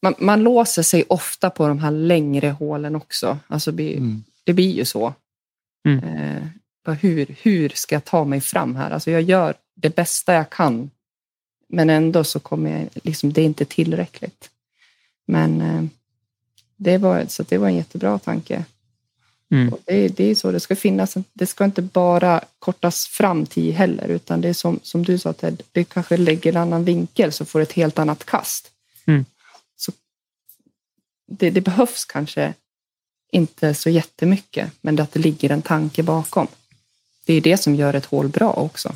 Man, 0.01 0.15
man, 0.19 0.43
låser 0.43 0.81
sig 0.81 1.03
ofta 1.09 1.49
på 1.49 1.67
de 1.67 1.79
här 1.79 1.91
längre 1.91 2.49
hålen 2.49 2.95
också. 2.95 3.37
Alltså, 3.47 3.71
blir, 3.71 3.97
mm. 3.97 4.23
Det 4.43 4.53
blir 4.53 4.71
ju 4.71 4.85
så. 4.85 5.13
Mm. 5.87 6.03
Eh, 6.03 6.43
hur, 6.85 7.35
hur 7.41 7.69
ska 7.69 7.95
jag 7.95 8.05
ta 8.05 8.25
mig 8.25 8.41
fram 8.41 8.75
här? 8.75 8.91
Alltså, 8.91 9.11
jag 9.11 9.21
gör 9.21 9.53
det 9.75 9.95
bästa 9.95 10.33
jag 10.33 10.49
kan. 10.49 10.91
Men 11.67 11.89
ändå 11.89 12.23
så 12.23 12.39
kommer 12.39 12.79
jag... 12.79 12.89
Liksom, 13.03 13.33
det 13.33 13.41
är 13.41 13.45
inte 13.45 13.65
tillräckligt. 13.65 14.49
Men 15.27 15.61
eh, 15.61 15.83
det, 16.75 16.97
var, 16.97 17.25
så 17.27 17.43
det 17.43 17.57
var 17.57 17.67
en 17.67 17.75
jättebra 17.75 18.19
tanke. 18.19 18.65
Mm. 19.51 19.73
Det, 19.85 20.07
det, 20.07 20.23
är 20.23 20.35
så 20.35 20.51
det 20.51 20.59
ska 20.59 20.75
finnas. 20.75 21.17
Det 21.33 21.47
ska 21.47 21.65
inte 21.65 21.81
bara 21.81 22.43
kortas 22.59 23.07
fram 23.07 23.45
till 23.45 23.73
heller, 23.73 24.07
utan 24.07 24.41
det 24.41 24.49
är 24.49 24.53
som, 24.53 24.79
som 24.83 25.03
du 25.05 25.17
sa 25.17 25.33
Ted, 25.33 25.63
det 25.71 25.83
kanske 25.83 26.17
lägger 26.17 26.51
en 26.51 26.57
annan 26.57 26.83
vinkel 26.83 27.31
så 27.31 27.45
får 27.45 27.59
ett 27.59 27.71
helt 27.71 27.99
annat 27.99 28.25
kast. 28.25 28.71
Mm. 29.05 29.25
Så 29.75 29.91
det, 31.27 31.49
det, 31.49 31.61
behövs 31.61 32.05
kanske 32.05 32.53
inte 33.31 33.73
så 33.73 33.89
jättemycket, 33.89 34.71
men 34.81 34.95
det 34.95 35.03
att 35.03 35.11
det 35.11 35.19
ligger 35.19 35.49
en 35.49 35.61
tanke 35.61 36.03
bakom. 36.03 36.47
Det 37.29 37.33
är 37.33 37.41
det 37.41 37.57
som 37.57 37.75
gör 37.75 37.93
ett 37.93 38.05
hål 38.05 38.27
bra 38.27 38.53
också. 38.53 38.89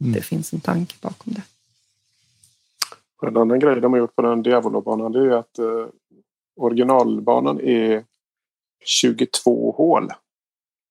Mm. 0.00 0.12
Det 0.12 0.20
finns 0.20 0.52
en 0.52 0.60
tanke 0.60 0.94
bakom 1.00 1.32
det. 1.32 1.42
En 3.26 3.36
annan 3.36 3.58
grej 3.58 3.80
de 3.80 3.92
har 3.92 3.98
gjort 3.98 4.16
på 4.16 4.22
den 4.22 4.42
Diavolo-banan 4.42 5.12
det 5.12 5.20
är 5.20 5.30
att 5.30 5.58
eh, 5.58 5.86
originalbanan 6.56 7.60
är 7.60 8.04
22 8.84 9.72
hål. 9.72 10.10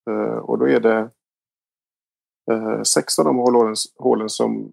Eh, 0.10 0.38
och 0.38 0.58
då 0.58 0.70
är 0.70 0.80
det 0.80 1.10
eh, 2.52 2.82
sex 2.82 3.20
av 3.20 3.26
de 3.26 3.38
hålen, 3.38 3.76
hålen 3.98 4.30
som, 4.30 4.72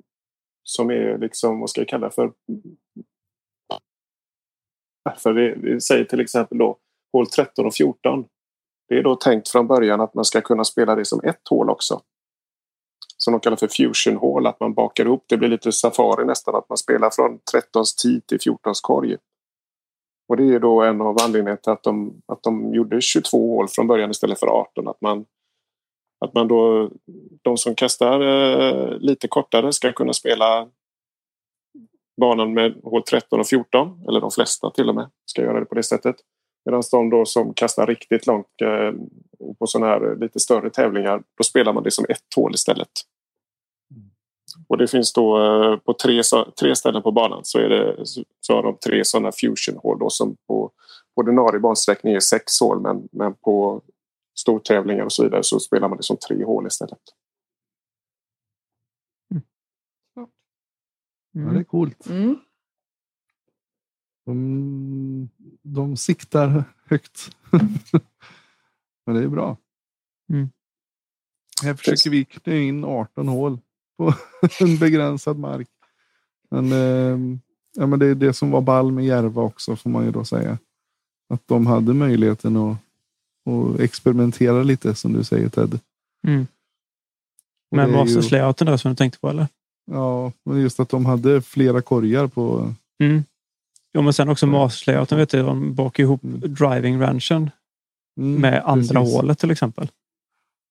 som 0.62 0.90
är 0.90 1.18
liksom, 1.18 1.60
vad 1.60 1.70
ska 1.70 1.80
jag 1.80 1.88
kalla 1.88 2.10
för? 2.10 2.32
För 5.16 5.32
vi, 5.32 5.54
vi 5.56 5.80
säger 5.80 6.04
till 6.04 6.20
exempel 6.20 6.58
då 6.58 6.76
hål 7.12 7.26
13 7.26 7.66
och 7.66 7.74
14. 7.74 8.28
Det 8.88 8.94
är 8.98 9.02
då 9.02 9.14
tänkt 9.14 9.48
från 9.48 9.66
början 9.66 10.00
att 10.00 10.14
man 10.14 10.24
ska 10.24 10.40
kunna 10.40 10.64
spela 10.64 10.94
det 10.94 11.04
som 11.04 11.20
ett 11.24 11.48
hål 11.50 11.70
också. 11.70 12.00
Som 13.16 13.32
de 13.32 13.40
kallar 13.40 13.56
för 13.56 13.68
fusion 13.68 14.16
hål, 14.16 14.46
att 14.46 14.60
man 14.60 14.74
bakar 14.74 15.04
ihop. 15.04 15.24
Det 15.28 15.36
blir 15.36 15.48
lite 15.48 15.72
safari 15.72 16.24
nästan, 16.24 16.54
att 16.54 16.68
man 16.68 16.78
spelar 16.78 17.10
från 17.10 17.38
13 17.52 17.84
tid 18.02 18.26
till 18.26 18.40
14 18.40 18.74
korg. 18.82 19.16
Och 20.28 20.36
det 20.36 20.54
är 20.54 20.60
då 20.60 20.82
en 20.82 21.00
av 21.00 21.16
anledningarna 21.22 21.56
till 21.56 21.72
att 21.72 21.82
de, 21.82 22.22
att 22.26 22.42
de 22.42 22.74
gjorde 22.74 23.00
22 23.00 23.56
hål 23.56 23.68
från 23.68 23.86
början 23.86 24.10
istället 24.10 24.40
för 24.40 24.46
18. 24.46 24.88
Att 24.88 25.00
man, 25.00 25.24
att 26.24 26.34
man 26.34 26.48
då, 26.48 26.90
de 27.42 27.56
som 27.56 27.74
kastar 27.74 28.20
eh, 28.20 28.98
lite 28.98 29.28
kortare 29.28 29.72
ska 29.72 29.92
kunna 29.92 30.12
spela 30.12 30.68
banan 32.20 32.54
med 32.54 32.80
hål 32.84 33.02
13 33.02 33.40
och 33.40 33.46
14, 33.46 34.04
eller 34.08 34.20
de 34.20 34.30
flesta 34.30 34.70
till 34.70 34.88
och 34.88 34.94
med, 34.94 35.10
ska 35.24 35.42
göra 35.42 35.60
det 35.60 35.66
på 35.66 35.74
det 35.74 35.82
sättet. 35.82 36.16
Medan 36.68 36.82
de 36.90 37.10
då 37.10 37.24
som 37.24 37.54
kastar 37.54 37.86
riktigt 37.86 38.26
långt 38.26 38.60
eh, 38.62 38.92
på 39.58 39.66
sådana 39.66 39.86
här 39.86 40.16
lite 40.16 40.40
större 40.40 40.70
tävlingar, 40.70 41.22
då 41.38 41.44
spelar 41.44 41.72
man 41.72 41.82
det 41.82 41.90
som 41.90 42.04
ett 42.08 42.34
hål 42.36 42.54
istället. 42.54 42.88
Och 44.68 44.78
det 44.78 44.88
finns 44.88 45.12
då 45.12 45.38
eh, 45.44 45.76
på 45.76 45.92
tre, 45.92 46.22
tre 46.60 46.76
ställen 46.76 47.02
på 47.02 47.12
banan 47.12 47.40
så, 47.44 47.58
är 47.58 47.68
det, 47.68 48.06
så 48.40 48.54
har 48.54 48.62
de 48.62 48.76
tre 48.76 49.04
sådana 49.04 49.32
fusion-hål 49.32 49.98
då 49.98 50.10
som 50.10 50.36
på 50.46 50.70
ordinarie 51.14 51.60
bansträckning 51.60 52.14
är 52.14 52.20
sex 52.20 52.60
hål 52.60 52.80
men, 52.80 53.08
men 53.12 53.34
på 53.34 53.82
stortävlingar 54.38 55.04
och 55.04 55.12
så 55.12 55.24
vidare 55.24 55.42
så 55.42 55.60
spelar 55.60 55.88
man 55.88 55.96
det 55.96 56.04
som 56.04 56.16
tre 56.16 56.44
hål 56.44 56.66
istället. 56.66 57.02
Mm. 59.30 59.42
Ja, 61.32 61.52
det 61.52 61.60
är 61.60 61.64
coolt. 61.64 62.06
Mm. 62.06 62.38
De, 64.28 65.28
de 65.62 65.96
siktar 65.96 66.64
högt. 66.84 67.36
Men 69.06 69.16
det 69.16 69.22
är 69.22 69.28
bra. 69.28 69.56
Mm. 70.32 70.50
Här 71.62 71.74
försöker 71.74 72.10
vi 72.10 72.24
knö 72.24 72.56
in 72.56 72.84
18 72.84 73.28
hål 73.28 73.58
på 73.98 74.14
en 74.60 74.78
begränsad 74.78 75.38
mark. 75.38 75.68
Men, 76.50 76.72
eh, 76.72 77.38
ja, 77.76 77.86
men 77.86 77.98
det 77.98 78.06
är 78.06 78.14
det 78.14 78.32
som 78.32 78.50
var 78.50 78.60
ball 78.60 78.92
med 78.92 79.04
Järva 79.04 79.42
också 79.42 79.76
får 79.76 79.90
man 79.90 80.04
ju 80.04 80.10
då 80.10 80.24
säga. 80.24 80.58
Att 81.28 81.42
de 81.46 81.66
hade 81.66 81.94
möjligheten 81.94 82.56
att, 82.56 82.76
att 83.50 83.80
experimentera 83.80 84.62
lite 84.62 84.94
som 84.94 85.12
du 85.12 85.24
säger 85.24 85.48
Ted. 85.48 85.80
Mm. 86.26 86.46
Men 87.70 87.92
Masters 87.92 88.30
layouten 88.30 88.66
där 88.66 88.76
som 88.76 88.92
du 88.92 88.96
tänkte 88.96 89.18
på 89.18 89.28
eller? 89.28 89.46
Ja, 89.90 90.32
men 90.44 90.60
just 90.60 90.80
att 90.80 90.88
de 90.88 91.06
hade 91.06 91.42
flera 91.42 91.82
korgar 91.82 92.26
på. 92.26 92.74
Mm. 93.02 93.24
Jo, 93.94 94.02
men 94.02 94.12
sen 94.12 94.28
också 94.28 94.46
Masters 94.46 94.86
layouten 94.86 95.18
vet 95.18 95.30
du, 95.30 95.42
de 95.42 95.74
bakar 95.74 96.02
ihop 96.02 96.24
mm. 96.24 96.54
driving 96.54 97.00
ranchen 97.00 97.50
mm, 98.18 98.40
med 98.40 98.62
andra 98.64 99.00
precis. 99.00 99.14
hålet 99.14 99.38
till 99.38 99.50
exempel. 99.50 99.90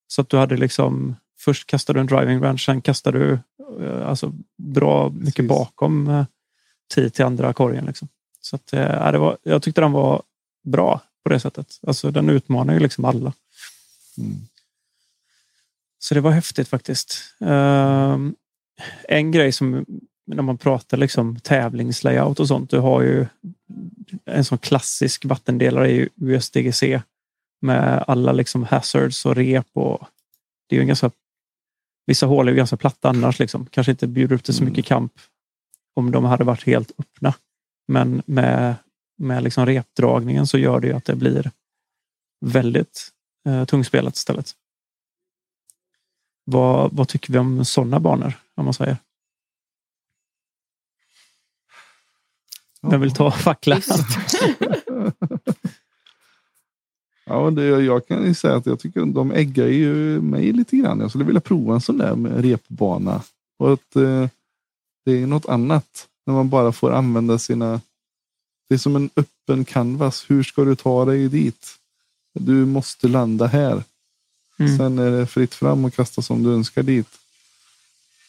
Så 0.08 0.22
att 0.22 0.30
du 0.30 0.38
hade 0.38 0.58
liksom 0.58 1.16
först 1.40 1.68
kastar 1.68 1.94
du 1.94 2.00
en 2.00 2.08
driving 2.08 2.44
range, 2.44 2.58
sen 2.58 2.82
kastar 2.82 3.12
du 3.12 3.40
eh, 3.82 4.08
alltså, 4.08 4.34
bra 4.58 5.10
mycket 5.10 5.36
Precis. 5.36 5.50
bakom 5.50 6.08
eh, 6.08 6.26
tid 6.94 7.14
till 7.14 7.26
andra 7.26 7.54
korgen. 7.54 7.86
Liksom. 7.86 8.08
Så 8.42 8.56
att, 8.56 8.74
äh, 8.74 9.12
det 9.12 9.18
var, 9.18 9.38
jag 9.44 9.62
tyckte 9.62 9.82
den 9.82 9.92
var 9.92 10.24
bra 10.64 11.02
på 11.24 11.30
det 11.30 11.40
sättet. 11.40 11.80
Alltså, 11.88 12.12
den 12.12 12.30
utmanar 12.30 12.74
ju 12.74 12.80
liksom 12.80 13.06
alla. 13.06 13.34
Mm. 14.18 14.38
Så 16.00 16.14
det 16.14 16.22
var 16.22 16.32
häftigt 16.32 16.68
faktiskt. 16.68 17.34
Uh, 17.42 18.18
en 19.08 19.32
grej 19.32 19.52
som 19.52 19.86
när 20.28 20.44
man 20.44 20.58
pratar 20.58 20.98
liksom 20.98 21.40
tävlingslayout 21.40 22.40
och 22.40 22.48
sånt. 22.48 22.70
Du 22.70 22.80
har 22.80 23.02
ju 23.02 23.26
en 24.26 24.46
sån 24.46 24.58
klassisk 24.58 25.26
vattendelare 25.26 25.92
i 25.92 26.10
USDGC 26.16 27.02
Med 27.62 28.04
alla 28.08 28.32
liksom 28.32 28.64
hazards 28.64 29.26
och 29.26 29.36
rep. 29.36 29.68
Och 29.74 30.08
det 30.68 30.76
är 30.76 30.78
ju 30.78 30.82
en 30.82 30.88
ganska, 30.88 31.12
vissa 32.06 32.26
hål 32.26 32.48
är 32.48 32.52
ju 32.52 32.58
ganska 32.58 32.78
platta 32.78 33.10
annars. 33.10 33.40
Liksom. 33.40 33.66
Kanske 33.66 33.92
inte 33.92 34.08
bjuder 34.08 34.36
upp 34.36 34.44
till 34.44 34.54
så 34.54 34.64
mycket 34.64 34.86
kamp 34.86 35.14
om 35.94 36.12
de 36.12 36.26
hade 36.26 36.44
varit 36.44 36.66
helt 36.66 36.92
öppna. 36.98 37.34
Men 37.88 38.22
med, 38.26 38.76
med 39.18 39.44
liksom 39.44 39.66
repdragningen 39.66 40.48
så 40.48 40.58
gör 40.58 40.80
det 40.80 40.88
ju 40.88 40.94
att 40.94 41.06
det 41.06 41.16
blir 41.16 41.52
väldigt 42.46 43.10
eh, 43.46 43.66
tungspelat 43.66 44.16
istället. 44.16 44.56
Vad, 46.44 46.94
vad 46.94 47.08
tycker 47.08 47.34
vi 47.34 47.40
om 47.40 47.66
sådana 47.66 48.00
banor? 48.00 48.34
Om 48.56 48.66
man 48.66 48.74
säger? 48.74 48.98
Vem 52.90 53.02
vill 53.02 53.14
ta 53.14 53.32
facklan? 53.32 53.82
Ja, 57.30 57.52
det, 57.52 57.64
jag 57.64 58.08
kan 58.08 58.26
ju 58.26 58.34
säga 58.34 58.56
att 58.56 58.66
jag 58.66 58.80
tycker 58.80 59.06
de 59.06 59.32
äggar 59.32 59.68
ju 59.68 60.22
mig 60.22 60.52
lite 60.52 60.78
grann. 60.78 61.00
Jag 61.00 61.10
skulle 61.10 61.26
vilja 61.26 61.42
prova 61.42 61.74
en 61.74 61.82
sån 61.82 61.98
där 61.98 62.16
med 62.16 62.42
repbana. 62.42 63.22
Och 63.58 63.74
att 63.74 63.96
eh, 63.96 64.28
det 65.06 65.12
är 65.12 65.28
något 65.28 65.46
annat 65.46 66.08
när 66.26 66.34
man 66.34 66.50
bara 66.50 66.72
får 66.72 66.92
använda 66.92 67.40
sina. 67.40 67.82
Det 68.70 68.76
är 68.76 68.80
som 68.80 68.96
en 68.96 69.10
öppen 69.16 69.66
canvas. 69.66 70.26
Hur 70.28 70.44
ska 70.44 70.64
du 70.64 70.76
ta 70.76 71.06
dig 71.06 71.30
dit? 71.30 71.76
Du 72.34 72.66
måste 72.66 73.08
landa 73.08 73.46
här. 73.46 73.84
Mm. 74.60 74.78
Sen 74.78 75.00
är 75.00 75.12
det 75.12 75.28
fritt 75.28 75.56
fram 75.56 75.86
och 75.86 75.94
kasta 75.94 76.22
som 76.22 76.44
du 76.44 76.54
önskar 76.54 76.84
dit. 76.84 77.10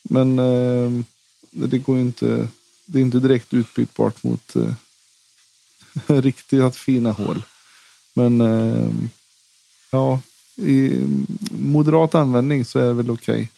Men 0.03 0.39
eh, 0.39 1.05
det 1.51 1.79
går 1.79 1.97
ju 1.97 2.03
inte. 2.03 2.49
Det 2.91 2.99
är 2.99 3.03
inte 3.03 3.19
direkt 3.21 3.55
utbytbart 3.55 4.23
mot 4.23 4.57
eh, 4.57 4.75
riktigt 6.21 6.77
fina 6.77 7.13
hål. 7.13 7.43
Men 8.15 8.41
eh, 8.41 8.91
ja, 9.91 10.21
i 10.57 11.01
moderat 11.51 12.15
användning 12.15 12.65
så 12.65 12.79
är 12.79 12.87
det 12.87 12.93
väl 12.93 13.11
okej. 13.11 13.51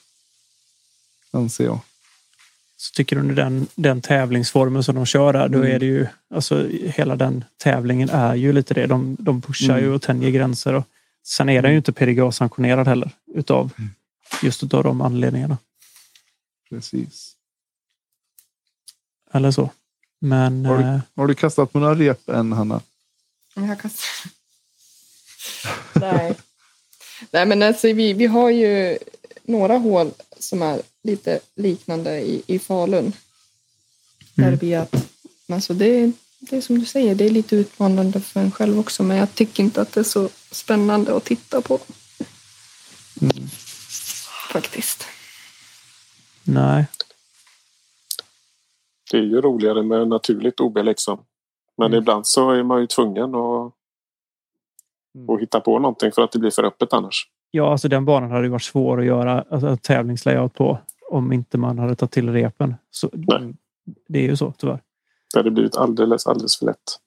Anser 1.31 1.65
jag. 1.65 1.81
Så 2.77 2.93
tycker 2.95 3.17
du 3.17 3.35
den, 3.35 3.67
den 3.75 4.01
tävlingsformen 4.01 4.85
som 4.85 4.95
de 4.95 5.07
kör 5.07 5.33
där, 5.33 5.49
då 5.49 5.59
Mm. 5.59 5.71
är 5.75 5.79
det 5.79 5.87
ju 5.87 6.07
alltså 6.35 6.69
hela 6.71 7.17
den 7.17 7.45
tävlingen 7.57 8.11
är 8.11 8.35
ju 8.35 8.53
lite 8.53 8.75
det. 8.75 8.87
De, 8.87 9.17
de 9.21 9.43
pushar 9.43 9.71
Mm. 9.79 9.85
ju 9.85 9.91
och 9.95 10.03
tänjer 10.03 10.31
gränser. 10.31 10.75
Och 10.75 10.85
sen 11.23 11.49
är 11.49 11.63
den 11.63 11.71
ju 11.71 11.77
inte 11.77 11.93
PDGA-sanktionerad 11.93 12.87
heller 12.87 13.11
utav 13.35 13.71
Mm. 13.79 13.91
just 14.43 14.63
utav 14.65 14.83
de 14.85 15.01
anledningarna. 15.01 15.59
Precis. 16.71 17.37
Eller 19.33 19.51
så. 19.51 19.71
Men 20.19 20.67
Har 20.67 20.79
du- 20.79 20.85
eh, 20.85 20.99
Har 21.17 21.27
du 21.27 21.35
kastat 21.35 21.73
på 21.73 21.79
några 21.79 21.95
rep 21.95 22.29
än 22.29 22.53
Hanna? 22.53 22.81
Jag 23.55 23.81
kastar. 23.81 24.31
Nej. 25.93 26.35
Nej, 27.31 27.47
men 27.47 27.63
alltså 27.63 27.93
vi, 27.93 28.13
vi 28.13 28.27
har 28.27 28.51
ju 28.51 28.99
några 29.43 29.77
hål 29.79 30.11
som 30.39 30.63
är 30.63 30.83
lite 31.03 31.41
liknande 31.57 32.21
i, 32.21 32.43
i 32.47 32.59
Falun. 32.59 33.13
Där 34.35 34.43
Mm. 34.43 34.51
det 34.51 34.57
blir 34.57 34.79
att, 34.79 34.95
alltså 35.53 35.75
det, 35.75 36.13
det 36.39 36.57
är 36.57 36.61
som 36.61 36.79
du 36.79 36.87
säger, 36.87 37.15
det 37.15 37.25
är 37.25 37.31
lite 37.31 37.57
utmanande 37.57 38.21
för 38.21 38.41
en 38.41 38.53
själv 38.53 38.79
också, 38.79 39.03
men 39.03 39.17
jag 39.17 39.35
tycker 39.35 39.63
inte 39.63 39.81
att 39.83 39.93
det 39.93 40.01
är 40.01 40.05
så 40.05 40.29
spännande 40.51 41.17
att 41.17 41.25
titta 41.25 41.61
på. 41.61 41.79
Mm. 43.21 43.49
Faktiskt. 44.53 45.05
nej. 46.43 46.85
Det 49.11 49.17
är 49.19 49.23
ju 49.23 49.41
roligare 49.41 49.83
med 49.83 50.09
naturligt 50.09 50.61
OB 50.61 50.79
liksom. 50.79 51.21
Men 51.77 51.87
Mm. 51.87 51.99
ibland 51.99 52.27
så 52.27 52.51
är 52.51 52.63
man 52.63 52.81
ju 52.81 52.87
tvungen 52.87 53.35
att, 53.35 53.73
Mm. 55.15 55.31
att 55.31 55.41
hitta 55.41 55.61
på 55.61 55.79
någonting 55.79 56.13
för 56.13 56.23
att 56.23 56.33
det 56.33 56.39
blir 56.39 56.51
för 56.51 56.65
öppet 56.65 56.93
annars. 56.93 57.29
Ja, 57.51 57.73
alltså 57.73 57.89
den 57.89 58.05
banan 58.05 58.31
hade 58.31 58.45
ju 58.45 58.51
varit 58.51 58.63
svår 58.63 59.01
att 59.01 59.07
göra 59.07 59.45
alltså, 59.51 59.77
tävlingslayout 59.77 60.55
på 60.55 60.79
om 61.11 61.33
inte 61.33 61.59
man 61.59 61.79
hade 61.79 61.95
tagit 61.95 62.13
till 62.13 62.33
repen. 62.33 62.75
Så, 62.91 63.11
Nej. 63.13 63.55
det 64.09 64.19
är 64.19 64.23
ju 64.23 64.37
så 64.37 64.53
tyvärr. 64.59 64.81
Det 65.33 65.39
hade 65.39 65.51
blivit 65.51 65.77
alldeles, 65.77 66.27
alldeles 66.27 66.59
för 66.59 66.67
lätt. 66.67 66.99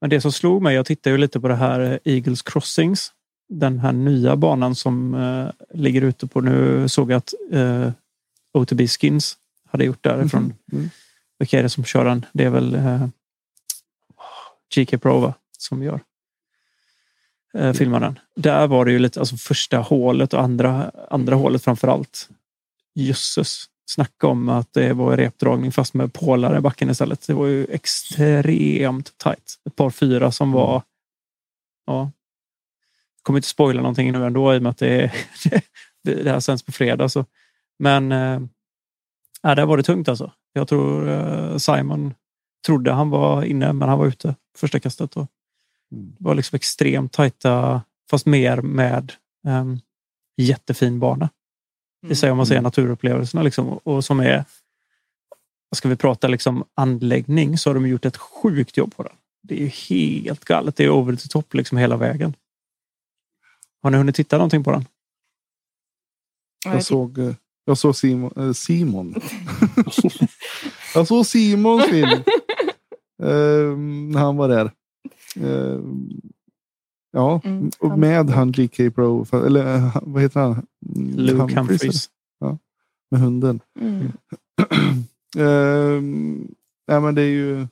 Men 0.00 0.10
det 0.10 0.20
som 0.20 0.32
slog 0.32 0.62
mig, 0.62 0.74
jag 0.74 0.86
tittade 0.86 1.14
ju 1.14 1.18
lite 1.18 1.40
på 1.40 1.48
det 1.48 1.54
här 1.54 1.80
eh, 1.80 1.98
Eagles 2.14 2.42
Crossings. 2.42 3.12
Den 3.48 3.78
här 3.78 3.92
nya 3.92 4.36
banan 4.36 4.74
som 4.74 5.14
eh, 5.14 5.48
ligger 5.78 6.02
ute 6.02 6.26
på 6.26 6.40
nu 6.40 6.88
såg 6.88 7.10
jag 7.10 7.16
att 7.18 7.34
eh, 7.52 7.90
OTB 8.54 8.80
Skins 8.88 9.36
hade 9.70 9.84
gjort 9.84 10.04
därifrån. 10.04 10.54
Mm. 10.72 10.90
Vilka 11.38 11.58
är 11.58 11.62
det 11.62 11.68
som 11.68 11.84
kör 11.84 12.04
den? 12.04 12.26
Det 12.32 12.44
är 12.44 12.50
väl 12.50 12.74
eh, 12.74 13.08
GK 14.74 14.98
Pro 14.98 15.20
va? 15.20 15.34
som 15.58 15.82
gör 15.82 16.00
eh, 17.54 17.72
filmar 17.72 18.00
den. 18.00 18.18
Där 18.36 18.66
var 18.66 18.84
det 18.84 18.92
ju 18.92 18.98
lite, 18.98 19.20
alltså 19.20 19.36
första 19.36 19.78
hålet 19.78 20.34
och 20.34 20.40
andra, 20.42 20.90
andra 21.10 21.34
hålet 21.34 21.64
framför 21.64 21.88
allt. 21.88 22.28
Jösses. 22.94 23.64
Snacka 23.86 24.26
om 24.26 24.48
att 24.48 24.72
det 24.72 24.92
var 24.92 25.16
repdragning 25.16 25.72
fast 25.72 25.94
med 25.94 26.12
pålar 26.12 26.58
i 26.58 26.60
backen 26.60 26.90
istället. 26.90 27.26
Det 27.26 27.34
var 27.34 27.46
ju 27.46 27.64
extremt 27.64 29.18
tajt. 29.18 29.54
Ett 29.66 29.76
par 29.76 29.90
fyra 29.90 30.32
som 30.32 30.52
var... 30.52 30.82
Ja. 31.86 32.10
Jag 33.16 33.22
kommer 33.22 33.38
inte 33.38 33.48
spoila 33.48 33.80
någonting 33.80 34.12
nu 34.12 34.26
ändå 34.26 34.54
i 34.54 34.58
och 34.58 34.62
med 34.62 34.70
att 34.70 34.78
det, 34.78 35.12
det, 36.02 36.14
det 36.22 36.30
här 36.30 36.40
sänds 36.40 36.62
på 36.62 36.72
fredag. 36.72 37.08
Så. 37.08 37.24
Men 37.78 38.12
eh, 38.12 38.40
ja, 39.42 39.54
där 39.54 39.66
var 39.66 39.76
det 39.76 39.82
tungt 39.82 40.08
alltså. 40.08 40.32
Jag 40.52 40.68
tror 40.68 41.08
eh, 41.08 41.56
Simon 41.56 42.14
trodde 42.66 42.92
han 42.92 43.10
var 43.10 43.44
inne 43.44 43.72
men 43.72 43.88
han 43.88 43.98
var 43.98 44.06
ute 44.06 44.34
första 44.58 44.80
kastet. 44.80 45.16
Och 45.16 45.26
Mm. 45.92 46.14
det 46.18 46.24
var 46.24 46.34
liksom 46.34 46.56
extremt 46.56 47.12
tajta 47.12 47.82
fast 48.10 48.26
mer 48.26 48.62
med 48.62 49.12
um, 49.46 49.80
jättefin 50.36 51.00
bana. 51.00 51.30
Det 52.08 52.16
säger 52.16 52.30
om 52.30 52.36
man 52.36 52.46
ser 52.46 52.60
naturupplevelserna 52.60 53.42
liksom, 53.42 53.68
och 53.68 54.04
som 54.04 54.20
är 54.20 54.44
ska 55.76 55.88
vi 55.88 55.96
prata 55.96 56.28
liksom 56.28 56.64
anläggning 56.74 57.58
så 57.58 57.70
har 57.70 57.74
de 57.74 57.86
gjort 57.88 58.04
ett 58.04 58.16
sjukt 58.16 58.76
jobb 58.76 58.96
på 58.96 59.02
den. 59.02 59.12
Det 59.42 59.62
är 59.62 59.68
helt 59.68 60.44
galet. 60.44 60.76
Det 60.76 60.84
är 60.84 60.90
over 60.90 61.16
the 61.16 61.28
top 61.28 61.54
liksom 61.54 61.78
hela 61.78 61.96
vägen. 61.96 62.34
Har 63.82 63.90
ni 63.90 63.96
hunnit 63.96 64.16
titta 64.16 64.36
någonting 64.36 64.64
på 64.64 64.72
den? 64.72 64.84
Jag 66.64 66.84
såg, 66.84 67.18
eh, 67.18 67.34
jag 67.70 67.78
såg 67.78 67.96
Simon. 67.96 68.32
Eh, 68.36 68.52
Simon. 68.52 69.14
jag 70.94 71.06
såg 71.06 71.26
Simons 71.26 71.84
film. 71.84 72.10
eh, 73.22 73.76
när 74.12 74.18
han 74.20 74.36
var 74.36 74.48
där. 74.48 74.72
Eh, 75.36 75.80
ja, 77.12 77.40
Mm, 77.44 77.70
och 77.78 77.98
med 77.98 78.30
han 78.30 78.52
GK 78.52 78.90
Pro. 78.94 79.26
Eller 79.46 79.76
eh, 79.76 79.96
vad 80.02 80.22
heter 80.22 80.40
han? 80.40 80.66
Luke 81.16 81.54
Humphreys. 81.60 82.10
Med 83.10 83.20
hunden. 83.20 83.60
Mm. 83.80 84.12
Ehm, 85.38 86.48
nej, 86.88 87.00
men 87.00 87.14
det 87.14 87.22
är 87.22 87.26
ju. 87.28 87.66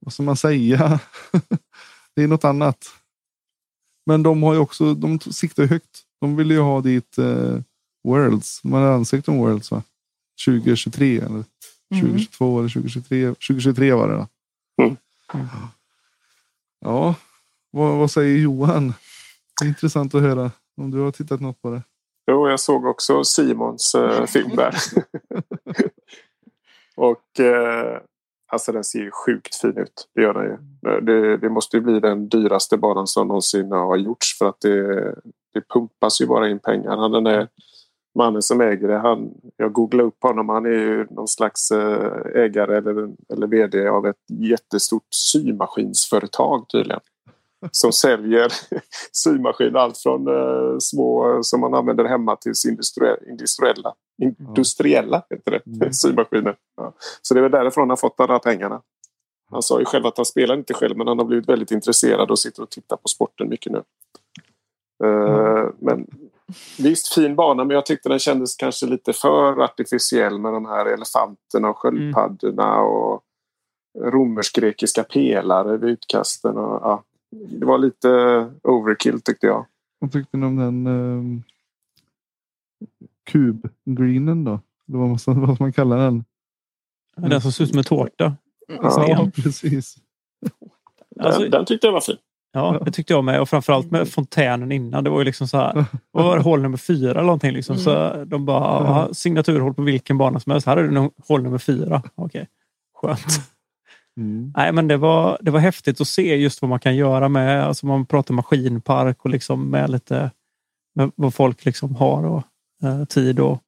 Vad 0.00 0.12
ska 0.12 0.22
man 0.22 0.36
säga? 0.36 1.00
det 2.16 2.22
är 2.22 2.28
något 2.28 2.44
annat. 2.44 2.84
Men 4.06 4.22
de 4.22 4.42
har 4.42 4.54
ju 4.54 4.58
också. 4.60 4.94
De 4.94 5.20
siktar 5.20 5.64
högt. 5.66 6.02
De 6.20 6.36
vill 6.36 6.50
ju 6.50 6.60
ha 6.60 6.80
dit 6.80 7.18
eh, 7.18 7.60
Worlds. 8.08 8.64
Man 8.64 8.82
har 8.82 8.92
ansökt 8.92 9.28
om 9.28 9.38
Worlds 9.38 9.70
va? 9.70 9.82
2023 10.46 11.16
eller 11.16 11.44
Mm. 11.94 12.02
2022 12.02 12.58
eller 12.58 12.68
2023. 12.68 13.26
2023 13.34 13.92
var 13.92 14.08
det 14.08 14.16
va? 14.16 14.28
Mm. 14.82 14.96
Ja, 16.80 17.14
vad, 17.70 17.98
vad 17.98 18.10
säger 18.10 18.38
Johan? 18.38 18.94
Det 19.60 19.64
är 19.66 19.68
intressant 19.68 20.14
att 20.14 20.22
höra 20.22 20.50
om 20.76 20.90
du 20.90 20.98
har 20.98 21.10
tittat 21.10 21.40
något 21.40 21.62
på 21.62 21.70
det. 21.70 21.82
Jo, 22.30 22.48
jag 22.48 22.60
såg 22.60 22.84
också 22.86 23.24
Simons 23.24 23.94
eh, 23.94 24.26
film 24.26 24.56
där. 24.56 24.74
och 26.96 27.40
eh, 27.40 28.00
alltså 28.52 28.72
den 28.72 28.84
ser 28.84 28.98
ju 28.98 29.10
sjukt 29.10 29.54
fin 29.54 29.78
ut. 29.78 30.08
Det 30.14 30.22
gör 30.22 30.34
den 30.34 30.44
ju. 30.44 31.00
Det, 31.00 31.36
det 31.36 31.48
måste 31.50 31.76
ju 31.76 31.80
bli 31.82 32.00
den 32.00 32.28
dyraste 32.28 32.76
banan 32.76 33.06
som 33.06 33.28
någonsin 33.28 33.72
har 33.72 33.96
gjorts 33.96 34.38
för 34.38 34.48
att 34.48 34.60
det, 34.60 35.14
det 35.54 35.68
pumpas 35.74 36.20
ju 36.20 36.26
bara 36.26 36.48
in 36.48 36.58
pengar. 36.58 36.96
Han 36.96 37.12
den 37.12 37.26
är 37.26 37.48
mannen 38.18 38.42
som 38.42 38.60
äger 38.60 38.88
det. 38.88 38.98
Han, 38.98 39.30
jag 39.56 39.72
googlade 39.72 40.08
upp 40.08 40.22
honom. 40.22 40.48
Han 40.48 40.66
är 40.66 40.70
ju 40.70 41.06
någon 41.10 41.28
slags 41.28 41.70
eh, 41.70 42.12
ägare 42.34 42.76
eller, 42.76 43.08
eller 43.32 43.46
vd 43.46 43.88
av 43.88 44.06
ett 44.06 44.16
jättestort 44.28 45.06
symaskinsföretag 45.10 46.68
tydligen. 46.68 47.00
Som 47.70 47.92
säljer 47.92 48.52
symaskiner. 49.12 49.78
Allt 49.78 49.98
från 49.98 50.28
eh, 50.28 50.78
små 50.78 51.38
som 51.42 51.60
man 51.60 51.74
använder 51.74 52.04
hemma 52.04 52.36
till 52.36 52.52
industrie- 52.68 53.28
industriella. 53.30 53.94
Industriella 54.22 55.22
heter 55.30 55.50
det. 55.50 55.66
Mm. 55.66 55.92
Symaskiner. 55.92 56.56
Ja. 56.76 56.92
Så 57.22 57.34
det 57.34 57.40
är 57.40 57.42
väl 57.42 57.50
därifrån 57.52 57.82
han 57.82 57.90
har 57.90 57.96
fått 57.96 58.14
här 58.18 58.38
pengarna. 58.38 58.82
Han 59.50 59.62
sa 59.62 59.78
ju 59.78 59.84
själv 59.84 60.06
att 60.06 60.16
han 60.16 60.26
spelar 60.26 60.54
inte 60.54 60.74
själv 60.74 60.96
men 60.96 61.06
han 61.06 61.18
har 61.18 61.24
blivit 61.24 61.48
väldigt 61.48 61.70
intresserad 61.70 62.30
och 62.30 62.38
sitter 62.38 62.62
och 62.62 62.70
tittar 62.70 62.96
på 62.96 63.08
sporten 63.08 63.48
mycket 63.48 63.72
nu. 63.72 63.82
Eh, 65.04 65.68
Men 65.78 66.06
visst, 66.78 67.14
fin 67.14 67.36
bana 67.36 67.64
men 67.64 67.74
jag 67.74 67.86
tyckte 67.86 68.08
den 68.08 68.18
kändes 68.18 68.56
kanske 68.56 68.86
lite 68.86 69.12
för 69.12 69.60
artificiell 69.60 70.38
med 70.38 70.52
de 70.52 70.66
här 70.66 70.86
elefanterna 70.86 71.68
och 71.68 71.78
sköldpaddorna 71.78 72.80
och 72.80 73.22
romersk-grekiska 73.98 75.04
pelare 75.04 75.76
vid 75.76 75.90
utkasten. 75.90 76.56
Och, 76.56 76.80
ja, 76.82 77.04
det 77.30 77.66
var 77.66 77.78
lite 77.78 78.08
overkill 78.62 79.20
tyckte 79.20 79.46
jag. 79.46 79.66
Vad 79.98 80.12
tyckte 80.12 80.36
ni 80.36 80.46
om 80.46 80.56
den 80.56 80.86
eh, 80.86 81.42
kubgreenen 83.30 84.44
då? 84.44 84.60
Eller 84.88 84.98
vad 84.98 85.08
man, 85.08 85.46
vad 85.46 85.60
man 85.60 85.72
kallar 85.72 85.98
den. 85.98 86.24
Den 87.16 87.40
som 87.40 87.52
ser 87.52 87.64
ut 87.64 87.70
som 87.70 87.78
en 87.78 87.84
tårta. 87.84 88.36
Ja. 88.68 89.30
precis. 89.34 89.96
Alltså- 91.20 91.40
den, 91.40 91.50
den 91.50 91.64
tyckte 91.64 91.86
jag 91.86 91.92
var 91.92 92.00
fin. 92.00 92.16
Ja, 92.52 92.82
det 92.84 92.90
tyckte 92.90 93.12
jag 93.12 93.24
med. 93.24 93.40
Och 93.40 93.48
framförallt 93.48 93.90
med 93.90 94.08
fontänen 94.08 94.72
innan. 94.72 95.04
Det 95.04 95.10
var 95.10 95.18
ju 95.18 95.24
liksom 95.24 95.48
så 95.48 95.56
här. 95.56 95.84
Vad 96.10 96.24
var 96.24 96.36
det? 96.36 96.42
Hål 96.42 96.62
nummer 96.62 96.76
fyra 96.76 97.10
eller 97.10 97.22
någonting. 97.22 97.52
Liksom. 97.52 97.76
Så 97.76 98.24
de 98.24 98.46
bara, 98.46 98.84
ja, 98.84 99.14
signaturhål 99.14 99.74
på 99.74 99.82
vilken 99.82 100.18
bana 100.18 100.40
som 100.40 100.52
helst. 100.52 100.66
Här 100.66 100.76
är 100.76 100.88
det 100.88 101.10
hål 101.28 101.42
nummer 101.42 101.58
fyra. 101.58 102.02
Okej, 102.14 102.46
skönt. 102.94 103.40
Mm. 104.16 104.52
Nej, 104.56 104.72
men 104.72 104.88
det 104.88 104.96
var, 104.96 105.38
det 105.40 105.50
var 105.50 105.60
häftigt 105.60 106.00
att 106.00 106.08
se 106.08 106.36
just 106.36 106.62
vad 106.62 106.68
man 106.68 106.80
kan 106.80 106.96
göra 106.96 107.28
med, 107.28 107.64
alltså 107.64 107.86
man 107.86 108.06
pratar 108.06 108.34
maskinpark 108.34 109.24
och 109.24 109.30
liksom 109.30 109.70
med 109.70 109.90
lite 109.90 110.30
med 110.94 111.10
vad 111.14 111.34
folk 111.34 111.64
liksom 111.64 111.96
har 111.96 112.24
och 112.24 112.42
eh, 112.82 113.04
tid 113.04 113.40
och 113.40 113.62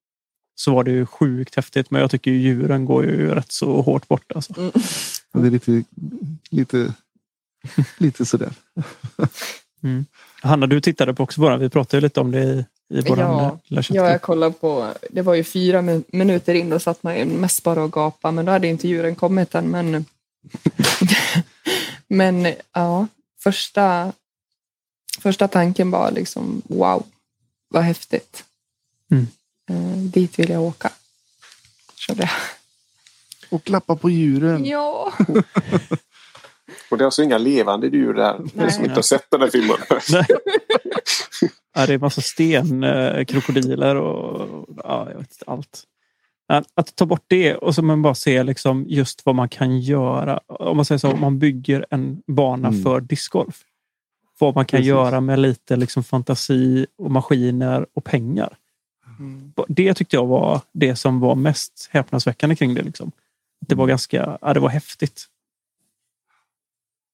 så 0.55 0.75
var 0.75 0.85
det 0.85 0.91
ju 0.91 1.07
sjukt 1.07 1.57
häftigt. 1.57 1.91
Men 1.91 2.01
jag 2.01 2.11
tycker 2.11 2.31
ju 2.31 2.39
djuren 2.39 2.85
går 2.85 3.05
ju 3.05 3.35
rätt 3.35 3.53
så 3.53 3.83
hårt 3.83 4.09
bort. 4.09 4.33
Alltså. 4.35 4.61
Mm. 4.61 4.73
Det 5.33 5.47
är 5.47 5.51
lite, 5.51 5.85
lite, 6.51 6.95
lite 7.99 8.27
sådär. 8.27 8.53
Hanna, 10.43 10.67
du 10.67 10.81
tittade 10.81 11.15
på 11.15 11.23
också 11.23 11.41
bara. 11.41 11.57
Vi 11.57 11.69
pratade 11.69 11.97
ju 11.97 12.01
lite 12.01 12.21
om 12.21 12.31
det 12.31 12.43
i, 12.43 12.65
i 12.89 13.01
vår 13.01 13.19
Ja, 13.19 13.59
lilla. 13.65 13.83
Ja, 13.89 14.11
jag 14.11 14.23
kollade 14.23 14.53
på, 14.53 14.95
det 15.11 15.23
var 15.23 15.35
ju 15.35 15.45
fyra 15.45 15.83
min- 15.83 16.05
minuter 16.09 16.55
in, 16.55 16.71
då 16.71 16.79
satt 16.79 17.03
man 17.03 17.29
mest 17.29 17.63
bara 17.63 17.83
och 17.83 17.93
gapade, 17.93 18.35
men 18.35 18.45
då 18.45 18.53
hade 18.53 18.69
inte 18.69 18.89
djuren 18.89 19.15
kommit 19.15 19.55
än. 19.55 19.71
Men, 19.71 20.05
men 22.09 22.55
ja, 22.73 23.07
första, 23.43 24.13
första 25.19 25.49
tanken 25.49 25.91
var 25.91 26.11
liksom 26.11 26.63
wow, 26.65 27.07
vad 27.69 27.83
häftigt. 27.83 28.45
Mm. 29.11 29.27
Eh, 29.71 29.99
dit 30.03 30.39
vill 30.39 30.51
jag 30.51 30.63
åka. 30.63 30.93
Kände 31.95 32.23
jag. 32.23 32.31
Och 33.51 33.65
klappa 33.65 33.97
på 33.97 34.11
djuren. 34.11 34.65
Ja. 34.65 35.13
Och 36.91 36.99
det 36.99 37.03
är 37.03 37.07
alltså 37.07 37.23
inga 37.23 37.39
levande 37.39 37.87
djur 37.87 38.15
där. 38.15 38.41
Ni 38.55 38.71
som 38.71 38.85
inte 38.85 38.95
har 38.97 39.03
sett 39.03 39.27
den 39.31 39.41
här 39.41 39.49
filmen. 39.49 39.77
Nej. 40.13 40.27
ja, 41.75 41.87
det 41.87 41.95
är 41.95 41.99
massa 41.99 42.21
sten, 42.21 42.85
eh, 42.85 43.25
krokodiler 43.25 43.97
och, 43.97 44.67
ja, 44.85 45.07
jag 45.11 45.19
vet 45.19 45.33
inte, 45.33 45.45
allt. 45.47 45.85
Att, 46.49 46.67
att 46.75 46.97
ta 46.97 47.07
bort 47.07 47.25
det 47.27 47.55
och 47.57 47.75
så 47.75 47.83
man 47.83 48.03
bara 48.03 48.15
se 48.15 48.43
liksom 48.43 48.85
just 48.89 49.27
vad 49.27 49.35
man 49.35 49.49
kan 49.49 49.81
göra. 49.81 50.41
Om 50.47 50.77
man 50.77 50.85
säger 50.85 50.99
så, 50.99 51.13
om 51.13 51.21
man 51.21 51.39
bygger 51.39 51.87
en 51.91 52.23
bana 52.27 52.69
Mm. 52.69 52.83
för 52.83 53.01
discgolf. 53.01 53.63
Vad 54.39 54.55
man 54.55 54.65
kan 54.65 54.79
Precis. 54.79 54.89
göra 54.89 55.21
med 55.21 55.39
lite 55.39 55.77
liksom 55.77 56.05
fantasi 56.05 56.87
och 56.99 57.11
maskiner 57.11 57.87
och 57.95 58.05
pengar. 58.05 58.57
Mm. 59.19 59.53
Det 59.69 59.95
tyckte 59.95 60.17
jag 60.17 60.27
var 60.27 60.61
det 60.73 60.97
som 60.97 61.21
var 61.21 61.35
mest 61.35 61.89
häpnadsväckande 61.93 62.57
kring 62.57 62.75
det. 62.75 62.83
Liksom. 62.83 63.13
Det 63.67 63.75
var 63.75 63.87
ganska, 63.87 64.39
ja, 64.41 64.55
det 64.55 64.61
var 64.61 64.69
häftigt. 64.69 65.27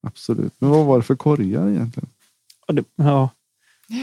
Absolut. 0.06 0.52
Men 0.58 0.70
vad 0.70 0.86
var 0.86 0.96
det 0.98 1.04
för 1.04 1.16
korgar 1.16 1.68
egentligen? 1.68 2.08
Ja, 2.66 2.74
det, 2.74 2.84
ja, 2.96 3.30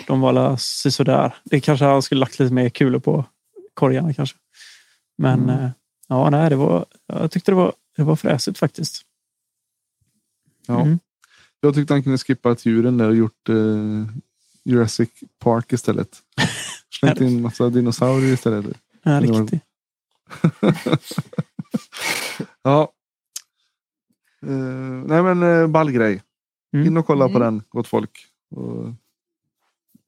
de 0.08 0.22
var 0.22 0.30
alla 0.30 0.58
sådär. 0.58 1.36
Det 1.44 1.60
kanske 1.60 1.86
han 1.86 2.02
skulle 2.02 2.20
lagt 2.20 2.40
lite 2.40 2.54
mer 2.54 2.70
kulor 2.70 3.00
på 3.00 3.26
korgarna 3.74 4.14
kanske. 4.14 4.38
Men 5.18 5.44
Mm. 5.44 5.50
eh, 5.64 5.70
ja, 6.08 6.30
nej, 6.30 6.50
det 6.50 6.56
var, 6.56 6.86
jag 7.08 7.32
tyckte 7.32 7.52
det 7.52 7.56
var, 7.56 7.74
det 7.96 8.04
var 8.04 8.16
fräsigt 8.16 8.58
faktiskt. 8.58 9.02
Ja. 10.68 10.82
Mm. 10.82 11.00
Jag 11.60 11.74
tyckte 11.76 11.94
han 11.94 12.04
kunde 12.04 12.18
skippat 12.18 12.66
djuren 12.66 12.98
där 12.98 13.08
och 13.10 13.16
gjort 13.16 13.50
eh, 13.50 13.56
Jurassic 14.64 15.10
Park 15.40 15.74
istället. 15.74 16.18
Slängt 17.00 17.22
in 17.22 17.42
massa 17.42 17.70
dinosaurier 17.70 18.34
istället. 18.34 18.78
Ja, 19.04 19.20
riktigt. 19.22 19.62
Ja. 22.64 22.92
Eh, 24.48 25.06
nej 25.08 25.24
men 25.24 25.44
uh, 25.44 25.68
ball 25.68 25.92
grej. 25.92 26.22
Mm. 26.74 26.88
In 26.88 26.98
och 26.98 27.06
kolla 27.08 27.30
på 27.30 27.36
Mm. 27.38 27.42
den 27.42 27.64
gott 27.70 27.88
folk. 27.88 28.28
Och 28.56 28.86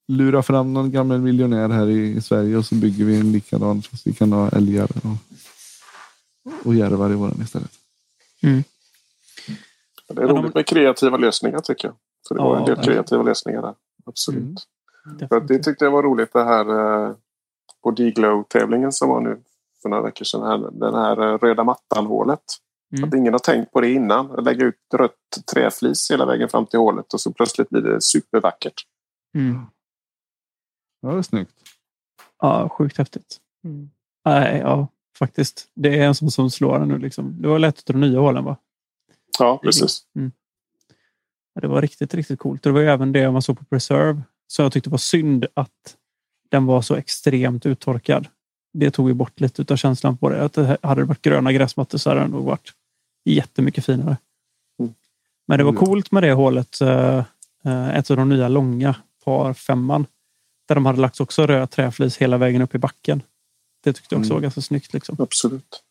lura 0.07 0.43
fram 0.43 0.73
någon 0.73 0.91
gammal 0.91 1.19
miljonär 1.21 1.69
här 1.69 1.87
i, 1.89 2.11
i 2.11 2.21
Sverige 2.21 2.57
och 2.57 2.65
så 2.65 2.75
bygger 2.75 3.05
vi 3.05 3.19
en 3.19 3.31
likadan 3.31 3.81
fast 3.81 4.07
vi 4.07 4.13
kan 4.13 4.31
ha 4.31 4.49
älgar 4.49 4.87
och, 5.03 5.17
och 6.65 6.75
järvar 6.75 7.11
i 7.11 7.15
våran 7.15 7.41
istället. 7.41 7.71
Det 10.07 10.21
är 10.21 10.27
roligt 10.27 10.53
med 10.55 10.65
kreativa 10.65 11.17
lösningar 11.17 11.59
tycker 11.59 11.87
jag. 11.87 11.95
För 12.27 12.35
det 12.35 12.41
var 12.41 12.55
Ja, 12.55 12.59
en 12.59 12.65
del 12.65 12.85
kreativa 12.85 13.23
lösningar 13.23 13.61
där. 13.61 13.73
Absolut. 14.05 14.67
Mm. 15.05 15.27
För 15.27 15.39
det 15.39 15.59
tyckte 15.59 15.85
jag 15.85 15.91
var 15.91 16.03
roligt 16.03 16.33
det 16.33 16.43
här 16.43 16.69
eh, 17.09 17.15
på 17.83 17.91
D-Glow-tävlingen 17.91 18.91
som 18.91 19.09
var 19.09 19.21
nu 19.21 19.37
för 19.81 19.89
några 19.89 20.03
veckor 20.03 20.25
sedan. 20.25 20.41
Här, 20.43 20.57
den 20.71 20.93
här 20.95 21.37
röda 21.37 21.63
mattan-hålet. 21.63 22.43
Mm. 22.91 23.09
Att 23.09 23.15
ingen 23.15 23.33
har 23.33 23.39
tänkt 23.39 23.71
på 23.71 23.81
det 23.81 23.91
innan. 23.91 24.31
Att 24.31 24.43
lägga 24.43 24.65
ut 24.65 24.75
rött 24.93 25.11
träflis 25.53 26.11
hela 26.11 26.25
vägen 26.25 26.49
fram 26.49 26.65
till 26.65 26.79
hålet 26.79 27.13
och 27.13 27.21
så 27.21 27.33
plötsligt 27.33 27.69
blir 27.69 27.81
det 27.81 28.01
supervackert. 28.01 28.83
Mm. 29.35 29.61
Ja, 31.01 31.09
det 31.09 31.17
är 31.17 31.21
snyggt. 31.21 31.55
Ja, 32.41 32.69
sjukt 32.69 32.97
häftigt. 32.97 33.37
Mm. 33.63 33.89
Nej, 34.25 34.57
ja, 34.57 34.87
faktiskt. 35.17 35.67
Det 35.73 35.99
är 35.99 36.07
en 36.07 36.15
sån 36.15 36.31
som 36.31 36.49
slår 36.49 36.79
den 36.79 36.87
nu. 36.87 36.97
Liksom. 36.97 37.41
Det 37.41 37.47
var 37.47 37.59
lätt 37.59 37.89
av 37.89 37.93
de 37.93 38.01
nya 38.01 38.19
hålen 38.19 38.43
va? 38.43 38.57
Ja, 39.39 39.59
precis. 39.63 40.05
Ja, 41.53 41.61
Det 41.61 41.67
var 41.67 41.81
riktigt, 41.81 42.13
riktigt 42.13 42.39
coolt. 42.39 42.63
Det 42.63 42.71
var 42.71 42.81
ju 42.81 42.87
även 42.87 43.11
det 43.11 43.31
man 43.31 43.41
såg 43.41 43.59
på 43.59 43.65
Preserve. 43.65 44.21
Så 44.47 44.61
jag 44.61 44.71
tyckte 44.71 44.89
det 44.89 44.91
var 44.91 44.97
synd 44.97 45.45
att 45.53 45.97
den 46.49 46.65
var 46.65 46.81
så 46.81 46.95
extremt 46.95 47.65
uttorkad. 47.65 48.27
Det 48.77 48.91
tog 48.91 49.07
ju 49.07 49.13
bort 49.13 49.39
lite 49.39 49.73
av 49.73 49.77
känslan 49.77 50.17
på 50.17 50.29
det. 50.29 50.43
Att 50.43 50.53
det 50.53 50.77
hade 50.81 51.01
det 51.01 51.05
varit 51.05 51.21
gröna 51.21 51.51
gräsmattor 51.53 51.97
så 51.97 52.09
hade 52.09 52.21
den 52.21 52.31
nog 52.31 52.45
varit 52.45 52.73
jättemycket 53.25 53.85
finare. 53.85 54.17
Mm. 54.79 54.93
Men 55.47 55.57
det 55.57 55.63
var 55.63 55.71
Mm. 55.71 55.85
coolt 55.85 56.11
med 56.11 56.23
det 56.23 56.33
hålet. 56.33 56.81
eh, 56.81 57.17
eh, 57.65 57.97
Ett 57.97 58.11
av 58.11 58.17
de 58.17 58.29
nya 58.29 58.47
långa, 58.47 58.95
par 59.25 59.53
femman. 59.53 60.05
Där 60.67 60.75
de 60.75 60.85
hade 60.85 61.01
lagt 61.01 61.19
också 61.19 61.45
röd 61.47 61.71
träflis 61.71 62.17
hela 62.17 62.37
vägen 62.37 62.61
upp 62.61 62.75
i 62.75 62.77
backen. 62.77 63.21
Det 63.83 63.93
tyckte 63.93 64.15
jag 64.15 64.19
också 64.19 64.29
Mm. 64.31 64.35
var 64.37 64.41
ganska 64.41 64.61
snyggt. 64.61 64.93
Liksom. 64.93 65.15
Absolut. 65.19 65.83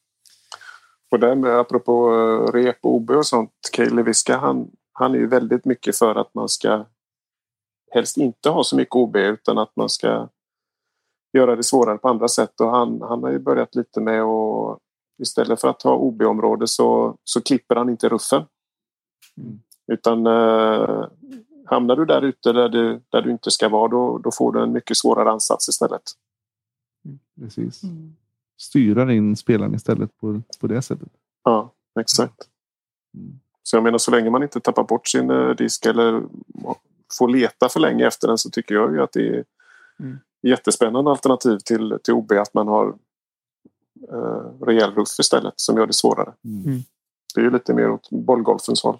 Och 1.11 1.21
där 1.21 1.35
med 1.35 1.59
apropå 1.59 2.15
eh, 2.15 2.53
rep 2.53 2.79
och 2.83 2.95
OB 2.95 3.11
och 3.11 3.27
sånt. 3.27 3.51
Kaeli 3.73 4.03
Viska 4.03 4.37
han, 4.39 4.71
han 4.93 5.15
är 5.15 5.19
ju 5.19 5.27
väldigt 5.27 5.65
mycket 5.65 5.97
för 5.99 6.15
att 6.15 6.35
man 6.35 6.49
ska 6.49 6.87
helst 7.95 8.17
inte 8.17 8.49
ha 8.51 8.65
så 8.65 8.77
mycket 8.77 8.95
OB 8.95 9.17
utan 9.17 9.59
att 9.59 9.73
man 9.77 9.89
ska 9.89 10.29
göra 11.39 11.57
det 11.57 11.63
svårare 11.63 11.99
på 11.99 12.09
andra 12.09 12.29
sätt. 12.29 12.61
Och 12.61 12.71
han, 12.71 13.03
han 13.03 13.23
har 13.23 13.31
ju 13.31 13.39
börjat 13.39 13.75
lite 13.75 14.01
med 14.01 14.23
att 14.23 14.79
istället 15.19 15.61
för 15.61 15.69
att 15.69 15.83
ha 15.83 15.97
OB-område 15.97 16.69
så, 16.69 17.17
så 17.25 17.41
klipper 17.41 17.77
han 17.77 17.89
inte 17.89 18.09
ruffen. 18.09 18.45
Mm. 19.37 19.61
Utan 19.93 20.27
eh, 20.27 21.07
hamnar 21.67 21.97
du 21.97 22.05
där 22.05 22.23
ute 22.23 22.53
där 22.53 22.69
du, 22.69 23.01
där 23.09 23.23
du 23.23 23.31
inte 23.31 23.51
ska 23.51 23.69
vara 23.69 23.89
då, 23.89 24.19
då 24.19 24.31
får 24.31 24.53
du 24.53 24.63
en 24.63 24.73
mycket 24.73 24.97
svårare 24.97 25.31
ansats 25.31 25.69
istället. 25.69 26.03
Precis. 27.41 27.83
Mm. 27.83 28.17
Styra 28.57 29.13
in 29.13 29.37
spelaren 29.37 29.75
istället 29.75 30.17
på, 30.21 30.43
på 30.61 30.67
det 30.67 30.83
sättet. 30.83 31.09
Ja, 31.45 31.73
exakt. 32.01 32.49
Mm. 33.15 33.41
Så 33.63 33.77
jag 33.77 33.85
menar 33.85 33.99
så 33.99 34.11
länge 34.11 34.31
man 34.31 34.43
inte 34.43 34.61
tappar 34.61 34.85
bort 34.85 35.09
sin 35.09 35.31
eh, 35.31 35.51
disk 35.51 35.87
eller 35.87 36.23
får 37.19 37.29
leta 37.29 37.69
för 37.69 37.81
länge 37.81 38.07
efter 38.07 38.29
den 38.29 38.39
så 38.39 38.51
tycker 38.51 38.75
jag 38.75 38.93
ju 38.93 39.03
att 39.03 39.13
det 39.13 39.29
är 39.29 39.45
Mm. 40.01 40.19
Jättespännande 40.49 41.11
alternativ 41.11 41.59
till, 41.59 41.99
till 42.05 42.15
OB 42.15 42.33
att 42.33 42.55
man 42.55 42.69
har 42.69 42.95
eh, 44.13 44.65
rejäl 44.67 44.91
ruff 44.95 45.19
istället 45.21 45.55
som 45.57 45.77
gör 45.77 45.87
det 45.87 45.93
svårare. 45.93 46.33
Mm. 46.45 46.65
Mm. 46.65 46.81
Det 47.35 47.41
är 47.41 47.45
ju 47.45 47.51
lite 47.51 47.75
mer 47.75 47.91
åt 47.91 48.11
bollgolfens 48.11 48.83
håll. 48.83 48.99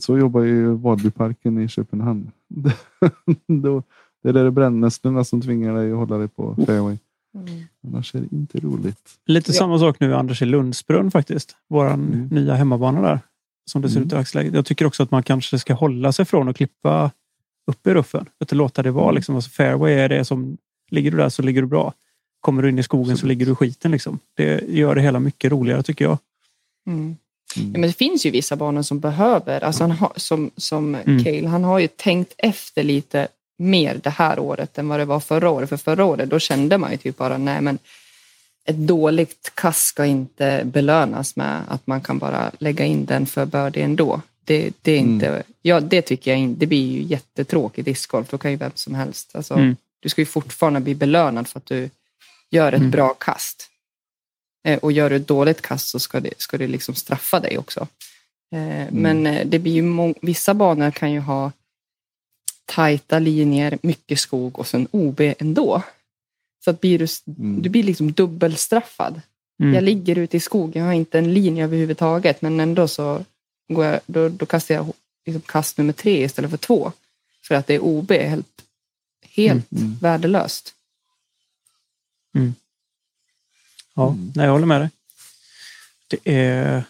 Så 0.00 0.18
jobbar 0.18 0.40
ju 0.40 0.74
Vadbyparken 0.74 1.58
i 1.58 1.68
Köpenhamn. 1.68 2.30
Det 4.22 4.28
är 4.28 4.32
där 4.32 4.40
det 4.42 4.46
är 4.46 4.50
brännässlorna 4.50 5.24
som 5.24 5.40
tvingar 5.42 5.74
dig 5.74 5.92
att 5.92 5.98
hålla 5.98 6.18
dig 6.18 6.28
på 6.28 6.54
fairway. 6.66 6.98
Mm. 7.34 7.48
Annars 7.86 8.14
är 8.14 8.20
det 8.20 8.32
inte 8.36 8.60
roligt. 8.60 9.10
Lite 9.26 9.50
Ja. 9.50 9.58
samma 9.58 9.78
sak 9.78 10.00
nu 10.00 10.14
Anders 10.14 10.42
i 10.42 10.44
Lundsbrunn 10.44 11.10
faktiskt. 11.10 11.56
Våran 11.68 12.06
Mm. 12.12 12.26
nya 12.28 12.54
hemmabana 12.54 13.00
där. 13.00 13.20
Som 13.70 13.82
det 13.82 13.88
ser 13.88 13.96
Mm. 13.96 14.06
ut 14.06 14.12
i 14.12 14.16
dagsläget. 14.16 14.54
Jag 14.54 14.66
tycker 14.66 14.86
också 14.86 15.02
att 15.02 15.10
man 15.10 15.22
kanske 15.22 15.58
ska 15.58 15.74
hålla 15.74 16.12
sig 16.12 16.24
från 16.24 16.48
att 16.48 16.56
klippa 16.56 17.10
upp 17.66 17.86
i 17.86 17.94
ruffen. 17.94 18.26
Att 18.40 18.52
låta 18.52 18.82
det 18.82 18.90
vara 18.90 19.04
Mm. 19.04 19.14
liksom. 19.14 19.34
Alltså 19.34 19.50
fairway 19.50 19.92
är 19.92 20.08
det 20.08 20.24
som... 20.24 20.56
Ligger 20.90 21.10
du 21.10 21.16
där 21.16 21.28
så 21.28 21.42
ligger 21.42 21.60
du 21.62 21.68
bra. 21.68 21.92
Kommer 22.40 22.62
du 22.62 22.68
in 22.68 22.78
i 22.78 22.82
skogen 22.82 23.16
så 23.16 23.26
ligger 23.26 23.46
du 23.46 23.52
i 23.52 23.54
skiten 23.54 23.90
liksom. 23.90 24.18
Det 24.36 24.60
gör 24.68 24.94
det 24.94 25.00
hela 25.00 25.20
mycket 25.20 25.52
roligare 25.52 25.82
tycker 25.82 26.04
jag. 26.04 26.18
Mm. 26.86 27.16
Mm. 27.56 27.72
Ja, 27.72 27.78
men 27.78 27.82
det 27.82 27.92
finns 27.92 28.26
ju 28.26 28.30
vissa 28.30 28.56
banor 28.56 28.82
som 28.82 29.00
behöver, 29.00 29.64
alltså 29.64 29.84
han 29.84 29.90
har, 29.90 30.12
som, 30.16 30.50
som 30.56 30.94
Mm. 30.94 31.24
Cale, 31.24 31.48
han 31.48 31.64
har 31.64 31.78
ju 31.78 31.88
tänkt 31.88 32.34
efter 32.38 32.82
lite 32.82 33.28
mer 33.58 34.00
det 34.02 34.10
här 34.10 34.38
året 34.38 34.78
än 34.78 34.88
vad 34.88 35.00
det 35.00 35.04
var 35.04 35.20
förra 35.20 35.50
året. 35.50 35.68
För 35.68 35.76
förra 35.76 36.04
året 36.04 36.30
då 36.30 36.38
kände 36.38 36.78
man 36.78 36.90
ju 36.90 36.96
typ 36.96 37.16
bara, 37.16 37.38
nej 37.38 37.60
men 37.60 37.78
ett 38.64 38.76
dåligt 38.76 39.52
kast 39.54 39.86
ska 39.86 40.04
inte 40.06 40.62
belönas 40.64 41.36
med 41.36 41.62
att 41.68 41.86
man 41.86 42.00
kan 42.00 42.18
bara 42.18 42.50
lägga 42.58 42.84
in 42.84 43.04
den 43.04 43.26
för 43.26 43.46
bördig 43.46 43.82
ändå. 43.82 44.20
Det, 44.54 44.72
det, 44.82 44.92
är 44.92 44.98
inte, 44.98 45.42
ja, 45.62 45.80
det 45.80 46.02
tycker 46.02 46.30
jag 46.30 46.40
inte. 46.40 46.60
Det 46.60 46.66
blir 46.66 46.92
ju 46.92 47.02
jättetråkigt 47.02 47.84
discgolf. 47.84 48.30
Då 48.30 48.38
kan 48.38 48.50
ju 48.50 48.56
vem 48.56 48.70
som 48.74 48.94
helst. 48.94 49.36
Alltså, 49.36 49.54
Mm. 49.54 49.76
Du 50.02 50.08
ska 50.08 50.20
ju 50.20 50.26
fortfarande 50.26 50.80
bli 50.80 50.94
belönad 50.94 51.48
för 51.48 51.58
att 51.58 51.66
du 51.66 51.90
gör 52.50 52.72
ett 52.72 52.78
Mm. 52.78 52.90
bra 52.90 53.14
kast. 53.14 53.68
Eh, 54.64 54.78
och 54.78 54.92
gör 54.92 55.10
du 55.10 55.16
ett 55.16 55.28
dåligt 55.28 55.62
kast 55.62 55.88
så 55.88 55.98
ska 55.98 56.20
det, 56.20 56.34
ska 56.40 56.58
det 56.58 56.66
liksom 56.66 56.94
straffa 56.94 57.40
dig 57.40 57.58
också. 57.58 57.80
Eh, 58.54 58.86
Men 58.92 59.26
eh, 59.26 59.46
det 59.46 59.58
blir 59.58 59.72
ju 59.72 60.14
vissa 60.22 60.54
banor 60.54 60.90
kan 60.90 61.12
ju 61.12 61.20
ha 61.20 61.52
tajta 62.64 63.18
linjer, 63.18 63.78
mycket 63.82 64.18
skog 64.18 64.58
och 64.58 64.66
sen 64.66 64.88
OB 64.90 65.20
ändå. 65.38 65.82
Så 66.64 66.70
att 66.70 66.80
blir 66.80 66.98
du, 66.98 67.06
Mm. 67.38 67.62
du 67.62 67.68
blir 67.68 67.82
liksom 67.82 68.12
dubbelstraffad. 68.12 69.20
Mm. 69.62 69.74
Jag 69.74 69.84
ligger 69.84 70.18
ute 70.18 70.36
i 70.36 70.40
skogen, 70.40 70.80
jag 70.82 70.86
har 70.88 70.94
inte 70.94 71.18
en 71.18 71.34
linje 71.34 71.64
överhuvudtaget, 71.64 72.42
men 72.42 72.60
ändå 72.60 72.88
så 72.88 73.24
går 73.74 73.84
jag, 73.84 74.00
då, 74.06 74.28
då 74.28 74.46
kastar 74.46 74.74
jag 74.74 74.92
liksom 75.26 75.40
kast 75.46 75.78
nummer 75.78 75.92
tre 75.92 76.24
istället 76.24 76.50
för 76.50 76.58
två. 76.58 76.92
För 77.42 77.54
att 77.54 77.66
det 77.66 77.74
är 77.74 77.80
OB, 77.84 78.12
helt, 78.12 78.62
helt 79.22 79.72
Mm. 79.72 79.96
värdelöst. 80.00 80.74
Ja, 83.94 84.08
Mm. 84.08 84.32
nej, 84.34 84.44
jag 84.46 84.52
håller 84.52 84.66
med 84.66 84.80
dig. 84.80 84.90
Det, 86.08 86.18
är, 86.34 86.84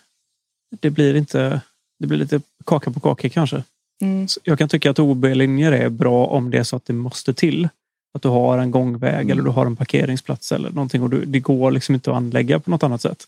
det 0.81 0.90
blir 0.90 1.15
inte... 1.16 1.61
Det 1.98 2.07
blir 2.07 2.19
lite 2.19 2.40
kaka 2.66 2.90
på 2.90 3.01
kaka 3.01 3.28
kanske. 3.28 3.65
Mm. 4.01 4.27
Jag 4.43 4.59
kan 4.59 4.69
tycka 4.69 4.90
att 4.90 4.98
OB-linjer 4.98 5.73
är 5.73 5.89
bra 5.89 6.27
om 6.27 6.51
det 6.51 6.59
är 6.59 6.62
så 6.65 6.77
att 6.77 6.85
det 6.86 6.93
måste 6.93 7.35
till. 7.35 7.69
Att 8.12 8.23
du 8.23 8.28
har 8.28 8.59
en 8.59 8.70
gångväg 8.70 9.15
Mm. 9.20 9.31
eller 9.31 9.43
du 9.43 9.51
har 9.51 9.66
en 9.66 9.77
parkeringsplats 9.77 10.52
eller 10.52 10.70
någonting 10.70 11.02
och 11.02 11.11
du, 11.11 11.24
det 11.24 11.40
går 11.40 11.70
liksom 11.70 11.94
inte 11.94 12.11
att 12.11 12.16
anlägga 12.16 12.61
på 12.61 12.70
något 12.70 12.82
annat 12.82 13.02
sätt. 13.02 13.24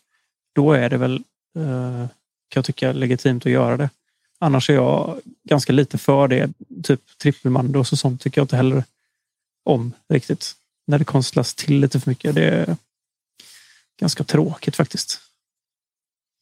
Då 0.53 0.73
är 0.73 0.91
det 0.91 0.97
väl, 0.97 1.15
eh, 1.57 2.07
kan 2.53 2.61
jag 2.61 2.65
tycka, 2.65 2.93
legitimt 2.93 3.47
att 3.47 3.53
göra 3.53 3.77
det. 3.77 3.91
Annars 4.39 4.71
är 4.71 4.75
jag 4.75 5.21
ganska 5.45 5.73
lite 5.73 5.99
för 5.99 6.29
det. 6.29 6.51
Typ 6.83 7.19
trippelmandos 7.19 7.93
och 7.93 7.99
sånt 7.99 8.21
tycker 8.21 8.41
jag 8.41 8.45
inte 8.45 8.57
heller 8.57 8.85
om 9.65 9.93
riktigt. 10.09 10.53
När 10.87 10.99
det 10.99 11.05
konstlas 11.05 11.55
till 11.55 11.81
lite 11.81 12.01
för 12.01 12.11
mycket. 12.11 12.35
Det 12.35 12.45
är 12.45 12.77
ganska 14.01 14.25
tråkigt 14.25 14.77
faktiskt. 14.77 15.21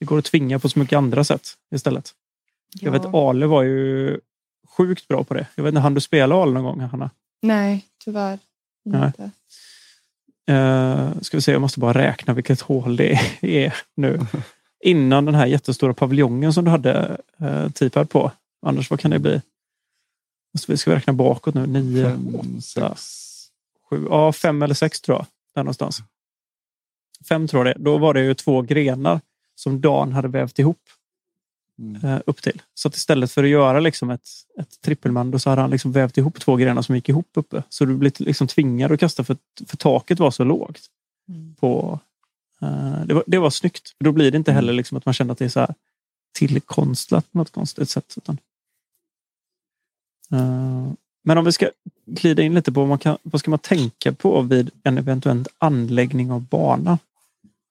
Det 0.00 0.06
går 0.06 0.18
att 0.18 0.24
tvinga 0.24 0.58
på 0.58 0.68
så 0.68 0.78
mycket 0.78 0.96
andra 0.96 1.24
sätt 1.24 1.48
istället. 1.74 2.14
Jag 2.80 2.92
vet 2.92 3.02
Ja. 3.04 3.28
Ale 3.28 3.46
var 3.46 3.62
ju 3.62 4.20
sjukt 4.68 5.08
bra 5.08 5.24
på 5.24 5.34
det. 5.34 5.46
Jag 5.54 5.64
vet 5.64 5.70
inte, 5.70 5.80
hann 5.80 5.94
du 5.94 6.00
spela 6.00 6.34
Ale 6.34 6.52
någon 6.52 6.64
gång 6.64 6.80
Hanna? 6.80 7.10
Nej, 7.42 7.86
tyvärr 8.04 8.38
Nej. 8.84 9.06
inte. 9.06 9.30
Uh, 10.52 11.20
ska 11.20 11.36
vi 11.36 11.40
se, 11.40 11.52
jag 11.52 11.60
måste 11.60 11.80
bara 11.80 11.98
räkna 11.98 12.34
vilket 12.34 12.60
hål 12.60 12.96
det 12.96 13.20
är 13.40 13.74
nu. 13.94 14.20
Innan 14.80 15.24
den 15.24 15.34
här 15.34 15.46
jättestora 15.46 15.94
paviljongen 15.94 16.52
som 16.52 16.64
du 16.64 16.70
hade 16.70 17.18
uh, 17.42 17.70
T-pad 17.70 18.10
på. 18.10 18.32
Anders, 18.66 18.90
vad 18.90 19.00
kan 19.00 19.10
det 19.10 19.18
bli? 19.18 19.42
Måste 20.54 20.72
vi 20.72 20.76
ska 20.76 20.90
vi 20.90 20.96
räkna 20.96 21.12
bakåt 21.12 21.54
nu? 21.54 21.66
Nio, 21.66 22.04
Fem, 22.04 22.34
åtta, 22.34 22.94
sex. 22.94 23.50
sju, 23.90 24.06
ja 24.10 24.32
fem 24.32 24.62
eller 24.62 24.74
sex 24.74 25.00
tror 25.00 25.18
jag. 25.18 25.26
Där 25.54 25.62
någonstans. 25.62 26.02
Fem 27.28 27.48
tror 27.48 27.66
jag 27.66 27.76
det. 27.76 27.82
Då 27.82 27.98
var 27.98 28.14
det 28.14 28.20
ju 28.20 28.34
två 28.34 28.62
grenar 28.62 29.20
som 29.54 29.80
Dan 29.80 30.12
hade 30.12 30.28
vävt 30.28 30.58
ihop. 30.58 30.80
Mm. 31.80 32.04
eh, 32.04 32.20
upp 32.26 32.42
till. 32.42 32.62
Så 32.74 32.88
att 32.88 32.96
istället 32.96 33.32
för 33.32 33.44
att 33.44 33.50
göra 33.50 33.80
liksom 33.80 34.10
ett, 34.10 34.28
ett 34.60 34.80
trippelmando 34.80 35.38
så 35.38 35.50
hade 35.50 35.62
han 35.62 35.70
liksom 35.70 35.92
vävt 35.92 36.18
ihop 36.18 36.40
två 36.40 36.56
grenar 36.56 36.82
som 36.82 36.94
gick 36.94 37.08
ihop 37.08 37.28
uppe. 37.34 37.62
Så 37.68 37.84
du 37.84 37.96
blir 37.96 38.12
liksom 38.18 38.46
tvingad 38.46 38.92
att 38.92 39.00
kasta 39.00 39.24
för, 39.24 39.36
för 39.66 39.76
taket 39.76 40.18
var 40.18 40.30
så 40.30 40.44
lågt. 40.44 40.80
Mm. 41.28 41.54
På, 41.54 41.92
eh, 41.92 42.09
det, 43.06 43.14
var, 43.14 43.24
det 43.26 43.38
var 43.38 43.50
snyggt. 43.50 43.94
Då 43.98 44.12
blir 44.12 44.30
det 44.30 44.36
inte 44.36 44.52
heller 44.52 44.72
Mm. 44.72 44.76
liksom 44.76 44.98
att 44.98 45.06
man 45.06 45.14
känner 45.14 45.32
att 45.32 45.38
det 45.38 45.44
är 45.44 45.48
så 45.48 45.60
här 45.60 45.74
tillkonstlat 46.32 47.32
på 47.32 47.38
något 47.38 47.52
konstigt 47.52 47.90
sätt. 47.90 48.14
Utan, 48.16 48.38
Eh, 50.32 50.92
men 51.22 51.38
om 51.38 51.44
vi 51.44 51.52
ska 51.52 51.70
glida 52.06 52.42
in 52.42 52.54
lite 52.54 52.72
på 52.72 52.80
vad, 52.80 52.88
man 52.88 52.98
kan, 52.98 53.18
vad 53.22 53.40
ska 53.40 53.50
man 53.50 53.58
tänka 53.58 54.12
på 54.12 54.42
vid 54.42 54.70
en 54.82 54.98
eventuell 54.98 55.44
anläggning 55.58 56.32
av 56.32 56.40
bana 56.40 56.98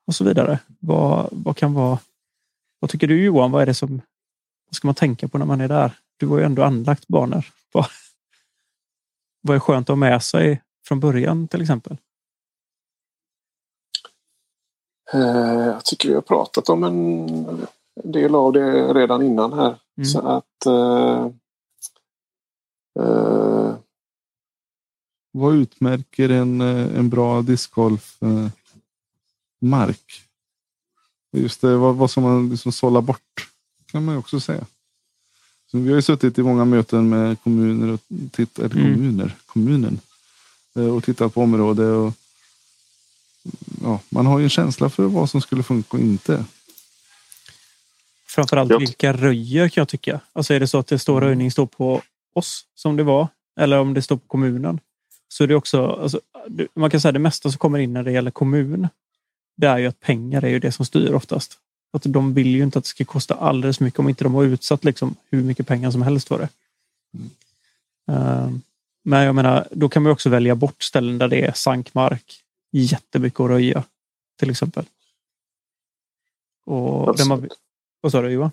och 0.07 0.16
så 0.16 0.24
vidare. 0.24 0.60
Vad, 0.80 1.30
vad 1.32 1.57
kan 1.57 1.74
vara 1.74 1.99
vad 2.80 2.91
tycker 2.91 3.07
du 3.07 3.24
Johan? 3.24 3.52
Vad 3.52 3.61
är 3.61 3.66
det 3.66 3.74
som 3.74 4.02
vad 4.66 4.76
ska 4.76 4.88
man 4.88 4.95
tänka 4.95 5.28
på 5.28 5.38
när 5.38 5.45
man 5.45 5.61
är 5.61 5.68
där? 5.68 5.91
Du 6.18 6.28
har 6.28 6.38
ju 6.38 6.44
ändå 6.45 6.64
anlagt 6.64 7.07
banor. 7.07 7.45
Vad, 7.72 7.86
vad 9.41 9.56
är 9.56 9.60
skönt 9.60 9.86
att 9.86 9.94
ha 9.94 9.95
med 9.95 10.24
sig 10.24 10.61
från 10.88 10.99
början 10.99 11.48
till 11.48 11.61
exempel? 11.61 11.94
Eh, 11.94 11.98
Jag 15.14 15.86
tycker 15.86 16.10
vi 16.10 16.15
har 16.15 16.22
pratat 16.22 16.69
om 16.69 16.84
en 16.84 17.68
del 18.03 18.36
av 18.36 18.53
det 18.53 18.94
redan 18.94 19.22
innan 19.22 19.53
här. 19.53 19.80
Mm. 19.98 20.06
Så 20.06 20.19
att... 20.19 20.65
Eh, 20.65 21.26
eh, 22.99 23.73
Vad 25.31 25.56
utmärker 25.56 26.30
en, 26.30 26.61
eh, 26.61 26.98
en 26.99 27.10
bra 27.10 27.41
discgolf 27.41 28.18
eh, 28.22 28.48
mark? 29.61 30.22
Just 31.31 31.61
det, 31.61 31.77
vad, 31.77 31.95
vad 31.95 32.11
som 32.11 32.23
man 32.23 32.49
liksom 32.49 32.72
sålla 32.72 33.02
bort 33.02 33.49
kan 33.91 34.06
man 34.06 34.15
ju 34.15 34.19
också 34.19 34.40
säga. 34.40 34.65
Så 35.72 35.77
vi 35.77 35.90
har 35.90 35.95
ju 35.95 36.02
suttit 36.02 36.38
i 36.38 36.44
många 36.44 36.65
möten 36.65 37.10
med 37.10 37.41
kommuner 37.44 37.94
och 37.94 37.99
titt, 38.31 38.60
eller 38.60 38.76
Mm. 38.76 38.94
kommuner, 38.94 39.36
kommunen 39.45 39.99
eh, 40.76 40.95
och 40.95 41.03
tittat 41.03 41.34
på 41.34 41.41
område. 41.41 41.86
Och, 41.91 42.14
ja, 43.84 43.99
man 44.10 44.26
har 44.26 44.40
ju 44.40 44.44
en 44.44 44.49
känsla 44.49 44.90
för 44.90 45.03
vad 45.03 45.30
som 45.30 45.41
skulle 45.41 45.64
funka 45.64 45.98
och 45.98 46.03
inte. 46.03 46.45
Framförallt 48.28 48.72
Ja. 48.72 48.78
vilka 48.78 49.14
röjer 49.14 49.70
kan 49.70 49.82
jag 49.82 49.88
tycka. 49.88 50.20
Alltså 50.34 50.53
är 50.53 50.60
det 50.60 50.68
så 50.68 50.78
att 50.80 50.88
det 50.88 50.99
står 50.99 51.22
röjning 51.22 51.52
står 51.52 51.66
på 51.66 52.02
oss 52.34 52.66
som 52.76 52.95
det 52.95 53.03
var 53.03 53.28
eller 53.60 53.80
om 53.80 53.94
det 53.94 54.02
står 54.02 54.18
på 54.18 54.28
kommunen. 54.28 54.80
Så 55.28 55.44
är 55.44 55.48
det 55.48 55.56
också, 55.56 55.86
alltså, 55.88 56.22
man 56.74 56.90
kan 56.90 57.02
säga 57.02 57.11
det 57.11 57.20
mesta 57.20 57.49
som 57.52 57.57
kommer 57.60 57.80
in 57.80 57.94
när 57.94 58.03
det 58.03 58.11
gäller 58.11 58.32
kommun. 58.32 58.88
Det 59.57 59.68
är 59.68 59.78
ju 59.78 59.88
att 59.88 59.99
pengar 59.99 60.41
är 60.44 60.49
ju 60.49 60.60
det 60.60 60.72
som 60.72 60.86
styr 60.86 61.14
oftast. 61.14 61.57
Att 61.94 62.03
de 62.06 62.34
vill 62.34 62.48
ju 62.48 62.64
inte 62.64 62.80
att 62.80 62.86
det 62.86 62.90
ska 62.90 63.06
kosta 63.06 63.34
alldeles 63.36 63.80
mycket 63.80 63.99
om 63.99 64.10
inte 64.10 64.24
de 64.24 64.34
har 64.34 64.44
utsatt 64.44 64.84
liksom 64.84 65.16
hur 65.32 65.44
mycket 65.44 65.68
pengar 65.68 65.91
som 65.91 66.02
helst 66.02 66.28
för 66.28 66.40
det. 66.40 66.49
Mm. 67.14 67.30
Eh, 68.11 68.49
Men 69.03 69.24
jag 69.24 69.36
menar, 69.36 69.68
då 69.72 69.90
kan 69.90 70.03
man 70.03 70.11
också 70.11 70.30
välja 70.30 70.56
bort 70.56 70.84
ställen 70.84 71.18
där 71.18 71.28
det 71.28 71.45
är 71.45 71.53
sankmark. 71.53 72.41
Jättemycket 72.72 73.40
att 73.40 73.50
röja 73.50 73.84
till 74.40 74.50
exempel. 74.50 74.86
Och 76.66 77.06
man, 77.06 77.10
absolut. 77.10 77.54
vad 78.02 78.12
sa 78.12 78.22
du 78.22 78.30
Johan? 78.30 78.52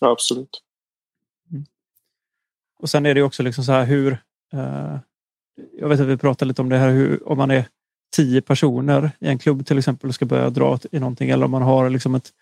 Ja, 0.00 0.10
absolut. 0.10 0.62
Och 2.78 2.90
sen 2.90 3.06
är 3.06 3.14
det 3.14 3.22
också 3.22 3.42
liksom 3.42 3.64
så 3.64 3.72
här 3.72 3.84
hur... 3.84 4.18
Eh, 4.52 4.96
jag 5.78 5.88
vet 5.88 6.00
att 6.00 6.06
vi 6.06 6.16
pratade 6.16 6.48
lite 6.48 6.62
om 6.62 6.68
det 6.68 6.78
här 6.78 6.90
hur, 6.90 7.28
om 7.28 7.38
man 7.38 7.50
är 7.50 7.68
tio 8.16 8.42
personer 8.42 9.10
i 9.20 9.26
en 9.26 9.38
klubb 9.38 9.66
till 9.66 9.78
exempel 9.78 10.08
och 10.08 10.14
ska 10.14 10.24
börja 10.24 10.50
dra 10.50 10.78
i 10.92 10.98
någonting 10.98 11.30
eller 11.30 11.44
om 11.44 11.50
man 11.50 11.62
har 11.62 11.90
liksom 11.90 12.14
ett, 12.14 12.32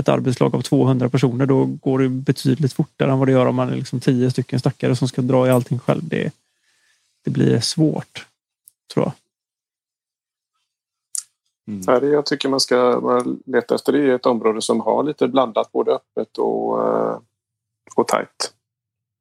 ett 0.00 0.08
arbetslag 0.08 0.54
av 0.54 0.62
200 0.62 1.08
personer 1.08 1.46
då 1.46 1.64
går 1.64 1.98
det 1.98 2.08
betydligt 2.08 2.72
fortare 2.72 3.12
än 3.12 3.18
vad 3.18 3.28
det 3.28 3.32
gör 3.32 3.46
om 3.46 3.54
man 3.54 3.70
är 3.70 3.76
liksom 3.76 4.00
tio 4.00 4.30
stycken 4.30 4.60
stackare 4.60 4.96
som 4.96 5.08
ska 5.08 5.22
dra 5.22 5.46
i 5.46 5.50
allting 5.50 5.78
själv. 5.78 6.08
Det, 6.08 6.34
det 7.24 7.30
blir 7.30 7.60
svårt, 7.60 8.26
tror 8.92 9.06
jag. 9.06 9.12
Mm. 11.70 11.82
Ja, 11.86 12.00
det 12.00 12.06
jag 12.08 12.26
tycker 12.26 12.48
man 12.48 12.60
ska 12.60 13.00
leta 13.46 13.74
efter 13.74 13.92
det 13.92 13.98
är 13.98 14.14
ett 14.14 14.26
område 14.26 14.62
som 14.62 14.80
har 14.80 15.02
lite 15.02 15.28
blandat 15.28 15.72
både 15.72 15.92
öppet 15.92 16.38
och, 16.38 16.82
eh, 16.88 17.18
och 17.96 18.08
tajt. 18.08 18.54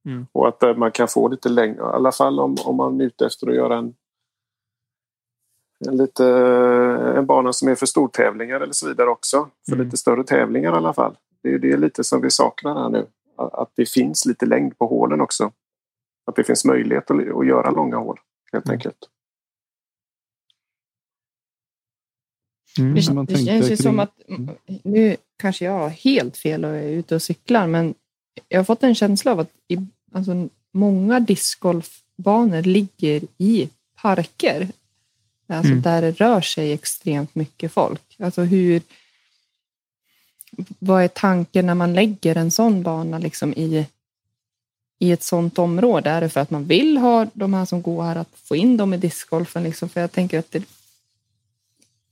Mm. 0.05 0.27
Och 0.31 0.47
att 0.47 0.63
eh, 0.63 0.75
man 0.75 0.91
kan 0.91 1.07
få 1.07 1.27
lite 1.27 1.49
längre, 1.49 1.77
i 1.77 1.81
alla 1.81 2.11
fall 2.11 2.39
om, 2.39 2.55
om 2.65 2.75
man 2.75 3.01
är 3.01 3.05
ute 3.05 3.25
efter 3.25 3.47
att 3.49 3.55
göra 3.55 3.77
en, 3.77 3.95
en, 5.87 5.97
lite, 5.97 6.25
en 7.17 7.25
bana 7.25 7.53
som 7.53 7.67
är 7.67 7.75
för 7.75 7.85
stortävlingar 7.85 8.61
eller 8.61 8.73
så 8.73 8.87
vidare 8.87 9.09
också. 9.09 9.47
För 9.65 9.73
Mm. 9.75 9.85
lite 9.85 9.97
större 9.97 10.23
tävlingar 10.23 10.73
i 10.73 10.75
alla 10.75 10.93
fall. 10.93 11.17
Det, 11.43 11.49
är- 11.53 11.59
det 11.59 11.71
är 11.71 11.77
lite 11.77 12.03
som 12.03 12.21
vi 12.21 12.31
saknar 12.31 12.75
här 12.81 12.89
nu. 12.89 13.07
Att 13.35 13.53
att 13.53 13.71
det 13.75 13.89
finns 13.89 14.25
lite 14.25 14.45
längd 14.45 14.77
på 14.77 14.87
hålen 14.87 15.21
också. 15.21 15.51
Att 16.25 16.35
det 16.35 16.43
finns 16.43 16.65
möjlighet 16.65 17.11
att, 17.11 17.17
att 17.35 17.47
göra 17.47 17.71
långa 17.71 17.97
hål 17.97 18.19
helt 18.51 18.65
Mm. 18.65 18.73
enkelt. 18.73 18.97
Mm. 22.77 22.93
Det, 22.95 23.33
det 23.33 23.45
känns 23.45 23.65
ju 23.65 23.67
kring- 23.67 23.77
som 23.77 23.99
att, 23.99 24.19
nu 24.83 25.17
kanske 25.37 25.65
jag 25.65 25.71
har 25.71 25.89
helt 25.89 26.37
fel 26.37 26.65
och 26.65 26.75
är 26.75 26.83
ute 26.83 27.15
och 27.15 27.21
cyklar, 27.21 27.67
men 27.67 27.93
jag 28.47 28.59
har 28.59 28.63
fått 28.65 28.83
en 28.83 28.95
känsla 28.95 29.31
av 29.31 29.39
att 29.39 29.51
i, 29.67 29.77
alltså, 30.13 30.49
många 30.71 31.19
discgolfbanor 31.19 32.61
ligger 32.61 33.21
i 33.37 33.69
parker. 34.01 34.67
Alltså 35.47 35.71
Mm. 35.71 35.81
där 35.81 36.01
det 36.01 36.11
rör 36.11 36.41
sig 36.41 36.71
extremt 36.71 37.35
mycket 37.35 37.71
folk. 37.71 38.15
Alltså 38.19 38.41
hur... 38.41 38.81
Vad 40.79 41.03
är 41.03 41.07
tanken 41.07 41.65
när 41.65 41.75
man 41.75 41.93
lägger 41.93 42.35
en 42.35 42.51
sån 42.51 42.83
bana 42.83 43.19
liksom 43.19 43.53
i, 43.53 43.85
i 44.99 45.11
ett 45.11 45.23
sånt 45.23 45.59
område? 45.59 46.09
Är 46.09 46.21
det 46.21 46.29
för 46.29 46.39
att 46.39 46.49
man 46.49 46.65
vill 46.65 46.97
ha 46.97 47.27
de 47.33 47.53
här 47.53 47.65
som 47.65 47.81
går 47.81 48.03
här 48.03 48.15
att 48.15 48.29
få 48.35 48.55
in 48.55 48.77
dem 48.77 48.93
i 48.93 48.97
discgolfen? 48.97 49.63
Liksom? 49.63 49.89
För 49.89 50.01
jag 50.01 50.11
tänker 50.11 50.39
att 50.39 50.51
det, 50.51 50.63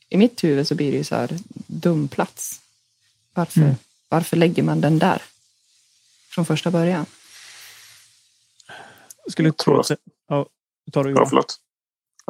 i 0.10 0.18
mitt 0.18 0.44
huvud 0.44 0.68
så 0.68 0.76
blir 0.76 0.92
det 0.92 0.98
ju 0.98 1.04
så 1.04 1.16
här 1.16 1.30
dum 1.68 2.08
plats. 2.08 2.62
Varför, 3.34 3.62
Mm. 3.62 3.76
varför 4.10 4.38
lägger 4.38 4.64
man 4.64 4.82
den 4.82 5.00
där? 5.00 5.22
från 6.30 6.46
första 6.46 6.72
början. 6.72 7.06
Skulle 9.28 9.48
Jag 9.48 9.58
tror 9.58 9.84
tro 9.84 9.96
att-. 9.96 10.02
Ja, 10.28 10.46
tar 10.92 11.04
du 11.04 11.12
Ja, 11.12 11.26
förlåt. 11.30 11.56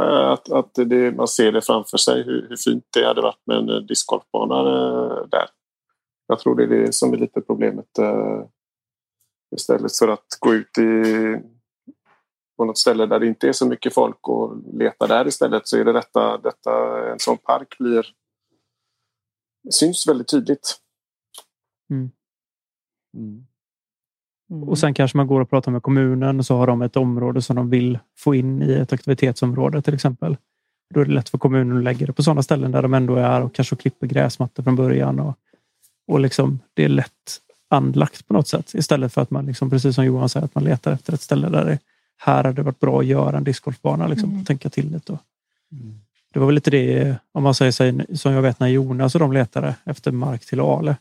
Eh, 0.01 0.27
Att, 0.31 0.49
att 0.51 0.73
det, 0.73 1.11
man 1.15 1.27
ser 1.27 1.51
det 1.51 1.61
framför 1.61 1.97
sig 1.97 2.23
hur, 2.23 2.45
hur 2.49 2.55
fint 2.57 2.83
det 2.89 3.05
hade 3.07 3.21
varit 3.21 3.41
med 3.45 3.57
en 3.57 3.69
eh, 3.69 3.75
discgolfbana 3.75 4.55
eh, 4.59 5.27
där. 5.31 5.49
Jag 6.27 6.39
tror 6.39 6.55
det 6.55 6.63
är 6.63 6.67
det 6.67 6.93
som 6.93 7.13
är 7.13 7.17
lite 7.17 7.41
problemet. 7.41 7.85
Istället 9.55 9.97
för 9.97 10.07
att 10.07 10.37
gå 10.39 10.53
ut 10.53 10.77
i, 10.77 10.81
på 12.57 12.65
något 12.65 12.77
ställe 12.77 13.05
där 13.05 13.19
det 13.19 13.27
inte 13.27 13.47
är 13.47 13.53
så 13.53 13.67
mycket 13.67 13.93
folk 13.93 14.27
och 14.27 14.57
leta 14.73 15.07
där 15.07 15.27
istället 15.27 15.67
så 15.67 15.77
är 15.77 15.85
det 15.85 15.93
detta, 15.93 16.37
detta 16.37 16.71
en 17.11 17.19
sån 17.19 17.37
park 17.37 17.77
blir 17.79 18.05
syns 19.69 20.07
väldigt 20.07 20.27
tydligt. 20.27 20.77
Mm. 21.91 22.11
Och 24.67 24.79
sen 24.79 24.93
kanske 24.93 25.17
man 25.17 25.27
går 25.27 25.41
och 25.41 25.49
pratar 25.49 25.71
med 25.71 25.83
kommunen 25.83 26.39
och 26.39 26.45
så 26.45 26.57
har 26.57 26.67
de 26.67 26.81
ett 26.81 26.97
område 26.97 27.41
som 27.41 27.55
de 27.55 27.69
vill 27.69 27.99
få 28.17 28.35
in 28.35 28.61
i 28.61 28.73
ett 28.73 28.93
aktivitetsområde 28.93 29.81
till 29.81 29.93
exempel. 29.93 30.37
Då 30.93 30.99
är 30.99 31.05
det 31.05 31.11
lätt 31.11 31.29
för 31.29 31.37
kommunen 31.37 31.77
att 31.77 31.83
lägga 31.83 32.05
det 32.05 32.13
på 32.13 32.23
sådana 32.23 32.43
ställen 32.43 32.71
där 32.71 32.81
de 32.81 32.93
ändå 32.93 33.15
är 33.15 33.41
och 33.41 33.55
kanske 33.55 33.75
klipper 33.75 34.07
gräsmattor 34.07 34.63
från 34.63 34.75
början. 34.75 35.19
Och, 35.19 35.37
och 36.07 36.19
liksom, 36.19 36.59
det 36.73 36.83
är 36.83 36.89
lätt 36.89 37.41
anlagt 37.69 38.27
på 38.27 38.33
något 38.33 38.47
sätt 38.47 38.73
istället 38.73 39.13
för 39.13 39.21
att 39.21 39.29
man, 39.29 39.45
liksom, 39.45 39.69
precis 39.69 39.95
som 39.95 40.05
Johan 40.05 40.29
säger, 40.29 40.45
att 40.45 40.55
man 40.55 40.63
letar 40.63 40.91
efter 40.91 41.13
ett 41.13 41.21
ställe 41.21 41.49
där 41.49 41.65
det 41.65 41.79
här 42.17 42.43
hade 42.43 42.61
varit 42.63 42.79
bra 42.79 42.99
att 42.99 43.05
göra 43.05 43.37
en 43.37 43.43
discgolfbana. 43.43 44.07
Liksom, 44.07 44.29
Mm. 44.29 44.41
och 44.41 44.47
tänka 44.47 44.69
till 44.69 44.91
lite. 44.91 45.11
Och. 45.11 45.19
Det 46.33 46.39
var 46.39 46.45
väl 46.45 46.55
lite 46.55 46.71
det, 46.71 47.17
om 47.31 47.43
man 47.43 47.55
säger 47.55 47.71
sig, 47.71 48.17
som 48.17 48.33
jag 48.33 48.41
vet 48.41 48.59
när 48.59 48.67
Jonas 48.67 49.15
och 49.15 49.19
de 49.19 49.33
letade 49.33 49.75
efter 49.83 50.11
mark 50.11 50.45
till 50.45 50.59
Ale. 50.59 50.95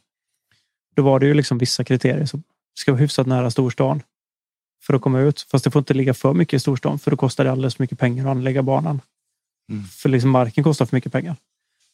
Då 0.96 1.02
var 1.02 1.20
det 1.20 1.26
ju 1.26 1.34
liksom 1.34 1.58
vissa 1.58 1.84
kriterier 1.84 2.26
som 2.26 2.42
ska 2.74 2.92
vara 2.92 3.00
hyfsat 3.00 3.26
nära 3.26 3.50
storstan 3.50 4.02
för 4.82 4.94
att 4.94 5.02
komma 5.02 5.20
ut. 5.20 5.40
Fast 5.40 5.64
det 5.64 5.70
får 5.70 5.80
inte 5.80 5.94
ligga 5.94 6.14
för 6.14 6.34
mycket 6.34 6.56
i 6.56 6.60
storstan 6.60 6.98
för 6.98 7.10
då 7.10 7.16
kostar 7.16 7.44
det 7.44 7.52
alldeles 7.52 7.74
för 7.74 7.82
mycket 7.82 7.98
pengar 7.98 8.24
att 8.24 8.30
anlägga 8.30 8.62
banan. 8.62 9.00
Mm. 9.70 9.84
För 9.84 10.08
liksom 10.08 10.30
marken 10.30 10.64
kostar 10.64 10.86
för 10.86 10.96
mycket 10.96 11.12
pengar. 11.12 11.36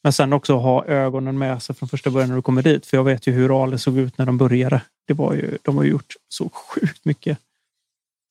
Men 0.03 0.12
sen 0.12 0.32
också 0.32 0.57
ha 0.57 0.85
ögonen 0.85 1.39
med 1.39 1.62
sig 1.62 1.74
från 1.77 1.89
första 1.89 2.11
början 2.11 2.28
när 2.28 2.36
du 2.36 2.43
kommer 2.43 2.62
dit. 2.62 2.86
För 2.86 2.97
jag 2.97 3.05
vet 3.05 3.27
ju 3.27 3.32
hur 3.32 3.62
Ale 3.65 3.78
såg 3.78 3.99
ut 3.99 4.19
när 4.19 4.27
de 4.27 4.39
började. 4.39 4.82
Det 5.07 5.15
var 5.15 5.35
ju, 5.35 5.59
de 5.62 5.77
har 5.77 5.85
gjort 5.85 6.15
så 6.28 6.49
sjukt 6.49 7.05
mycket. 7.05 7.39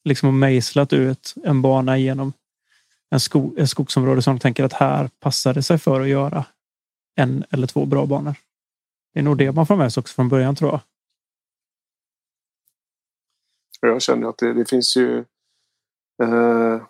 Liksom 0.03 0.27
och 0.27 0.33
mejslat 0.33 0.93
ut 0.93 1.33
en 1.43 1.61
bana 1.61 1.97
genom 1.97 2.33
en, 3.09 3.19
sko, 3.19 3.53
ett 3.57 3.69
skogsområde 3.69 4.21
som 4.21 4.35
de 4.35 4.39
tänker 4.39 4.63
att 4.63 4.73
här 4.73 5.09
passar 5.19 5.53
det 5.53 5.63
sig 5.63 5.77
för 5.77 6.01
att 6.01 6.07
göra 6.07 6.45
en 7.15 7.45
eller 7.49 7.67
två 7.67 7.85
bra 7.85 8.05
banor. 8.05 8.35
Det 9.13 9.19
är 9.19 9.23
nog 9.23 9.37
det 9.37 9.51
man 9.51 9.65
får 9.65 9.75
med 9.75 9.93
sig 9.93 10.01
också 10.01 10.13
från 10.13 10.29
början 10.29 10.55
tror 10.55 10.71
jag. 10.71 10.79
Jag 13.81 14.01
känner 14.01 14.27
att 14.27 14.37
det, 14.37 14.53
det 14.53 14.69
finns 14.69 14.97
ju... 14.97 15.17
Eh, 16.23 16.81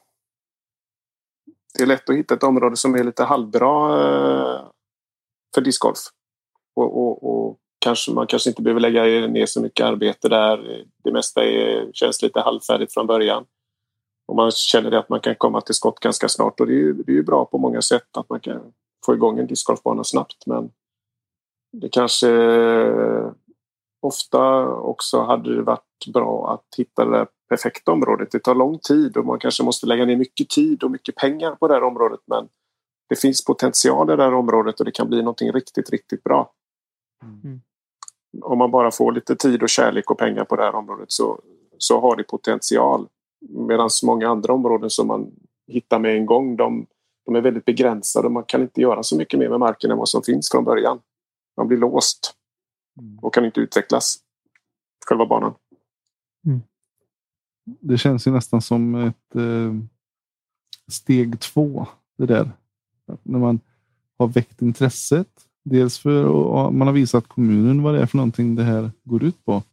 det 1.74 1.84
är 1.84 1.86
lätt 1.86 2.10
att 2.10 2.16
hitta 2.16 2.34
ett 2.34 2.44
område 2.44 2.78
som 2.78 2.96
är 2.96 3.04
lite 3.04 3.24
halvbra 3.24 4.00
eh, 4.04 4.70
för 5.56 5.62
discgolf. 5.62 5.98
Och, 6.76 6.98
och, 6.98 7.24
och 7.24 7.60
kanske, 7.82 8.12
man 8.12 8.28
kanske 8.28 8.50
inte 8.50 8.62
behöver 8.62 8.82
lägga 8.82 9.28
ner 9.28 9.46
så 9.46 9.62
mycket 9.62 9.86
arbete 9.86 10.30
där. 10.30 10.86
Det 11.04 11.12
mesta 11.12 11.44
är, 11.44 11.92
känns 11.94 12.22
lite 12.22 12.40
halvfärdigt 12.40 12.94
från 12.94 13.08
början. 13.08 13.46
Och 14.28 14.36
man 14.36 14.52
känner 14.52 14.92
det 14.92 15.00
att 15.00 15.10
man 15.10 15.20
kan 15.20 15.36
komma 15.36 15.62
till 15.62 15.76
skott 15.76 16.00
ganska 16.00 16.30
snart. 16.30 16.60
Och 16.60 16.68
det 16.68 16.74
är 16.74 16.78
ju, 16.78 16.94
det 16.94 17.12
är 17.12 17.16
ju 17.16 17.24
bra 17.24 17.46
på 17.46 17.58
många 17.58 17.82
sätt 17.82 18.18
att 18.18 18.30
man 18.30 18.40
kan 18.40 18.74
få 19.06 19.14
igång 19.14 19.40
en 19.40 19.48
discgolfbana 19.48 20.04
snabbt. 20.04 20.46
Men 20.46 20.72
det 21.72 21.90
kanske 21.90 22.30
ofta 24.02 24.68
också 24.68 25.22
hade 25.22 25.56
det 25.56 25.62
varit 25.62 26.06
bra 26.14 26.54
att 26.54 26.76
hitta 26.78 27.06
det 27.06 27.28
perfekta 27.50 27.92
området. 27.92 28.32
Det 28.32 28.40
tar 28.40 28.56
lång 28.56 28.80
tid 28.80 29.18
och 29.18 29.26
man 29.26 29.40
kanske 29.40 29.64
måste 29.64 29.88
lägga 29.88 30.06
ner 30.06 30.16
mycket 30.16 30.50
tid 30.50 30.84
och 30.84 30.92
mycket 30.92 31.16
pengar 31.16 31.56
på 31.56 31.68
det 31.68 31.74
här 31.74 31.84
området. 31.84 32.20
Men 32.26 32.48
det 33.10 33.16
finns 33.16 33.46
potential 33.46 34.12
i 34.12 34.16
det 34.16 34.24
här 34.24 34.34
området 34.34 34.80
och 34.80 34.86
det 34.86 34.92
kan 34.92 35.10
bli 35.10 35.18
någonting 35.18 35.52
riktigt, 35.52 35.90
riktigt 35.90 36.24
bra. 36.24 36.54
Mm. 37.24 37.62
Om 38.42 38.58
man 38.58 38.72
bara 38.72 38.92
får 38.92 39.12
lite 39.12 39.36
tid 39.36 39.64
och 39.64 39.70
kärlek 39.70 40.12
och 40.12 40.18
pengar 40.18 40.46
på 40.46 40.56
det 40.56 40.64
här 40.64 40.76
området 40.76 41.12
så, 41.12 41.40
så 41.78 42.02
har 42.02 42.16
det 42.16 42.24
potential. 42.24 43.08
Medan 43.50 43.90
många 44.04 44.30
andra 44.30 44.54
områden 44.54 44.90
som 44.90 45.08
man 45.08 45.32
hittar 45.68 46.00
med 46.00 46.16
en 46.16 46.26
gång, 46.26 46.56
de, 46.56 46.86
de 47.26 47.36
är 47.36 47.42
väldigt 47.42 47.66
begränsade 47.66 48.28
och 48.28 48.34
man 48.34 48.44
kan 48.44 48.62
inte 48.62 48.82
göra 48.82 49.04
så 49.04 49.18
mycket 49.18 49.40
mer 49.40 49.50
med 49.50 49.60
marken 49.60 49.92
än 49.92 49.98
vad 49.98 50.10
som 50.10 50.24
finns 50.24 50.52
från 50.52 50.64
början. 50.64 51.00
Man 51.58 51.68
blir 51.68 51.78
låst 51.78 52.36
och 53.22 53.34
kan 53.34 53.46
inte 53.46 53.60
utvecklas. 53.60 54.20
Själva 55.08 55.26
banan. 55.26 55.54
Det 57.64 57.98
känns 57.98 58.28
ju 58.28 58.32
nästan 58.32 58.62
som 58.62 58.96
ett 58.96 59.36
eh, 59.36 59.74
steg 60.92 61.40
två. 61.40 61.88
Det 62.18 62.26
där. 62.26 62.52
Att 63.08 63.26
När 63.26 63.40
man 63.40 63.60
har 64.18 64.28
väckt 64.28 64.62
intresset. 64.62 65.48
Dels 65.64 65.98
för 65.98 66.24
att 66.68 66.74
man 66.74 66.88
har 66.88 66.94
visat 66.94 67.28
kommunen 67.28 67.84
vad 67.84 67.94
det 67.94 68.02
är 68.02 68.06
för 68.06 68.18
någonting 68.18 68.56
det 68.56 68.64
här 68.64 68.92
går 69.04 69.24
ut 69.24 69.46
på. 69.46 69.64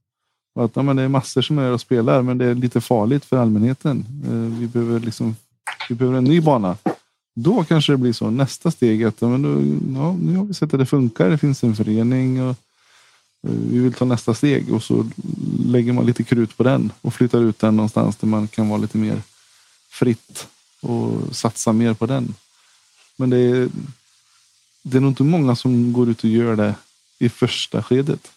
Och 0.55 0.65
att 0.65 0.77
ja, 0.77 0.82
men 0.82 0.97
det 0.97 1.02
är 1.02 1.09
massor 1.09 1.43
som 1.43 1.59
är 1.59 1.62
där 1.62 1.73
och 1.73 1.81
spelar 1.81 2.23
men 2.23 2.39
det 2.39 2.44
är 2.44 2.55
lite 2.55 2.81
farligt 2.81 3.24
för 3.24 3.36
allmänheten. 3.36 4.05
Eh, 4.24 4.60
vi, 4.60 4.66
behöver 4.66 5.01
liksom, 5.01 5.36
vi 5.89 5.94
behöver 5.94 6.19
en 6.19 6.24
ny 6.24 6.40
bana. 6.40 6.77
Då 7.35 7.65
kanske 7.65 7.93
det 7.93 7.97
blir 7.97 8.12
så. 8.12 8.31
Nästa 8.31 8.70
steg 8.70 9.05
att 9.05 9.23
ja, 9.23 9.28
men 9.28 9.43
då, 9.43 9.48
ja, 10.01 10.16
nu 10.23 10.36
har 10.36 10.44
vi 10.44 10.55
sett 10.55 10.74
att 10.74 10.81
det 10.81 10.86
funkar. 10.86 11.31
Det 11.31 11.39
finns 11.39 11.65
en 11.65 11.77
förening. 11.77 12.43
Och, 12.43 12.56
eh, 13.47 13.55
vi 13.70 13.78
vill 13.78 13.93
ta 13.93 14.05
nästa 14.05 14.35
steg 14.35 14.73
och 14.73 14.82
så 14.82 15.06
lägger 15.65 15.93
man 15.93 16.06
lite 16.06 16.24
krut 16.24 16.56
på 16.56 16.62
den 16.62 16.93
och 17.01 17.15
flyttar 17.15 17.40
ut 17.40 17.59
den 17.59 17.77
någonstans 17.77 18.16
där 18.16 18.28
man 18.28 18.48
kan 18.48 18.69
vara 18.69 18.78
lite 18.78 18.98
mer 18.98 19.23
fritt 19.90 20.47
och 20.81 21.36
satsa 21.36 21.73
mer 21.73 21.94
på 21.94 22.06
den. 22.06 22.35
Men 23.16 23.31
det 23.31 23.39
är, 23.39 23.69
det 24.82 24.96
är 24.96 25.00
nog 25.00 25.10
inte 25.10 25.22
många 25.22 25.56
som 25.56 25.92
går 25.92 26.09
ut 26.09 26.24
och 26.24 26.30
gör 26.30 26.56
det 26.56 26.74
i 27.18 27.28
första 27.28 27.82
skedet. 27.82 28.32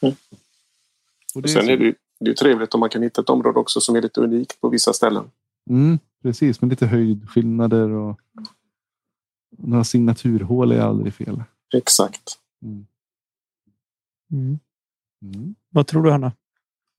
Mm. 0.00 0.14
Och 1.34 1.42
Och 1.42 1.50
sen 1.50 1.68
är 1.68 1.76
det 1.76 1.84
ju 1.84 1.94
det 2.20 2.26
är 2.26 2.30
ju 2.30 2.34
trevligt 2.34 2.74
om 2.74 2.80
man 2.80 2.90
kan 2.90 3.02
hitta 3.02 3.20
ett 3.20 3.30
område 3.30 3.58
också 3.58 3.80
som 3.80 3.96
är 3.96 4.02
lite 4.02 4.20
unikt 4.20 4.60
på 4.60 4.68
vissa 4.68 4.92
ställen. 4.92 5.30
Mm, 5.70 5.98
precis, 6.22 6.60
med 6.60 6.70
lite 6.70 6.86
höjdskillnader 6.86 7.90
och 7.90 8.20
några 9.50 9.84
signaturhål 9.84 10.72
är 10.72 10.80
aldrig 10.80 11.14
fel. 11.14 11.42
Exakt. 11.74 12.38
Mm. 12.62 12.86
Mm. 14.32 14.58
Mm. 15.22 15.54
Vad 15.70 15.86
tror 15.86 16.02
du 16.02 16.10
Hanna? 16.10 16.32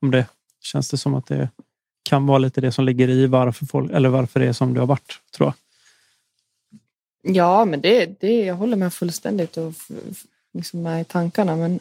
Om 0.01 0.11
det? 0.11 0.27
Känns 0.61 0.89
det 0.89 0.97
som 0.97 1.15
att 1.15 1.25
det 1.25 1.49
kan 2.03 2.25
vara 2.25 2.37
lite 2.37 2.61
det 2.61 2.71
som 2.71 2.85
ligger 2.85 3.09
i 3.09 3.27
varför, 3.27 3.65
folk, 3.65 3.91
eller 3.91 4.09
varför 4.09 4.39
det 4.39 4.47
är 4.47 4.53
som 4.53 4.73
det 4.73 4.79
har 4.79 4.87
varit? 4.87 5.21
Tror 5.31 5.47
jag. 5.47 5.53
Ja, 7.27 7.65
men 7.65 7.81
det, 7.81 8.19
det, 8.19 8.45
jag 8.45 8.55
håller 8.55 8.77
med 8.77 8.93
fullständigt 8.93 9.57
och 9.57 9.73
liksom 10.53 10.81
med 10.81 11.01
i 11.01 11.03
tankarna. 11.03 11.55
Men 11.55 11.79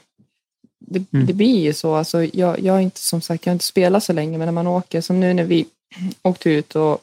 det, 0.79 1.05
Mm. 1.13 1.27
det 1.27 1.33
blir 1.33 1.61
ju 1.61 1.73
så. 1.73 1.95
Alltså, 1.95 2.25
jag, 2.25 2.61
jag 2.61 2.83
inte 2.83 3.01
som 3.01 3.21
sagt 3.21 3.47
jag 3.47 3.51
har 3.51 3.55
inte 3.55 3.65
spelat 3.65 4.05
så 4.05 4.13
länge, 4.13 4.39
men 4.39 4.47
när 4.47 4.53
man 4.53 4.67
åker, 4.67 5.01
som 5.01 5.21
nu 5.21 5.35
när 5.35 5.45
vi 5.45 5.67
åkte 6.23 6.51
ut 6.51 6.77
och 6.77 6.99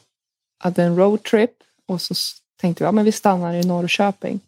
hade 0.58 0.82
en 0.82 0.96
roadtrip 0.96 1.50
och 1.86 2.00
så 2.02 2.14
tänkte 2.60 2.84
vi 2.84 2.86
ja, 2.86 2.92
men 2.92 3.04
vi 3.04 3.12
stannar 3.12 3.54
i 3.54 3.62
Norrköping. 3.66 4.40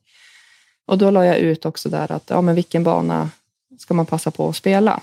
Och 0.86 0.98
då 0.98 1.10
la 1.10 1.24
jag 1.26 1.38
ut 1.38 1.64
också 1.66 1.88
där 1.88 2.12
att 2.12 2.30
ja, 2.30 2.40
men 2.40 2.54
vilken 2.54 2.84
bana 2.84 3.30
ska 3.78 3.94
man 3.94 4.06
passa 4.06 4.30
på 4.30 4.48
att 4.48 4.56
spela? 4.56 5.00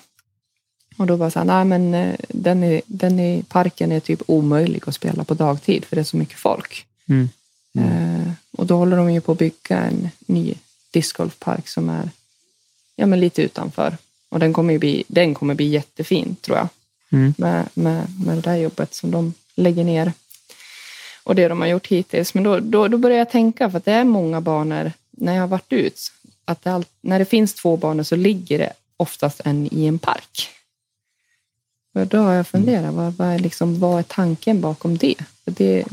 Och 0.97 1.07
då 1.07 1.15
var 1.15 1.26
det 1.26 1.31
så 1.31 1.39
här, 1.39 1.45
nej 1.45 1.65
men 1.65 1.93
eh, 1.93 2.15
den 2.30 2.63
i, 2.63 2.81
den 2.85 3.19
i 3.19 3.43
parken 3.49 3.91
är 3.91 3.99
typ 3.99 4.22
omöjlig 4.26 4.84
att 4.85 4.95
spela 4.95 5.23
på 5.23 5.34
dagtid 5.34 5.85
för 5.85 5.95
det 5.95 6.01
är 6.01 6.03
så 6.03 6.18
mycket 6.18 6.39
folk. 6.39 6.85
Mm. 7.09 7.30
Eh, 7.77 8.31
och 8.62 8.68
då 8.68 8.78
håller 8.78 8.98
de 8.98 9.14
ju 9.14 9.22
på 9.22 9.32
att 9.32 9.38
bygga 9.38 9.78
en 9.78 10.10
ny 10.20 10.56
discgolfpark 10.92 11.68
som 11.68 11.90
är 11.90 12.10
ja, 12.96 13.06
men 13.06 13.20
lite 13.20 13.42
utanför. 13.42 13.98
Och 14.30 14.40
den 14.40 14.54
kommer, 14.54 14.74
ju 14.74 14.80
bli, 14.80 15.04
den 15.08 15.34
kommer 15.34 15.54
bli 15.54 15.66
jättefin 15.66 16.36
tror 16.42 16.58
jag. 16.58 16.68
Mm. 17.12 17.34
Med, 17.38 17.70
med, 17.74 18.20
med 18.26 18.38
det 18.38 18.42
där 18.42 18.56
jobbet 18.56 18.94
som 18.94 19.12
de 19.12 19.34
lägger 19.56 19.84
ner. 19.84 20.14
Och 21.24 21.36
det 21.36 21.48
de 21.48 21.60
har 21.60 21.68
gjort 21.68 21.88
hittills. 21.88 22.34
Men 22.34 22.44
då, 22.44 22.60
då, 22.60 22.88
då 22.88 22.98
börjar 22.98 23.18
jag 23.18 23.30
tänka, 23.30 23.72
för 23.72 23.78
att 23.78 23.86
det 23.86 23.92
är 23.92 24.04
många 24.04 24.42
banor 24.42 24.92
när 25.12 25.34
jag 25.34 25.42
har 25.42 25.48
varit 25.48 25.74
ut. 25.74 26.12
Att 26.46 26.64
det 26.64 26.72
all, 26.72 26.86
när 27.02 27.20
det 27.20 27.26
finns 27.26 27.54
två 27.54 27.78
banor 27.78 28.04
så 28.04 28.16
ligger 28.16 28.60
det 28.60 28.74
oftast 28.98 29.42
en 29.46 29.70
i 29.72 29.86
en 29.86 30.00
park. 30.00 30.50
Och 31.94 32.08
då 32.08 32.18
har 32.18 32.34
jag 32.34 32.48
funderat, 32.48 32.94
vad, 32.94 33.14
vad, 33.14 33.28
är 33.28 33.40
liksom, 33.40 33.80
vad 33.80 34.00
är 34.00 34.04
tanken 34.04 34.62
bakom 34.62 34.98
det? 34.98 35.16
För 35.44 35.52
det, 35.52 35.86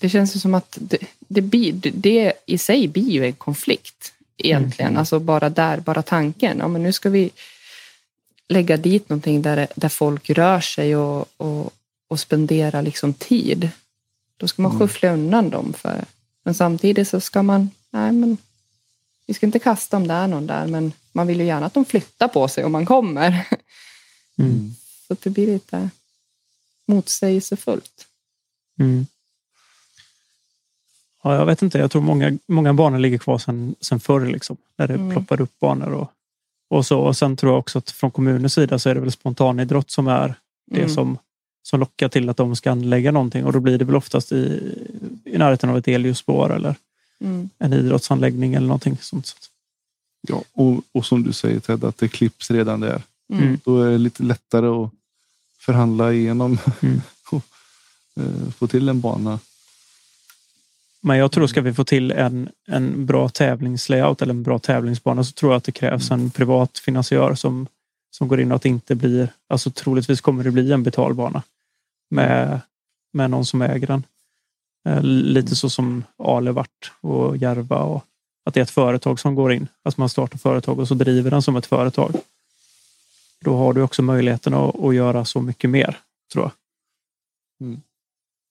det 0.00 0.08
känns 0.08 0.36
ju 0.36 0.40
som 0.40 0.54
att 0.54 0.78
det, 0.80 0.98
det, 1.18 1.40
blir, 1.40 1.72
det 1.94 2.32
i 2.46 2.58
sig 2.58 2.88
blir 2.88 3.10
ju 3.10 3.24
en 3.24 3.32
konflikt 3.32 4.12
egentligen. 4.36 4.96
Alltså 4.96 5.18
bara 5.18 5.50
där, 5.50 5.80
bara 5.80 6.02
tanken. 6.02 6.58
Ja, 6.58 6.68
men 6.68 6.82
nu 6.82 6.92
ska 6.92 7.10
vi 7.10 7.30
lägga 8.48 8.76
dit 8.76 9.08
någonting 9.08 9.42
där, 9.42 9.66
där 9.74 9.88
folk 9.88 10.30
rör 10.30 10.60
sig 10.60 10.96
och, 10.96 11.26
och, 11.36 11.72
och 12.08 12.20
spendera 12.20 12.80
liksom 12.80 13.14
tid. 13.14 13.70
Då 14.36 14.48
ska 14.48 14.62
man 14.62 14.72
Mm. 14.72 14.88
skyffla 14.88 15.12
undan 15.12 15.50
dem. 15.50 15.72
För, 15.72 16.04
men 16.42 16.54
samtidigt 16.54 17.08
så 17.08 17.20
ska 17.20 17.42
man, 17.42 17.70
nej 17.90 18.12
men 18.12 18.36
vi 19.26 19.34
ska 19.34 19.46
inte 19.46 19.58
kasta 19.58 19.96
om 19.96 20.08
det 20.08 20.14
är 20.14 20.26
någon 20.26 20.46
där, 20.46 20.66
men 20.66 20.92
man 21.12 21.26
vill 21.26 21.40
ju 21.40 21.46
gärna 21.46 21.66
att 21.66 21.74
de 21.74 21.84
flyttar 21.84 22.28
på 22.28 22.48
sig 22.48 22.64
om 22.64 22.72
man 22.72 22.86
kommer. 22.86 23.46
Mm. 24.38 24.74
Så 25.08 25.16
det 25.22 25.30
blir 25.30 25.46
lite 25.46 25.90
motsägelsefullt. 26.86 28.06
Mm. 28.78 29.06
Ja, 31.22 31.34
jag 31.34 31.46
vet 31.46 31.62
inte. 31.62 31.78
Jag 31.78 31.90
tror 31.90 32.02
många, 32.02 32.38
många 32.46 32.74
banor 32.74 32.98
ligger 32.98 33.18
kvar 33.18 33.38
sen, 33.38 33.74
sen 33.80 34.00
förr. 34.00 34.26
Liksom, 34.26 34.56
när 34.76 34.88
det 34.88 34.94
Mm. 34.94 35.10
ploppar 35.10 35.40
upp 35.40 35.58
banor 35.60 35.92
och, 35.92 36.12
och 36.70 36.86
så. 36.86 37.00
Och 37.00 37.16
sen 37.16 37.36
tror 37.36 37.52
jag 37.52 37.58
också 37.58 37.78
att 37.78 37.90
från 37.90 38.10
kommunens 38.10 38.54
sida 38.54 38.78
så 38.78 38.88
är 38.90 38.94
det 38.94 39.00
väl 39.00 39.12
spontanidrott 39.12 39.90
som 39.90 40.08
är 40.08 40.34
det 40.70 40.78
Mm. 40.80 40.90
som, 40.94 41.18
som 41.62 41.80
lockar 41.80 42.08
till 42.08 42.28
att 42.28 42.36
de 42.36 42.56
ska 42.56 42.70
anlägga 42.70 43.12
någonting. 43.12 43.44
Och 43.44 43.52
då 43.52 43.60
blir 43.60 43.78
det 43.78 43.84
väl 43.84 43.96
oftast 43.96 44.32
i, 44.32 44.74
i 45.24 45.38
närheten 45.38 45.70
av 45.70 45.78
ett 45.78 45.88
elljusspår 45.88 46.54
eller 46.56 46.74
Mm. 47.24 47.50
en 47.58 47.72
idrottsanläggning 47.72 48.54
eller 48.54 48.66
någonting 48.66 48.96
sånt. 49.00 49.34
Ja, 50.28 50.42
och, 50.52 50.82
och 50.92 51.06
som 51.06 51.22
du 51.22 51.32
säger 51.32 51.60
Ted, 51.60 51.84
att 51.84 51.98
det 51.98 52.08
klipps 52.08 52.50
redan 52.50 52.80
där. 52.80 53.02
Mm. 53.32 53.42
Mm. 53.44 53.58
Då 53.64 53.82
är 53.82 53.90
det 53.90 53.98
lite 53.98 54.22
lättare 54.22 54.66
att 54.66 54.90
förhandla 55.58 56.12
igenom 56.12 56.58
Mm. 56.82 57.00
och 57.30 57.42
eh, 58.16 58.50
få 58.58 58.66
till 58.66 58.88
en 58.88 59.00
bana. 59.00 59.38
Men 61.02 61.18
jag 61.18 61.32
tror 61.32 61.46
ska 61.46 61.60
vi 61.60 61.74
få 61.74 61.84
till 61.84 62.10
en, 62.12 62.50
en 62.66 63.06
bra 63.06 63.28
tävlingslayout 63.28 64.22
eller 64.22 64.34
en 64.34 64.42
bra 64.42 64.58
tävlingsbana 64.58 65.24
så 65.24 65.32
tror 65.32 65.52
jag 65.52 65.56
att 65.56 65.64
det 65.64 65.72
krävs 65.72 66.10
en 66.10 66.30
privat 66.30 66.78
finansiör 66.78 67.34
som, 67.34 67.66
som 68.10 68.28
går 68.28 68.40
in 68.40 68.52
och 68.52 68.56
att 68.56 68.62
det 68.62 68.68
inte 68.68 68.94
blir, 68.94 69.28
alltså 69.48 69.70
troligtvis 69.70 70.20
kommer 70.20 70.44
det 70.44 70.50
bli 70.50 70.72
en 70.72 70.82
betalbana 70.82 71.42
med, 72.10 72.60
med 73.12 73.30
någon 73.30 73.46
som 73.46 73.62
äger 73.62 73.86
den. 73.86 74.04
Eh, 74.88 75.02
Lite 75.02 75.56
så 75.56 75.70
som 75.70 76.04
Ale 76.16 76.52
vart 76.52 76.92
och 77.00 77.36
Järva 77.36 77.78
och 77.78 78.04
att 78.44 78.54
det 78.54 78.60
är 78.60 78.62
ett 78.62 78.70
företag 78.70 79.20
som 79.20 79.34
går 79.34 79.52
in. 79.52 79.68
Alltså 79.82 80.00
man 80.00 80.08
startar 80.08 80.38
företag 80.38 80.78
och 80.78 80.88
så 80.88 80.94
driver 80.94 81.30
den 81.30 81.42
som 81.42 81.56
ett 81.56 81.66
företag. 81.66 82.14
Då 83.44 83.56
har 83.56 83.72
du 83.72 83.82
också 83.82 84.02
möjligheten 84.02 84.54
att, 84.54 84.84
att 84.84 84.94
göra 84.94 85.24
så 85.24 85.40
mycket 85.40 85.70
mer, 85.70 85.98
tror 86.32 86.44
jag. 86.44 86.52
Mm. 87.66 87.80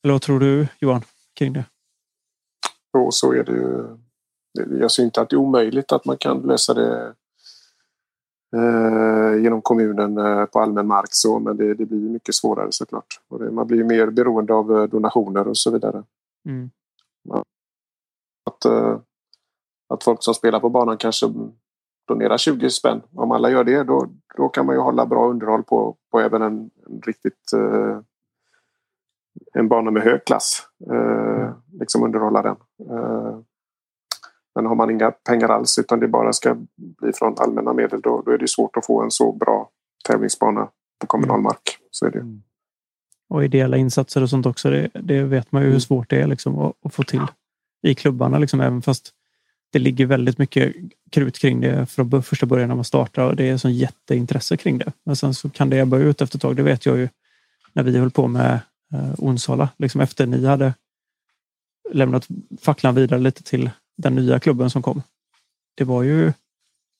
Eller 0.03 0.11
vad 0.11 0.21
tror 0.21 0.39
du 0.39 0.67
Johan 0.79 1.03
kring 1.33 1.53
det? 1.53 1.63
Och 2.93 3.13
så 3.13 3.33
är 3.33 3.43
det 3.43 3.51
ju. 3.51 3.97
Jag 4.79 4.91
ser 4.91 5.03
inte 5.03 5.21
att 5.21 5.29
det 5.29 5.35
är 5.35 5.37
omöjligt 5.37 5.91
att 5.91 6.05
man 6.05 6.17
kan 6.17 6.41
lösa 6.41 6.73
det 6.73 7.13
eh, 8.55 9.43
genom 9.43 9.61
kommunen 9.61 10.17
eh, 10.17 10.45
på 10.45 10.59
allmän 10.59 10.87
mark 10.87 11.09
så, 11.11 11.39
men 11.39 11.57
det, 11.57 11.73
det 11.73 11.85
blir 11.85 12.09
mycket 12.09 12.35
svårare 12.35 12.71
såklart. 12.71 13.21
Och 13.27 13.39
det, 13.39 13.51
man 13.51 13.67
blir 13.67 13.83
mer 13.83 14.07
beroende 14.07 14.53
av 14.53 14.77
eh, 14.77 14.83
donationer 14.83 15.47
och 15.47 15.57
så 15.57 15.71
vidare. 15.71 16.03
Mm. 16.45 16.69
Att, 18.45 18.65
eh, 18.65 18.99
att 19.89 20.03
folk 20.03 20.23
som 20.23 20.33
spelar 20.33 20.59
på 20.59 20.69
banan 20.69 20.97
kanske 20.97 21.25
donerar 22.07 22.37
20 22.37 22.69
spänn. 22.69 23.01
Om 23.15 23.31
alla 23.31 23.49
gör 23.49 23.63
det 23.63 23.83
då, 23.83 24.07
då 24.37 24.49
kan 24.49 24.65
man 24.65 24.75
ju 24.75 24.81
hålla 24.81 25.05
bra 25.05 25.29
underhåll 25.29 25.63
på, 25.63 25.97
på 26.11 26.19
även 26.19 26.41
en, 26.41 26.69
en 26.87 27.01
riktigt 27.01 27.53
eh, 27.53 27.99
en 29.53 29.67
bana 29.67 29.91
med 29.91 30.03
hög 30.03 30.25
klass. 30.25 30.67
Eh, 30.91 31.51
liksom 31.79 32.03
underhålla 32.03 32.41
den. 32.41 32.55
Eh, 32.89 33.39
men 34.55 34.65
har 34.65 34.75
man 34.75 34.89
inga 34.89 35.11
pengar 35.11 35.49
alls 35.49 35.77
utan 35.77 35.99
det 35.99 36.07
bara 36.07 36.33
ska 36.33 36.57
bli 36.77 37.13
från 37.13 37.35
allmänna 37.37 37.73
medel 37.73 38.01
då, 38.01 38.21
då 38.25 38.31
är 38.31 38.37
det 38.37 38.47
svårt 38.47 38.77
att 38.77 38.85
få 38.85 39.01
en 39.01 39.11
så 39.11 39.31
bra 39.31 39.69
tävlingsbana 40.07 40.69
på 40.99 41.07
kommunal 41.07 41.41
mark. 41.41 41.77
Så 41.91 42.05
är 42.05 42.11
det. 42.11 42.25
och 43.29 43.43
ideella 43.43 43.77
insatser 43.77 44.23
och 44.23 44.29
sånt 44.29 44.45
också. 44.45 44.69
Det, 44.69 44.89
det 44.93 45.23
vet 45.23 45.51
man 45.51 45.63
ju 45.63 45.69
hur 45.69 45.79
svårt 45.79 46.09
det 46.09 46.21
är 46.21 46.27
liksom 46.27 46.59
att, 46.59 46.75
att 46.85 46.93
få 46.93 47.03
till 47.03 47.25
i 47.81 47.95
klubbarna. 47.95 48.37
Liksom, 48.37 48.61
även 48.61 48.81
fast 48.81 49.13
det 49.71 49.79
ligger 49.79 50.05
väldigt 50.05 50.37
mycket 50.37 50.75
krut 51.11 51.39
kring 51.39 51.61
det 51.61 51.85
från 51.85 52.23
första 52.23 52.45
början 52.45 52.67
när 52.67 52.75
man 52.75 52.85
startar 52.85 53.23
och 53.23 53.35
det 53.35 53.49
är 53.49 53.57
sån 53.57 53.73
jätteintresse 53.73 54.57
kring 54.57 54.77
det. 54.77 54.91
Men 55.03 55.15
sen 55.15 55.33
så 55.33 55.49
kan 55.49 55.69
det 55.69 55.79
ebba 55.79 55.97
ut 55.97 56.21
efter 56.21 56.37
ett 56.37 56.41
tag. 56.41 56.55
Det 56.55 56.63
vet 56.63 56.85
jag 56.85 56.97
ju 56.97 57.09
när 57.73 57.83
vi 57.83 57.97
höll 57.97 58.11
på 58.11 58.27
med 58.27 58.59
eh, 58.93 59.13
Onsala. 59.17 59.69
Liksom 59.77 60.01
efter 60.01 60.25
ni 60.25 60.45
hade 60.45 60.73
lämnat 61.91 62.27
facklan 62.61 62.95
vidare 62.95 63.19
lite 63.19 63.43
till 63.43 63.69
den 63.97 64.15
nya 64.15 64.39
klubben 64.39 64.69
som 64.69 64.81
kom. 64.81 65.03
Det 65.75 65.83
var 65.83 66.03
ju 66.03 66.33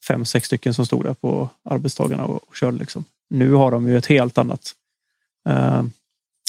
fem, 0.08 0.26
sex 0.26 0.48
stycken 0.48 0.74
som 0.74 0.86
stod 0.86 1.04
där 1.04 1.14
på 1.14 1.50
arbetstagarna 1.64 2.26
och, 2.26 2.50
och 2.50 2.56
körde. 2.56 2.78
Liksom. 2.78 3.06
Nu 3.30 3.54
har 3.54 3.72
de 3.72 3.88
ju 3.88 3.98
ett 3.98 4.06
helt 4.06 4.38
annat 4.38 4.76
eh, 5.50 5.84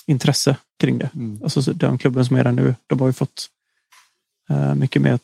intresse 0.07 0.57
kring 0.79 0.99
det. 0.99 1.11
Mm. 1.15 1.41
Alltså 1.43 1.62
så 1.62 1.73
den 1.73 1.99
klubben 1.99 2.25
som 2.25 2.37
är 2.37 2.45
där 2.45 2.53
nu, 2.53 2.75
de 2.87 3.01
har 3.01 3.07
ju 3.07 3.12
fått 3.12 3.51
eh, 4.51 4.75
mycket 4.75 5.03
mer 5.03 5.19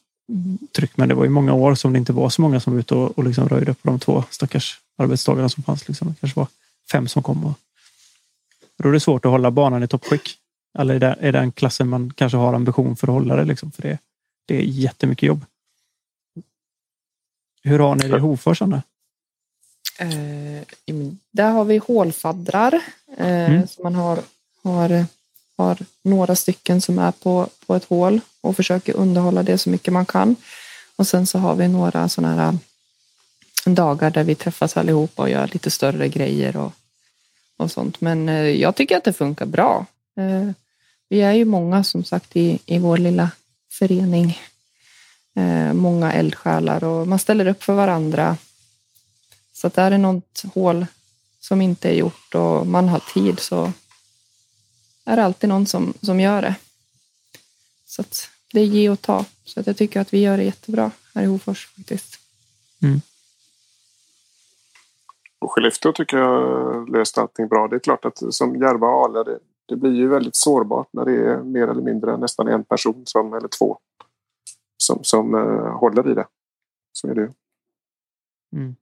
tryck. 0.72 0.97
Men 0.97 1.09
det 1.09 1.14
var 1.14 1.24
ju 1.24 1.30
många 1.30 1.52
år 1.52 1.74
som 1.74 1.93
det 1.93 1.98
inte 1.98 2.12
var 2.12 2.30
så 2.30 2.43
många 2.43 2.60
som 2.60 2.72
var 2.72 2.80
ute 2.80 2.94
och, 2.94 3.18
och 3.18 3.24
liksom 3.24 3.48
röjde 3.48 3.74
på 3.74 3.88
de 3.88 3.98
två 3.98 4.24
stackars 4.30 4.80
arbetstagarna 4.97 5.48
som 5.48 5.62
fanns. 5.62 5.88
Liksom. 5.88 6.09
Det 6.09 6.14
kanske 6.20 6.40
var 6.40 6.48
fem 6.93 7.09
som 7.09 7.22
kom. 7.22 7.44
Och, 7.44 7.55
då 8.78 8.88
är 8.88 8.93
det 8.93 9.01
svårt 9.01 9.24
att 9.24 9.30
hålla 9.30 9.51
banan 9.51 9.82
i 9.82 9.88
toppskick. 9.88 10.38
Eller 10.78 10.94
är 10.94 11.01
det, 11.01 11.16
är 11.20 11.32
den 11.32 11.53
klassen 11.53 11.89
man 11.89 12.12
kanske 12.16 12.36
har 12.39 12.55
ambition 12.55 12.97
för 12.97 13.07
att 13.07 13.12
hålla 13.15 13.36
det. 13.36 13.44
Liksom, 13.44 13.70
för 13.70 13.82
det, 13.82 13.98
det 14.47 14.57
är 14.57 14.62
jättemycket 14.62 15.27
jobb. 15.27 15.44
Hur 17.62 17.78
har 17.78 17.94
ni 17.94 18.09
det 18.09 18.16
i 18.16 18.20
Hofors, 18.20 18.62
Anna? 18.62 18.82
Eh, 19.98 20.62
där 21.31 21.51
har 21.51 21.65
vi 21.65 21.77
hålfaddrar. 21.78 22.74
Eh, 23.19 23.51
Mm. 23.51 23.66
man 23.82 23.94
har, 23.94 24.19
har, 24.62 25.07
har 25.57 25.78
några 26.03 26.36
stycken 26.36 26.81
som 26.81 26.98
är 26.98 27.12
på, 27.12 27.48
på 27.66 27.74
ett 27.74 27.85
hål 27.85 28.20
och 28.40 28.57
försöker 28.57 28.97
underhålla 28.97 29.43
det 29.43 29.59
så 29.59 29.70
mycket 29.70 29.93
man 29.93 30.07
kan. 30.07 30.36
Och 30.97 31.07
sen 31.07 31.27
så 31.27 31.39
har 31.39 31.55
vi 31.55 31.69
några 31.69 32.09
sådana 32.09 32.35
här 32.35 32.59
eh, 33.66 33.73
dagar 33.73 34.11
där 34.11 34.24
vi 34.24 34.35
träffas 34.35 34.77
allihopa 34.77 35.23
och 35.23 35.31
gör 35.31 35.47
lite 35.53 35.70
större 35.70 36.09
grejer 36.09 36.57
och, 36.57 36.73
och 37.57 37.70
sånt. 37.70 38.01
Men 38.01 38.28
eh, 38.28 38.35
jag 38.48 38.74
tycker 38.77 38.97
att 38.97 39.05
det 39.05 39.12
funkar 39.12 39.47
bra. 39.47 39.86
Eh, 40.16 40.51
vi 41.08 41.20
är 41.20 41.32
ju 41.32 41.44
många 41.44 41.84
som 41.84 42.04
sagt 42.04 42.36
i, 42.36 42.58
i 42.66 42.78
vår 42.78 42.98
lilla 42.98 43.30
förening. 43.70 44.38
Eh, 45.34 45.72
många 45.72 46.12
eldsjälar 46.12 46.84
och 46.84 47.08
man 47.08 47.18
ställer 47.18 47.46
upp 47.46 47.62
för 47.62 47.74
varandra. 47.74 48.36
Så 49.52 49.66
att 49.66 49.78
är 49.78 49.90
det 49.90 49.98
något 49.98 50.44
hål 50.54 50.86
som 51.40 51.60
inte 51.60 51.88
är 51.88 51.94
gjort 51.94 52.34
och 52.34 52.66
man 52.66 52.88
har 52.88 53.00
tid 53.14 53.40
så 53.40 53.72
är 55.04 55.16
det 55.16 55.24
alltid 55.24 55.48
någon 55.48 55.66
som, 55.66 55.94
som 56.02 56.20
gör 56.20 56.42
det. 56.42 56.54
Så 57.86 58.02
att 58.02 58.28
det 58.52 58.60
är 58.60 58.64
ge 58.64 58.88
och 58.90 59.00
ta. 59.00 59.24
Så 59.44 59.60
att 59.60 59.66
jag 59.66 59.76
tycker 59.76 60.00
att 60.00 60.12
vi 60.12 60.18
gör 60.18 60.36
det 60.36 60.44
jättebra 60.44 60.90
här 61.14 61.22
i 61.22 61.26
Hofors 61.26 61.66
faktiskt. 61.66 62.18
Och 65.38 65.52
Skellefteå 65.52 65.92
tycker 65.92 66.16
jag 66.16 66.88
löst 66.90 67.18
allting 67.18 67.48
bra. 67.48 67.68
Det 67.68 67.76
är 67.76 67.80
klart 67.80 68.04
att 68.04 68.34
som 68.34 68.56
Järva 68.56 68.86
och 68.86 69.04
Ale, 69.04 69.38
det, 69.66 69.76
blir 69.76 69.93
ju 69.93 70.09
väldigt 70.09 70.36
sårbart 70.36 70.88
när 70.93 71.05
det 71.05 71.12
är 71.12 71.43
mer 71.43 71.68
eller 71.68 71.82
mindre 71.82 72.16
nästan 72.16 72.48
en 72.48 72.64
person 72.64 73.02
som, 73.06 73.34
eller 73.34 73.48
två 73.48 73.78
som, 74.82 75.05
som 75.05 75.34
uh, 75.34 75.78
håller 75.78 76.10
i 76.10 76.14
det. 76.14 76.26
Så 76.93 77.09
är 77.09 77.14
det 77.14 77.20
ju. 77.20 77.30
Mm. 78.56 78.76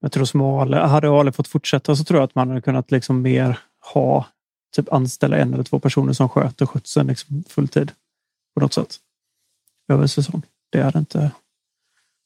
Jag 0.00 0.12
tror 0.12 0.24
som 0.24 0.40
Ale, 0.40 0.76
hade 0.76 1.10
Ale 1.10 1.32
fått 1.32 1.48
fortsätta 1.48 1.96
så 1.96 2.04
tror 2.04 2.20
jag 2.20 2.24
att 2.24 2.34
man 2.34 2.48
hade 2.48 2.60
kunnat 2.60 2.90
liksom 2.90 3.22
mer 3.22 3.58
ha 3.92 4.26
typ 4.76 4.92
anställa 4.92 5.36
en 5.36 5.54
eller 5.54 5.64
två 5.64 5.78
personer 5.78 6.12
som 6.12 6.28
sköter 6.28 6.66
skötseln 6.66 7.06
liksom 7.06 7.44
fulltid 7.48 7.92
på 8.54 8.60
något 8.60 8.72
sätt 8.72 8.96
över 9.88 10.06
säsong. 10.06 10.42
Det 10.70 10.78
är 10.78 10.96
inte. 10.96 11.30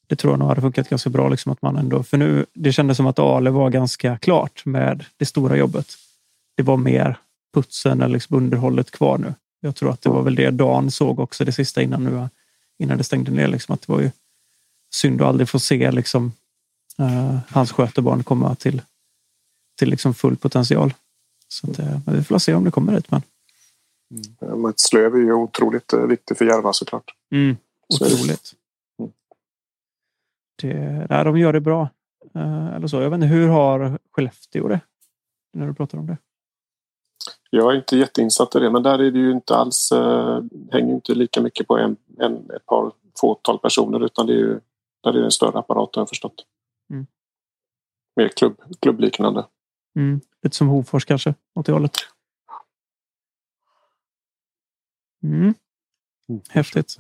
Det 0.07 0.17
tror 0.17 0.33
jag 0.33 0.39
nog 0.39 0.49
hade 0.49 0.61
funkat 0.61 0.89
ganska 0.89 1.11
bra 1.11 1.29
liksom 1.29 1.53
att 1.53 1.63
man 1.63 1.77
ändå 1.77 2.03
för 2.03 2.17
nu. 2.17 2.47
Det 2.53 2.73
kändes 2.73 2.97
som 2.97 3.07
att 3.07 3.19
Ale 3.19 3.51
var 3.51 3.71
ganska 3.71 4.19
klart 4.19 4.65
med 4.65 5.05
det 5.17 5.27
stora 5.27 5.57
jobbet. 5.57 5.87
Det 6.57 6.63
var 6.63 6.77
mer 6.77 7.19
putsen 7.55 8.03
eller 8.03 8.13
liksom 8.13 8.37
underhållet 8.37 8.91
kvar 8.91 9.19
nu. 9.19 9.35
Jag 9.61 9.77
tror 9.77 9.91
att 9.91 10.03
det 10.03 10.09
var 10.09 10.23
väl 10.23 10.35
det 10.35 10.51
Dan 10.51 10.91
såg 10.91 11.21
också 11.21 11.45
det 11.45 11.53
sista 11.53 11.83
innan 11.83 12.05
nu 12.05 12.29
innan 12.79 12.99
det 12.99 13.05
stängde 13.05 13.31
ner 13.31 13.49
liksom 13.49 13.75
att 13.75 13.81
det 13.87 13.93
var 13.93 14.01
ju 14.01 14.11
synd 14.95 15.23
att 15.23 15.29
aldrig 15.29 15.49
få 15.49 15.59
se 15.59 15.91
liksom 15.91 16.33
eh, 16.99 17.39
hans 17.49 17.73
skötebarn 17.73 18.23
komma 18.23 18.55
till, 18.55 18.83
till 19.79 19.89
liksom 19.91 20.15
full 20.15 20.37
potential. 20.37 20.95
Så 21.49 21.71
att, 21.71 21.79
eh, 21.79 21.99
men 22.07 22.17
vi 22.17 22.23
får 22.23 22.39
se 22.39 22.55
om 22.55 22.65
det 22.65 22.71
kommer 22.71 22.93
dit. 22.93 23.11
Men, 23.11 23.23
Eh, 24.41 24.57
Mats 24.57 24.93
Löv 24.93 25.15
är 25.15 25.19
ju 25.19 25.33
otroligt 25.33 25.93
eh, 25.93 26.07
viktig 26.07 26.37
för 26.37 26.45
Järva 26.45 26.73
såklart. 26.73 27.15
Det. 27.31 27.57
otroligt. 27.89 28.53
Mm. 28.99 29.13
Det, 30.63 31.07
nej, 31.11 31.25
de 31.25 31.39
gör 31.39 31.53
det 31.53 31.61
bra. 31.61 31.89
Eh, 32.35 32.67
eller 32.67 32.87
så. 32.87 33.03
Jag 33.03 33.11
vet 33.11 33.17
inte, 33.17 33.27
hur 33.27 33.49
har 33.49 33.99
Skellefteå 34.13 34.69
det? 34.69 34.81
När 35.53 35.67
du 35.67 35.75
pratar 35.75 35.99
om 35.99 36.07
det. 36.07 36.17
Jag 37.57 37.73
är 37.73 37.77
inte 37.77 37.97
jätteinsatt 37.97 38.57
i 38.57 38.59
det 38.59 38.71
men 38.71 38.83
där 38.83 38.99
är 38.99 39.11
det 39.11 39.19
ju 39.19 39.33
inte 39.33 39.57
alls 39.57 39.93
eh, 39.93 40.43
hänger 40.73 40.89
ju 40.89 40.95
inte 40.95 41.15
lika 41.15 41.41
mycket 41.41 41.67
på 41.67 41.79
en, 41.79 41.97
en, 42.19 42.51
ett 42.51 42.67
par 42.67 42.93
fåtal 43.21 43.59
personer 43.59 44.05
utan 44.05 44.27
det 44.27 44.33
är 44.33 44.39
ju 44.39 44.61
där 45.03 45.11
är 45.11 45.19
det 45.19 45.25
en 45.25 45.31
större 45.31 45.59
apparat 45.59 45.95
har 45.95 46.01
jag 46.01 46.09
förstått. 46.09 46.47
Mm. 46.91 47.07
Mer 48.17 48.29
klubb, 48.29 48.61
klubbliknande. 48.81 49.47
Mm. 49.97 50.21
Lite 50.43 50.57
som 50.57 50.69
Hofors 50.69 51.05
kanske, 51.05 51.35
åt 51.55 51.67
det 51.67 51.73
hållet. 51.73 51.97
Mm. 55.23 55.55
Häftigt. 56.49 56.97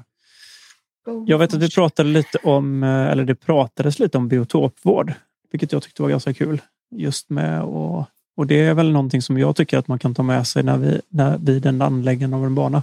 Jag 1.26 1.38
vet 1.38 1.54
att 1.54 1.62
vi 1.62 1.70
pratade 1.70 2.08
lite 2.08 2.38
om, 2.38 2.82
eh, 2.82 3.06
eller 3.06 3.24
det 3.24 3.34
pratades 3.34 3.98
lite 3.98 4.18
om 4.18 4.28
biotopvård, 4.28 5.12
vilket 5.50 5.72
jag 5.72 5.82
tyckte 5.82 6.02
var 6.02 6.08
ganska 6.08 6.34
kul. 6.34 6.60
Just 6.90 7.30
med 7.30 7.62
och, 7.62 8.04
och 8.36 8.46
det 8.46 8.60
är 8.60 8.74
väl 8.74 8.92
någonting 8.92 9.22
som 9.22 9.38
jag 9.38 9.56
tycker 9.56 9.78
att 9.78 9.88
man 9.88 9.98
kan 9.98 10.14
ta 10.14 10.22
med 10.22 10.46
sig 10.46 10.62
när 10.62 10.78
vi, 10.78 11.00
när, 11.08 11.38
vid 11.38 11.66
en 11.66 11.82
anläggande 11.82 12.36
av 12.36 12.44
en 12.44 12.54
bana. 12.54 12.82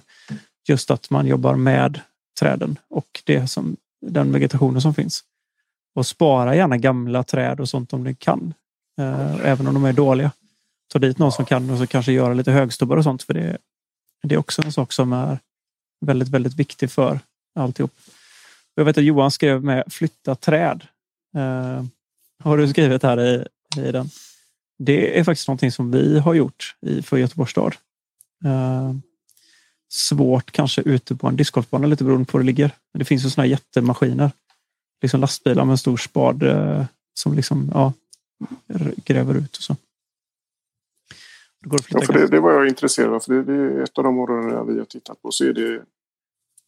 Just 0.67 0.91
att 0.91 1.09
man 1.09 1.27
jobbar 1.27 1.55
med 1.55 1.99
träden 2.39 2.79
och 2.89 3.21
det 3.23 3.47
som, 3.47 3.77
den 4.01 4.31
vegetationen 4.31 4.81
som 4.81 4.93
finns. 4.93 5.23
Och 5.95 6.07
spara 6.07 6.55
gärna 6.55 6.77
gamla 6.77 7.23
träd 7.23 7.59
och 7.59 7.69
sånt 7.69 7.93
om 7.93 8.03
ni 8.03 8.15
kan. 8.15 8.53
Eh, 8.99 9.45
även 9.45 9.67
om 9.67 9.73
de 9.73 9.85
är 9.85 9.93
dåliga. 9.93 10.31
Ta 10.93 10.99
dit 10.99 11.17
någon 11.17 11.31
som 11.31 11.45
kan 11.45 11.69
och 11.69 11.77
så 11.77 11.87
kanske 11.87 12.11
göra 12.11 12.33
lite 12.33 12.51
högstubbar 12.51 12.97
och 12.97 13.03
sånt. 13.03 13.23
För 13.23 13.33
det, 13.33 13.57
det 14.23 14.35
är 14.35 14.39
också 14.39 14.61
en 14.61 14.71
sak 14.71 14.91
som 14.91 15.13
är 15.13 15.39
väldigt, 16.05 16.29
väldigt 16.29 16.53
viktig 16.53 16.91
för 16.91 17.19
alltihop. 17.55 17.91
Jag 18.75 18.85
vet 18.85 18.97
att 18.97 19.03
Johan 19.03 19.31
skrev 19.31 19.63
med 19.63 19.83
flytta 19.89 20.35
träd. 20.35 20.83
Eh, 21.35 21.83
har 22.43 22.57
du 22.57 22.67
skrivit 22.67 23.03
här 23.03 23.21
i, 23.21 23.45
i 23.77 23.91
den? 23.91 24.09
Det 24.79 25.19
är 25.19 25.23
faktiskt 25.23 25.47
någonting 25.47 25.71
som 25.71 25.91
vi 25.91 26.19
har 26.19 26.33
gjort 26.33 26.75
i, 26.81 27.01
för 27.01 27.17
Göteborgs 27.17 27.51
stad. 27.51 27.75
Eh, 28.45 28.93
svårt 29.93 30.51
kanske 30.51 30.81
ute 30.81 31.15
på 31.15 31.27
en 31.27 31.35
discgolfbana 31.35 31.87
lite 31.87 32.03
beroende 32.03 32.25
på 32.25 32.37
var 32.37 32.43
det 32.43 32.45
ligger. 32.45 32.71
Men 32.93 32.99
det 32.99 33.05
finns 33.05 33.25
ju 33.25 33.29
sådana 33.29 33.47
jättemaskiner. 33.47 34.31
Liksom 35.01 35.19
lastbilar 35.19 35.65
med 35.65 35.71
en 35.71 35.77
stor 35.77 35.97
spad 35.97 36.43
eh, 36.43 36.85
som 37.13 37.33
liksom 37.33 37.71
ja, 37.73 37.93
gräver 39.05 39.35
ut 39.35 39.57
och 39.57 39.63
så. 39.63 39.75
Det, 41.59 41.77
ja, 41.89 42.01
för 42.01 42.13
det, 42.13 42.27
det 42.27 42.39
var 42.39 42.51
jag 42.51 42.67
intresserad 42.67 43.13
av. 43.13 43.19
För 43.19 43.33
det, 43.33 43.43
det 43.43 43.53
är 43.53 43.83
ett 43.83 43.97
av 43.97 44.03
de 44.03 44.19
områdena 44.19 44.63
vi 44.63 44.79
har 44.79 44.85
tittat 44.85 45.21
på. 45.21 45.31
Så 45.31 45.45
är 45.45 45.53
det 45.53 45.81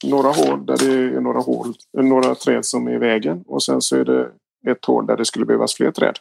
några 0.04 0.30
hål 0.30 0.66
där 0.66 0.78
det 0.78 1.18
är 1.18 1.22
några, 1.22 1.40
hål, 1.40 1.74
några 1.94 2.36
träd 2.36 2.66
som 2.66 2.88
är 2.88 2.94
i 2.94 2.98
vägen 2.98 3.44
och 3.48 3.64
sen 3.64 3.82
så 3.82 3.96
är 3.96 4.06
det 4.06 4.32
ett 4.68 4.86
hål 4.86 5.06
där 5.06 5.18
det 5.18 5.26
skulle 5.26 5.46
behövas 5.46 5.76
fler 5.76 5.92
träd. 5.92 6.20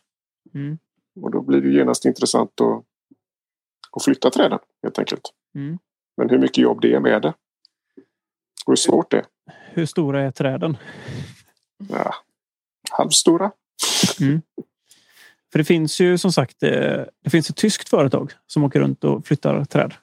Mm. 0.54 0.78
Och 1.22 1.30
då 1.30 1.40
blir 1.40 1.60
det 1.60 1.68
genast 1.68 2.04
intressant 2.04 2.60
att, 2.60 2.84
att 3.96 4.04
flytta 4.04 4.30
träden 4.30 4.58
helt 4.82 4.98
enkelt. 4.98 5.32
Mm. 5.54 5.78
Men 6.16 6.30
hur 6.30 6.38
mycket 6.38 6.58
jobb 6.58 6.80
det 6.80 6.94
är 6.94 7.00
med 7.00 7.22
det. 7.22 7.34
Och 8.66 8.70
hur 8.70 8.76
svårt 8.76 9.10
det 9.10 9.16
är. 9.16 9.24
Hur 9.70 9.86
stora 9.86 10.22
är 10.22 10.30
träden? 10.30 10.76
Ja, 11.88 12.14
halvstora. 12.90 13.52
Mm. 14.20 14.42
För 15.52 15.58
det 15.58 15.64
finns 15.64 16.00
ju 16.00 16.18
som 16.18 16.32
sagt 16.32 16.62
eh, 16.62 17.04
det 17.24 17.30
finns 17.30 17.50
ett 17.50 17.56
tyskt 17.56 17.88
företag 17.88 18.32
som 18.46 18.64
åker 18.64 18.80
runt 18.80 19.04
och 19.04 19.26
flyttar 19.26 19.64
träd. 19.64 19.94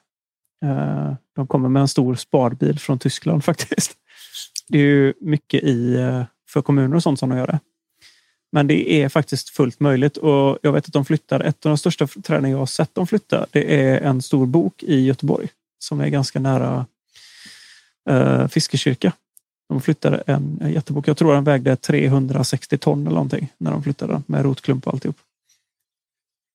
Eh, 0.64 1.14
de 1.34 1.46
kommer 1.46 1.68
med 1.68 1.80
en 1.80 1.88
stor 1.88 2.14
sparbil 2.14 2.78
från 2.78 2.98
Tyskland 2.98 3.44
faktiskt. 3.50 3.96
Det 4.68 4.78
är 4.78 4.82
ju 4.82 5.14
mycket 5.20 5.62
i, 5.62 5.94
eh, 5.94 6.24
för 6.48 6.62
kommuner 6.62 6.96
och 6.96 7.02
sånt 7.02 7.18
som 7.18 7.28
de 7.28 7.38
gör 7.38 7.46
det. 7.46 7.60
Men 8.52 8.66
det 8.66 8.92
är 8.92 9.08
faktiskt 9.08 9.48
fullt 9.48 9.80
möjligt 9.80 10.16
och 10.16 10.58
jag 10.62 10.72
vet 10.72 10.86
att 10.86 10.92
de 10.92 11.04
flyttar. 11.04 11.40
Ett 11.40 11.66
av 11.66 11.70
de 11.70 11.78
största 11.78 12.06
träden 12.06 12.50
jag 12.50 12.58
har 12.58 12.66
sett 12.66 12.94
dem 12.94 13.06
flytta, 13.06 13.46
det 13.50 13.80
är 13.80 14.00
en 14.00 14.22
stor 14.22 14.46
bok 14.46 14.82
i 14.82 15.00
Göteborg 15.00 15.48
som 15.78 16.00
är 16.00 16.08
ganska 16.08 16.40
nära 16.40 16.86
uh, 18.10 18.48
Fiskekyrka. 18.48 19.12
De 19.68 19.80
flyttade 19.80 20.22
en, 20.26 20.58
en 20.62 20.72
jättebok. 20.72 21.08
Jag 21.08 21.16
tror 21.16 21.34
den 21.34 21.44
vägde 21.44 21.76
360 21.76 22.78
ton 22.78 23.00
eller 23.00 23.14
någonting 23.14 23.48
när 23.58 23.70
de 23.70 23.82
flyttade 23.82 24.12
den 24.12 24.24
med 24.26 24.42
rotklump 24.42 24.86
och 24.86 24.92
alltihop. 24.92 25.16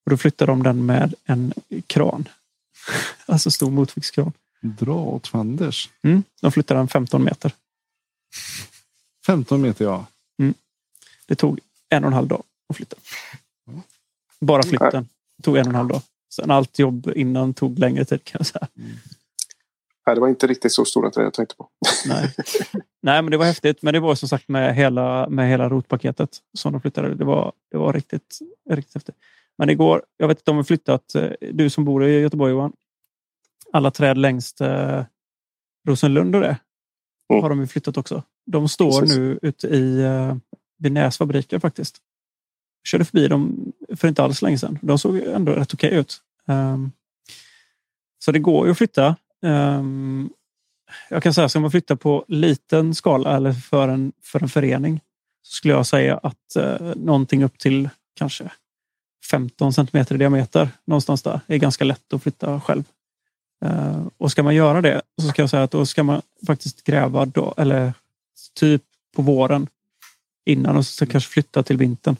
Och 0.05 0.09
då 0.09 0.17
flyttade 0.17 0.51
de 0.51 0.63
den 0.63 0.85
med 0.85 1.13
en 1.25 1.53
kran. 1.87 2.29
alltså 3.25 3.51
stor 3.51 3.71
motviktskran. 3.71 4.33
Dra 4.61 4.95
åt 4.95 5.27
fanders. 5.27 5.89
Mm, 6.01 6.23
de 6.41 6.51
flyttade 6.51 6.79
den 6.79 6.87
15 6.87 7.23
meter. 7.23 7.51
15 9.25 9.61
meter 9.61 9.85
ja. 9.85 10.05
Mm. 10.39 10.53
Det 11.25 11.35
tog 11.35 11.59
en 11.89 12.03
och 12.03 12.07
en 12.07 12.13
halv 12.13 12.27
dag 12.27 12.43
att 12.69 12.75
flytta. 12.75 12.97
Bara 14.39 14.63
flytten 14.63 15.07
tog 15.43 15.57
en 15.57 15.61
och 15.61 15.69
en 15.69 15.75
halv 15.75 15.87
dag. 15.87 16.01
Sen 16.33 16.51
allt 16.51 16.79
jobb 16.79 17.11
innan 17.15 17.53
tog 17.53 17.79
längre 17.79 18.05
tid 18.05 18.23
kan 18.23 18.39
jag 18.39 18.47
säga. 18.47 18.67
Mm. 18.77 18.91
Nej, 20.07 20.15
det 20.15 20.21
var 20.21 20.27
inte 20.27 20.47
riktigt 20.47 20.71
så 20.71 20.85
stora 20.85 21.11
träd 21.11 21.25
jag 21.25 21.33
tänkte 21.33 21.55
på. 21.55 21.69
Nej. 22.05 22.33
Nej, 23.01 23.21
men 23.21 23.31
det 23.31 23.37
var 23.37 23.45
häftigt. 23.45 23.81
Men 23.81 23.93
det 23.93 23.99
var 23.99 24.15
som 24.15 24.29
sagt 24.29 24.47
med 24.47 24.75
hela, 24.75 25.29
med 25.29 25.49
hela 25.49 25.69
rotpaketet 25.69 26.37
som 26.57 26.71
de 26.71 26.81
flyttade. 26.81 27.15
Det 27.15 27.25
var, 27.25 27.53
det 27.71 27.77
var 27.77 27.93
riktigt, 27.93 28.39
riktigt 28.69 28.93
häftigt. 28.93 29.15
Men 29.57 29.69
igår, 29.69 30.01
jag 30.17 30.27
vet 30.27 30.39
inte 30.39 30.51
om 30.51 30.55
de 30.55 30.59
har 30.59 30.63
flyttat, 30.63 31.15
eh, 31.15 31.29
du 31.51 31.69
som 31.69 31.85
bor 31.85 32.05
i 32.05 32.19
Göteborg 32.19 32.51
Johan, 32.51 32.73
alla 33.73 33.91
träd 33.91 34.17
längst 34.17 34.61
eh, 34.61 35.03
Rosenlund 35.87 36.35
och 36.35 36.41
det 36.41 36.57
mm. 37.33 37.43
har 37.43 37.49
de 37.49 37.67
flyttat 37.67 37.97
också. 37.97 38.23
De 38.45 38.69
står 38.69 38.99
Precis. 38.99 39.17
nu 39.17 39.39
ute 39.41 39.67
i 39.67 40.01
eh, 40.01 40.35
vid 40.77 40.91
Näs 40.91 41.17
fabriker 41.17 41.59
faktiskt. 41.59 41.97
Jag 42.81 42.87
körde 42.87 43.05
förbi 43.05 43.27
dem 43.27 43.73
för 43.95 44.07
inte 44.07 44.23
alls 44.23 44.41
länge 44.41 44.57
sedan. 44.57 44.79
De 44.81 44.99
såg 44.99 45.17
ändå 45.17 45.51
rätt 45.51 45.73
okej 45.73 45.87
okay 45.87 45.99
ut. 45.99 46.21
Um, 46.45 46.91
så 48.19 48.31
det 48.31 48.39
går 48.39 48.65
ju 48.65 48.71
att 48.71 48.77
flytta. 48.77 49.15
Um, 49.41 50.29
jag 51.09 51.23
kan 51.23 51.33
säga, 51.33 51.49
ska 51.49 51.59
man 51.59 51.71
flytta 51.71 51.95
på 51.95 52.25
liten 52.27 52.95
skala 52.95 53.35
eller 53.35 53.53
för 53.53 53.87
en, 53.87 54.11
för 54.21 54.43
en 54.43 54.49
förening 54.49 55.01
så 55.41 55.53
skulle 55.53 55.73
jag 55.73 55.85
säga 55.85 56.17
att 56.23 56.57
uh, 56.57 56.95
någonting 56.95 57.43
upp 57.43 57.59
till 57.59 57.89
kanske 58.13 58.51
15 59.31 59.73
centimeter 59.73 60.15
i 60.15 60.17
diameter 60.17 60.69
någonstans 60.85 61.23
där 61.23 61.39
är 61.47 61.57
ganska 61.57 61.83
lätt 61.83 62.13
att 62.13 62.23
flytta 62.23 62.61
själv. 62.61 62.83
Uh, 63.65 64.07
och 64.17 64.31
ska 64.31 64.43
man 64.43 64.55
göra 64.55 64.81
det 64.81 65.01
så 65.21 65.27
ska 65.27 65.41
jag 65.41 65.49
säga 65.49 65.63
att 65.63 65.71
då 65.71 65.85
ska 65.85 66.03
man 66.03 66.21
faktiskt 66.47 66.83
gräva 66.83 67.25
då, 67.25 67.53
eller 67.57 67.93
typ 68.59 68.83
på 69.15 69.21
våren 69.21 69.67
innan 70.47 70.77
och 70.77 70.85
så 70.85 71.05
kanske 71.05 71.29
flytta 71.29 71.63
till 71.63 71.77
vintern. 71.77 72.15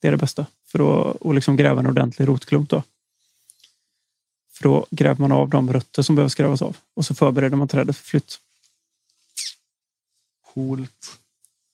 Det 0.00 0.08
är 0.08 0.12
det 0.12 0.18
bästa 0.18 0.46
för 0.66 1.10
att 1.10 1.34
liksom 1.34 1.56
gräva 1.56 1.80
en 1.80 1.86
ordentlig 1.86 2.28
rotklump. 2.28 2.70
Då. 2.70 2.82
För 4.52 4.64
då 4.64 4.86
gräver 4.90 5.20
man 5.20 5.32
av 5.32 5.48
de 5.48 5.72
rötter 5.72 6.02
som 6.02 6.16
behöver 6.16 6.36
grävas 6.36 6.62
av 6.62 6.76
och 6.94 7.04
så 7.04 7.14
förbereder 7.14 7.56
man 7.56 7.68
trädet 7.68 7.96
för 7.96 8.04
flytt. 8.04 8.38
Coolt. 10.54 11.18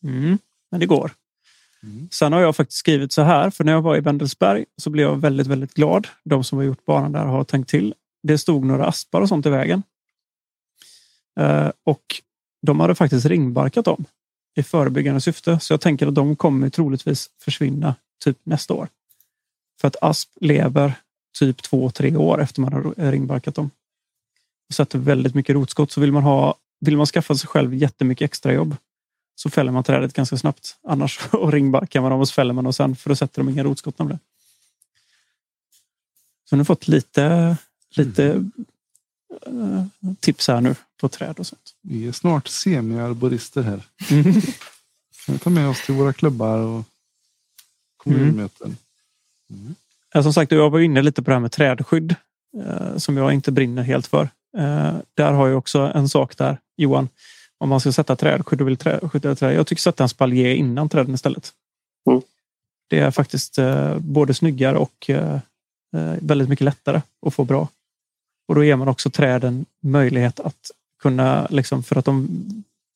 Mm, 0.03 0.39
men 0.71 0.81
det 0.81 0.87
går. 0.87 1.13
Mm. 1.83 2.09
Sen 2.11 2.33
har 2.33 2.41
jag 2.41 2.57
faktiskt 2.57 2.79
skrivit 2.79 3.13
så 3.13 3.23
här, 3.23 3.51
för 3.51 3.65
när 3.65 3.73
jag 3.73 3.83
var 3.83 3.97
i 3.97 4.01
Wendelsberg 4.01 4.65
så 4.77 4.91
blev 4.91 5.07
jag 5.07 5.17
väldigt, 5.17 5.47
väldigt 5.47 5.75
glad. 5.75 6.09
De 6.25 6.45
som 6.45 6.59
har 6.59 6.65
gjort 6.65 6.85
banan 6.85 7.13
där 7.13 7.25
har 7.25 7.45
tänkt 7.45 7.71
till. 7.71 7.95
Det 8.23 8.39
stod 8.39 8.65
några 8.65 8.87
aspar 8.87 9.21
och 9.21 9.29
sånt 9.29 9.47
i 9.47 9.51
vägen. 9.51 9.83
Eh, 11.41 11.71
och 11.85 12.05
de 12.63 12.81
hade 12.81 12.95
faktiskt 12.95 13.27
ringbarkat 13.27 13.85
dem 13.85 14.05
i 14.55 14.63
förebyggande 14.63 15.21
syfte. 15.21 15.61
Så 15.61 15.73
jag 15.73 15.81
tänker 15.81 16.07
att 16.07 16.15
de 16.15 16.37
kommer 16.37 16.71
troligtvis 16.71 17.31
försvinna 17.41 17.95
typ 18.25 18.39
nästa 18.43 18.75
år. 18.75 18.89
För 19.81 19.89
att 19.89 19.97
asp 20.01 20.31
lever 20.41 20.95
typ 21.39 21.63
två, 21.63 21.91
tre 21.91 22.17
år 22.17 22.43
efter 22.43 22.61
man 22.61 22.73
har 22.73 23.11
ringbarkat 23.11 23.55
dem. 23.55 23.71
Och 24.69 24.75
sätter 24.75 24.99
väldigt 24.99 25.35
mycket 25.35 25.55
rotskott. 25.55 25.93
Så 25.93 26.01
vill 26.01 26.13
man, 26.13 26.23
ha, 26.23 26.55
vill 26.81 26.97
man 26.97 27.07
skaffa 27.07 27.35
sig 27.35 27.49
själv 27.49 27.75
jättemycket 27.75 28.25
extrajobb 28.25 28.77
så 29.35 29.51
fäller 29.51 29.73
man 29.73 29.85
trädet 29.85 30.13
ganska 30.13 30.37
snabbt. 30.37 30.77
Annars 30.83 31.21
och 31.33 31.53
ringbarkar 31.53 32.01
man 32.01 32.11
dem 32.11 32.21
och 32.21 32.29
så 32.29 32.35
fäller 32.35 32.55
man 32.55 32.65
dem 32.65 32.73
sen 32.73 32.97
för 32.97 33.11
då 33.11 33.17
sätter 33.17 33.43
de 33.43 33.49
inga 33.49 33.65
rotskott 33.65 33.99
nämligen. 33.99 34.21
Så 36.45 36.57
nu 36.57 36.61
har 36.61 36.65
fått 36.65 36.89
lite, 36.89 37.57
lite 37.97 38.25
mm 38.25 38.53
uh, 39.49 39.85
tips 40.21 40.49
här 40.49 40.61
nu 40.61 40.75
på 41.01 41.09
träd 41.09 41.39
och 41.39 41.47
sånt. 41.47 41.75
Vi 41.83 42.09
är 42.09 42.13
snart 42.13 42.49
semi-arborister 42.49 43.63
här. 43.63 43.83
Mm. 44.11 44.33
Kan 45.27 45.35
vi 45.35 45.39
ta 45.39 45.51
med 45.51 45.69
oss 45.69 45.87
till 45.87 45.95
våra 45.95 46.13
klubbar 46.13 46.59
och 46.59 46.85
kommunmöten. 47.97 48.77
Mm. 49.51 49.75
Ja, 50.13 50.23
som 50.23 50.33
sagt, 50.33 50.53
jag 50.53 50.71
var 50.71 50.81
inne 50.81 51.03
lite 51.03 51.23
på 51.23 51.31
det 51.31 51.35
här 51.35 51.41
med 51.41 51.53
trädskydd 51.53 52.15
eh, 52.65 52.97
som 52.97 53.17
jag 53.17 53.33
inte 53.33 53.53
brinner 53.53 53.83
helt 53.83 54.07
för. 54.07 54.23
Eh, 54.59 54.95
där 55.15 55.33
har 55.33 55.49
jag 55.49 55.59
också 55.59 55.93
en 55.95 56.09
sak 56.09 56.37
där, 56.37 56.59
Johan. 56.77 57.09
Om 57.59 57.69
man 57.69 57.81
ska 57.81 57.93
sätta 57.93 58.17
trädskydd 58.17 58.61
och 58.61 58.69
vill 58.69 58.77
trä, 58.77 59.01
skydda 59.09 59.35
träd. 59.35 59.55
Jag 59.55 59.67
tycker 59.67 59.81
sätta 59.81 60.03
en 60.03 60.09
spaljer 60.09 60.55
innan 60.55 60.89
träden 60.89 61.15
istället. 61.15 61.53
Mm. 62.11 62.23
Det 62.89 62.99
är 62.99 63.11
faktiskt 63.11 63.59
eh, 63.59 63.99
både 63.99 64.35
snyggare 64.35 64.77
och 64.77 65.11
eh, 65.11 65.35
eh, 65.97 66.15
väldigt 66.21 66.49
mycket 66.49 66.65
lättare 66.65 67.01
att 67.27 67.35
få 67.35 67.45
bra. 67.45 67.69
Och 68.47 68.55
då 68.55 68.65
ger 68.65 68.77
man 68.77 68.89
också 68.89 69.11
träden 69.11 69.67
möjlighet 69.81 70.41
att 70.41 70.71
kunna, 70.99 71.47
liksom, 71.51 71.83
för 71.83 71.97
att 71.97 72.05
de, 72.05 72.29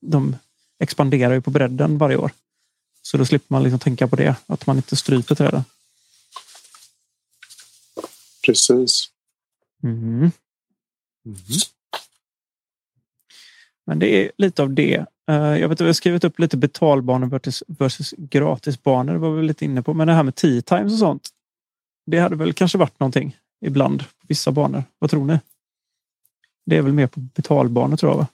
de 0.01 0.37
expanderar 0.79 1.35
ju 1.35 1.41
på 1.41 1.51
bredden 1.51 1.99
varje 1.99 2.17
år. 2.17 2.31
Så 3.03 3.17
då 3.17 3.25
slipper 3.25 3.55
man 3.55 3.63
liksom 3.63 3.79
tänka 3.79 4.09
på 4.09 4.17
det, 4.17 4.37
att 4.47 4.67
man 4.67 4.77
inte 4.77 4.97
stryper 4.97 5.35
träden. 5.35 5.65
Precis. 8.47 9.11
Mm. 9.83 9.99
Mm. 10.17 10.31
Men 13.87 13.99
det 13.99 14.07
är 14.07 14.33
lite 14.39 14.63
av 14.63 14.71
det. 14.71 15.07
Eh, 15.31 15.35
jag 15.37 15.69
vet 15.69 15.77
att 15.77 15.81
vi 15.81 15.87
har 15.87 15.93
skrivit 15.93 16.25
upp 16.25 16.39
lite 16.39 16.57
betalbanor 16.57 17.27
versus, 17.27 17.63
versus 17.67 18.15
gratisbanor. 18.19 19.13
Det 19.13 19.19
var 19.19 19.31
vi 19.31 19.47
lite 19.47 19.65
inne 19.65 19.83
på. 19.83 19.95
Men 19.95 20.07
det 20.07 20.15
här 20.15 20.23
med 20.23 20.35
tee 20.35 20.63
times 20.63 20.93
och 20.93 20.99
sånt. 20.99 21.29
Det 22.07 22.19
hade 22.19 22.37
väl 22.37 22.53
kanske 22.53 22.79
varit 22.79 23.01
någonting 23.01 23.37
ibland 23.61 24.01
på 24.01 24.27
vissa 24.29 24.53
banor. 24.53 24.85
Vad 24.99 25.11
tror 25.11 25.25
ni? 25.27 25.39
Det 26.67 26.77
är 26.77 26.83
väl 26.83 26.93
mer 26.93 27.07
på 27.07 27.21
betalbanor 27.21 27.97
tror 27.97 28.13
jag. 28.13 28.19
Va? 28.19 28.27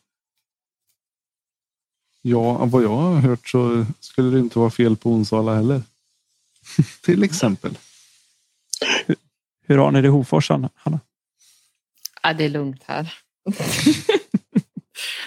Ja, 2.23 2.65
vad 2.65 2.83
jag 2.83 2.97
har 2.97 3.15
hört 3.21 3.49
så 3.49 3.87
skulle 4.01 4.31
det 4.31 4.39
inte 4.39 4.59
vara 4.59 4.71
fel 4.71 4.97
på 4.97 5.11
Onsala 5.11 5.55
heller. 5.55 5.83
Till 7.03 7.23
exempel. 7.23 7.79
Hur 9.67 9.79
har 9.79 9.91
ni 9.93 10.01
det 10.03 10.09
i 10.09 10.11
Hofors, 10.11 10.51
Anna- 10.51 10.71
Hanna? 10.75 11.01
Ja, 12.23 12.33
det 12.33 12.45
är 12.45 12.49
lugnt 12.49 12.83
här. 12.85 13.15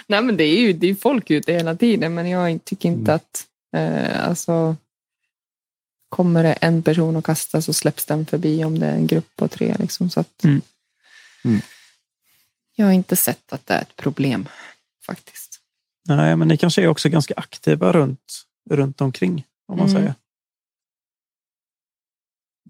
Nej, 0.06 0.22
men 0.22 0.36
det 0.36 0.44
är 0.44 0.60
ju 0.60 0.72
det 0.72 0.86
är 0.86 0.94
folk 0.94 1.30
ute 1.30 1.52
hela 1.52 1.76
tiden, 1.76 2.14
men 2.14 2.28
jag 2.28 2.64
tycker 2.64 2.88
inte 2.88 3.12
Mm. 3.12 3.14
att... 3.16 3.46
Eh, 3.76 4.28
alltså, 4.28 4.76
kommer 6.08 6.42
det 6.42 6.52
en 6.52 6.82
person 6.82 7.16
och 7.16 7.24
kastar 7.24 7.60
så 7.60 7.72
släpps 7.72 8.04
den 8.04 8.26
förbi 8.26 8.64
om 8.64 8.78
det 8.78 8.86
är 8.86 8.94
en 8.94 9.06
grupp 9.06 9.36
på 9.36 9.48
tre. 9.48 9.76
Liksom, 9.78 10.10
så 10.10 10.20
att, 10.20 10.44
Mm. 10.44 10.60
Mm. 11.44 11.60
Jag 12.76 12.86
har 12.86 12.92
inte 12.92 13.16
sett 13.16 13.52
att 13.52 13.66
det 13.66 13.74
är 13.74 13.82
ett 13.82 13.96
problem 13.96 14.48
faktiskt. 15.06 15.60
Nej, 16.08 16.36
men 16.36 16.48
ni 16.48 16.56
kanske 16.56 16.82
är 16.82 16.88
också 16.88 17.08
ganska 17.08 17.34
aktiva 17.36 17.92
runt, 17.92 18.44
runt 18.70 19.00
omkring, 19.00 19.44
om 19.66 19.78
man 19.78 19.88
Mm. 19.88 20.00
säger. 20.00 20.14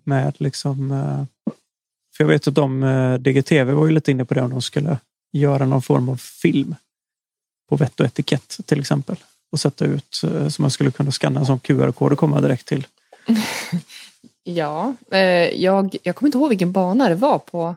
Med 0.05 0.35
liksom... 0.39 0.90
eh, 0.93 1.24
För 2.16 2.24
jag 2.24 2.28
vet 2.28 2.48
att 2.48 2.55
de, 2.55 2.82
eh, 2.82 3.15
DGTV 3.15 3.73
var 3.73 3.86
ju 3.86 3.93
lite 3.93 4.10
inne 4.10 4.24
på 4.24 4.35
det 4.35 4.43
om 4.43 4.51
de 4.51 4.62
skulle 4.62 4.98
göra 5.32 5.66
någon 5.66 5.82
form 5.82 6.09
av 6.09 6.16
film 6.16 6.74
på 7.69 7.77
vett 7.77 8.01
och 8.01 8.06
etikett 8.06 8.56
till 8.66 8.81
exempel. 8.81 9.16
Och 9.52 9.60
sätta 9.60 9.85
ut 9.85 10.20
eh, 10.24 10.48
så 10.48 10.62
man 10.62 10.70
skulle 10.70 10.90
kunna 10.90 11.12
scanna 11.12 11.44
som 11.44 11.60
QR-kod 11.60 12.12
och 12.12 12.19
komma 12.19 12.40
direkt 12.40 12.66
till. 12.66 12.86
Ja, 14.49 14.95
eh, 15.11 15.63
jag, 15.63 15.97
jag 16.03 16.17
kommer 16.17 16.29
inte 16.29 16.39
ihåg 16.39 16.49
vilken 16.49 16.73
bana 16.73 17.09
det 17.09 17.15
var 17.15 17.39
på. 17.39 17.77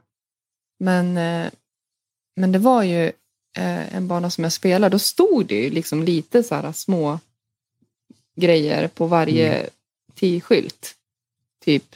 Men, 0.79 1.17
eh, 1.17 1.51
men 2.35 2.51
det 2.51 2.59
var 2.59 2.83
ju 2.83 3.05
eh, 3.57 3.95
en 3.95 4.07
bana 4.07 4.29
som 4.29 4.43
jag 4.43 4.53
spelade. 4.53 4.95
Då 4.95 4.99
stod 4.99 5.45
det 5.45 5.55
ju 5.55 5.69
liksom 5.69 6.03
lite 6.03 6.43
så 6.43 6.55
här 6.55 6.71
små 6.71 7.19
grejer 8.35 8.87
på 8.87 9.07
varje 9.07 9.57
Mm. 9.57 9.69
T-skylt. 10.15 10.95
Typ, 11.63 11.95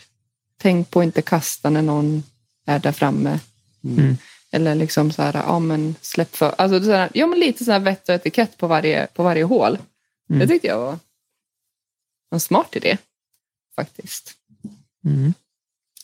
tänk 0.57 0.91
på 0.91 0.99
att 0.99 1.03
inte 1.03 1.21
kasta 1.21 1.69
när 1.69 1.81
någon 1.81 2.23
är 2.65 2.79
där 2.79 2.91
framme. 2.91 3.39
Mm. 3.83 4.17
Eller 4.51 4.75
liksom 4.75 5.11
så 5.11 5.21
här, 5.21 5.33
ja 5.33 5.59
men 5.59 5.95
släpp 6.01 6.35
för... 6.35 6.55
Alltså 6.57 6.83
så 6.83 6.91
här, 6.91 7.09
ja 7.13 7.27
men 7.27 7.39
lite 7.39 7.65
så 7.65 7.71
här 7.71 7.79
vett 7.79 8.09
och 8.09 8.15
etikett 8.15 8.57
på 8.57 8.67
varje, 8.67 9.07
på 9.07 9.23
varje 9.23 9.43
hål. 9.43 9.77
Mm. 10.29 10.39
Det 10.39 10.47
tyckte 10.47 10.67
jag 10.67 10.79
var 10.79 10.99
en 12.31 12.39
smart 12.39 12.75
idé. 12.75 12.97
Faktiskt. 13.75 14.33
Mm. 15.05 15.33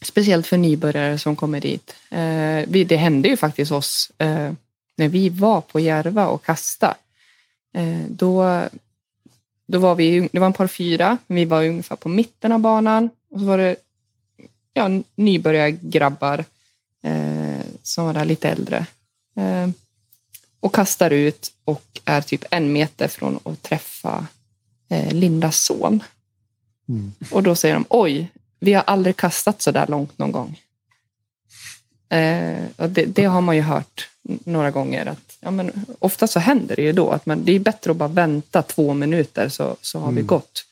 Speciellt 0.02 0.48
för 0.48 0.58
nybörjare 0.58 1.18
som 1.18 1.36
kommer 1.36 1.62
dit. 1.62 1.96
Eh, 2.10 2.86
det 2.86 2.98
hände 2.98 3.30
ju 3.30 3.38
faktiskt 3.38 3.72
oss 3.72 4.12
eh, 4.18 4.54
när 4.98 5.08
vi 5.08 5.30
var 5.30 5.62
på 5.62 5.80
Järva 5.80 6.28
och 6.28 6.46
kasta. 6.46 6.96
Eh, 7.74 8.02
då, 8.10 8.64
då 9.68 9.80
var 9.80 9.96
vi, 9.96 10.30
det 10.32 10.40
var 10.40 10.48
en 10.48 10.54
par 10.54 10.68
fyra, 10.68 11.18
vi 11.28 11.46
var 11.46 11.66
ungefär 11.66 11.96
på 11.96 12.10
mitten 12.10 12.52
av 12.52 12.60
banan. 12.60 13.10
Och 13.30 13.40
så 13.40 13.46
var 13.46 13.58
det 13.58 13.76
ja, 14.74 14.90
nybörjargrabbar 15.16 16.46
eh, 17.04 17.66
som 17.84 18.06
var 18.06 18.14
där 18.14 18.26
lite 18.26 18.50
äldre. 18.50 18.86
Eh, 19.36 19.70
och 20.60 20.76
kastar 20.76 21.12
ut 21.12 21.52
och 21.66 22.02
är 22.06 22.22
typ 22.22 22.46
en 22.52 22.74
meter 22.74 23.08
från 23.08 23.40
att 23.44 23.62
träffa 23.62 24.28
eh, 24.90 25.14
Lindas 25.14 25.60
son. 25.62 26.04
Mm. 26.92 27.14
Och 27.32 27.44
då 27.44 27.56
säger 27.56 27.76
de 27.76 27.86
oj, 27.90 28.32
vi 28.60 28.74
har 28.74 28.84
aldrig 28.84 29.18
kastat 29.18 29.62
så 29.62 29.72
där 29.72 29.88
långt 29.88 30.18
någon 30.18 30.32
gång. 30.32 30.62
Eh, 32.10 32.66
och 32.76 32.90
det, 32.90 33.06
det 33.06 33.24
har 33.26 33.42
man 33.42 33.56
ju 33.56 33.62
hört 33.62 34.10
några 34.24 34.72
gånger. 34.72 35.06
Att, 35.06 35.38
ja, 35.40 35.52
men 35.52 35.86
ofta 36.00 36.28
så 36.28 36.40
händer 36.40 36.76
det 36.76 36.82
ju 36.82 36.94
då 36.94 37.10
att 37.10 37.26
man, 37.26 37.46
det 37.46 37.52
är 37.52 37.60
bättre 37.60 37.92
att 37.92 37.98
bara 37.98 38.10
vänta 38.10 38.62
två 38.62 38.94
minuter 38.94 39.50
så, 39.50 39.78
så 39.82 40.00
har 40.00 40.12
vi 40.12 40.20
Mm. 40.20 40.28
gått 40.28 40.66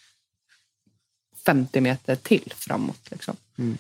50 1.46 1.82
meter 1.82 2.16
till 2.16 2.54
framåt. 2.56 3.12
Liksom. 3.12 3.36
Mm. 3.58 3.78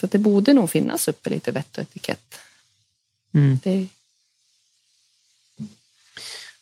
Så 0.00 0.06
det 0.06 0.18
borde 0.18 0.52
nog 0.52 0.70
finnas 0.70 1.08
uppe 1.08 1.30
lite 1.30 1.52
vett 1.52 1.78
och 1.78 1.82
etikett. 1.82 2.38
Mm. 3.34 3.58
Det, 3.62 3.88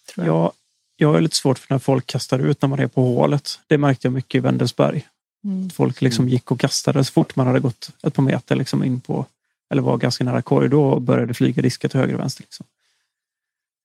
tror 0.07 0.27
jag. 0.27 0.37
Ja, 0.37 0.53
jag 1.01 1.17
är 1.17 1.21
lite 1.21 1.37
svårt 1.37 1.59
för 1.59 1.75
när 1.75 1.79
folk 1.79 2.07
kastar 2.07 2.39
ut 2.39 2.63
när 2.63 2.69
man 2.69 2.79
är 2.79 2.87
på 2.87 3.03
hålet. 3.03 3.61
Det 3.67 3.79
märkte 3.79 4.07
jag 4.07 4.13
mycket 4.13 4.39
i 4.39 4.41
Vändelsberg. 4.41 5.09
Mm. 5.45 5.71
Folk 5.71 6.01
liksom 6.01 6.29
gick 6.29 6.51
och 6.51 6.61
kastade 6.61 7.05
så 7.05 7.13
fort 7.13 7.37
man 7.37 7.47
hade 7.47 7.61
gått 7.61 7.91
ett 8.03 8.15
par 8.15 8.23
meter 8.23 8.57
liksom 8.57 8.85
in 8.85 9.01
på 9.01 9.27
eller 9.71 9.83
var 9.83 9.97
ganska 9.97 10.25
nära 10.25 10.43
korg. 10.43 10.69
Då 10.69 11.01
började 11.01 11.35
flyga 11.35 11.63
diskar 11.63 11.89
till 11.89 12.01
höger 12.01 12.15
och 12.15 12.21
vänster. 12.21 12.43
Liksom. 12.43 12.67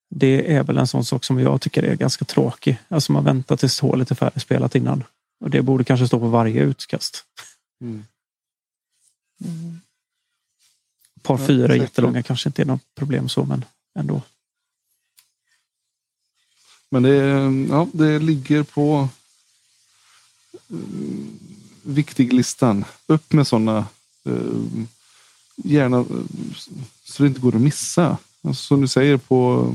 Det 0.09 0.55
är 0.55 0.63
väl 0.63 0.77
en 0.77 0.87
sån 0.87 1.05
sak 1.05 1.23
som 1.23 1.39
jag 1.39 1.61
tycker 1.61 1.83
är 1.83 1.95
ganska 1.95 2.25
tråkig. 2.25 2.77
Alltså 2.87 3.11
man 3.11 3.23
väntar 3.23 3.57
tills 3.57 3.79
hålet 3.79 4.11
är 4.11 4.15
färdigspelat 4.15 4.75
innan. 4.75 5.03
Och 5.39 5.49
det 5.49 5.61
borde 5.61 5.83
kanske 5.83 6.07
stå 6.07 6.19
på 6.19 6.27
varje 6.27 6.61
utkast. 6.61 7.25
Mm. 7.81 8.05
Mm. 9.45 9.81
Par 11.21 11.37
fyra 11.37 11.75
jättelånga 11.75 12.23
kanske 12.23 12.49
inte 12.49 12.61
är 12.61 12.65
något 12.65 12.95
problem 12.95 13.29
så, 13.29 13.45
men 13.45 13.65
ändå. 13.99 14.21
Men 16.93 17.03
det, 17.03 17.17
ja, 17.69 17.87
det 17.93 18.19
ligger 18.19 18.63
på 18.63 19.09
mm, 20.69 21.39
viktiglistan. 21.83 22.85
Upp 23.07 23.33
med 23.33 23.47
sådana. 23.47 23.85
Uh, 24.29 24.83
gärna 25.55 25.97
eh, 25.97 26.05
så 27.03 27.23
det 27.23 27.27
inte 27.27 27.39
går 27.39 27.55
att 27.55 27.61
missa. 27.61 28.17
Alltså, 28.43 28.63
som 28.63 28.81
du 28.81 28.87
säger 28.87 29.17
på, 29.17 29.73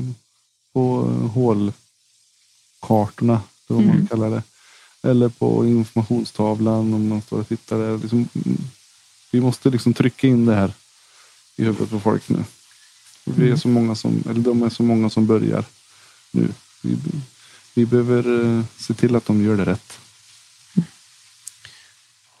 på 0.73 1.01
hålkartorna. 1.33 3.41
Det 3.67 3.73
vad 3.73 3.83
man 3.83 3.95
Mm. 3.95 4.07
kallar 4.07 4.29
det. 4.29 4.43
Eller 5.09 5.29
på 5.29 5.65
informationstavlan 5.65 6.93
om 6.93 7.07
man 7.07 7.21
står 7.21 7.39
och 7.39 7.47
tittar 7.47 7.79
där. 7.79 7.97
Liksom, 7.97 8.29
vi 9.31 9.41
måste 9.41 9.69
liksom 9.69 9.93
trycka 9.93 10.27
in 10.27 10.45
det 10.45 10.55
här 10.55 10.73
i 11.55 11.63
huvudet 11.63 11.89
på 11.89 11.99
folk 11.99 12.29
nu. 12.29 12.43
Vi 13.25 13.43
är 13.43 13.47
Mm. 13.47 13.59
så 13.59 13.67
många 13.67 13.95
som, 13.95 14.23
eller 14.29 14.41
de 14.41 14.63
är 14.63 14.69
så 14.69 14.83
många 14.83 15.09
som 15.09 15.27
börjar 15.27 15.65
nu. 16.31 16.49
Vi, 16.83 16.97
vi 17.75 17.85
behöver 17.85 18.43
eh, 18.57 18.65
se 18.77 18.93
till 18.93 19.15
att 19.15 19.25
de 19.25 19.43
gör 19.43 19.57
det 19.57 19.65
rätt. 19.65 19.99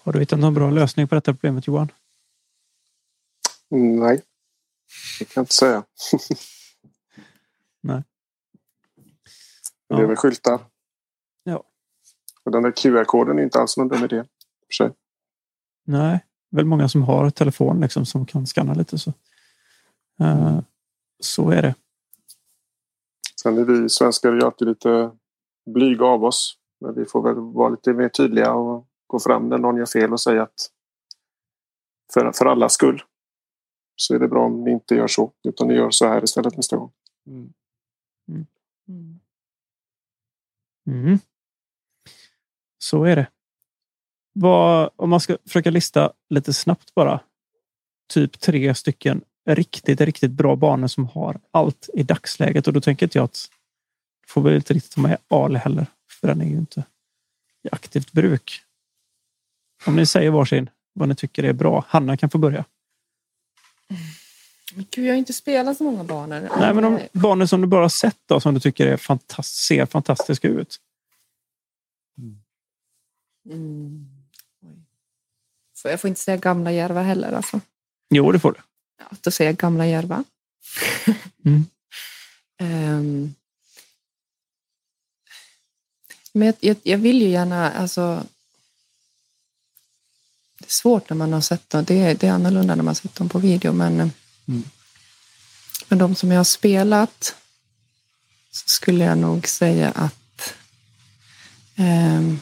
Har 0.03 0.13
du 0.13 0.19
hittat 0.19 0.39
någon 0.39 0.53
bra 0.53 0.69
lösning 0.69 1.07
på 1.07 1.15
detta 1.15 1.33
problemet 1.33 1.67
Johan? 1.67 1.91
Nej, 3.69 4.21
det 5.19 5.25
kan 5.25 5.31
jag 5.35 5.41
inte 5.43 5.53
säga. 5.53 5.83
Nej. 7.81 8.03
Men 8.03 8.03
Det 9.87 9.95
är 9.95 10.01
Ja. 10.01 10.07
väl 10.07 10.15
skyltar. 10.17 10.59
Ja. 11.43 11.63
Och 12.43 12.51
den 12.51 12.63
där 12.63 12.71
QR-koden 12.71 13.39
är 13.39 13.43
inte 13.43 13.59
alls 13.59 13.77
någon 13.77 13.87
dum 13.87 14.03
idé. 14.03 14.23
För 14.67 14.73
sig. 14.73 14.91
Nej, 15.85 16.25
väl 16.51 16.65
många 16.65 16.89
som 16.89 17.01
har 17.03 17.29
telefon 17.29 17.81
liksom, 17.81 18.05
som 18.05 18.25
kan 18.25 18.47
scanna 18.47 18.73
lite. 18.73 18.97
Så, 18.97 19.13
Eh, 20.21 20.59
så 21.19 21.49
är 21.49 21.61
det. 21.61 21.75
Sen 23.41 23.57
är 23.57 23.63
vi 23.63 23.89
svenskar 23.89 24.33
ju 24.33 24.43
alltid 24.43 24.67
lite 24.67 25.11
blyga 25.65 26.05
av 26.05 26.23
oss. 26.23 26.57
Men 26.81 26.95
vi 26.95 27.05
får 27.05 27.23
väl 27.23 27.35
vara 27.35 27.69
lite 27.69 27.93
mer 27.93 28.09
tydliga 28.09 28.53
och 28.53 28.87
gå 29.07 29.19
fram 29.19 29.49
när 29.49 29.57
någon 29.57 29.77
gör 29.77 29.85
fel 29.85 30.13
och 30.13 30.21
säga 30.21 30.43
att 30.43 30.71
för, 32.13 32.31
för 32.31 32.45
allas 32.45 32.73
skull 32.73 33.03
så 33.95 34.15
är 34.15 34.19
det 34.19 34.27
bra 34.27 34.45
om 34.45 34.63
ni 34.63 34.71
inte 34.71 34.95
gör 34.95 35.07
så. 35.07 35.31
Utan 35.43 35.67
ni 35.67 35.73
gör 35.73 35.91
så 35.91 36.07
här 36.07 36.23
istället 36.23 36.57
nästa 36.57 36.77
gång. 36.77 36.91
Mm. 37.27 37.53
Mm. 38.27 38.45
Mm. 38.87 39.19
mm. 40.87 41.19
Så 42.77 43.03
är 43.03 43.15
det. 43.15 43.27
Vad, 44.33 44.89
om 44.95 45.09
man 45.09 45.19
ska 45.19 45.37
försöka 45.43 45.69
lista 45.69 46.13
lite 46.29 46.53
snabbt 46.53 46.93
bara. 46.95 47.19
Typ 48.13 48.39
tre 48.39 48.75
stycken 48.75 49.23
riktigt, 49.45 50.01
riktigt 50.01 50.31
bra 50.31 50.55
banor 50.55 50.87
som 50.87 51.07
har 51.07 51.39
allt 51.51 51.89
i 51.93 52.03
dagsläget. 52.03 52.67
Och 52.67 52.73
då 52.73 52.81
tänker 52.81 53.05
inte 53.05 53.17
jag 53.17 53.25
att 53.25 53.49
får 54.27 54.41
vi 54.41 54.55
inte 54.55 54.73
riktigt 54.73 54.91
ta 54.91 55.01
med 55.01 55.17
Ale 55.27 55.59
heller. 55.59 55.85
För 56.09 56.27
den 56.27 56.41
är 56.41 56.45
ju 56.45 56.57
inte 56.57 56.83
i 57.63 57.69
aktivt 57.71 58.11
bruk. 58.11 58.61
Om 59.85 59.95
ni 59.95 60.05
säger 60.05 60.31
varsin 60.31 60.69
vad 60.93 61.09
ni 61.09 61.15
tycker 61.15 61.43
är 61.43 61.53
bra. 61.53 61.85
Hanna 61.87 62.17
kan 62.17 62.29
få 62.29 62.37
börja. 62.37 62.65
Men 64.73 64.85
Gud, 64.91 65.05
jag 65.05 65.13
har 65.13 65.17
inte 65.17 65.33
spelat 65.33 65.77
så 65.77 65.83
många 65.83 66.03
banor. 66.03 66.49
Nej, 66.59 66.73
men 66.73 66.83
de 66.83 67.19
banor 67.19 67.45
som 67.45 67.61
du 67.61 67.67
bara 67.67 67.89
sett 67.89 68.17
då, 68.25 68.39
som 68.39 68.53
du 68.53 68.59
tycker 68.59 68.87
är 68.87 68.97
fantast 68.97 69.55
ser 69.55 69.85
fantastiska 69.85 70.47
ut. 70.47 70.79
Mm. 73.49 74.07
Oj. 74.61 74.85
Får 75.81 75.91
jag 75.91 76.01
får 76.01 76.07
inte 76.07 76.21
säga 76.21 76.37
gamla 76.37 76.71
Järva 76.71 77.01
heller. 77.01 77.31
Alltså. 77.31 77.61
Jo, 78.09 78.31
det 78.31 78.39
får 78.39 78.51
du. 78.51 78.59
Säger 79.31 79.49
jag 79.49 79.57
gamla 79.57 79.87
Järva. 79.87 80.23
Mm. 81.45 81.65
Ehm. 82.57 83.35
men 86.33 86.53
jag, 86.59 86.75
jag, 86.83 86.97
vill 86.97 87.21
ju 87.21 87.29
gärna... 87.29 87.71
Alltså, 87.71 88.23
det 90.59 90.65
är 90.65 90.71
svårt 90.71 91.09
när 91.09 91.17
man 91.17 91.33
har 91.33 91.41
sett 91.41 91.69
dem. 91.69 91.83
Det 91.83 91.99
är, 91.99 92.15
det 92.15 92.27
är 92.27 92.31
annorlunda 92.31 92.75
när 92.75 92.83
man 92.83 92.95
sett 92.95 93.15
dem 93.15 93.29
på 93.29 93.39
video. 93.39 93.73
Men, 93.73 94.11
Mm. 94.47 94.63
men 95.87 95.97
de 95.99 96.15
som 96.15 96.31
jag 96.31 96.39
har 96.39 96.43
spelat 96.43 97.35
så 98.51 98.69
skulle 98.69 99.03
jag 99.03 99.17
nog 99.17 99.47
säga 99.47 99.91
att 99.91 100.53
ehm, 101.75 102.39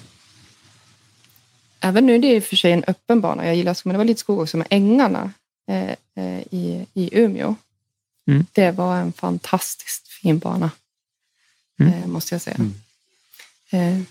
även 1.80 2.06
nu 2.06 2.16
är 2.16 2.20
det 2.20 2.36
i 2.36 2.40
och 2.40 2.44
för 2.44 2.56
sig 2.56 2.72
en 2.72 2.84
öppen 2.88 3.22
bana. 3.22 3.46
Jag 3.46 3.56
gillar 3.56 3.78
men 3.84 3.94
det 3.94 3.98
var 3.98 4.06
lite 4.06 4.20
skog 4.20 4.40
också 4.40 4.58
med 4.58 4.68
ängarna 4.70 5.22
eh, 5.22 5.30
eh, 5.30 5.47
i, 6.52 6.86
i 6.94 7.10
Umeå. 7.20 7.56
Mm. 8.28 8.46
Det 8.52 8.72
var 8.72 8.98
en 8.98 9.14
fantastiskt 9.14 10.08
fin 10.08 10.40
bana, 10.40 10.72
Mm. 11.80 11.94
eh, 11.94 12.08
måste 12.08 12.36
jag 12.36 12.42
säga. 12.42 12.58
Mm. 12.60 12.74
Eh, 13.70 14.04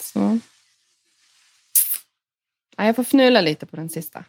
så. 0.00 0.38
Ja, 2.76 2.84
jag 2.86 2.96
får 2.96 3.02
fnula 3.04 3.40
lite 3.40 3.66
på 3.66 3.76
den 3.76 3.88
sista. 3.90 4.24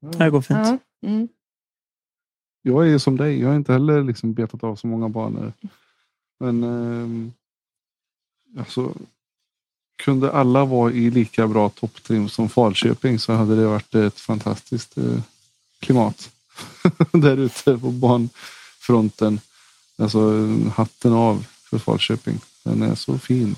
Det 0.00 0.30
går 0.30 0.42
fint. 0.42 0.58
Ja. 0.58 0.78
Mm. 1.08 1.28
Jag 2.62 2.88
är 2.88 2.98
som 2.98 3.16
dig. 3.16 3.40
Jag 3.40 3.48
har 3.48 3.56
inte 3.56 3.72
heller 3.72 4.02
liksom 4.04 4.32
betat 4.32 4.64
av 4.64 4.76
så 4.76 4.86
många 4.86 5.08
banor. 5.08 5.52
Men 6.38 6.62
ehm, 6.62 7.32
alltså, 8.58 8.94
kunde 9.96 10.32
alla 10.32 10.64
vara 10.64 10.92
i 10.92 11.10
lika 11.10 11.46
bra 11.46 11.68
topptrim 11.68 12.28
som 12.28 12.48
Falköping 12.48 13.18
så 13.18 13.32
hade 13.32 13.56
det 13.56 13.66
varit 13.66 13.94
ett 13.94 14.20
fantastiskt 14.20 14.98
eh, 14.98 15.20
klimat 15.80 16.30
där 17.12 17.36
ute 17.36 17.78
på 17.78 17.90
banfronten. 17.90 19.40
Alltså 19.96 20.48
hatten 20.74 21.12
av 21.12 21.46
för 21.64 21.78
Falköping. 21.78 22.40
Den 22.62 22.82
är 22.82 22.94
så 22.94 23.18
fin. 23.18 23.56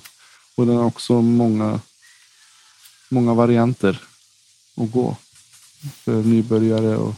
Och 0.55 0.66
den 0.66 0.76
har 0.76 0.84
också 0.84 1.22
många, 1.22 1.80
många 3.09 3.34
varianter 3.34 4.02
att 4.76 4.92
gå. 4.92 5.16
För 6.05 6.22
nybörjare 6.22 6.97
och 6.97 7.14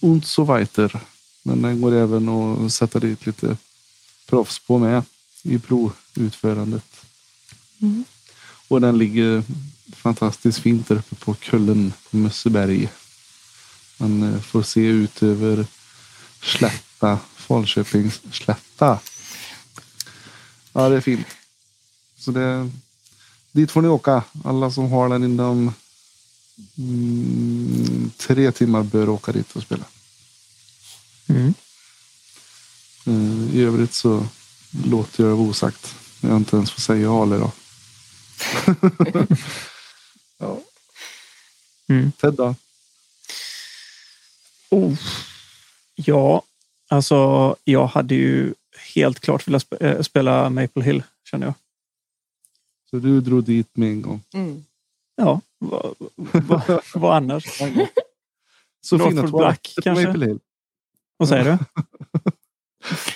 und 0.00 0.24
so 0.24 0.44
weiter. 0.44 1.00
Men 1.42 1.62
den 1.62 1.80
går 1.80 1.94
även 1.94 2.28
att 2.28 2.72
sätta 2.72 2.98
dit 2.98 3.26
lite 3.26 3.56
proffs 4.26 4.58
på 4.58 4.78
med 4.78 5.02
i 5.42 5.58
provutförandet. 5.58 7.04
Mm. 7.78 8.04
Och 8.68 8.80
den 8.80 8.98
ligger 8.98 9.42
fantastiskt 9.96 10.58
fint 10.58 10.88
där 10.88 10.96
uppe 10.96 11.14
på 11.14 11.34
kullen 11.34 11.92
på 12.10 12.16
Mösseberg. 12.16 12.88
Man 13.98 14.34
eh, 14.34 14.40
får 14.40 14.62
se 14.62 14.80
ut 14.80 15.22
över 15.22 15.66
slätta, 16.42 17.18
Falköpings 17.36 18.20
slätta. 18.32 18.98
Ja, 20.72 20.88
det 20.88 20.96
är 20.96 21.00
fint. 21.00 21.26
Så 22.16 22.30
det, 22.30 22.70
dit 23.52 23.70
får 23.70 23.82
ni 23.82 23.88
åka. 23.88 24.22
Alla 24.44 24.70
som 24.70 24.90
har 24.90 25.08
den 25.08 25.24
inom 25.24 25.72
mm, 26.78 28.10
tre 28.16 28.52
timmar 28.52 28.82
bör 28.82 29.08
åka 29.08 29.32
dit 29.32 29.56
och 29.56 29.62
spela. 29.62 29.84
Mm. 31.26 31.54
Eh, 33.06 33.56
I 33.56 33.62
övrigt 33.62 33.94
så 33.94 34.26
låter 34.84 35.22
jag 35.22 35.32
det 35.32 35.36
vara 35.36 35.48
osagt. 35.48 35.94
Jag 36.20 36.36
inte 36.36 36.56
ens 36.56 36.70
får 36.70 36.80
säga 36.80 37.12
Ale 37.12 37.36
då. 37.36 37.52
ja. 40.38 40.60
Mm. 41.88 42.12
Ted 42.12 42.34
då? 42.34 42.54
Oh. 44.70 44.94
Ja, 45.94 46.42
alltså 46.88 47.56
jag 47.64 47.86
hade 47.86 48.14
ju 48.14 48.54
helt 48.94 49.20
klart 49.20 49.48
velat 49.48 49.66
sp- 49.66 49.82
äh, 49.96 50.02
spela 50.02 50.50
Maple 50.50 50.82
Hill, 50.82 51.02
känner 51.30 51.46
jag. 51.46 51.54
Så 52.90 52.98
du 52.98 53.20
drog 53.20 53.44
dit 53.44 53.76
med 53.76 53.88
en 53.88 54.02
gång. 54.02 54.22
Mm. 54.34 54.64
Ja, 55.16 55.40
vad, 55.58 55.94
vad, 56.32 56.80
vad 56.94 57.16
annars? 57.16 57.44
Så 58.80 58.96
Northwood 58.96 59.10
fina 59.10 59.22
Black, 59.22 59.30
toaletter 59.30 59.74
på 59.74 59.82
kanske? 59.82 60.06
Maple 60.06 60.26
Hill. 60.26 60.38
Vad 61.16 61.28
säger 61.28 61.44
du? 61.44 61.58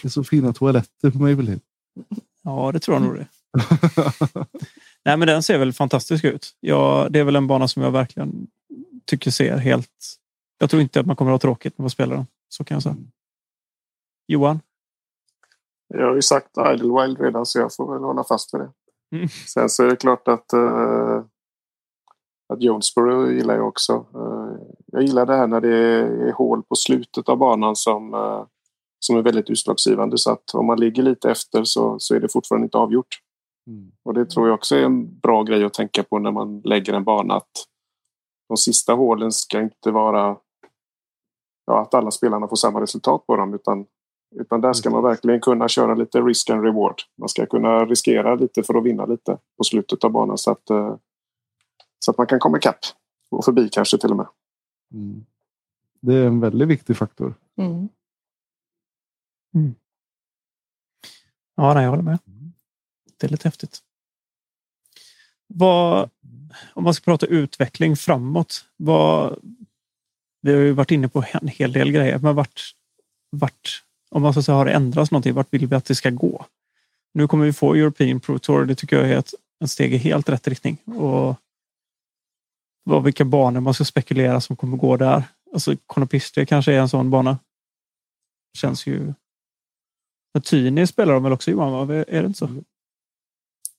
Det 0.02 0.08
är 0.08 0.10
så 0.10 0.24
fina 0.24 0.52
toaletter 0.52 1.10
på 1.10 1.18
Maple 1.18 1.50
Hill. 1.50 1.60
Ja, 2.42 2.72
det 2.72 2.80
tror 2.80 2.94
jag 2.96 3.02
nog 3.02 3.14
det. 3.16 3.26
Nej, 5.04 5.16
men 5.16 5.28
den 5.28 5.42
ser 5.42 5.58
väl 5.58 5.72
fantastisk 5.72 6.24
ut. 6.24 6.54
Ja, 6.60 7.06
det 7.10 7.18
är 7.18 7.24
väl 7.24 7.36
en 7.36 7.46
bana 7.46 7.68
som 7.68 7.82
jag 7.82 7.90
verkligen 7.90 8.46
tycker 9.04 9.30
ser 9.30 9.56
helt... 9.56 10.18
Jag 10.62 10.70
tror 10.70 10.82
inte 10.82 11.00
att 11.00 11.06
man 11.06 11.16
kommer 11.16 11.30
att 11.30 11.42
ha 11.42 11.48
tråkigt 11.48 11.78
med 11.78 11.86
att 11.86 11.92
spela 11.92 12.14
den. 12.14 12.26
Så 12.48 12.64
kan 12.64 12.74
jag 12.74 12.82
säga. 12.82 12.96
Johan? 14.28 14.60
Jag 15.88 16.06
har 16.06 16.14
ju 16.14 16.22
sagt 16.22 16.58
Idlewild 16.58 17.20
redan 17.20 17.46
så 17.46 17.58
jag 17.58 17.74
får 17.74 17.92
väl 17.92 18.02
hålla 18.02 18.24
fast 18.24 18.54
vid 18.54 18.60
det. 18.60 18.70
Mm. 19.16 19.28
Sen 19.28 19.68
så 19.68 19.84
är 19.84 19.88
det 19.90 19.96
klart 19.96 20.28
att, 20.28 20.54
uh, 20.54 21.24
att 22.48 22.62
Jonesboro 22.62 23.30
gillar 23.30 23.56
jag 23.56 23.68
också. 23.68 24.06
Uh, 24.16 24.56
jag 24.86 25.02
gillar 25.02 25.26
det 25.26 25.36
här 25.36 25.46
när 25.46 25.60
det 25.60 25.76
är 25.76 26.32
hål 26.32 26.62
på 26.62 26.76
slutet 26.76 27.28
av 27.28 27.36
banan 27.36 27.76
som, 27.76 28.14
uh, 28.14 28.44
som 28.98 29.16
är 29.16 29.22
väldigt 29.22 29.50
utslagsgivande. 29.50 30.18
Så 30.18 30.32
att 30.32 30.54
om 30.54 30.66
man 30.66 30.80
ligger 30.80 31.02
lite 31.02 31.30
efter 31.30 31.64
så, 31.64 31.98
så 31.98 32.14
är 32.14 32.20
det 32.20 32.32
fortfarande 32.32 32.64
inte 32.64 32.78
avgjort. 32.78 33.20
Mm. 33.66 33.92
Och 34.04 34.14
det 34.14 34.26
tror 34.30 34.48
jag 34.48 34.54
också 34.54 34.76
är 34.76 34.84
en 34.84 35.18
bra 35.18 35.42
grej 35.42 35.64
att 35.64 35.74
tänka 35.74 36.02
på 36.02 36.18
när 36.18 36.30
man 36.32 36.60
lägger 36.60 36.92
en 36.92 37.04
bana. 37.04 37.34
Att 37.34 37.66
de 38.48 38.56
sista 38.56 38.92
hålen 38.92 39.32
ska 39.32 39.60
inte 39.60 39.90
vara 39.90 40.36
ja, 41.66 41.82
att 41.82 41.94
alla 41.94 42.10
spelarna 42.10 42.48
får 42.48 42.56
samma 42.56 42.80
resultat 42.80 43.26
på 43.26 43.36
dem. 43.36 43.54
Utan, 43.54 43.86
utan 44.34 44.60
där 44.60 44.72
ska 44.72 44.90
man 44.90 45.02
verkligen 45.02 45.40
kunna 45.40 45.68
köra 45.68 45.94
lite 45.94 46.20
risk 46.20 46.50
and 46.50 46.64
reward. 46.64 47.02
Man 47.18 47.28
ska 47.28 47.46
kunna 47.46 47.84
riskera 47.84 48.34
lite 48.34 48.62
för 48.62 48.74
att 48.74 48.84
vinna 48.84 49.06
lite 49.06 49.38
på 49.58 49.64
slutet 49.64 50.04
av 50.04 50.10
banan. 50.10 50.38
Så 50.38 50.50
att, 50.50 50.70
eh, 50.70 50.96
så 51.98 52.10
att 52.10 52.18
man 52.18 52.26
kan 52.26 52.38
komma 52.38 52.58
ikapp. 52.58 52.78
Och 53.30 53.44
förbi 53.44 53.68
kanske 53.68 53.98
till 53.98 54.10
och 54.10 54.16
med. 54.16 54.26
Mm. 54.94 55.24
Det 56.00 56.14
är 56.14 56.26
en 56.26 56.40
väldigt 56.40 56.68
viktig 56.68 56.96
faktor. 56.96 57.34
Mm. 57.56 57.88
Ja, 61.54 61.74
nej, 61.74 61.82
jag 61.82 61.90
håller 61.90 62.02
med. 62.02 62.18
Det 63.20 63.26
är 63.26 63.30
lite 63.30 63.48
häftigt. 63.48 63.78
Vad, 65.46 66.10
om 66.74 66.84
man 66.84 66.94
ska 66.94 67.04
prata 67.04 67.26
utveckling 67.26 67.96
framåt. 67.96 68.64
Vad, 68.76 69.38
vi 70.42 70.52
har 70.52 70.60
ju 70.60 70.72
varit 70.72 70.90
inne 70.90 71.08
på 71.08 71.24
en 71.32 71.48
hel 71.48 71.72
del 71.72 71.92
grejer, 71.92 72.18
men 72.18 72.34
vart, 72.34 72.74
vart 73.30 73.82
om 74.10 74.22
man 74.22 74.34
så 74.34 74.42
säga, 74.42 74.56
har 74.56 74.64
det 74.64 74.72
ändrats 74.72 75.10
någonting, 75.10 75.34
vart 75.34 75.52
vill 75.54 75.66
vi 75.66 75.76
att 75.76 75.84
det 75.84 75.94
ska 75.94 76.10
gå? 76.10 76.46
Nu 77.14 77.28
kommer 77.28 77.44
vi 77.44 77.52
få 77.52 77.74
European 77.74 78.20
Pro 78.20 78.38
Tour. 78.38 78.64
Det 78.64 78.74
tycker 78.74 78.96
jag 78.96 79.10
är 79.10 79.18
ett, 79.18 79.34
ett 79.64 79.70
steg 79.70 79.94
i 79.94 79.96
helt 79.96 80.28
rätt 80.28 80.48
riktning. 80.48 80.76
Och 80.84 81.36
vad, 82.84 83.04
vilka 83.04 83.24
banor 83.24 83.60
man 83.60 83.74
ska 83.74 83.84
spekulera 83.84 84.40
som 84.40 84.56
kommer 84.56 84.76
gå 84.76 84.96
där. 84.96 85.24
Alltså 85.52 85.76
Konopistri 85.86 86.46
kanske 86.46 86.72
är 86.72 86.80
en 86.80 86.88
sån 86.88 87.10
bana. 87.10 87.38
Känns 88.58 88.86
ju... 88.86 89.14
Tyni 90.42 90.86
spelar 90.86 91.14
de 91.14 91.22
väl 91.22 91.32
också 91.32 91.50
Johan? 91.50 91.90
Är 91.90 92.04
det 92.04 92.26
inte 92.26 92.38
så? 92.38 92.46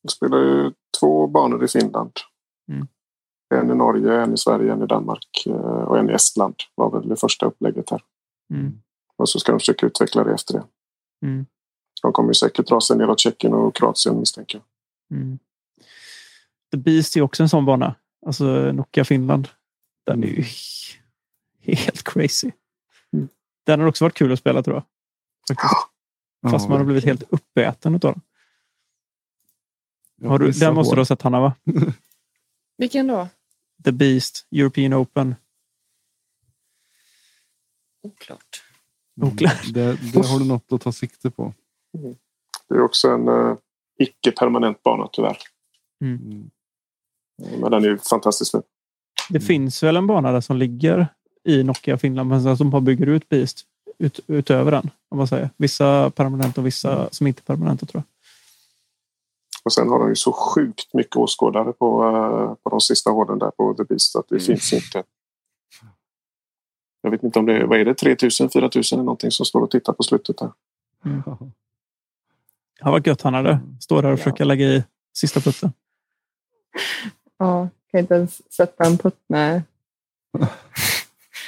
De 0.02 0.10
spelar 0.10 0.38
ju 0.38 0.72
två 1.00 1.28
banor 1.28 1.64
i 1.64 1.68
Finland. 1.68 2.12
Mm. 2.70 2.88
En 3.60 3.72
i 3.72 3.76
Norge, 3.76 4.22
en 4.22 4.34
i 4.34 4.38
Sverige, 4.38 4.74
en 4.74 4.84
i 4.84 4.86
Danmark 4.86 5.44
eh, 5.46 5.54
och 5.56 6.00
en 6.00 6.10
i 6.10 6.14
Estland. 6.14 6.56
var 6.76 6.92
väl 6.92 7.10
det 7.10 7.16
första 7.16 7.46
upplägget 7.46 7.90
här. 7.90 8.02
Mm. 8.54 8.80
Och 9.16 9.30
så 9.30 9.40
ska 9.40 9.52
de 9.52 9.60
försöka 9.60 9.86
utveckla 9.86 10.24
det 10.24 10.34
efter 10.34 10.54
det. 10.54 10.64
Mm. 11.26 11.46
De 12.02 12.14
kommer 12.14 12.30
ju 12.30 12.34
säkert 12.34 12.68
dra 12.68 12.82
sig 12.82 12.98
neråt 12.98 13.20
Tjeckien 13.20 13.54
och 13.54 13.76
Kroatien 13.76 14.20
misstänker 14.20 14.58
jag. 14.58 15.18
Mm. 15.20 15.40
The 16.72 16.78
Beast 16.78 17.18
är 17.18 17.22
också 17.22 17.44
en 17.44 17.50
sån 17.50 17.66
bana. 17.66 17.96
Alltså 18.26 18.46
Nokia 18.72 19.06
Finland. 19.06 19.48
Den 20.06 20.24
är 20.24 20.28
ju 20.28 20.44
helt 21.62 22.04
crazy. 22.04 22.52
Mm. 23.14 23.28
Den 23.64 23.80
har 23.80 23.88
också 23.88 24.06
varit 24.06 24.18
kul 24.18 24.32
att 24.32 24.40
spela 24.40 24.64
tror 24.64 24.76
jag. 24.76 24.84
Faktiskt. 25.48 25.94
Fast 26.52 26.70
man 26.70 26.78
har 26.78 26.86
blivit 26.86 27.06
helt 27.06 27.24
uppäten 27.30 27.96
utav 27.96 28.14
den. 28.14 28.22
Har 30.30 30.40
du, 30.40 30.52
den 30.52 30.76
måste 30.76 30.96
du 30.96 31.00
ha 31.00 31.06
sett 31.06 31.22
Hanna 31.22 31.40
va? 31.40 31.54
Vilken 32.78 33.08
då? 33.08 33.28
The 33.84 33.92
Beast, 33.92 34.48
European 34.52 34.94
Open. 34.94 35.36
Oklart. 38.04 38.64
Oklart. 39.22 39.64
Mm. 39.64 39.74
Det, 39.74 39.98
det 40.14 40.28
har 40.28 40.40
du 40.40 40.46
något 40.46 40.72
att 40.72 40.82
ta 40.82 40.92
sikte 40.92 41.30
på. 41.32 41.54
Det 42.70 42.76
är 42.76 42.82
också 42.82 43.10
en 43.10 43.28
uh, 43.28 43.58
icke-permanent 44.00 44.84
bana 44.84 45.10
tyvärr. 45.12 45.38
Mm. 46.02 46.50
Men 47.60 47.72
den 47.72 47.84
är 47.84 47.88
ju 47.88 47.98
fantastiskt 47.98 48.52
fin. 48.52 48.62
Det 49.30 49.40
finns 49.40 49.84
väl 49.84 49.98
en 49.98 50.08
bana 50.08 50.32
där 50.32 50.42
som 50.42 50.58
ligger 50.58 51.08
i 51.44 51.64
Nokia 51.64 51.98
Finland 51.98 52.30
men 52.30 52.58
som 52.58 52.70
bara 52.70 52.82
bygger 52.82 53.08
ut 53.08 53.30
Beast 53.30 53.68
ut, 53.98 54.20
utöver 54.28 54.72
den. 54.72 54.90
Om 55.10 55.18
man 55.18 55.28
säger. 55.28 55.50
Vissa 55.58 56.10
permanenta 56.10 56.62
och 56.62 56.68
vissa 56.68 57.10
som 57.12 57.28
inte 57.28 57.42
är 57.42 57.44
permanenta 57.44 57.86
tror 57.86 58.04
jag. 58.04 58.13
Och 59.64 59.74
sen 59.74 59.90
har 59.90 60.00
de 60.00 60.10
ju 60.10 60.16
så 60.16 60.32
sjukt 60.34 60.94
mycket 60.94 61.16
åskådare 61.16 61.74
på, 61.74 62.04
uh, 62.04 62.54
på 62.54 62.70
de 62.70 62.82
sista 62.82 63.10
hålen 63.12 63.40
där 63.40 63.52
på 63.52 63.74
The 63.74 63.84
Beast. 63.84 64.16
Att 64.16 64.28
det 64.30 64.36
Mm. 64.36 64.46
finns 64.46 64.74
inte. 64.74 65.04
Jag 67.02 67.12
vet 67.12 67.24
inte 67.24 67.40
om 67.40 67.46
det 67.46 67.54
är, 67.58 67.64
vad 67.64 67.80
är 67.80 67.86
det, 67.86 67.94
3000, 67.96 68.50
4000 68.50 68.96
eller 69.00 69.06
någonting 69.06 69.32
som 69.32 69.46
står 69.46 69.62
och 69.62 69.72
tittar 69.72 69.94
på 69.94 70.04
slutet 70.04 70.38
där. 70.38 70.52
Ja, 72.80 72.92
vad 72.92 73.08
gött 73.08 73.22
han 73.22 73.34
hade. 73.34 73.60
Stå 73.80 74.02
där 74.02 74.08
och 74.08 74.14
Ja. 74.14 74.18
försöka 74.18 74.46
lägga 74.46 74.66
i 74.66 74.84
sista 75.14 75.40
putten. 75.40 75.74
Ja, 77.38 77.70
kan 77.92 78.00
inte 78.00 78.14
ens 78.16 78.54
sätta 78.54 78.84
en 78.86 78.98
putt 78.98 79.20
med. 79.28 79.62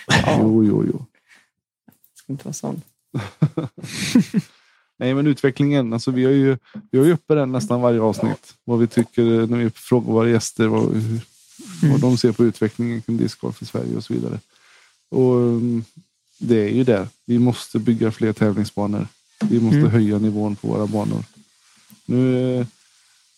Ja, 0.07 0.37
Jo, 0.41 0.63
jo, 0.63 0.83
jo. 0.87 1.05
ska 2.13 2.31
inte 2.33 2.45
vara 2.45 2.53
sån. 2.53 2.81
Nej, 4.97 5.13
men 5.13 5.27
utvecklingen. 5.27 5.93
Alltså, 5.93 6.11
vi 6.11 6.25
har 6.25 6.31
ju, 6.31 6.57
vi 6.91 6.97
har 6.97 7.05
ju 7.05 7.13
uppe 7.13 7.35
den 7.35 7.51
nästan 7.51 7.81
varje 7.81 8.01
avsnitt. 8.01 8.53
Vad 8.63 8.79
vi 8.79 8.87
tycker 8.87 9.47
när 9.47 9.57
vi 9.57 9.69
frågar 9.69 10.13
våra 10.13 10.29
gäster 10.29 10.67
vad, 10.67 10.93
hur, 10.93 11.19
vad 11.91 11.99
de 11.99 12.17
ser 12.17 12.31
på 12.31 12.45
utvecklingen 12.45 13.01
kring 13.01 13.17
discgolf 13.17 13.61
i 13.61 13.65
Sverige 13.65 13.95
och 13.95 14.03
så 14.03 14.13
vidare. 14.13 14.39
Och 15.09 15.35
mm, 15.35 15.83
det 16.37 16.55
är 16.63 16.69
ju 16.69 16.83
där. 16.83 17.07
Vi 17.25 17.39
måste 17.39 17.79
bygga 17.79 18.11
fler 18.11 18.33
tävlingsbanor. 18.33 19.07
Vi 19.49 19.59
måste 19.59 19.77
Mm. 19.77 19.91
höja 19.91 20.17
nivån 20.19 20.55
på 20.55 20.67
våra 20.67 20.87
banor. 20.87 21.23
Nu, 22.05 22.55
eh, 22.59 22.65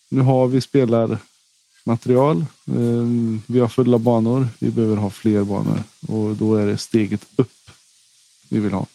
nu 0.08 0.20
har 0.20 0.46
vi 0.46 0.60
spelarmaterial. 0.60 2.44
Eh, 2.66 3.04
Vi 3.46 3.60
har 3.60 3.68
fulla 3.68 3.98
banor. 3.98 4.48
Vi 4.58 4.70
behöver 4.70 4.96
ha 4.96 5.10
fler 5.10 5.44
banor 5.44 5.82
och 6.08 6.36
då 6.36 6.54
är 6.54 6.66
det 6.66 6.78
steget 6.78 7.26
upp 7.36 7.52
vi 8.48 8.58
vill 8.58 8.72
ha. 8.72 8.86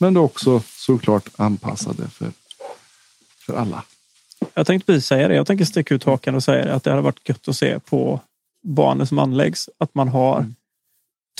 Men 0.00 0.14
det 0.14 0.20
är 0.20 0.24
också 0.24 0.62
såklart 0.66 1.28
anpassade 1.36 2.08
för, 2.08 2.32
för 3.38 3.54
alla. 3.56 3.84
Jag 4.54 4.66
tänkte 4.66 4.86
precis 4.86 5.06
säga 5.06 5.28
det. 5.28 5.34
Jag 5.34 5.46
tänker 5.46 5.64
sticka 5.64 5.94
ut 5.94 6.04
hakan 6.04 6.34
och 6.34 6.44
säga 6.44 6.64
det, 6.64 6.74
att 6.74 6.84
det 6.84 6.90
hade 6.90 7.02
varit 7.02 7.28
gött 7.28 7.48
att 7.48 7.56
se 7.56 7.80
på 7.80 8.20
banor 8.62 9.04
som 9.04 9.18
anläggs. 9.18 9.68
Att 9.78 9.94
man 9.94 10.08
har 10.08 10.38
Mm. 10.38 10.54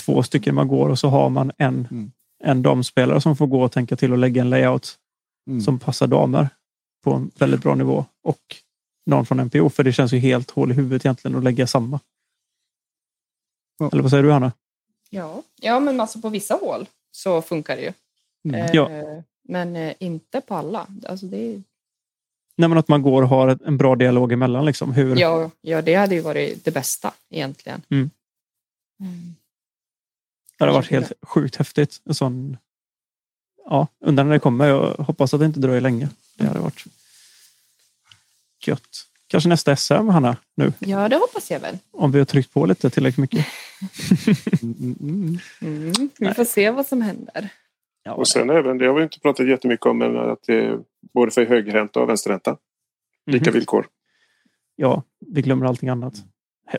två 0.05 0.23
stycken 0.23 0.55
man 0.55 0.67
går 0.67 0.89
och 0.89 0.99
så 0.99 1.07
har 1.09 1.29
man 1.29 1.51
en, 1.57 1.87
Mm. 1.91 2.11
en 2.43 2.61
damspelare 2.61 3.21
som 3.21 3.35
får 3.37 3.47
gå 3.47 3.63
och 3.63 3.71
tänka 3.71 3.95
till 3.95 4.11
och 4.11 4.17
lägga 4.17 4.41
en 4.41 4.49
layout 4.49 4.97
Mm. 5.47 5.61
som 5.61 5.79
passar 5.79 6.07
damer 6.07 6.49
på 7.03 7.13
en 7.13 7.31
väldigt 7.35 7.61
bra 7.61 7.75
nivå. 7.75 8.05
Och 8.23 8.41
någon 9.05 9.25
från 9.25 9.39
NPO. 9.39 9.69
För 9.69 9.83
det 9.83 9.93
känns 9.93 10.11
ju 10.13 10.17
helt 10.19 10.51
hål 10.51 10.71
i 10.71 10.73
huvudet 10.75 11.05
egentligen 11.05 11.37
att 11.37 11.43
lägga 11.43 11.67
samma. 11.67 11.99
Ja. 13.79 13.89
Eller 13.91 14.01
vad 14.01 14.11
säger 14.11 14.23
du 14.23 14.31
Hanna? 14.31 14.51
Ja. 15.09 15.43
ja, 15.61 15.79
men 15.79 15.99
alltså 16.01 16.21
på 16.21 16.29
vissa 16.29 16.53
hål 16.53 16.85
så 17.11 17.41
funkar 17.41 17.75
det 17.75 17.81
ju. 17.81 17.93
Mm. 18.43 18.61
Eh, 18.61 18.69
Ja. 18.73 18.89
Men 19.43 19.75
eh, 19.75 19.93
inte 19.99 20.41
på 20.41 20.55
alla. 20.55 20.87
Alltså 21.07 21.25
det 21.25 21.37
är, 21.37 21.63
Nej, 22.55 22.69
men 22.69 22.77
att 22.77 22.87
man 22.87 23.01
går 23.01 23.21
och 23.21 23.29
har 23.29 23.59
en 23.65 23.77
bra 23.77 23.95
dialog 23.95 24.31
emellan. 24.31 24.65
Liksom. 24.65 24.93
Hur, 24.93 25.15
ja, 25.15 25.51
ja, 25.61 25.81
det 25.81 25.95
hade 25.95 26.15
ju 26.15 26.21
varit 26.21 26.65
det 26.65 26.71
bästa 26.71 27.13
egentligen. 27.29 27.81
Mm. 27.89 28.09
Mm. 28.99 29.35
Det 30.57 30.63
hade 30.63 30.71
varit 30.77 30.91
helt 30.91 31.11
sjukt 31.21 31.55
häftigt. 31.55 32.01
En 32.05 32.13
sån, 32.15 32.57
ja, 33.65 33.87
undrar 33.99 34.23
när 34.23 34.31
det 34.31 34.39
kommer. 34.39 34.67
Jag 34.67 34.93
hoppas 34.93 35.33
att 35.33 35.39
det 35.39 35.45
inte 35.45 35.59
dröjer 35.59 35.81
länge. 35.81 36.09
Det 36.37 36.47
hade 36.47 36.59
varit 36.59 36.83
gött. 38.65 39.07
Kanske 39.27 39.49
nästa 39.49 39.75
SM, 39.75 39.93
Hanna, 39.93 40.37
nu. 40.55 40.73
Ja, 40.79 41.09
det 41.09 41.15
hoppas 41.15 41.51
jag 41.51 41.59
väl. 41.59 41.77
Om 41.91 42.11
vi 42.11 42.19
har 42.19 42.25
tryckt 42.25 42.53
på 42.53 42.65
lite 42.65 42.89
tillräckligt 42.89 43.17
mycket. 43.31 43.45
Mm, 44.61 44.75
mm, 44.79 45.39
mm. 45.61 45.91
Mm. 45.91 46.09
Vi 46.19 46.33
får 46.33 46.45
se 46.45 46.71
vad 46.71 46.87
som 46.87 47.01
händer. 47.01 47.49
Ja, 48.03 48.13
Och 48.13 48.27
sen 48.27 48.49
även, 48.49 48.77
det 48.77 48.85
har 48.87 48.93
vi 48.93 49.03
inte 49.03 49.19
pratat 49.19 49.47
jättemycket 49.47 49.85
om, 49.85 49.97
men 49.97 50.17
att 50.17 50.39
det 50.47 50.53
är 50.65 50.79
både 51.13 51.31
för 51.31 51.45
högerränta 51.45 51.99
och 52.01 52.09
vänsterränta. 52.09 52.57
Lika 53.25 53.49
Mhm. 53.49 53.53
villkor. 53.59 53.87
Ja, 54.75 55.03
vi 55.27 55.41
glömmer 55.41 55.65
allting 55.65 55.89
annat. 55.89 56.13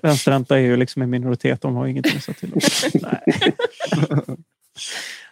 Vänsterränta 0.03 0.59
är 0.59 0.63
ju 0.63 0.77
liksom 0.77 1.03
en 1.03 1.11
minoritet. 1.11 1.61
De 1.61 1.75
har 1.77 1.87
ingenting 1.87 2.17
att 2.17 2.23
säga 2.23 2.35
till 2.35 2.53
om. 2.53 2.61
Nej. 3.03 3.55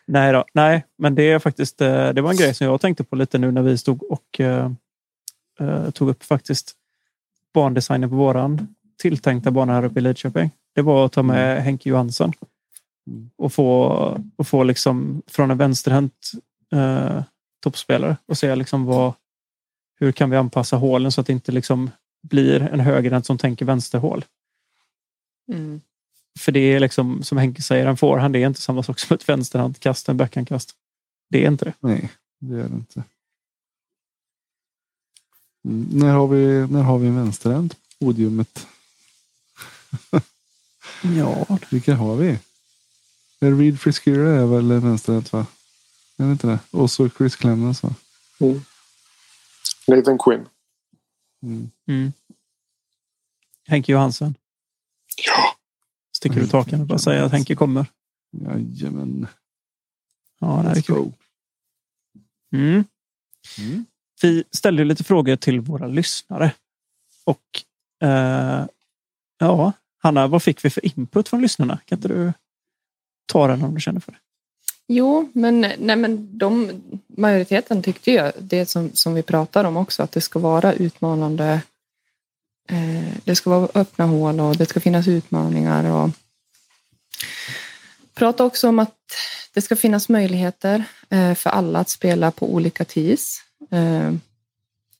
Nej, 0.07 0.33
då. 0.33 0.45
Nej, 0.55 0.85
men 0.99 1.15
det 1.15 1.23
är 1.31 1.39
faktiskt 1.39 1.81
eh, 1.81 2.09
det 2.12 2.23
var 2.23 2.31
en 2.31 2.37
grej 2.37 2.55
som 2.55 2.67
jag 2.67 2.81
tänkte 2.81 3.05
på 3.05 3.17
lite 3.17 3.39
nu 3.39 3.51
när 3.51 3.62
vi 3.62 3.79
stod 3.79 4.03
och 4.03 4.41
eh, 4.41 4.71
tog 5.95 6.09
upp 6.11 6.23
faktiskt 6.25 6.73
bandesignen 7.55 8.11
på 8.11 8.17
våran 8.17 8.75
tilltänkta 9.03 9.51
bana 9.51 9.73
här 9.73 9.85
uppe 9.85 9.99
i 9.99 10.03
Lidköping. 10.03 10.51
Det 10.75 10.83
var 10.83 11.07
att 11.07 11.12
ta 11.12 11.23
med 11.23 11.62
Henke 11.62 11.89
Johansson 11.89 12.27
Mm. 12.27 12.37
Och 13.36 13.52
få, 13.52 13.86
och 14.36 14.47
få 14.47 14.62
liksom 14.62 15.22
från 15.27 15.51
en 15.51 15.59
vänsterhänt 15.59 16.32
eh, 16.72 17.22
toppspelare 17.60 18.16
och 18.27 18.39
se 18.39 18.55
liksom 18.55 18.85
vad, 18.85 19.12
hur 20.01 20.12
kan 20.12 20.31
vi 20.31 20.36
anpassa 20.36 20.77
hålen 20.77 21.12
så 21.12 21.20
att 21.20 21.27
det 21.27 21.32
inte 21.32 21.52
liksom 21.52 21.90
blir 22.22 22.60
en 22.60 22.81
högerhänt 22.81 23.27
som 23.27 23.39
tänker 23.39 23.64
vänsterhål. 23.64 24.24
Mm. 25.52 25.81
För 26.39 26.52
det 26.52 26.60
är 26.60 26.81
liksom 26.81 27.22
som 27.22 27.39
Henke 27.39 27.62
säger, 27.62 27.86
en 27.86 27.97
forehand 27.97 28.35
det 28.35 28.43
är 28.43 28.47
inte 28.47 28.60
samma 28.60 28.82
sak 28.82 28.98
som 28.98 29.14
ett 29.14 29.28
vänsterhandkast, 29.28 30.09
en 30.09 30.16
backhandkast. 30.16 30.74
Det 31.31 31.44
är 31.44 31.48
inte 31.48 31.64
det. 31.64 31.74
Nej, 31.81 32.10
det 32.39 32.55
är 32.55 32.68
det 32.68 32.74
inte. 32.74 33.05
Mm. 35.64 35.89
När, 35.93 36.12
har 36.12 36.28
vi, 36.28 36.66
när 36.66 36.82
har 36.82 36.98
vi 36.98 37.09
en 37.09 37.16
vänsterhänt 37.16 37.72
på 37.72 38.05
podiumet? 38.05 38.66
Ja, 41.02 41.59
Vilka 41.70 41.94
har 41.94 42.16
vi? 42.16 42.39
Reed 43.41 43.81
Friskera 43.81 44.31
är 44.31 44.47
väl 44.47 44.81
vänsterhänt 44.81 45.33
va? 45.33 45.47
Är 46.17 46.25
det 46.25 46.33
inte 46.33 46.47
det? 46.47 46.59
Och 46.71 46.91
så 46.91 47.11
Chris 47.11 47.37
Clemens 47.37 47.83
va? 47.83 47.95
Nathan 49.87 50.19
Quinn. 50.19 50.47
Mm. 51.43 51.71
mm. 51.87 52.12
Henke 53.67 53.93
Johansen. 53.93 54.35
Ja, 55.27 55.57
Sticker 56.17 56.41
ut 56.41 56.53
hakan 56.53 56.81
och 56.81 56.87
bara 56.87 56.99
säger 56.99 57.23
att 57.23 57.33
Henke 57.33 57.55
kommer. 57.55 57.87
Jajamän. 58.31 59.27
Ja, 60.41 60.47
det 60.47 60.69
här 60.69 60.77
är 60.77 60.81
kul. 60.81 61.12
Mm. 62.53 62.85
Mm. 63.59 63.85
Vi 64.23 64.45
ställde 64.51 64.85
lite 64.85 65.05
frågor 65.05 65.37
till 65.37 65.61
våra 65.61 65.87
lyssnare. 65.87 66.53
Och 67.25 67.62
eh, 68.09 68.67
ja, 69.39 69.73
Hanna, 69.99 70.27
vad 70.27 70.43
fick 70.43 70.65
vi 70.65 70.71
för 70.71 70.99
input 70.99 71.29
från 71.29 71.43
lyssnarna? 71.43 71.79
Kan 71.85 71.99
inte 71.99 72.09
du 72.09 72.33
ta 73.31 73.47
den 73.47 73.62
om 73.62 73.74
du 73.74 73.81
känner 73.81 74.01
för 74.01 74.12
det? 74.12 74.19
Jo, 74.93 75.31
men, 75.32 75.61
nej, 75.61 75.97
men 75.97 76.39
de, 76.39 76.70
majoriteten 77.16 77.82
tyckte 77.82 78.11
ju 78.11 78.32
det 78.39 78.66
som, 78.66 78.90
som 78.94 79.15
vi 79.15 79.23
pratar 79.23 79.65
om 79.65 79.77
också, 79.77 80.02
att 80.02 80.12
det 80.12 80.20
ska 80.20 80.39
vara 80.39 80.73
utmanande. 80.73 81.61
Eh, 82.69 83.15
det 83.24 83.36
ska 83.36 83.51
vara 83.51 83.69
öppna 83.74 84.07
hål 84.07 84.40
och 84.40 84.57
det 84.57 84.66
ska 84.66 84.81
finnas 84.81 85.09
utmaningar. 85.09 85.85
Och 85.85 86.11
prata 88.15 88.44
också 88.44 88.69
om 88.69 88.78
att 88.78 88.97
det 89.55 89.61
ska 89.61 89.77
finnas 89.77 90.09
möjligheter 90.09 90.85
eh, 91.11 91.35
för 91.35 91.51
alla 91.51 91.78
att 91.78 91.89
spela 91.89 92.31
på 92.31 92.55
olika 92.55 92.85
tis. 92.85 93.43
Eh, 93.70 94.15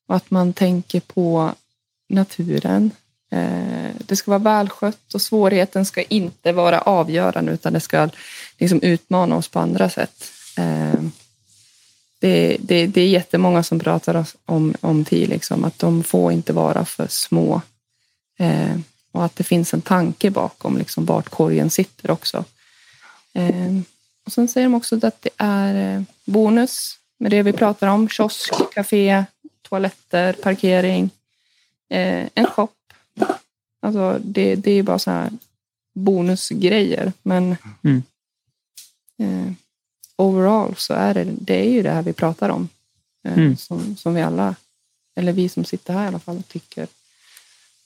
och 0.07 0.17
att 0.17 0.31
man 0.31 0.53
tänker 0.53 1.01
på 1.01 1.55
naturen. 2.09 2.91
Eh, 3.31 3.91
det 3.99 4.17
ska 4.17 4.31
vara 4.31 4.39
välskött 4.39 5.15
och 5.15 5.23
svårigheten 5.23 5.87
ska 5.87 6.03
inte 6.03 6.53
vara 6.53 6.81
avgörande 6.81 7.53
utan 7.53 7.73
det 7.73 7.81
ska 7.81 8.09
liksom 8.59 8.83
utmana 8.83 9.37
oss 9.37 9.49
på 9.49 9.59
andra 9.59 9.91
sätt. 9.91 10.33
Eh, 10.57 11.03
det, 12.21 12.57
det, 12.61 12.87
det 12.87 13.01
är 13.01 13.09
jättemånga 13.09 13.63
som 13.63 13.79
pratar 13.79 14.27
om, 14.45 14.75
om 14.81 15.05
tid, 15.05 15.29
liksom, 15.29 15.65
att 15.65 15.79
de 15.79 16.03
får 16.03 16.33
inte 16.33 16.53
vara 16.53 16.85
för 16.85 17.07
små. 17.09 17.63
Eh, 18.39 18.77
och 19.13 19.25
att 19.25 19.37
det 19.37 19.45
finns 19.45 19.75
en 19.75 19.83
tanke 19.83 20.31
bakom 20.31 20.79
liksom, 20.79 21.05
vart 21.05 21.29
korgen 21.29 21.71
sitter 21.71 22.11
också. 22.11 22.45
Eh, 23.33 23.81
och 24.27 24.33
sen 24.33 24.49
säger 24.49 24.65
de 24.67 24.75
också 24.75 25.07
att 25.07 25.23
det 25.23 25.31
är 25.37 25.97
eh, 25.97 26.03
bonus 26.25 26.99
med 27.19 27.31
det 27.31 27.43
vi 27.43 27.53
pratar 27.53 27.89
om. 27.89 28.09
Kiosk, 28.09 28.53
café, 28.75 29.25
toaletter, 29.63 30.33
parkering, 30.33 31.11
eh, 31.91 32.29
en 32.35 32.47
shop. 32.47 32.69
Alltså 33.83 34.19
det, 34.25 34.55
det 34.55 34.71
är 34.73 34.83
bara 34.83 34.99
så 34.99 35.11
här 35.11 35.31
bonusgrejer. 35.95 37.13
Men 37.23 37.57
Mm. 37.83 38.03
eh, 39.19 39.53
overall 40.17 40.75
så 40.77 40.95
är 40.95 41.15
det, 41.15 41.25
det 41.25 41.61
är 41.67 41.71
ju 41.71 41.83
det 41.83 41.91
här 41.91 42.03
vi 42.03 42.13
pratar 42.13 42.49
om. 42.49 42.69
Eh, 43.25 43.33
Mm. 43.39 43.57
som, 43.57 43.97
som 43.97 44.15
vi 44.15 44.23
alla, 44.23 44.55
eller 45.17 45.33
vi 45.33 45.49
som 45.49 45.65
sitter 45.65 45.95
här 45.95 46.05
i 46.05 46.09
alla 46.09 46.19
fall, 46.19 46.43
tycker. 46.43 46.87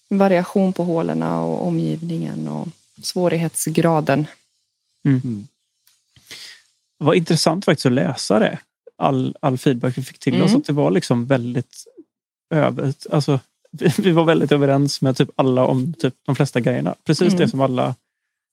Variation 0.08 0.72
på 0.72 0.84
hålen 0.84 1.22
och 1.22 1.66
omgivningen 1.66 2.48
och 2.48 2.68
svårighetsgraden. 3.02 4.26
Mm. 5.04 5.46
Det 6.98 7.04
var 7.04 7.14
intressant 7.14 7.64
faktiskt 7.64 7.86
att 7.86 7.92
läsa 7.92 8.38
det. 8.38 8.58
All, 8.96 9.36
all 9.40 9.58
feedback 9.58 9.98
vi 9.98 10.02
fick 10.02 10.18
till 10.18 10.42
oss. 10.42 10.48
Mm. 10.50 10.60
Att 10.60 10.66
det 10.66 10.72
var 10.72 10.90
liksom 10.90 11.26
väldigt 11.26 11.86
över... 12.50 12.94
Alltså, 13.10 13.40
vi, 13.98 14.10
var 14.12 14.24
väldigt 14.24 14.52
överens 14.52 15.00
med 15.02 15.16
typ 15.16 15.30
alla 15.36 15.64
om 15.66 15.94
typ 15.94 16.14
de 16.26 16.36
flesta 16.36 16.60
grejerna. 16.60 16.94
Precis 17.04 17.28
Mm. 17.28 17.38
det 17.38 17.48
som 17.48 17.60
alla, 17.60 17.94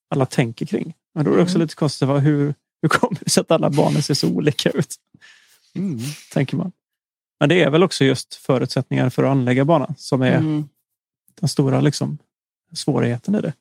alla 0.10 0.26
tänker 0.26 0.66
kring. 0.66 0.94
Men 1.16 1.26
då 1.26 1.32
är 1.32 1.36
det 1.38 1.44
också 1.44 1.56
Mm. 1.56 1.66
lite 1.66 1.76
konstigt. 1.76 2.08
Vad, 2.08 2.22
hur, 2.22 2.54
hur 2.82 2.90
kommer 2.90 3.18
det 3.24 3.30
sig 3.30 3.42
att 3.42 3.52
alla 3.52 3.70
barnen 3.70 4.04
ser 4.04 4.14
så 4.14 4.28
olika 4.30 4.70
ut? 4.70 4.96
Mm. 5.76 6.00
Tänker 6.34 6.58
man. 6.58 6.72
Men 7.40 7.50
det 7.50 7.64
är 7.64 7.70
väl 7.70 7.84
också 7.84 8.06
just 8.06 8.36
förutsättningar 8.36 9.10
för 9.10 9.24
att 9.24 9.30
anlägga 9.30 9.66
banan 9.66 9.96
som 9.98 10.22
är 10.22 10.38
Mm. 10.38 10.70
den 11.40 11.50
stora 11.50 11.82
liksom, 11.82 12.18
svårigheten 12.74 13.36
i 13.36 13.42
det. 13.42 13.54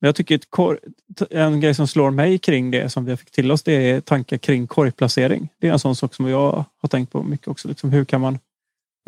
Men 0.00 0.08
jag 0.08 0.16
tycker 0.16 0.40
en 1.30 1.60
grej 1.60 1.74
som 1.74 1.88
slår 1.88 2.10
mig 2.10 2.38
kring 2.38 2.70
det 2.70 2.90
som 2.90 3.04
vi 3.04 3.16
fick 3.16 3.30
till 3.30 3.50
oss, 3.52 3.62
det 3.62 3.72
är 3.72 4.00
tankar 4.00 4.38
kring 4.38 4.66
korgplacering. 4.66 5.48
Det 5.58 5.68
är 5.68 5.72
en 5.72 5.78
sån 5.78 5.96
sak 5.96 6.14
som 6.14 6.28
jag 6.28 6.64
har 6.78 6.88
tänkt 6.88 7.12
på 7.12 7.22
mycket 7.22 7.48
också. 7.48 7.68
Liksom 7.68 7.90
hur 7.90 8.04
kan 8.04 8.20
man, 8.20 8.38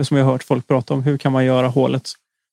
som 0.04 0.16
jag 0.16 0.24
har 0.24 0.32
hört 0.32 0.42
folk 0.42 0.66
prata 0.66 0.94
om, 0.94 1.02
hur 1.02 1.18
kan 1.18 1.32
man 1.32 1.44
göra 1.44 1.68
hålet 1.68 2.08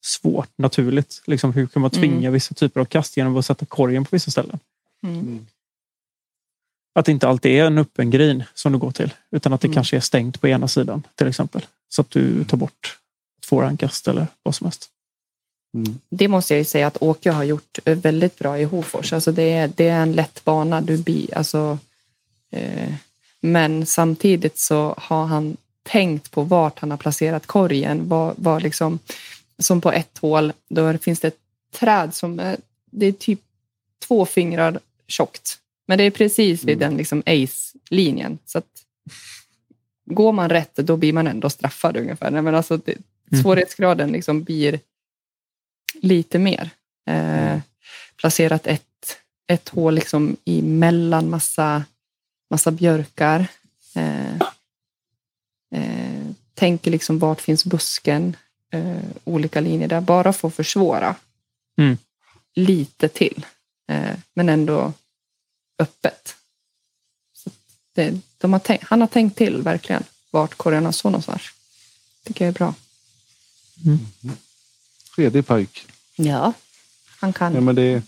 svårt, 0.06 0.50
naturligt? 0.56 1.22
Liksom 1.26 1.54
hur 1.54 1.68
kan 1.68 1.82
man 1.82 1.92
tvinga 1.92 2.32
vissa 2.32 2.54
typer 2.56 2.82
av 2.82 2.86
kast 2.86 3.18
genom 3.18 3.38
att 3.38 3.46
sätta 3.46 3.66
korgen 3.66 4.04
på 4.06 4.10
vissa 4.12 4.32
ställen? 4.32 4.60
Mm. 5.04 5.48
Att 6.96 7.06
det 7.06 7.12
inte 7.12 7.28
alltid 7.28 7.52
är 7.52 7.66
en 7.66 7.78
öppen 7.78 8.10
grin 8.10 8.44
som 8.54 8.72
du 8.72 8.78
går 8.78 8.92
till. 8.92 9.14
Utan 9.32 9.54
att 9.54 9.62
det 9.62 9.68
Mm. 9.68 9.76
kanske 9.76 9.98
är 9.98 10.02
stängt 10.02 10.42
på 10.42 10.48
ena 10.48 10.68
sidan 10.68 11.04
till 11.16 11.28
exempel. 11.28 11.66
Så 11.90 12.02
att 12.02 12.12
du 12.12 12.44
tar 12.44 12.58
bort 12.58 12.98
ett 13.40 13.46
fårankast 13.46 14.08
eller 14.08 14.28
vad 14.44 14.56
som 14.56 14.66
helst. 14.66 14.90
Mm. 15.74 16.00
Det 16.10 16.28
måste 16.28 16.54
jag 16.54 16.58
ju 16.58 16.66
säga 16.66 16.88
att 16.88 17.02
Åke 17.02 17.32
har 17.32 17.44
gjort 17.44 17.80
eh, 17.86 17.98
väldigt 17.98 18.40
bra 18.40 18.60
i 18.60 18.64
Hofors. 18.64 19.14
Alltså 19.14 19.32
det, 19.32 19.54
är, 19.54 19.68
det 19.76 19.88
är 19.88 20.02
en 20.02 20.12
lätt 20.14 20.44
bana. 20.46 20.82
Du 20.82 20.98
bi, 20.98 21.30
alltså, 21.36 21.78
eh, 22.52 22.94
men 23.42 23.86
samtidigt 23.86 24.58
så 24.58 24.96
har 24.98 25.26
han 25.26 25.58
tänkt 25.84 26.32
på 26.32 26.44
vart 26.44 26.80
han 26.80 26.92
har 26.92 26.98
placerat 26.98 27.46
korgen. 27.48 28.10
Var, 28.10 28.34
var 28.38 28.60
liksom, 28.60 29.00
som 29.60 29.82
på 29.82 29.92
ett 29.92 30.18
hål, 30.18 30.54
då 30.70 30.98
finns 30.98 31.20
det 31.20 31.28
ett 31.28 31.40
träd 31.80 32.14
som 32.16 32.40
är, 32.40 32.58
det 32.92 33.06
är 33.06 33.12
typ 33.12 33.40
två 34.08 34.26
fingrar 34.26 34.80
tjockt. 35.08 35.58
Men 35.88 35.98
det 35.98 36.04
är 36.04 36.12
precis 36.12 36.64
vid 36.64 36.78
Mm. 36.78 36.90
den 36.90 36.98
liksom 36.98 37.24
ace-linjen. 37.26 38.38
Så 38.46 38.58
att, 38.58 38.66
går 40.06 40.32
man 40.32 40.50
rätt, 40.50 40.76
då 40.76 40.98
blir 40.98 41.14
man 41.14 41.28
ändå 41.28 41.50
straffad 41.50 41.98
ungefär. 41.98 42.32
Men 42.32 42.56
alltså, 42.56 42.78
det, 42.78 42.96
Mm. 43.32 43.44
svårighetsgraden 43.44 44.12
liksom 44.12 44.44
blir 44.44 44.80
lite 45.94 46.40
mer. 46.40 46.70
Eh, 47.10 47.60
placerat 48.16 48.68
ett, 48.68 49.18
ett 49.48 49.70
hål 49.70 49.96
liksom 49.96 50.38
emellan 50.46 51.30
massa, 51.30 51.84
massa 52.50 52.72
björkar. 52.72 53.48
Eh, 53.96 54.42
tänker 56.60 56.92
liksom 56.92 57.20
vart 57.20 57.42
finns 57.42 57.66
busken? 57.66 58.36
Eh, 58.72 58.98
olika 59.24 59.60
linjer 59.62 59.88
där, 59.88 60.02
bara 60.02 60.34
för 60.34 60.48
att 60.48 60.56
försvåra. 60.56 61.16
Mm. 61.78 61.98
Lite 62.56 63.08
till, 63.08 63.46
eh, 63.92 64.16
men 64.34 64.50
ändå 64.50 64.94
öppet. 65.80 66.36
Så 67.34 67.50
det, 67.96 68.20
de 68.38 68.54
har 68.54 68.60
tänkt, 68.60 68.84
han 68.88 69.02
har 69.02 69.08
tänkt 69.08 69.38
till 69.38 69.62
verkligen 69.62 70.04
vart 70.32 70.56
korgarna 70.56 70.92
står 70.92 71.10
någonstans. 71.10 71.42
tycker 72.24 72.46
jag 72.46 72.50
är 72.50 72.54
bra. 72.54 72.74
Redig 75.18 75.48
pojk. 75.48 75.86
Ja, 76.16 76.54
han 77.20 77.34
kan. 77.34 77.54
Ja, 77.56 77.62
men 77.62 77.76
det 77.76 77.82
är, 77.82 78.02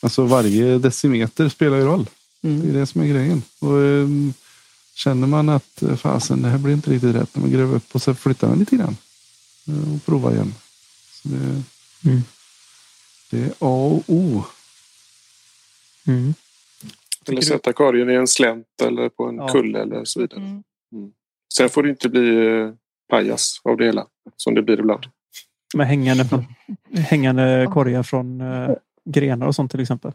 alltså 0.00 0.24
varje 0.24 0.78
decimeter 0.78 1.48
spelar 1.48 1.76
ju 1.76 1.84
roll. 1.84 2.06
Det 2.40 2.48
är 2.48 2.52
Mm. 2.52 2.72
det 2.74 2.86
som 2.86 3.00
är 3.00 3.06
grejen. 3.06 3.42
Och, 3.58 3.78
ehm, 3.82 4.34
känner 5.04 5.26
man 5.26 5.48
att 5.48 5.82
eh, 5.82 5.96
fasen, 5.96 6.42
det 6.42 6.48
här 6.48 6.58
blir 6.58 6.74
inte 6.74 6.90
riktigt 6.90 7.14
rätt. 7.14 7.36
Man 7.36 7.50
gräver 7.50 7.76
upp 7.76 7.94
och 7.94 8.02
så 8.02 8.14
flyttar 8.14 8.48
man 8.48 8.58
lite 8.58 8.76
grann. 8.76 8.96
Eh, 9.68 9.94
Och 9.94 10.04
prova 10.06 10.32
igen. 10.32 10.54
Så 11.12 11.28
det, 11.28 11.62
Mm. 12.04 12.22
det 13.30 13.38
är 13.40 13.48
A 13.50 13.52
och 13.58 14.02
O. 14.06 14.44
Mm. 16.06 16.34
Eller 17.28 17.40
sätta 17.40 17.72
korgen 17.72 18.10
i 18.10 18.14
en 18.14 18.28
slänt 18.28 18.66
eller 18.82 19.08
på 19.08 19.24
en 19.28 19.36
Ja. 19.36 19.48
kulle 19.48 19.82
eller 19.82 20.04
så 20.04 20.20
vidare. 20.20 20.40
Mm. 20.40 20.62
Sen 21.54 21.68
får 21.70 21.82
det 21.82 21.88
inte 21.90 22.08
bli 22.08 22.46
eh, 22.46 22.70
pajas 23.08 23.60
av 23.64 23.76
det 23.76 23.84
hela. 23.84 24.06
Som 24.36 24.54
det 24.54 24.62
blir 24.62 24.78
ibland. 24.80 25.04
Med 25.74 25.86
hängande, 25.86 26.44
hängande 26.94 27.68
korgar 27.74 28.02
från 28.02 28.42
grenar 29.04 29.46
och 29.46 29.54
sånt 29.54 29.70
till 29.70 29.80
exempel. 29.80 30.12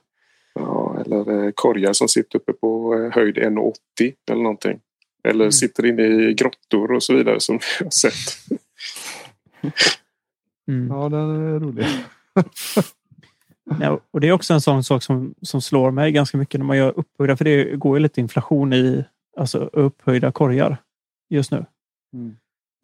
Eller 1.06 1.46
eh, 1.46 1.52
korgar 1.56 1.94
som 1.94 2.08
sitter 2.08 2.40
uppe 2.40 2.54
på 2.54 2.94
eh, 2.96 3.12
höjd 3.16 3.38
1,80 3.38 3.74
eller 4.32 4.44
någonting. 4.44 4.80
Eller 5.28 5.46
Mm. 5.46 5.52
sitter 5.52 5.86
inne 5.86 6.04
i 6.04 6.34
grottor 6.34 6.92
och 6.92 7.04
så 7.04 7.14
vidare 7.16 7.40
som 7.40 7.60
jag 7.80 7.86
har 7.86 7.92
sett. 7.92 8.14
Mm. 10.68 10.88
Ja, 10.88 11.10
den 11.10 11.20
är 11.54 11.60
rolig. 11.60 11.86
Ja, 13.82 14.00
och 14.12 14.22
det 14.22 14.28
är 14.28 14.32
också 14.32 14.54
en 14.54 14.62
sån 14.62 14.84
sak 14.84 15.04
som, 15.04 15.34
som 15.42 15.62
slår 15.62 15.92
mig 15.92 16.12
ganska 16.12 16.38
mycket 16.38 16.60
när 16.60 16.66
man 16.66 16.78
gör 16.78 16.94
upphöjda. 17.00 17.38
För 17.38 17.46
det 17.46 17.76
går 17.76 17.98
ju 17.98 18.04
lite 18.04 18.22
inflation 18.22 18.74
i 18.74 19.06
alltså, 19.38 19.58
upphöjda 19.58 20.32
korgar 20.32 20.78
just 21.30 21.52
nu. 21.52 21.66
Mm. 22.14 22.36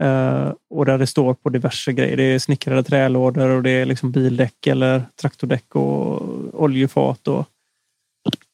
Eh, 0.04 0.54
och 0.70 0.86
där 0.86 0.98
det 0.98 1.08
står 1.08 1.34
på 1.34 1.50
diverse 1.50 1.94
grejer. 1.94 2.18
Det 2.18 2.24
är 2.24 2.40
snickrade 2.40 2.84
trälådor 2.84 3.50
och 3.50 3.64
det 3.64 3.70
är 3.72 3.86
liksom 3.86 4.12
bildäck 4.12 4.68
eller 4.68 5.04
traktordäck 5.16 5.76
och 5.76 6.22
oljefat. 6.64 7.28
Och, 7.28 7.46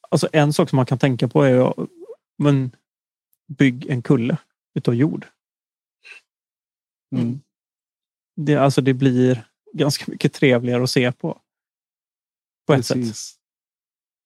alltså 0.08 0.28
en 0.32 0.52
sak 0.52 0.68
som 0.70 0.76
man 0.76 0.86
kan 0.86 0.98
tänka 0.98 1.28
på 1.28 1.42
är 1.42 1.74
men 2.38 2.76
bygg 3.46 3.86
en 3.86 4.02
kulle 4.02 4.36
utav 4.74 4.94
jord. 4.94 5.26
Mm. 7.16 7.40
Det, 8.36 8.54
alltså 8.54 8.80
det 8.80 8.94
blir 8.94 9.48
ganska 9.72 10.04
mycket 10.08 10.32
trevligare 10.32 10.82
att 10.82 10.90
se 10.90 11.12
på. 11.12 11.40
På 12.66 12.72
ett 12.74 12.86
sätt. 12.86 12.96
Precis. 12.96 13.38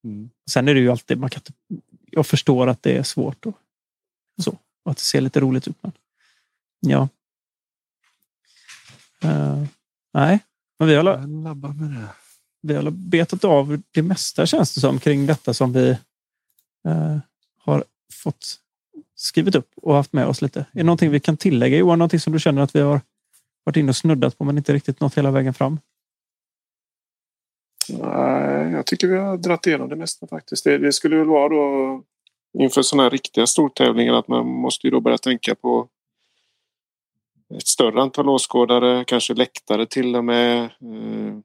Mm. 0.04 0.30
Sen 0.50 0.68
är 0.68 0.74
det 0.74 0.80
ju 0.80 0.90
alltid, 0.90 1.18
man 1.18 1.30
kan 1.30 1.42
jag 2.10 2.26
förstår 2.26 2.66
att 2.66 2.82
det 2.82 2.96
är 2.96 3.02
svårt 3.02 3.46
och 3.46 3.58
så. 4.42 4.58
Och 4.82 4.90
att 4.90 4.96
det 4.96 5.02
ser 5.02 5.20
lite 5.20 5.40
roligt 5.40 5.68
ut. 5.68 5.76
Men, 5.80 5.92
ja. 6.80 7.08
Eh, 9.22 9.64
nej, 10.14 10.38
men 10.78 10.88
vi 10.88 10.94
har, 10.94 11.02
la- 11.02 11.20
Jag 11.20 11.28
labbar 11.44 11.72
med 11.72 11.90
det 11.90 12.08
vi 12.62 12.74
har 12.74 12.90
betat 12.90 13.44
av 13.44 13.82
det 13.90 14.02
mesta 14.02 14.46
känns 14.46 14.74
det 14.74 14.80
som 14.80 15.00
kring 15.00 15.26
detta 15.26 15.54
som 15.54 15.72
vi 15.72 15.90
eh, 16.88 17.18
har 17.58 17.84
fått 18.12 18.58
skrivit 19.14 19.54
upp 19.54 19.70
och 19.76 19.94
haft 19.94 20.12
med 20.12 20.26
oss 20.26 20.42
lite. 20.42 20.60
Är 20.60 20.66
det 20.72 20.82
någonting 20.82 21.10
vi 21.10 21.20
kan 21.20 21.36
tillägga 21.36 21.76
Johan? 21.76 21.98
Någonting 21.98 22.20
som 22.20 22.32
du 22.32 22.40
känner 22.40 22.62
att 22.62 22.74
vi 22.74 22.80
har 22.80 23.00
varit 23.64 23.76
inne 23.76 23.88
och 23.88 23.96
snuddat 23.96 24.38
på 24.38 24.44
men 24.44 24.58
inte 24.58 24.72
riktigt 24.72 25.00
nått 25.00 25.14
hela 25.14 25.30
vägen 25.30 25.54
fram? 25.54 25.78
Nej, 27.88 28.72
jag 28.72 28.86
tycker 28.86 29.08
vi 29.08 29.16
har 29.16 29.36
dragit 29.36 29.66
igenom 29.66 29.88
det 29.88 29.96
mesta 29.96 30.26
faktiskt. 30.26 30.64
Det, 30.64 30.78
det 30.78 30.92
skulle 30.92 31.16
väl 31.16 31.26
vara 31.26 31.48
då 31.48 32.02
inför 32.58 32.82
sådana 32.82 33.02
här 33.02 33.10
riktiga 33.10 33.46
stortävlingar 33.46 34.14
att 34.14 34.28
man 34.28 34.46
måste 34.46 34.86
ju 34.86 34.90
då 34.90 35.00
börja 35.00 35.18
tänka 35.18 35.54
på 35.54 35.88
ett 37.54 37.66
större 37.66 38.02
antal 38.02 38.28
åskådare, 38.28 39.04
kanske 39.04 39.34
läktare 39.34 39.86
till 39.86 40.16
och 40.16 40.24
med. 40.24 40.64
Eh, 40.64 41.38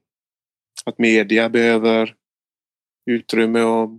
att 0.88 0.98
media 0.98 1.48
behöver 1.48 2.14
utrymme 3.10 3.62
och 3.62 3.90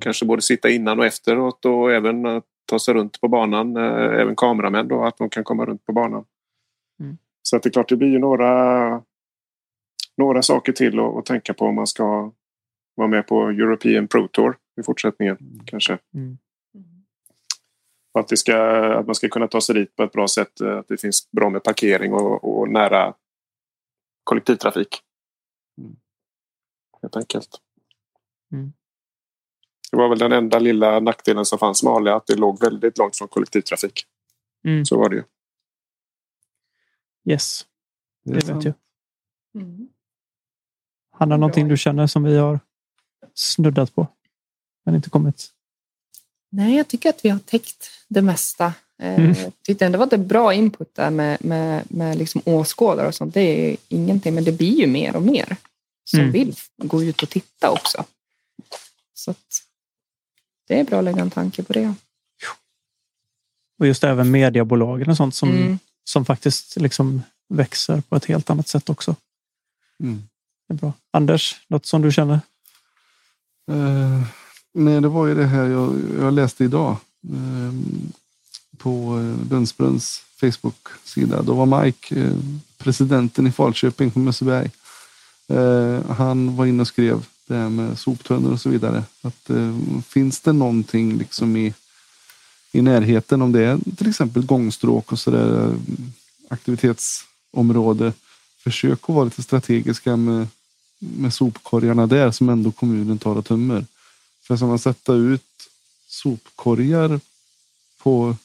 kanske 0.00 0.26
både 0.26 0.42
sitta 0.42 0.70
innan 0.70 0.98
och 0.98 1.06
efteråt 1.06 1.64
och 1.64 1.92
även 1.92 2.26
att 2.26 2.44
ta 2.66 2.78
sig 2.78 2.94
runt 2.94 3.20
på 3.20 3.28
banan. 3.28 3.76
Eh, 3.76 4.20
även 4.20 4.36
kameramän 4.36 4.88
då, 4.88 5.04
att 5.04 5.16
de 5.16 5.30
kan 5.30 5.44
komma 5.44 5.64
runt 5.64 5.84
på 5.84 5.92
banan. 5.92 6.24
Mm. 7.00 7.18
Så 7.42 7.56
att 7.56 7.62
det 7.62 7.68
är 7.68 7.72
klart, 7.72 7.88
det 7.88 7.96
blir 7.96 8.08
ju 8.08 8.18
några, 8.18 9.02
några 10.16 10.42
saker 10.42 10.72
till 10.72 10.98
att, 10.98 11.16
att 11.16 11.26
tänka 11.26 11.54
på 11.54 11.66
om 11.66 11.74
man 11.74 11.86
ska 11.86 12.32
vara 12.94 13.08
med 13.08 13.26
på 13.26 13.48
European 13.48 14.08
Pro 14.08 14.28
Tour 14.28 14.56
i 14.80 14.82
fortsättningen 14.82 15.38
kanske. 15.64 15.98
Mm. 16.14 16.38
Att, 18.18 18.28
det 18.28 18.36
ska, 18.36 18.56
att 18.94 19.06
man 19.06 19.14
ska 19.14 19.28
kunna 19.28 19.48
ta 19.48 19.60
sig 19.60 19.74
dit 19.74 19.96
på 19.96 20.02
ett 20.02 20.12
bra 20.12 20.28
sätt. 20.28 20.60
eh, 20.60 20.78
Att 20.78 20.88
det 20.88 21.00
finns 21.00 21.30
bra 21.30 21.50
med 21.50 21.62
parkering 21.62 22.12
och, 22.12 22.58
och 22.58 22.68
nära 22.68 23.14
kollektivtrafik. 24.24 25.02
Helt 27.04 27.16
enkelt. 27.16 27.60
Mm. 28.52 28.72
Det 29.90 29.96
var 29.96 30.08
väl 30.08 30.18
den 30.18 30.32
enda 30.32 30.58
lilla 30.58 31.00
nackdelen 31.00 31.44
som 31.44 31.58
fanns 31.58 31.82
med 31.82 32.08
att 32.08 32.26
det 32.26 32.34
låg 32.34 32.60
väldigt 32.60 32.98
långt 32.98 33.16
från 33.16 33.28
kollektivtrafik. 33.28 34.06
Mm. 34.64 34.84
Så 34.84 34.98
var 34.98 35.08
det 35.08 35.16
ju. 35.16 35.22
Yes, 37.32 37.66
Det 38.24 38.30
är 38.30 38.34
det 38.34 38.54
vet 38.54 38.64
jag. 38.64 38.74
Mm. 39.54 39.88
Hanna, 41.10 41.36
någonting 41.36 41.68
du 41.68 41.76
känner 41.76 42.06
som 42.06 42.22
vi 42.24 42.36
har 42.36 42.60
snuddat 43.34 43.94
på 43.94 44.06
men 44.84 44.94
inte 44.94 45.10
kommit? 45.10 45.50
Nej, 46.50 46.76
jag 46.76 46.88
tycker 46.88 47.08
att 47.10 47.24
vi 47.24 47.28
har 47.28 47.38
täckt 47.38 47.90
det 48.08 48.22
mesta. 48.22 48.66
Eh, 48.98 49.14
Mm. 49.14 49.34
Jag 49.42 49.52
tyckte 49.62 49.86
ändå 49.86 50.02
att 50.02 50.10
det 50.10 50.16
var 50.16 50.24
bra 50.24 50.54
input 50.54 50.94
där 50.94 51.10
med, 51.10 51.44
med, 51.44 51.84
med 51.88 52.18
liksom 52.18 52.42
åskådare 52.44 53.06
och 53.06 53.14
sånt. 53.14 53.34
Det 53.34 53.40
är 53.40 53.76
ingenting, 53.88 54.34
men 54.34 54.44
det 54.44 54.52
blir 54.52 54.80
ju 54.80 54.86
mer 54.86 55.16
och 55.16 55.22
mer 55.22 55.56
som 56.04 56.20
Mm. 56.20 56.32
vill 56.32 56.56
gå 56.76 57.02
ut 57.02 57.22
och 57.22 57.30
titta 57.30 57.70
också. 57.70 58.04
Så 59.14 59.30
att 59.30 59.62
det 60.68 60.80
är 60.80 60.84
bra 60.84 60.98
att 60.98 61.04
lägga 61.04 61.22
en 61.22 61.30
tanke 61.30 61.62
på 61.62 61.72
det. 61.72 61.94
Och 63.78 63.86
just 63.86 64.04
även 64.04 64.30
mediebolagen 64.30 65.10
och 65.10 65.16
sånt 65.16 65.34
som, 65.34 65.50
Mm. 65.50 65.78
som 66.04 66.24
faktiskt 66.24 66.76
liksom 66.76 67.22
växer 67.48 68.00
på 68.00 68.16
ett 68.16 68.24
helt 68.24 68.50
annat 68.50 68.68
sätt 68.68 68.90
också. 68.90 69.16
Mm. 70.00 70.28
Det 70.68 70.74
är 70.74 70.78
bra. 70.78 70.92
Anders, 71.10 71.60
något 71.68 71.86
som 71.86 72.02
du 72.02 72.12
känner? 72.12 72.40
Eh, 73.70 74.22
nej, 74.72 75.00
det 75.00 75.08
var 75.08 75.26
ju 75.26 75.34
det 75.34 75.46
här 75.46 75.64
jag, 75.68 76.00
jag 76.20 76.32
läste 76.34 76.64
idag. 76.64 76.96
Eh, 77.32 77.72
på 78.78 79.18
eh, 79.18 79.50
Lundsbrunns 79.50 80.22
Facebook-sida. 80.40 81.42
Då 81.42 81.54
var 81.54 81.82
Mike, 81.84 82.20
eh, 82.20 82.36
presidenten 82.78 83.46
i 83.46 83.52
Falköping 83.52 84.10
på 84.10 84.18
Mösseberg. 84.18 84.70
Eh, 85.48 86.10
han 86.10 86.56
var 86.56 86.66
inne 86.66 86.80
och 86.80 86.88
skrev 86.88 87.26
det 87.46 87.54
här 87.54 87.68
med 87.68 87.98
soptunnor 87.98 88.52
och 88.52 88.60
så 88.60 88.68
vidare. 88.68 89.04
Att, 89.22 89.50
eh, 89.50 89.78
finns 90.08 90.40
det 90.40 90.52
någonting 90.52 91.18
liksom 91.18 91.56
i, 91.56 91.74
i 92.72 92.82
närheten 92.82 93.42
om 93.42 93.52
det 93.52 93.64
är 93.64 93.78
till 93.96 94.08
exempel 94.08 94.46
gångstråk 94.46 95.12
och 95.12 95.18
sådär 95.18 95.68
eh, 95.68 95.74
aktivitetsområde. 96.48 98.12
Försök 98.58 98.98
att 99.02 99.14
vara 99.14 99.24
lite 99.24 99.42
strategiska 99.42 100.16
med, 100.16 100.46
med 100.98 101.34
sopkorgarna 101.34 102.06
där 102.06 102.30
som 102.30 102.48
ändå 102.48 102.72
kommunen 102.72 103.18
tar 103.18 103.36
och 103.36 103.44
tömmer. 103.44 103.86
För 104.42 104.56
som 104.56 104.68
man 104.68 104.78
sätta 104.78 105.14
ut 105.14 105.42
sopkorgar 106.08 107.20
på 107.98 108.36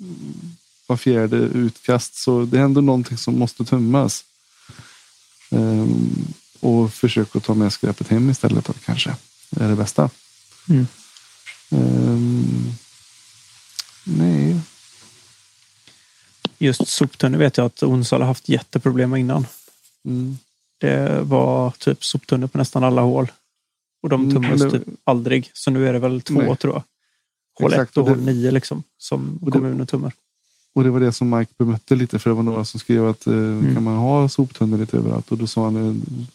mm, 0.00 0.56
var 0.86 0.96
fjärde 0.96 1.36
utkast. 1.36 2.14
Så 2.14 2.44
det 2.44 2.58
är 2.58 2.62
ändå 2.62 2.80
någonting 2.80 3.16
som 3.16 3.38
måste 3.38 3.64
tömmas. 3.64 4.24
Ehm, 5.50 6.34
och 6.60 6.92
försök 6.92 7.36
att 7.36 7.44
ta 7.44 7.54
med 7.54 7.72
skräpet 7.72 8.08
hem 8.08 8.30
istället 8.30 8.64
då, 8.64 8.72
kanske. 8.84 9.16
Det 9.50 9.64
är 9.64 9.68
det 9.68 9.76
bästa. 9.76 10.10
Mm. 10.68 10.86
Ehm, 11.70 12.72
nej, 14.04 14.60
Just 16.58 16.88
soptunnor 16.88 17.38
vet 17.38 17.56
jag 17.56 17.66
att 17.66 17.82
Onsala 17.82 18.24
haft 18.24 18.48
jätteproblem 18.48 19.10
med 19.10 19.20
innan. 19.20 19.46
mm. 20.04 20.38
Det 20.78 21.20
var 21.22 21.70
typ 21.70 22.04
soptunnor 22.04 22.46
på 22.46 22.58
nästan 22.58 22.84
alla 22.84 23.00
hål. 23.02 23.32
Och 24.02 24.08
de 24.08 24.30
Mm, 24.30 24.58
det- 24.58 24.70
typ 24.70 24.82
aldrig. 25.04 25.50
Så 25.54 25.70
nu 25.70 25.88
är 25.88 25.92
det 25.92 25.98
väl 25.98 26.22
två 26.22 26.34
Nej. 26.42 26.56
tror 26.56 26.74
jag. 26.74 26.82
Hål 27.60 27.72
Exakt, 27.72 27.90
1 27.90 27.96
och 27.96 28.02
och 28.02 28.10
det- 28.10 28.16
hål 28.16 28.24
9 28.34 28.50
liksom. 28.50 28.82
Som 28.98 29.38
Och 29.42 29.52
kommunen 29.52 29.86
tummar. 29.86 30.12
Och 30.74 30.84
det 30.84 30.90
var 30.90 31.00
det 31.00 31.12
som 31.12 31.30
Mike 31.38 31.52
bemötte 31.58 31.94
lite 31.94 32.18
för 32.18 32.30
det 32.30 32.34
var 32.36 32.42
några 32.42 32.64
som 32.64 32.80
skrev 32.80 33.08
att 33.08 33.26
eh, 33.26 33.32
kan 33.74 33.82
man 33.82 33.96
ha 33.96 34.28
soptunnor 34.28 34.78
lite 34.78 34.96
överallt 34.96 35.32
och 35.32 35.38
då 35.38 35.46
sa 35.46 35.64
han 35.64 35.76
eh, 35.76 36.26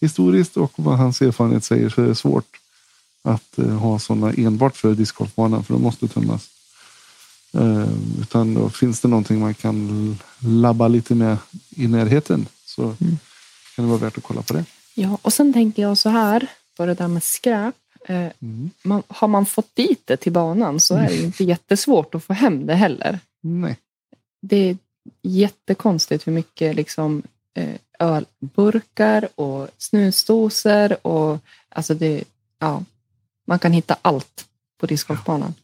historiskt 0.00 0.56
och 0.56 0.72
vad 0.76 0.98
hans 0.98 1.22
erfarenhet 1.22 1.64
säger 1.64 1.88
så 1.88 2.02
är 2.02 2.06
det 2.06 2.14
svårt 2.14 2.56
att 3.22 3.58
eh, 3.58 3.68
ha 3.78 3.98
sådana 3.98 4.32
enbart 4.32 4.76
för 4.76 4.94
discgolfbanan 4.94 5.64
för 5.64 5.74
de 5.74 5.82
måste 5.82 6.08
tömmas. 6.08 6.48
Eh, 7.54 7.88
utan 8.20 8.54
då 8.54 8.70
finns 8.70 9.00
det 9.00 9.08
någonting 9.08 9.40
man 9.40 9.54
kan 9.54 10.18
labba 10.38 10.88
lite 10.88 11.14
med 11.14 11.36
i 11.70 11.86
närheten 11.88 12.46
så 12.64 12.82
Mm. 12.82 13.18
kan 13.76 13.84
det 13.84 13.88
vara 13.90 13.98
värt 13.98 14.18
att 14.18 14.24
kolla 14.24 14.42
på 14.42 14.52
det. 14.54 14.64
Ja, 14.94 15.18
och 15.22 15.32
sen 15.32 15.52
tänker 15.52 15.82
jag 15.82 15.98
så 15.98 16.08
här, 16.08 16.46
på 16.76 16.86
det 16.86 16.94
där 16.94 17.08
med 17.08 17.22
skräp. 17.22 17.74
Eh, 18.08 18.16
Mm. 18.40 18.70
man, 18.82 19.02
har 19.08 19.28
man 19.28 19.46
fått 19.46 19.76
dit 19.76 20.02
det 20.04 20.16
till 20.16 20.32
banan 20.32 20.80
så 20.80 20.94
är 20.96 21.06
det 21.08 21.14
ju 21.14 21.22
inte 21.24 21.44
jättesvårt 21.44 22.14
att 22.14 22.24
få 22.24 22.32
hem 22.32 22.66
det 22.66 22.74
heller. 22.74 23.18
Nej. 23.40 23.76
Det 24.42 24.56
är 24.56 24.76
jättekonstigt 25.22 26.26
hur 26.26 26.32
mycket 26.32 26.76
liksom, 26.76 27.22
eh, 27.54 27.74
ölburkar 27.98 29.28
och 29.34 29.68
snusdosor 29.78 31.06
och 31.06 31.38
alltså 31.68 31.94
det, 31.94 32.24
ja, 32.58 32.84
man 33.46 33.58
kan 33.58 33.72
hitta 33.72 33.96
allt 34.02 34.46
på 34.78 34.86
discgolfbanan. 34.86 35.54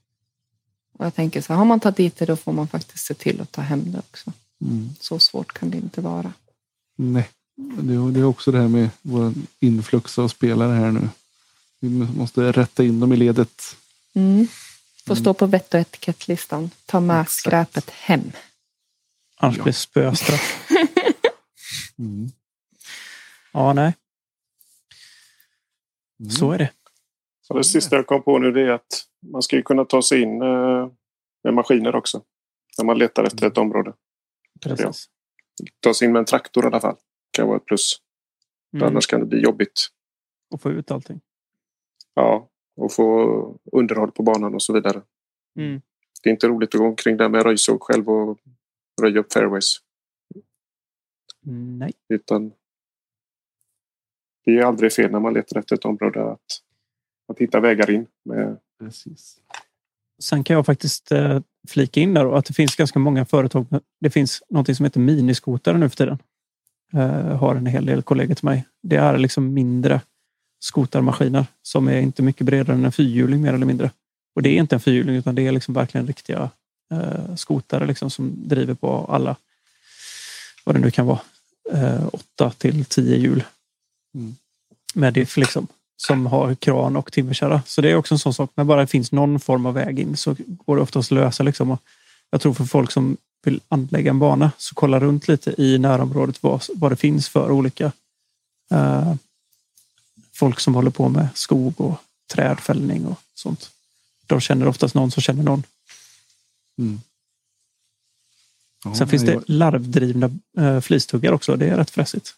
Och 0.98 1.06
jag 1.06 1.14
tänker 1.14 1.40
så 1.42 1.52
här, 1.52 1.58
har 1.58 1.64
man 1.64 1.80
tagit 1.80 1.96
dit 1.96 2.16
det 2.16 2.26
då 2.26 2.36
får 2.36 2.52
man 2.52 2.68
faktiskt 2.68 3.04
se 3.06 3.14
till 3.14 3.40
att 3.40 3.52
ta 3.52 3.60
hem 3.62 3.92
det 3.92 3.98
också. 3.98 4.32
Mm. 4.60 4.90
Så 5.00 5.18
svårt 5.18 5.52
kan 5.52 5.70
det 5.70 5.76
inte 5.76 6.00
vara. 6.00 6.32
Nej. 6.96 7.28
Det 7.56 7.94
är, 7.94 8.24
också 8.24 8.52
det 8.52 8.58
här 8.60 8.68
med 8.68 8.90
vår 9.02 9.32
influx 9.60 10.18
av 10.18 10.28
spelare 10.28 10.72
här 10.72 10.90
nu. 10.90 11.08
Vi 11.80 11.88
måste 11.88 12.52
rätta 12.52 12.84
in 12.84 13.00
dem 13.00 13.12
i 13.12 13.16
ledet. 13.16 13.76
Mm. 14.14 14.48
Får 15.06 15.14
Mm. 15.14 15.22
stå 15.24 15.34
på 15.34 15.46
vett 15.46 15.74
och 15.74 15.80
etikettslistan. 15.80 16.70
Ta 16.86 17.00
med 17.00 17.20
Exakt. 17.20 17.38
skräpet 17.38 17.90
hem. 17.90 18.32
Annars 19.36 19.54
blir 19.54 19.64
det 19.64 19.72
spöstraff. 19.72 20.68
Mm. 22.00 22.28
Ja, 23.52 23.72
nej. 23.72 23.96
Mm. 26.20 26.30
Så 26.30 26.52
är 26.52 26.58
det. 26.58 26.72
Så 27.40 27.56
det 27.56 27.64
sista 27.64 27.96
jag 27.96 28.06
kom 28.06 28.22
på 28.22 28.38
nu 28.38 28.52
det 28.52 28.60
är 28.60 28.70
att 28.70 29.06
man 29.32 29.42
ska 29.42 29.56
ju 29.56 29.62
kunna 29.62 29.84
ta 29.84 30.02
sig 30.02 30.22
in 30.22 30.42
eh, 30.42 30.90
med 31.44 31.54
maskiner 31.54 31.94
också. 31.94 32.22
När 32.78 32.84
man 32.84 32.98
letar 32.98 33.24
efter 33.24 33.46
ett 33.46 33.58
område. 33.58 33.94
Precis. 34.62 35.08
Ta 35.80 35.94
sig 35.94 36.06
in 36.06 36.12
med 36.12 36.20
en 36.20 36.24
traktor 36.24 36.64
i 36.64 36.66
alla 36.66 36.80
fall. 36.80 36.96
kan 37.30 37.46
vara 37.46 37.56
ett 37.56 37.66
plus. 37.66 37.96
Mm. 38.74 38.86
Annars 38.86 39.06
kan 39.06 39.20
det 39.20 39.26
bli 39.26 39.40
jobbigt. 39.40 39.88
Och 40.50 40.62
få 40.62 40.70
ut 40.70 40.90
allting. 40.90 41.20
Ja, 42.14 42.48
och 42.76 42.92
få 42.92 43.60
underhåll 43.72 44.10
på 44.10 44.22
banan 44.22 44.54
och 44.54 44.62
så 44.62 44.72
vidare. 44.72 45.02
Mm. 45.58 45.80
Det 46.22 46.28
är 46.28 46.32
inte 46.32 46.48
roligt 46.48 46.74
att 46.74 46.78
gå 46.78 46.86
omkring 46.86 47.16
där 47.16 47.28
med 47.28 47.42
röjsåg 47.42 47.82
själv 47.82 48.10
och 48.10 48.38
röja 49.02 49.20
upp 49.20 49.32
fairways. 49.32 49.76
Nej. 51.42 51.92
Utan 52.08 52.52
det 54.44 54.58
är 54.58 54.64
aldrig 54.64 54.92
fel 54.92 55.10
när 55.10 55.20
man 55.20 55.34
letar 55.34 55.58
efter 55.58 55.76
ett 55.76 55.84
område 55.84 56.32
att, 56.32 56.60
att 57.28 57.38
hitta 57.38 57.60
vägar 57.60 57.90
in. 57.90 58.06
Med, 58.24 58.56
Precis. 58.78 59.36
Sen 60.22 60.44
kan 60.44 60.56
jag 60.56 60.66
faktiskt 60.66 61.12
eh, 61.12 61.40
flika 61.68 62.00
in 62.00 62.14
där 62.14 62.24
då, 62.24 62.34
att 62.34 62.44
det 62.44 62.54
finns 62.54 62.76
ganska 62.76 62.98
många 62.98 63.24
företag. 63.24 63.66
Det 64.00 64.10
finns 64.10 64.42
något 64.48 64.76
som 64.76 64.84
heter 64.84 65.00
miniskotare 65.00 65.78
nu 65.78 65.88
för 65.88 65.96
tiden. 65.96 66.18
Eh, 66.92 67.36
har 67.36 67.54
en 67.54 67.66
hel 67.66 67.86
del 67.86 68.02
kollegor 68.02 68.34
till 68.34 68.44
mig. 68.44 68.64
Det 68.82 68.96
är 68.96 69.18
liksom 69.18 69.54
mindre 69.54 70.00
skotarmaskiner 70.60 71.46
som 71.62 71.88
är 71.88 72.00
inte 72.00 72.22
mycket 72.22 72.46
bredare 72.46 72.76
än 72.76 72.84
en 72.84 72.92
fyrhjuling 72.92 73.40
mer 73.40 73.52
eller 73.52 73.66
mindre. 73.66 73.90
Och 74.34 74.42
det 74.42 74.48
är 74.50 74.56
inte 74.56 74.76
en 74.76 74.80
fyrhjuling 74.80 75.16
utan 75.16 75.34
det 75.34 75.46
är 75.46 75.52
liksom 75.52 75.74
verkligen 75.74 76.06
riktiga 76.06 76.50
eh, 76.92 77.34
skotare 77.34 77.86
liksom 77.86 78.10
som 78.10 78.48
driver 78.48 78.74
på 78.74 79.06
alla, 79.08 79.36
vad 80.64 80.74
det 80.74 80.80
nu 80.80 80.90
kan 80.90 81.06
vara, 81.06 81.20
eh, 81.72 82.08
åtta 82.12 82.50
till 82.50 82.84
tio 82.84 83.16
hjul. 83.16 83.44
Mm. 84.14 84.36
Med 84.94 85.14
diff 85.14 85.36
liksom 85.36 85.66
som 85.96 86.26
har 86.26 86.54
kran 86.54 86.96
och 86.96 87.12
timmerkärra. 87.12 87.62
Så 87.66 87.80
det 87.80 87.90
är 87.90 87.94
också 87.94 88.14
en 88.14 88.18
sån 88.18 88.34
sak. 88.34 88.50
När 88.54 88.64
bara 88.64 88.80
det 88.80 88.86
finns 88.86 89.12
någon 89.12 89.40
form 89.40 89.66
av 89.66 89.74
väg 89.74 89.98
in 89.98 90.16
så 90.16 90.36
går 90.66 90.76
det 90.76 90.82
oftast 90.82 91.12
att 91.12 91.16
lösa. 91.16 91.42
Liksom. 91.42 91.70
Och 91.70 91.82
jag 92.30 92.40
tror 92.40 92.54
för 92.54 92.64
folk 92.64 92.90
som 92.90 93.16
vill 93.44 93.60
anlägga 93.68 94.10
en 94.10 94.18
bana 94.18 94.52
så 94.58 94.74
kolla 94.74 95.00
runt 95.00 95.28
lite 95.28 95.62
i 95.62 95.78
närområdet 95.78 96.42
vad, 96.42 96.62
vad 96.74 96.92
det 96.92 96.96
finns 96.96 97.28
för 97.28 97.50
olika 97.50 97.92
eh, 98.70 99.14
folk 100.32 100.60
som 100.60 100.74
håller 100.74 100.90
på 100.90 101.08
med 101.08 101.28
skog 101.34 101.80
och 101.80 101.96
trädfällning 102.32 103.06
och 103.06 103.18
sånt. 103.34 103.70
De 104.26 104.40
känner 104.40 104.68
oftast 104.68 104.94
någon 104.94 105.10
som 105.10 105.22
känner 105.22 105.42
någon. 105.42 105.62
Mm. 106.78 107.00
Ja, 108.84 108.94
Sen 108.94 109.08
finns 109.08 109.22
det 109.22 109.42
larvdrivna 109.46 110.30
eh, 110.58 110.80
flistuggar 110.80 111.32
också. 111.32 111.56
Det 111.56 111.66
är 111.66 111.76
rätt 111.76 111.90
fräsigt. 111.90 112.34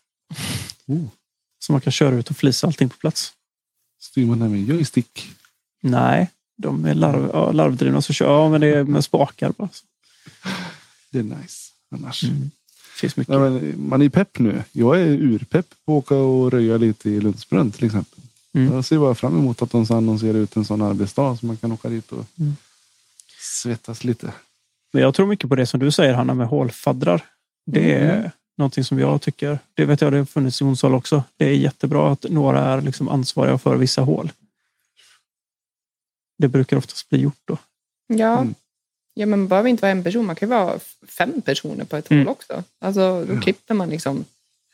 Oh. 0.86 1.04
Så 1.58 1.72
man 1.72 1.80
kan 1.80 1.92
köra 1.92 2.14
ut 2.14 2.30
och 2.30 2.36
flisa 2.36 2.66
allting 2.66 2.88
på 2.88 2.96
plats. 2.96 3.32
Styr 4.00 4.26
man 4.26 4.38
det 4.38 4.48
med 4.48 4.64
joystick? 4.64 5.30
Nej, 5.82 6.30
de 6.56 6.84
är 6.84 6.94
larv, 6.94 7.30
ja, 7.32 7.52
larvdrivna. 7.52 8.02
Så 8.02 8.12
kör, 8.12 8.26
ja, 8.26 8.48
men 8.50 8.60
det 8.60 8.66
är 8.66 8.84
med 8.84 9.04
spakar 9.04 9.52
bara. 9.56 9.68
Det 11.10 11.18
är 11.18 11.22
nice. 11.22 11.70
Annars. 11.94 12.24
Mm. 12.24 12.50
Finns 13.00 13.16
mycket. 13.16 13.34
Nej, 13.40 13.76
man 13.76 14.02
är 14.02 14.08
pepp 14.08 14.38
nu. 14.38 14.64
Jag 14.72 15.00
är 15.00 15.06
urpepp 15.06 15.66
på 15.84 15.98
att 15.98 16.04
åka 16.04 16.16
och 16.16 16.50
röja 16.52 16.76
lite 16.76 17.10
i 17.10 17.20
Lundsbrunn 17.20 17.70
till 17.70 17.84
exempel. 17.86 18.18
Mm. 18.54 18.72
Jag 18.74 18.84
ser 18.84 18.98
bara 18.98 19.14
fram 19.14 19.38
emot 19.38 19.62
att 19.62 19.70
de 19.70 19.84
ska 19.86 19.96
annonsera 19.96 20.36
ut 20.38 20.56
en 20.56 20.64
sån 20.64 20.82
arbetsdag 20.82 21.36
så 21.36 21.46
man 21.46 21.56
kan 21.56 21.72
åka 21.72 21.88
dit 21.88 22.12
och 22.12 22.24
Mm. 22.38 22.56
svettas 23.62 24.04
lite. 24.04 24.32
Men 24.92 25.02
jag 25.02 25.14
tror 25.14 25.26
mycket 25.26 25.48
på 25.48 25.56
det 25.56 25.66
som 25.66 25.80
du 25.80 25.90
säger 25.90 26.14
Hanna 26.14 26.34
med 26.34 26.46
hålfaddrar. 26.46 27.24
Det 27.66 27.94
är 27.94 28.18
Mm. 28.18 28.30
någonting 28.58 28.84
som 28.84 28.98
jag 28.98 29.22
tycker, 29.22 29.58
det 29.74 29.84
vet 29.84 30.00
jag 30.00 30.12
det 30.12 30.18
har 30.18 30.24
funnits 30.24 30.60
i 30.60 30.64
Onsala 30.64 30.96
också. 30.96 31.24
Det 31.36 31.44
är 31.48 31.52
jättebra 31.54 32.12
att 32.12 32.22
några 32.30 32.60
är 32.60 32.80
liksom 32.80 33.08
ansvariga 33.08 33.58
för 33.58 33.76
vissa 33.76 34.02
hål. 34.02 34.32
Det 36.38 36.48
brukar 36.48 36.76
oftast 36.76 37.08
bli 37.08 37.18
gjort 37.20 37.40
då. 37.44 37.58
Ja. 38.06 38.38
Mm. 38.38 38.54
ja, 39.14 39.26
men 39.26 39.38
man 39.40 39.48
behöver 39.48 39.68
inte 39.68 39.80
vara 39.82 39.92
en 39.92 40.04
person. 40.04 40.26
Man 40.26 40.36
kan 40.36 40.48
ju 40.48 40.54
vara 40.54 40.78
fem 41.08 41.42
personer 41.42 41.84
på 41.84 41.96
ett 41.96 42.10
Mm. 42.10 42.26
hål 42.26 42.32
också. 42.32 42.64
Alltså, 42.80 43.24
då 43.24 43.34
Ja. 43.34 43.40
klipper 43.40 43.74
man 43.74 43.88
liksom. 43.88 44.24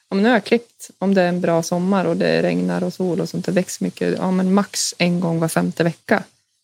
Om 0.08 0.18
nu 0.22 0.28
har 0.28 0.34
jag 0.36 0.44
klippt, 0.44 0.90
om 0.98 1.14
det 1.14 1.22
är 1.22 1.28
en 1.28 1.40
bra 1.40 1.62
sommar 1.62 2.04
och 2.04 2.16
det 2.16 2.42
regnar 2.42 2.82
och 2.84 2.92
sol 2.94 3.20
och 3.20 3.28
sånt, 3.28 3.44
det 3.46 3.52
växer 3.52 3.84
mycket. 3.84 4.18
Ja, 4.18 4.30
men 4.30 4.54
max 4.54 4.94
en 4.98 5.20
gång 5.20 5.40
var 5.40 5.48
femte 5.48 5.84
vecka 5.84 6.22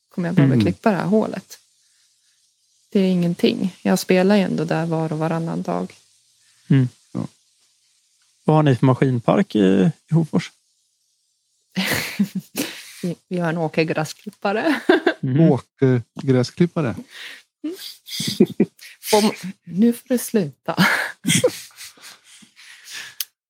kommer 0.09 0.28
jag 0.28 0.35
behöva 0.35 0.55
Mm. 0.55 0.64
klippa 0.66 0.90
det 0.90 0.97
här 0.97 1.05
hålet. 1.06 1.59
Det 2.94 3.00
är 3.00 3.10
ingenting. 3.10 3.76
Jag 3.82 3.98
spelar 3.98 4.36
ju 4.36 4.42
ändå 4.42 4.64
där 4.64 4.86
var 4.86 5.12
och 5.12 5.18
varannan 5.18 5.62
dag. 5.62 5.94
Vad 8.44 8.56
har 8.56 8.62
ni 8.62 8.76
för 8.76 8.86
maskinpark 8.86 9.54
i, 9.56 9.90
i 10.10 10.14
Hofors? 10.14 10.52
Vi- 13.28 13.38
har 13.38 13.48
en 13.48 13.58
åkergräsklippare. 13.58 14.80
Mm. 15.22 15.50
Åkgräsklippare. 15.50 16.94
Om, 19.14 19.32
nu 19.64 19.92
får 19.92 20.08
det 20.08 20.18
sluta. 20.18 20.74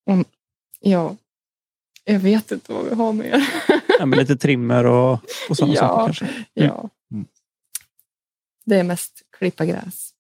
Om, 0.06 0.24
ja, 0.80 1.16
jag 2.04 2.18
vet 2.20 2.52
inte 2.52 2.72
vad 2.72 2.84
vi 2.84 2.94
har 2.94 3.12
mer. 3.12 3.48
Ja, 3.98 4.06
men 4.06 4.18
lite 4.18 4.36
trimmer 4.36 4.86
och, 4.86 5.12
och 5.48 5.56
sådana 5.56 5.74
Ja. 5.74 5.80
saker 5.80 6.04
kanske. 6.04 6.44
Ja. 6.54 6.88
Mm. 8.66 8.76
Det 8.76 8.80
är 8.80 8.84
mest 8.84 9.22
klippa 9.38 9.66
gräs. 9.66 10.14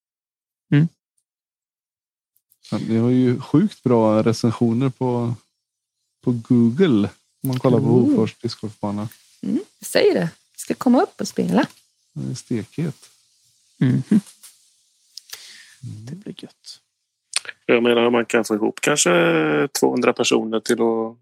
Ja, 2.70 2.78
Det 2.88 2.96
har 2.96 3.10
ju 3.10 3.40
sjukt 3.40 3.82
bra 3.82 4.22
recensioner 4.22 4.90
på, 4.90 5.34
på 6.24 6.32
Google. 6.32 7.10
Om 7.42 7.48
man 7.48 7.58
kollar 7.58 7.78
på. 7.78 7.84
Hofors 7.84 8.34
discgolfbana. 8.34 9.08
Mm, 9.42 9.60
jag 9.78 9.86
säger 9.86 10.14
det. 10.14 10.30
Vi 10.52 10.58
ska 10.58 10.74
komma 10.74 11.02
upp 11.02 11.20
och 11.20 11.28
spela. 11.28 11.66
Det 12.12 12.30
är 12.30 12.34
stekhet. 12.34 13.10
Mhm. 13.78 14.02
Det 15.80 16.14
blir 16.14 16.34
gött. 16.42 16.80
jag 17.66 17.82
menar 17.82 18.10
man 18.10 18.26
kan 18.26 18.44
få 18.44 18.54
ihop 18.54 18.80
kanske 18.80 19.68
200 19.80 20.12
personer 20.12 20.60
till 20.60 20.82
att, 20.82 21.16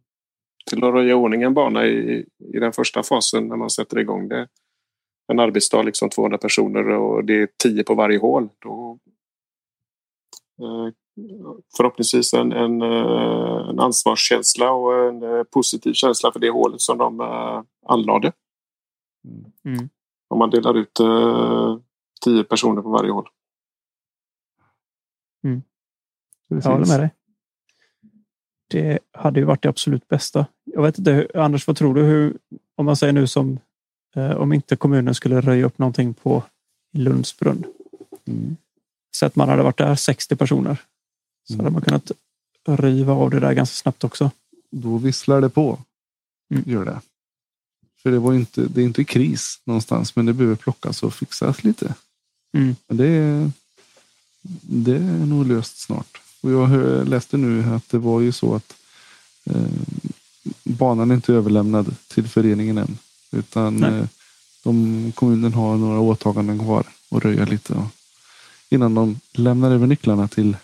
till 0.70 0.84
att 0.84 0.94
röja 0.94 1.10
i 1.10 1.14
ordning 1.14 1.42
en 1.42 1.54
bana 1.54 1.86
i, 1.86 2.26
i 2.54 2.58
den 2.58 2.72
första 2.72 3.02
fasen 3.02 3.48
när 3.48 3.56
man 3.56 3.70
sätter 3.70 3.98
igång 3.98 4.28
det. 4.28 4.48
En 5.32 5.40
arbetsdag, 5.40 5.82
liksom 5.82 6.10
200 6.10 6.38
personer 6.38 6.88
och 6.88 7.24
det 7.24 7.42
är 7.42 7.48
10 7.62 7.84
på 7.84 7.94
varje 7.94 8.18
hål. 8.18 8.48
Då, 8.59 8.98
eh, 10.60 10.92
förhoppningsvis 11.76 12.34
en, 12.34 12.52
en, 12.52 12.82
eh, 12.82 13.68
en 13.68 13.80
ansvarskänsla 13.80 14.72
och 14.72 15.09
en 15.09 15.22
eh, 15.22 15.42
positiv 15.42 15.92
känsla 15.92 16.32
för 16.32 16.40
det 16.40 16.50
hålet 16.50 16.80
som 16.80 16.98
de 16.98 17.20
anlade. 17.86 18.32
Mm. 19.64 19.88
Om 20.28 20.38
man 20.38 20.50
delar 20.50 20.74
ut 20.74 21.00
10 22.24 22.44
personer 22.44 22.82
på 22.82 22.90
varje 22.90 23.10
hål. 23.10 23.28
Precis. 26.48 26.64
Jag 26.64 26.72
håller 26.72 26.86
med 26.86 27.00
dig. 27.00 27.10
Det 28.70 28.98
hade 29.12 29.40
ju 29.40 29.46
varit 29.46 29.62
det 29.62 29.68
absolut 29.68 30.09
bästa. 30.09 30.46
Jag 30.64 30.82
vet 30.82 30.98
inte, 30.98 31.28
Anders, 31.34 31.66
vad 31.66 31.76
tror 31.76 31.94
du? 31.94 32.02
Hur, 32.02 32.38
om 32.76 32.86
man 32.86 32.96
säger 32.96 33.12
nu 33.12 33.26
som 33.26 33.59
om 34.16 34.52
inte 34.52 34.76
kommunen 34.76 35.14
skulle 35.14 35.40
röja 35.40 35.66
upp 35.66 35.78
någonting 35.78 36.14
på 36.14 36.43
Lundsbrunn. 36.93 37.64
Mm. 38.26 38.56
Så 39.10 39.26
att 39.26 39.36
man 39.36 39.48
hade 39.48 39.62
varit 39.62 39.78
där 39.78 39.94
60 39.94 40.36
personer. 40.36 40.76
Så 41.48 41.55
Mm. 41.55 41.64
hade 41.64 41.72
man 41.74 41.82
kunnat 41.82 42.10
riva 42.66 43.12
av 43.12 43.30
det 43.30 43.40
där 43.40 43.52
ganska 43.52 43.74
snabbt 43.74 44.05
också. 44.05 44.30
Då 44.70 44.98
visslar 44.98 45.40
det 45.40 45.48
på. 45.51 45.78
Mm. 46.55 46.62
Gör 46.66 46.84
det. 46.84 47.01
För 48.02 48.10
det, 48.10 48.18
var 48.18 48.34
inte, 48.34 48.60
det 48.62 48.80
är 48.80 48.84
inte 48.84 49.05
kris 49.05 49.60
någonstans, 49.64 50.16
men 50.16 50.26
det 50.26 50.32
behöver 50.32 50.56
plockas 50.56 51.02
och 51.02 51.14
fixas 51.14 51.64
lite. 51.64 51.94
Mm. 52.56 52.76
Det, 52.86 53.06
är- 53.06 53.51
det 54.62 54.97
är 54.97 55.26
nog 55.26 55.47
löst 55.47 55.78
snart. 55.78 56.20
Och 56.40 56.51
jag 56.51 57.09
läste 57.09 57.36
nu 57.36 57.64
att 57.74 57.89
det 57.89 57.98
var 57.98 58.20
ju 58.20 58.32
så 58.32 58.55
att 58.55 58.74
eh, 59.44 59.66
banan 60.64 61.10
är 61.10 61.14
inte 61.14 61.34
överlämnad 61.34 61.94
till 62.09 62.28
föreningen 62.28 62.78
än. 62.78 62.98
Utan 63.32 63.76
Nej. 63.76 63.90
eh, 63.90 64.06
de, 64.62 65.12
kommunen 65.14 65.54
har 65.54 65.76
några 65.76 66.00
åtaganden 66.00 66.59
kvar 66.59 66.86
att 67.10 67.22
röja 67.22 67.44
lite. 67.44 67.72
Och, 67.72 67.86
innan 68.68 68.94
de 68.94 69.20
lämnar 69.32 69.70
över 69.70 69.86
nycklarna 69.86 70.28
till 70.28 70.56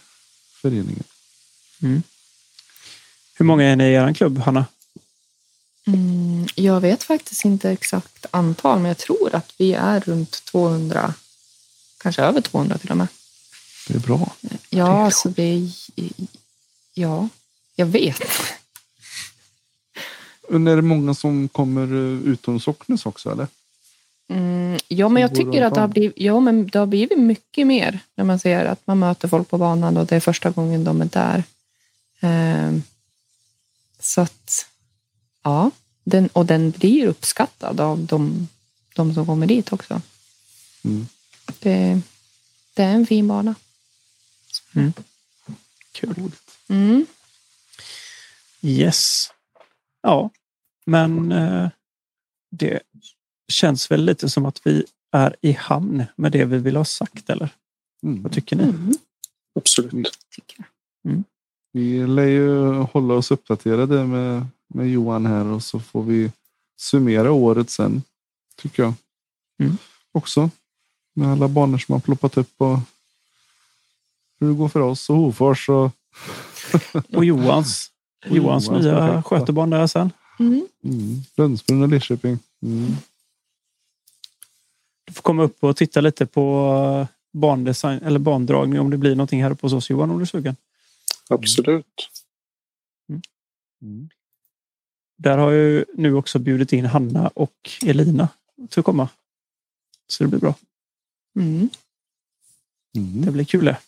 föreningen. 0.53 1.05
Hur 3.35 3.45
många 3.45 3.65
är 3.65 3.77
ni 3.77 3.85
i 3.85 3.93
er 3.93 4.15
klubb, 4.15 4.39
Hanna? 4.39 4.67
Mm, 5.87 6.47
jag 6.55 6.81
vet 6.81 7.03
faktiskt 7.03 7.45
inte 7.45 7.71
exakt 7.71 8.27
antal, 8.31 8.79
men 8.79 8.89
jag 8.89 8.99
tror 8.99 9.35
att 9.35 9.55
vi 9.57 9.73
är 9.73 10.01
runt 10.01 10.45
200. 10.45 11.15
Kanske 11.99 12.23
över 12.23 12.41
200 12.41 12.79
till 12.79 12.91
och 12.91 12.97
med. 12.97 13.07
Det 13.89 13.95
är 13.95 13.99
bra. 13.99 14.33
Ja, 14.71 15.05
alltså 15.05 15.29
vi... 15.37 15.73
Ja, 16.95 17.29
jag 17.75 17.87
vet. 17.87 18.23
Men 20.49 20.67
är 20.67 20.77
det 20.77 20.83
många 20.83 21.15
som 21.15 21.49
kommer 21.49 21.83
eh, 21.83 22.33
utom 22.33 22.61
Socknes 22.61 23.07
också 23.07 23.31
eller? 23.31 23.47
Mm, 24.29 24.79
ja, 24.89 25.09
men 25.09 25.23
jag 25.23 25.35
tycker 25.35 25.63
att 25.63 25.75
det 25.75 25.81
har, 25.81 25.89
blivit, 25.89 26.13
ja, 26.17 26.41
men 26.41 26.67
det 26.67 26.79
har 26.79 26.87
blivit 26.87 27.19
mycket 27.19 27.67
mer 27.67 28.01
när 28.15 28.25
man 28.25 28.39
ser 28.39 28.65
att 28.65 28.87
man 28.87 28.99
möter 28.99 29.29
folk 29.29 29.51
på 29.51 29.59
banan 29.59 29.97
och 29.97 30.07
det 30.07 30.17
är 30.17 30.21
första 30.21 30.51
gången 30.51 30.85
de 30.85 31.01
är 31.01 31.05
där. 31.05 31.45
Ehm, 32.21 32.83
så 34.01 34.21
att, 34.21 34.67
ja, 35.43 35.71
den, 36.05 36.29
och 36.33 36.47
den 36.47 36.71
blir 36.71 37.07
uppskattad 37.07 37.81
av 37.81 37.99
de, 37.99 38.49
de 38.95 39.15
som 39.15 39.27
kommer 39.27 39.47
dit 39.47 39.73
också. 39.73 40.01
Mm. 40.85 41.09
Det, 41.59 42.01
det 42.75 42.83
är 42.83 42.95
en 42.95 43.07
fin 43.07 43.29
bana. 43.29 43.55
Kul. 45.93 46.31
Mm. 46.69 47.07
Yes. 48.61 49.31
Ja, 50.03 50.31
men 50.89 51.33
eh, 51.33 51.69
det 52.51 52.81
känns 53.49 53.91
väl 53.91 54.05
lite 54.05 54.29
som 54.29 54.47
att 54.47 54.61
vi 54.65 54.85
är 55.13 55.37
i 55.41 55.53
hamn 55.53 56.05
med 56.17 56.33
det 56.33 56.45
vi 56.45 56.59
vill 56.59 56.77
ha 56.77 56.85
sagt, 56.85 57.31
eller? 57.31 57.51
Mm. 58.03 58.23
Vad 58.23 58.33
tycker 58.33 58.57
ni? 58.57 58.63
Mm, 58.63 58.93
Absolut. 59.55 60.19
tycker 60.35 60.57
jag. 60.59 61.23
Vi 61.73 62.07
lär 62.07 62.27
ju 62.27 62.73
hålla 62.73 63.15
oss 63.15 63.31
uppdaterade 63.31 64.05
med, 64.05 64.47
med 64.69 64.91
Johan 64.91 65.27
här 65.27 65.45
och 65.45 65.63
så 65.63 65.81
får 65.81 66.03
vi 66.03 66.33
summera 66.77 67.33
året 67.33 67.71
sen. 67.71 68.03
Tycker 68.57 68.83
jag. 68.83 68.95
Mm. 69.63 69.77
Också. 70.13 70.51
Med 71.15 71.29
alla 71.29 71.49
banor 71.49 71.79
som 71.79 71.93
har 71.93 72.01
ploppat 72.01 72.37
upp 72.37 72.55
och 72.57 72.79
hur 74.41 74.49
det 74.49 74.55
går 74.55 74.69
för 74.69 74.81
oss 74.81 75.11
och 75.11 75.17
Hofors. 75.17 75.69
Och, 75.69 75.91
Och 77.15 77.25
Johans, 77.25 77.91
Och 78.27 78.37
Johans 78.37 78.67
Johans 78.67 78.85
nya 78.85 79.23
skötebarn 79.23 79.71
där 79.71 79.87
sen. 79.87 80.13
Mm. 80.39 80.69
mm, 80.85 81.23
Lundsbrunn 81.37 81.83
och 81.83 81.89
Lidköping. 81.89 82.39
Mm. 82.63 82.91
Du 85.05 85.13
får 85.13 85.23
komma 85.23 85.43
upp 85.43 85.65
och 85.65 85.77
titta 85.77 86.01
lite 86.01 86.27
på 86.27 86.75
eh, 87.01 87.15
bandesign 87.39 88.03
eller 88.03 88.19
bandragning 88.19 88.81
om 88.81 88.91
det 88.91 88.97
blir 88.97 89.15
någonting 89.15 89.43
här 89.43 89.51
uppe 89.51 89.67
hos 89.67 89.73
oss 89.73 89.91
Johan 89.91 90.11
om 90.11 90.17
du 90.19 90.23
är 90.23 90.27
sugen. 90.27 90.57
Absolut. 91.29 92.11
Mm. 93.83 94.09
Där 95.17 95.39
har 95.39 95.53
jag 95.53 95.65
ju 95.65 95.85
nu 95.95 96.15
också 96.15 96.39
bjudit 96.39 96.73
in 96.73 96.85
Hanna 96.87 97.29
och 97.29 97.71
Elina 97.87 98.29
till 98.69 98.81
att 98.81 98.85
komma. 98.85 99.09
Så 100.07 100.25
det 100.25 100.29
blir 100.31 100.41
bra. 100.41 100.55
Mm. 101.37 101.69
Det 102.93 103.01
Mm. 103.01 103.33
blir 103.33 103.45
kul 103.45 103.65
det. 103.65 103.79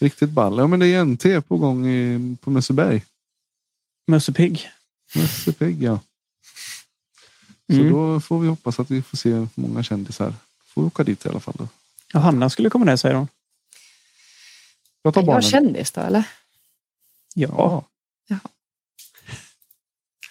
Riktigt 0.00 0.30
ball. 0.30 0.58
Ja, 0.58 0.66
men 0.66 0.80
det 0.80 0.86
är 0.94 1.04
NT 1.04 1.40
på 1.48 1.56
gång 1.56 1.86
i, 1.86 2.36
på 2.40 2.50
Mösseberg. 2.50 3.04
Pigg. 5.14 5.22
Mössepigg 5.22 5.82
ja. 5.82 6.00
Så 7.68 7.74
Mm. 7.80 7.92
då 7.92 8.20
får 8.20 8.40
vi 8.40 8.48
hoppas 8.48 8.80
att 8.80 8.90
vi 8.90 9.02
får 9.02 9.16
se 9.16 9.46
många 9.54 9.82
kändisar. 9.82 10.34
Får 10.66 10.82
vi 10.82 10.86
åka 10.86 11.04
dit 11.04 11.26
i 11.26 11.28
alla 11.28 11.40
fall. 11.40 11.54
Då. 11.58 11.68
Ja, 12.12 12.20
Hanna 12.20 12.50
skulle 12.50 12.70
komma 12.70 12.84
ner 12.84 12.96
säger 12.96 13.14
hon. 13.14 13.28
Jag 15.02 15.14
tar 15.14 15.22
Är 15.22 15.26
barnen. 15.26 15.42
jag 15.42 15.50
kändis 15.50 15.90
då, 15.92 16.00
eller? 16.00 16.24
Ja. 17.34 17.48
Ja. 17.48 17.84
Ja. 18.26 18.38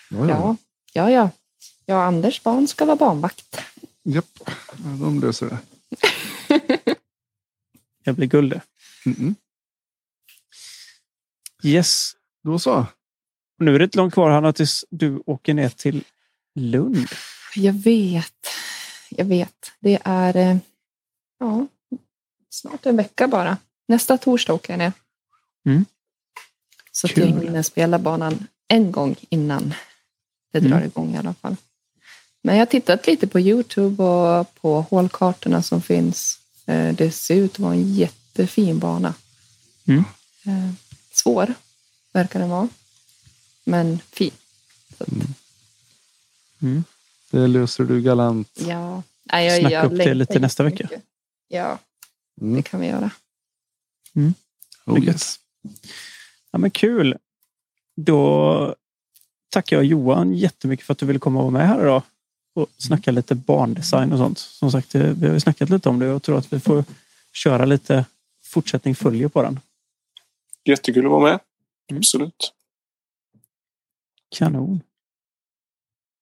Ja, 0.10 0.18
ja. 0.20 0.28
Ja. 0.30 0.56
Ja, 0.94 1.12
ja. 1.12 1.30
Ja, 1.86 2.04
Anders 2.04 2.44
barn 2.44 2.68
ska 2.68 2.86
vara 2.86 2.96
barnvakt. 2.96 3.58
Japp. 4.04 4.40
Ja, 4.46 4.90
de 5.00 5.20
löser 5.20 5.46
det. 5.50 5.58
Det 8.06 8.14
blir 8.14 8.28
guld 8.28 8.50
det. 8.52 8.62
Mm-mm. 9.06 9.36
Yes. 11.64 12.16
Då 12.44 12.60
så. 12.60 12.86
Nu 13.64 13.76
är 13.76 13.80
det 13.80 13.86
inte 13.86 13.98
långt 13.98 14.14
kvar 14.14 14.30
Hanna 14.30 14.54
tills 14.54 14.86
du 14.90 15.24
åker 15.26 15.54
ner 15.54 15.70
till 15.70 16.04
Lund. 16.56 17.08
Jag 17.56 17.74
vet. 17.74 18.48
Jag 19.10 19.26
vet. 19.26 19.72
Det 19.80 20.00
är 20.04 20.36
eh, 20.38 20.58
ja, 21.40 21.68
snart 22.50 22.86
en 22.86 22.98
vecka 22.98 23.28
bara. 23.28 23.58
Nästa 23.88 24.18
torsdag 24.18 24.54
åker 24.54 24.74
jag 24.74 24.78
ner. 24.78 24.92
Mm. 25.66 25.86
Så 26.92 27.08
att 27.08 27.18
jag 27.18 27.26
hinner 27.28 27.62
spela 27.62 28.00
banan 28.00 28.48
en 28.68 28.92
gång 28.92 29.16
innan 29.30 29.74
det 30.52 30.60
drar 30.60 30.78
Mm. 30.78 30.86
igång 30.88 31.16
i 31.16 31.18
alla 31.18 31.34
fall. 31.34 31.56
Men 32.42 32.56
jag 32.56 32.62
har 32.62 32.66
tittat 32.66 33.08
lite 33.08 33.28
på 33.28 33.40
Youtube 33.40 34.04
och 34.04 34.56
på 34.56 34.82
hålkartorna 34.82 35.62
som 35.64 35.82
finns. 35.82 36.40
Eh, 36.66 36.94
Det 36.96 37.12
ser 37.12 37.36
ut 37.36 37.54
att 37.54 37.60
vara 37.60 37.74
en 37.74 37.94
jättefin 37.94 38.80
bana. 38.80 39.14
Mm. 39.88 40.04
Eh, 40.46 40.72
Svår 41.12 41.54
verkar 42.14 42.40
den 42.40 42.50
vara. 42.50 42.70
Men 43.64 44.00
fin. 44.00 44.32
Så 44.98 45.04
att, 45.04 45.10
Mm. 46.62 46.84
Det 47.32 47.48
löser 47.48 47.84
du 47.84 48.02
galant. 48.02 48.50
ja. 48.68 49.04
Nej, 49.24 49.46
jag, 49.48 49.60
Snacka 49.60 49.74
jag 49.76 49.92
upp 49.92 49.98
det 49.98 50.14
lite 50.14 50.40
nästa 50.40 50.64
vecka. 50.64 50.78
jättemycket. 50.84 51.08
Ja, 51.48 51.80
det 52.36 52.46
Mm. 52.46 52.64
kan 52.64 52.80
vi 52.80 52.88
göra. 52.88 53.12
Oh, 54.86 55.04
yes. 55.06 55.40
Ja, 56.52 56.58
men 56.60 56.72
kul. 56.72 57.18
Då 57.96 58.76
tackar 59.50 59.76
jag 59.76 59.86
Johan 59.86 60.34
jättemycket 60.34 60.86
för 60.86 60.92
att 60.94 60.98
du 60.98 61.06
ville 61.06 61.20
komma 61.20 61.40
och 61.40 61.44
vara 61.52 61.52
med 61.52 61.68
här 61.68 61.82
idag 61.82 62.02
och 62.54 62.68
snacka 62.78 63.12
lite 63.12 63.36
barndesign 63.36 64.12
och 64.12 64.18
sånt. 64.18 64.40
Som 64.40 64.72
sagt, 64.72 64.90
det- 64.92 65.14
vi 65.14 65.28
har 65.28 65.34
ju 65.34 65.40
snackat 65.40 65.70
lite 65.70 65.90
om 65.90 66.00
det 66.00 66.08
och 66.08 66.14
jag 66.14 66.24
tror 66.24 66.38
att 66.38 66.54
vi 66.54 66.60
får 66.60 66.84
köra 67.34 67.66
lite 67.66 68.06
fortsättning 68.44 68.96
följer 68.96 69.28
på 69.28 69.42
den. 69.42 69.60
Jättekul 70.66 71.06
att 71.06 71.12
vara 71.12 71.24
med. 71.24 71.40
Mm. 71.92 72.00
Absolut. 72.00 72.54
Kanon. 74.34 74.82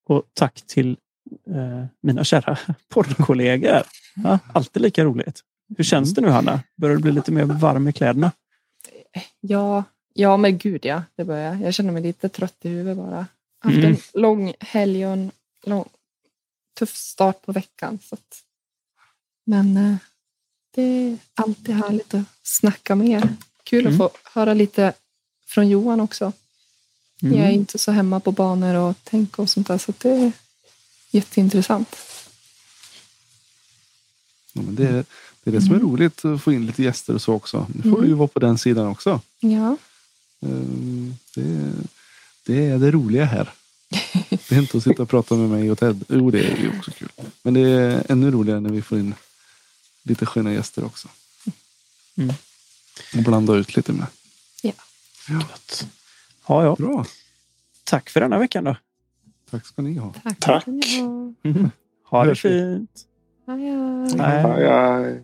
Och 0.08 0.24
tack 0.34 0.62
till 0.68 0.98
eh, 1.48 1.86
mina 2.02 2.24
kära 2.24 2.58
poddkollegor. 2.90 3.84
Ja, 4.16 4.40
alltid 4.54 4.82
lika 4.82 5.04
roligt. 5.04 5.42
Hur 5.78 5.84
känns 5.84 6.14
det 6.14 6.22
nu 6.22 6.28
Hanna? 6.28 6.60
Börjar 6.76 6.96
du 6.96 7.02
bli 7.02 7.12
lite 7.12 7.32
mer 7.32 7.44
varm 7.44 7.88
i 7.88 7.94
kläderna? 7.94 8.32
Ja, 9.40 9.84
ja 10.14 10.38
men 10.38 10.58
gud 10.58 10.86
ja, 10.86 11.04
det 11.16 11.26
börjar. 11.26 11.56
Jag 11.56 11.74
känner 11.74 11.92
mig 11.92 12.02
lite 12.04 12.30
trött 12.30 12.58
i 12.62 12.70
huvudet 12.70 12.98
bara. 12.98 13.26
Haft 13.60 13.76
Mm. 13.78 13.86
en 13.92 13.98
lång 14.22 14.54
helg 14.60 15.06
och 15.06 15.14
en 15.14 15.32
lång, 15.66 15.90
tuff 16.80 16.96
start 16.96 17.42
på 17.42 17.52
veckan. 17.52 18.00
Så 18.04 18.16
att, 18.16 18.42
men 19.46 19.78
eh, 19.78 19.96
det 20.76 20.82
är 20.82 21.18
alltid 21.34 21.76
härligt 21.76 22.14
att 22.14 22.24
snacka 22.44 22.96
med 22.96 23.08
er. 23.08 23.30
Kul 23.64 23.86
Mm. 23.88 23.92
att 23.94 23.98
få 23.98 24.18
höra 24.40 24.54
lite 24.54 24.94
från 25.48 25.70
Johan 25.70 26.00
också. 26.00 26.34
Mm. 27.22 27.40
Jag 27.40 27.48
är 27.48 27.52
inte 27.52 27.78
så 27.78 27.92
hemma 27.92 28.20
på 28.20 28.32
banor 28.32 28.76
och 28.76 28.96
tänk 29.04 29.40
och 29.40 29.50
sånt 29.50 29.68
där. 29.68 29.78
Så 29.78 29.94
det 29.98 30.10
är 30.10 30.32
jätteintressant. 31.12 31.96
Ja, 34.54 34.62
men 34.62 34.76
det, 34.76 34.88
är, 34.88 35.06
det 35.44 35.50
är 35.50 35.52
det 35.52 35.62
som 35.62 35.76
är 35.76 35.80
roligt, 35.80 36.26
att 36.26 36.44
få 36.44 36.54
in 36.54 36.66
lite 36.66 36.84
gäster 36.84 37.16
och 37.16 37.22
så 37.22 37.34
också. 37.34 37.68
Nu 37.74 37.92
får 37.92 38.02
du 38.02 38.08
ju 38.08 38.14
vara 38.14 38.28
på 38.28 38.40
den 38.40 38.58
sidan 38.58 38.88
också. 38.88 39.22
Ja. 39.40 39.78
Ehm, 40.42 41.16
Det, 41.36 41.74
det 42.46 42.66
är 42.66 42.78
det 42.80 42.92
roliga 42.92 43.26
här. 43.26 43.54
Det 44.30 44.56
är 44.56 44.60
inte 44.60 44.78
att 44.78 44.84
sitta 44.84 45.04
och 45.04 45.10
prata 45.10 45.36
med 45.36 45.50
mig 45.50 45.72
och 45.72 45.80
Ted. 45.80 46.06
Jo, 46.10 46.32
det 46.32 46.40
är 46.40 46.58
ju 46.58 46.78
också 46.78 46.92
kul. 46.92 47.10
Men 47.42 47.54
det 47.54 47.62
är 47.62 48.06
ännu 48.10 48.32
roligare 48.32 48.60
när 48.60 48.70
vi 48.70 48.82
får 48.82 49.00
in 49.00 49.16
lite 50.04 50.26
sköna 50.26 50.54
gäster 50.54 50.84
också. 50.84 51.08
Mm. 52.16 52.36
Och 53.16 53.24
blanda 53.24 53.56
ut 53.56 53.76
lite 53.76 53.94
med. 53.94 54.08
Gött. 54.64 54.76
Ja, 55.28 55.44
ja. 56.52 56.76
Bra. 56.80 57.06
Tack 57.84 58.10
för 58.10 58.20
denna 58.22 58.40
veckan 58.40 58.64
då. 58.64 58.76
Tack 59.52 59.66
ska 59.66 59.82
ni 59.82 59.98
ha. 59.98 60.14
Tack. 60.24 60.40
Tack. 60.40 60.66
ha. 60.66 61.70
Ha 62.10 62.26
det 62.26 62.36
fint. 62.36 63.08
Hej, 63.48 63.72
hej. 64.20 65.24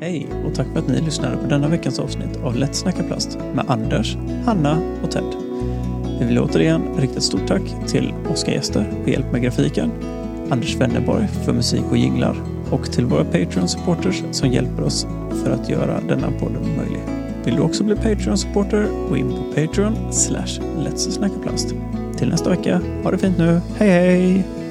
Hej 0.00 0.28
och 0.46 0.54
tack 0.54 0.66
för 0.72 0.78
att 0.78 0.88
ni 0.88 1.00
lyssnade 1.00 1.36
på 1.36 1.46
denna 1.46 1.68
veckans 1.68 1.98
avsnitt 1.98 2.36
av 2.36 2.56
Lätt 2.56 2.74
snacka 2.74 3.02
plast 3.02 3.38
med 3.54 3.64
Anders, 3.68 4.16
Hanna 4.44 4.98
och 5.02 5.10
Ted. 5.10 5.34
Vi 6.20 6.26
vill 6.26 6.38
återigen 6.38 6.82
rikta 6.98 7.16
ett 7.16 7.22
stort 7.22 7.46
tack 7.46 7.62
till 7.86 8.14
Oskar 8.30 8.52
Gäster 8.52 8.92
för 9.04 9.10
hjälp 9.10 9.32
med 9.32 9.42
grafiken, 9.42 9.90
Anders 10.50 10.76
Wennerborg 10.76 11.28
för 11.28 11.52
musik 11.52 11.84
och 11.90 11.96
jinglar 11.96 12.36
och 12.70 12.92
till 12.92 13.06
våra 13.06 13.24
Patreon-supporters 13.24 14.32
som 14.32 14.48
hjälper 14.48 14.82
oss 14.82 15.06
för 15.44 15.50
att 15.50 15.68
göra 15.68 16.00
denna 16.00 16.30
podden 16.30 16.76
möjlig. 16.76 17.21
Vill 17.44 17.56
du 17.56 17.62
också 17.62 17.84
bli 17.84 17.94
Patreon-supporter, 17.94 19.08
gå 19.08 19.16
in 19.16 19.28
på 19.28 19.42
Patreon 19.54 20.12
slash 20.12 20.60
Let's 20.78 21.10
snacka 21.10 21.34
plast. 21.42 21.74
Till 22.18 22.28
nästa 22.28 22.50
vecka, 22.50 22.80
ha 23.04 23.10
det 23.10 23.18
fint 23.18 23.38
nu, 23.38 23.60
hej 23.78 23.90
hej! 23.90 24.61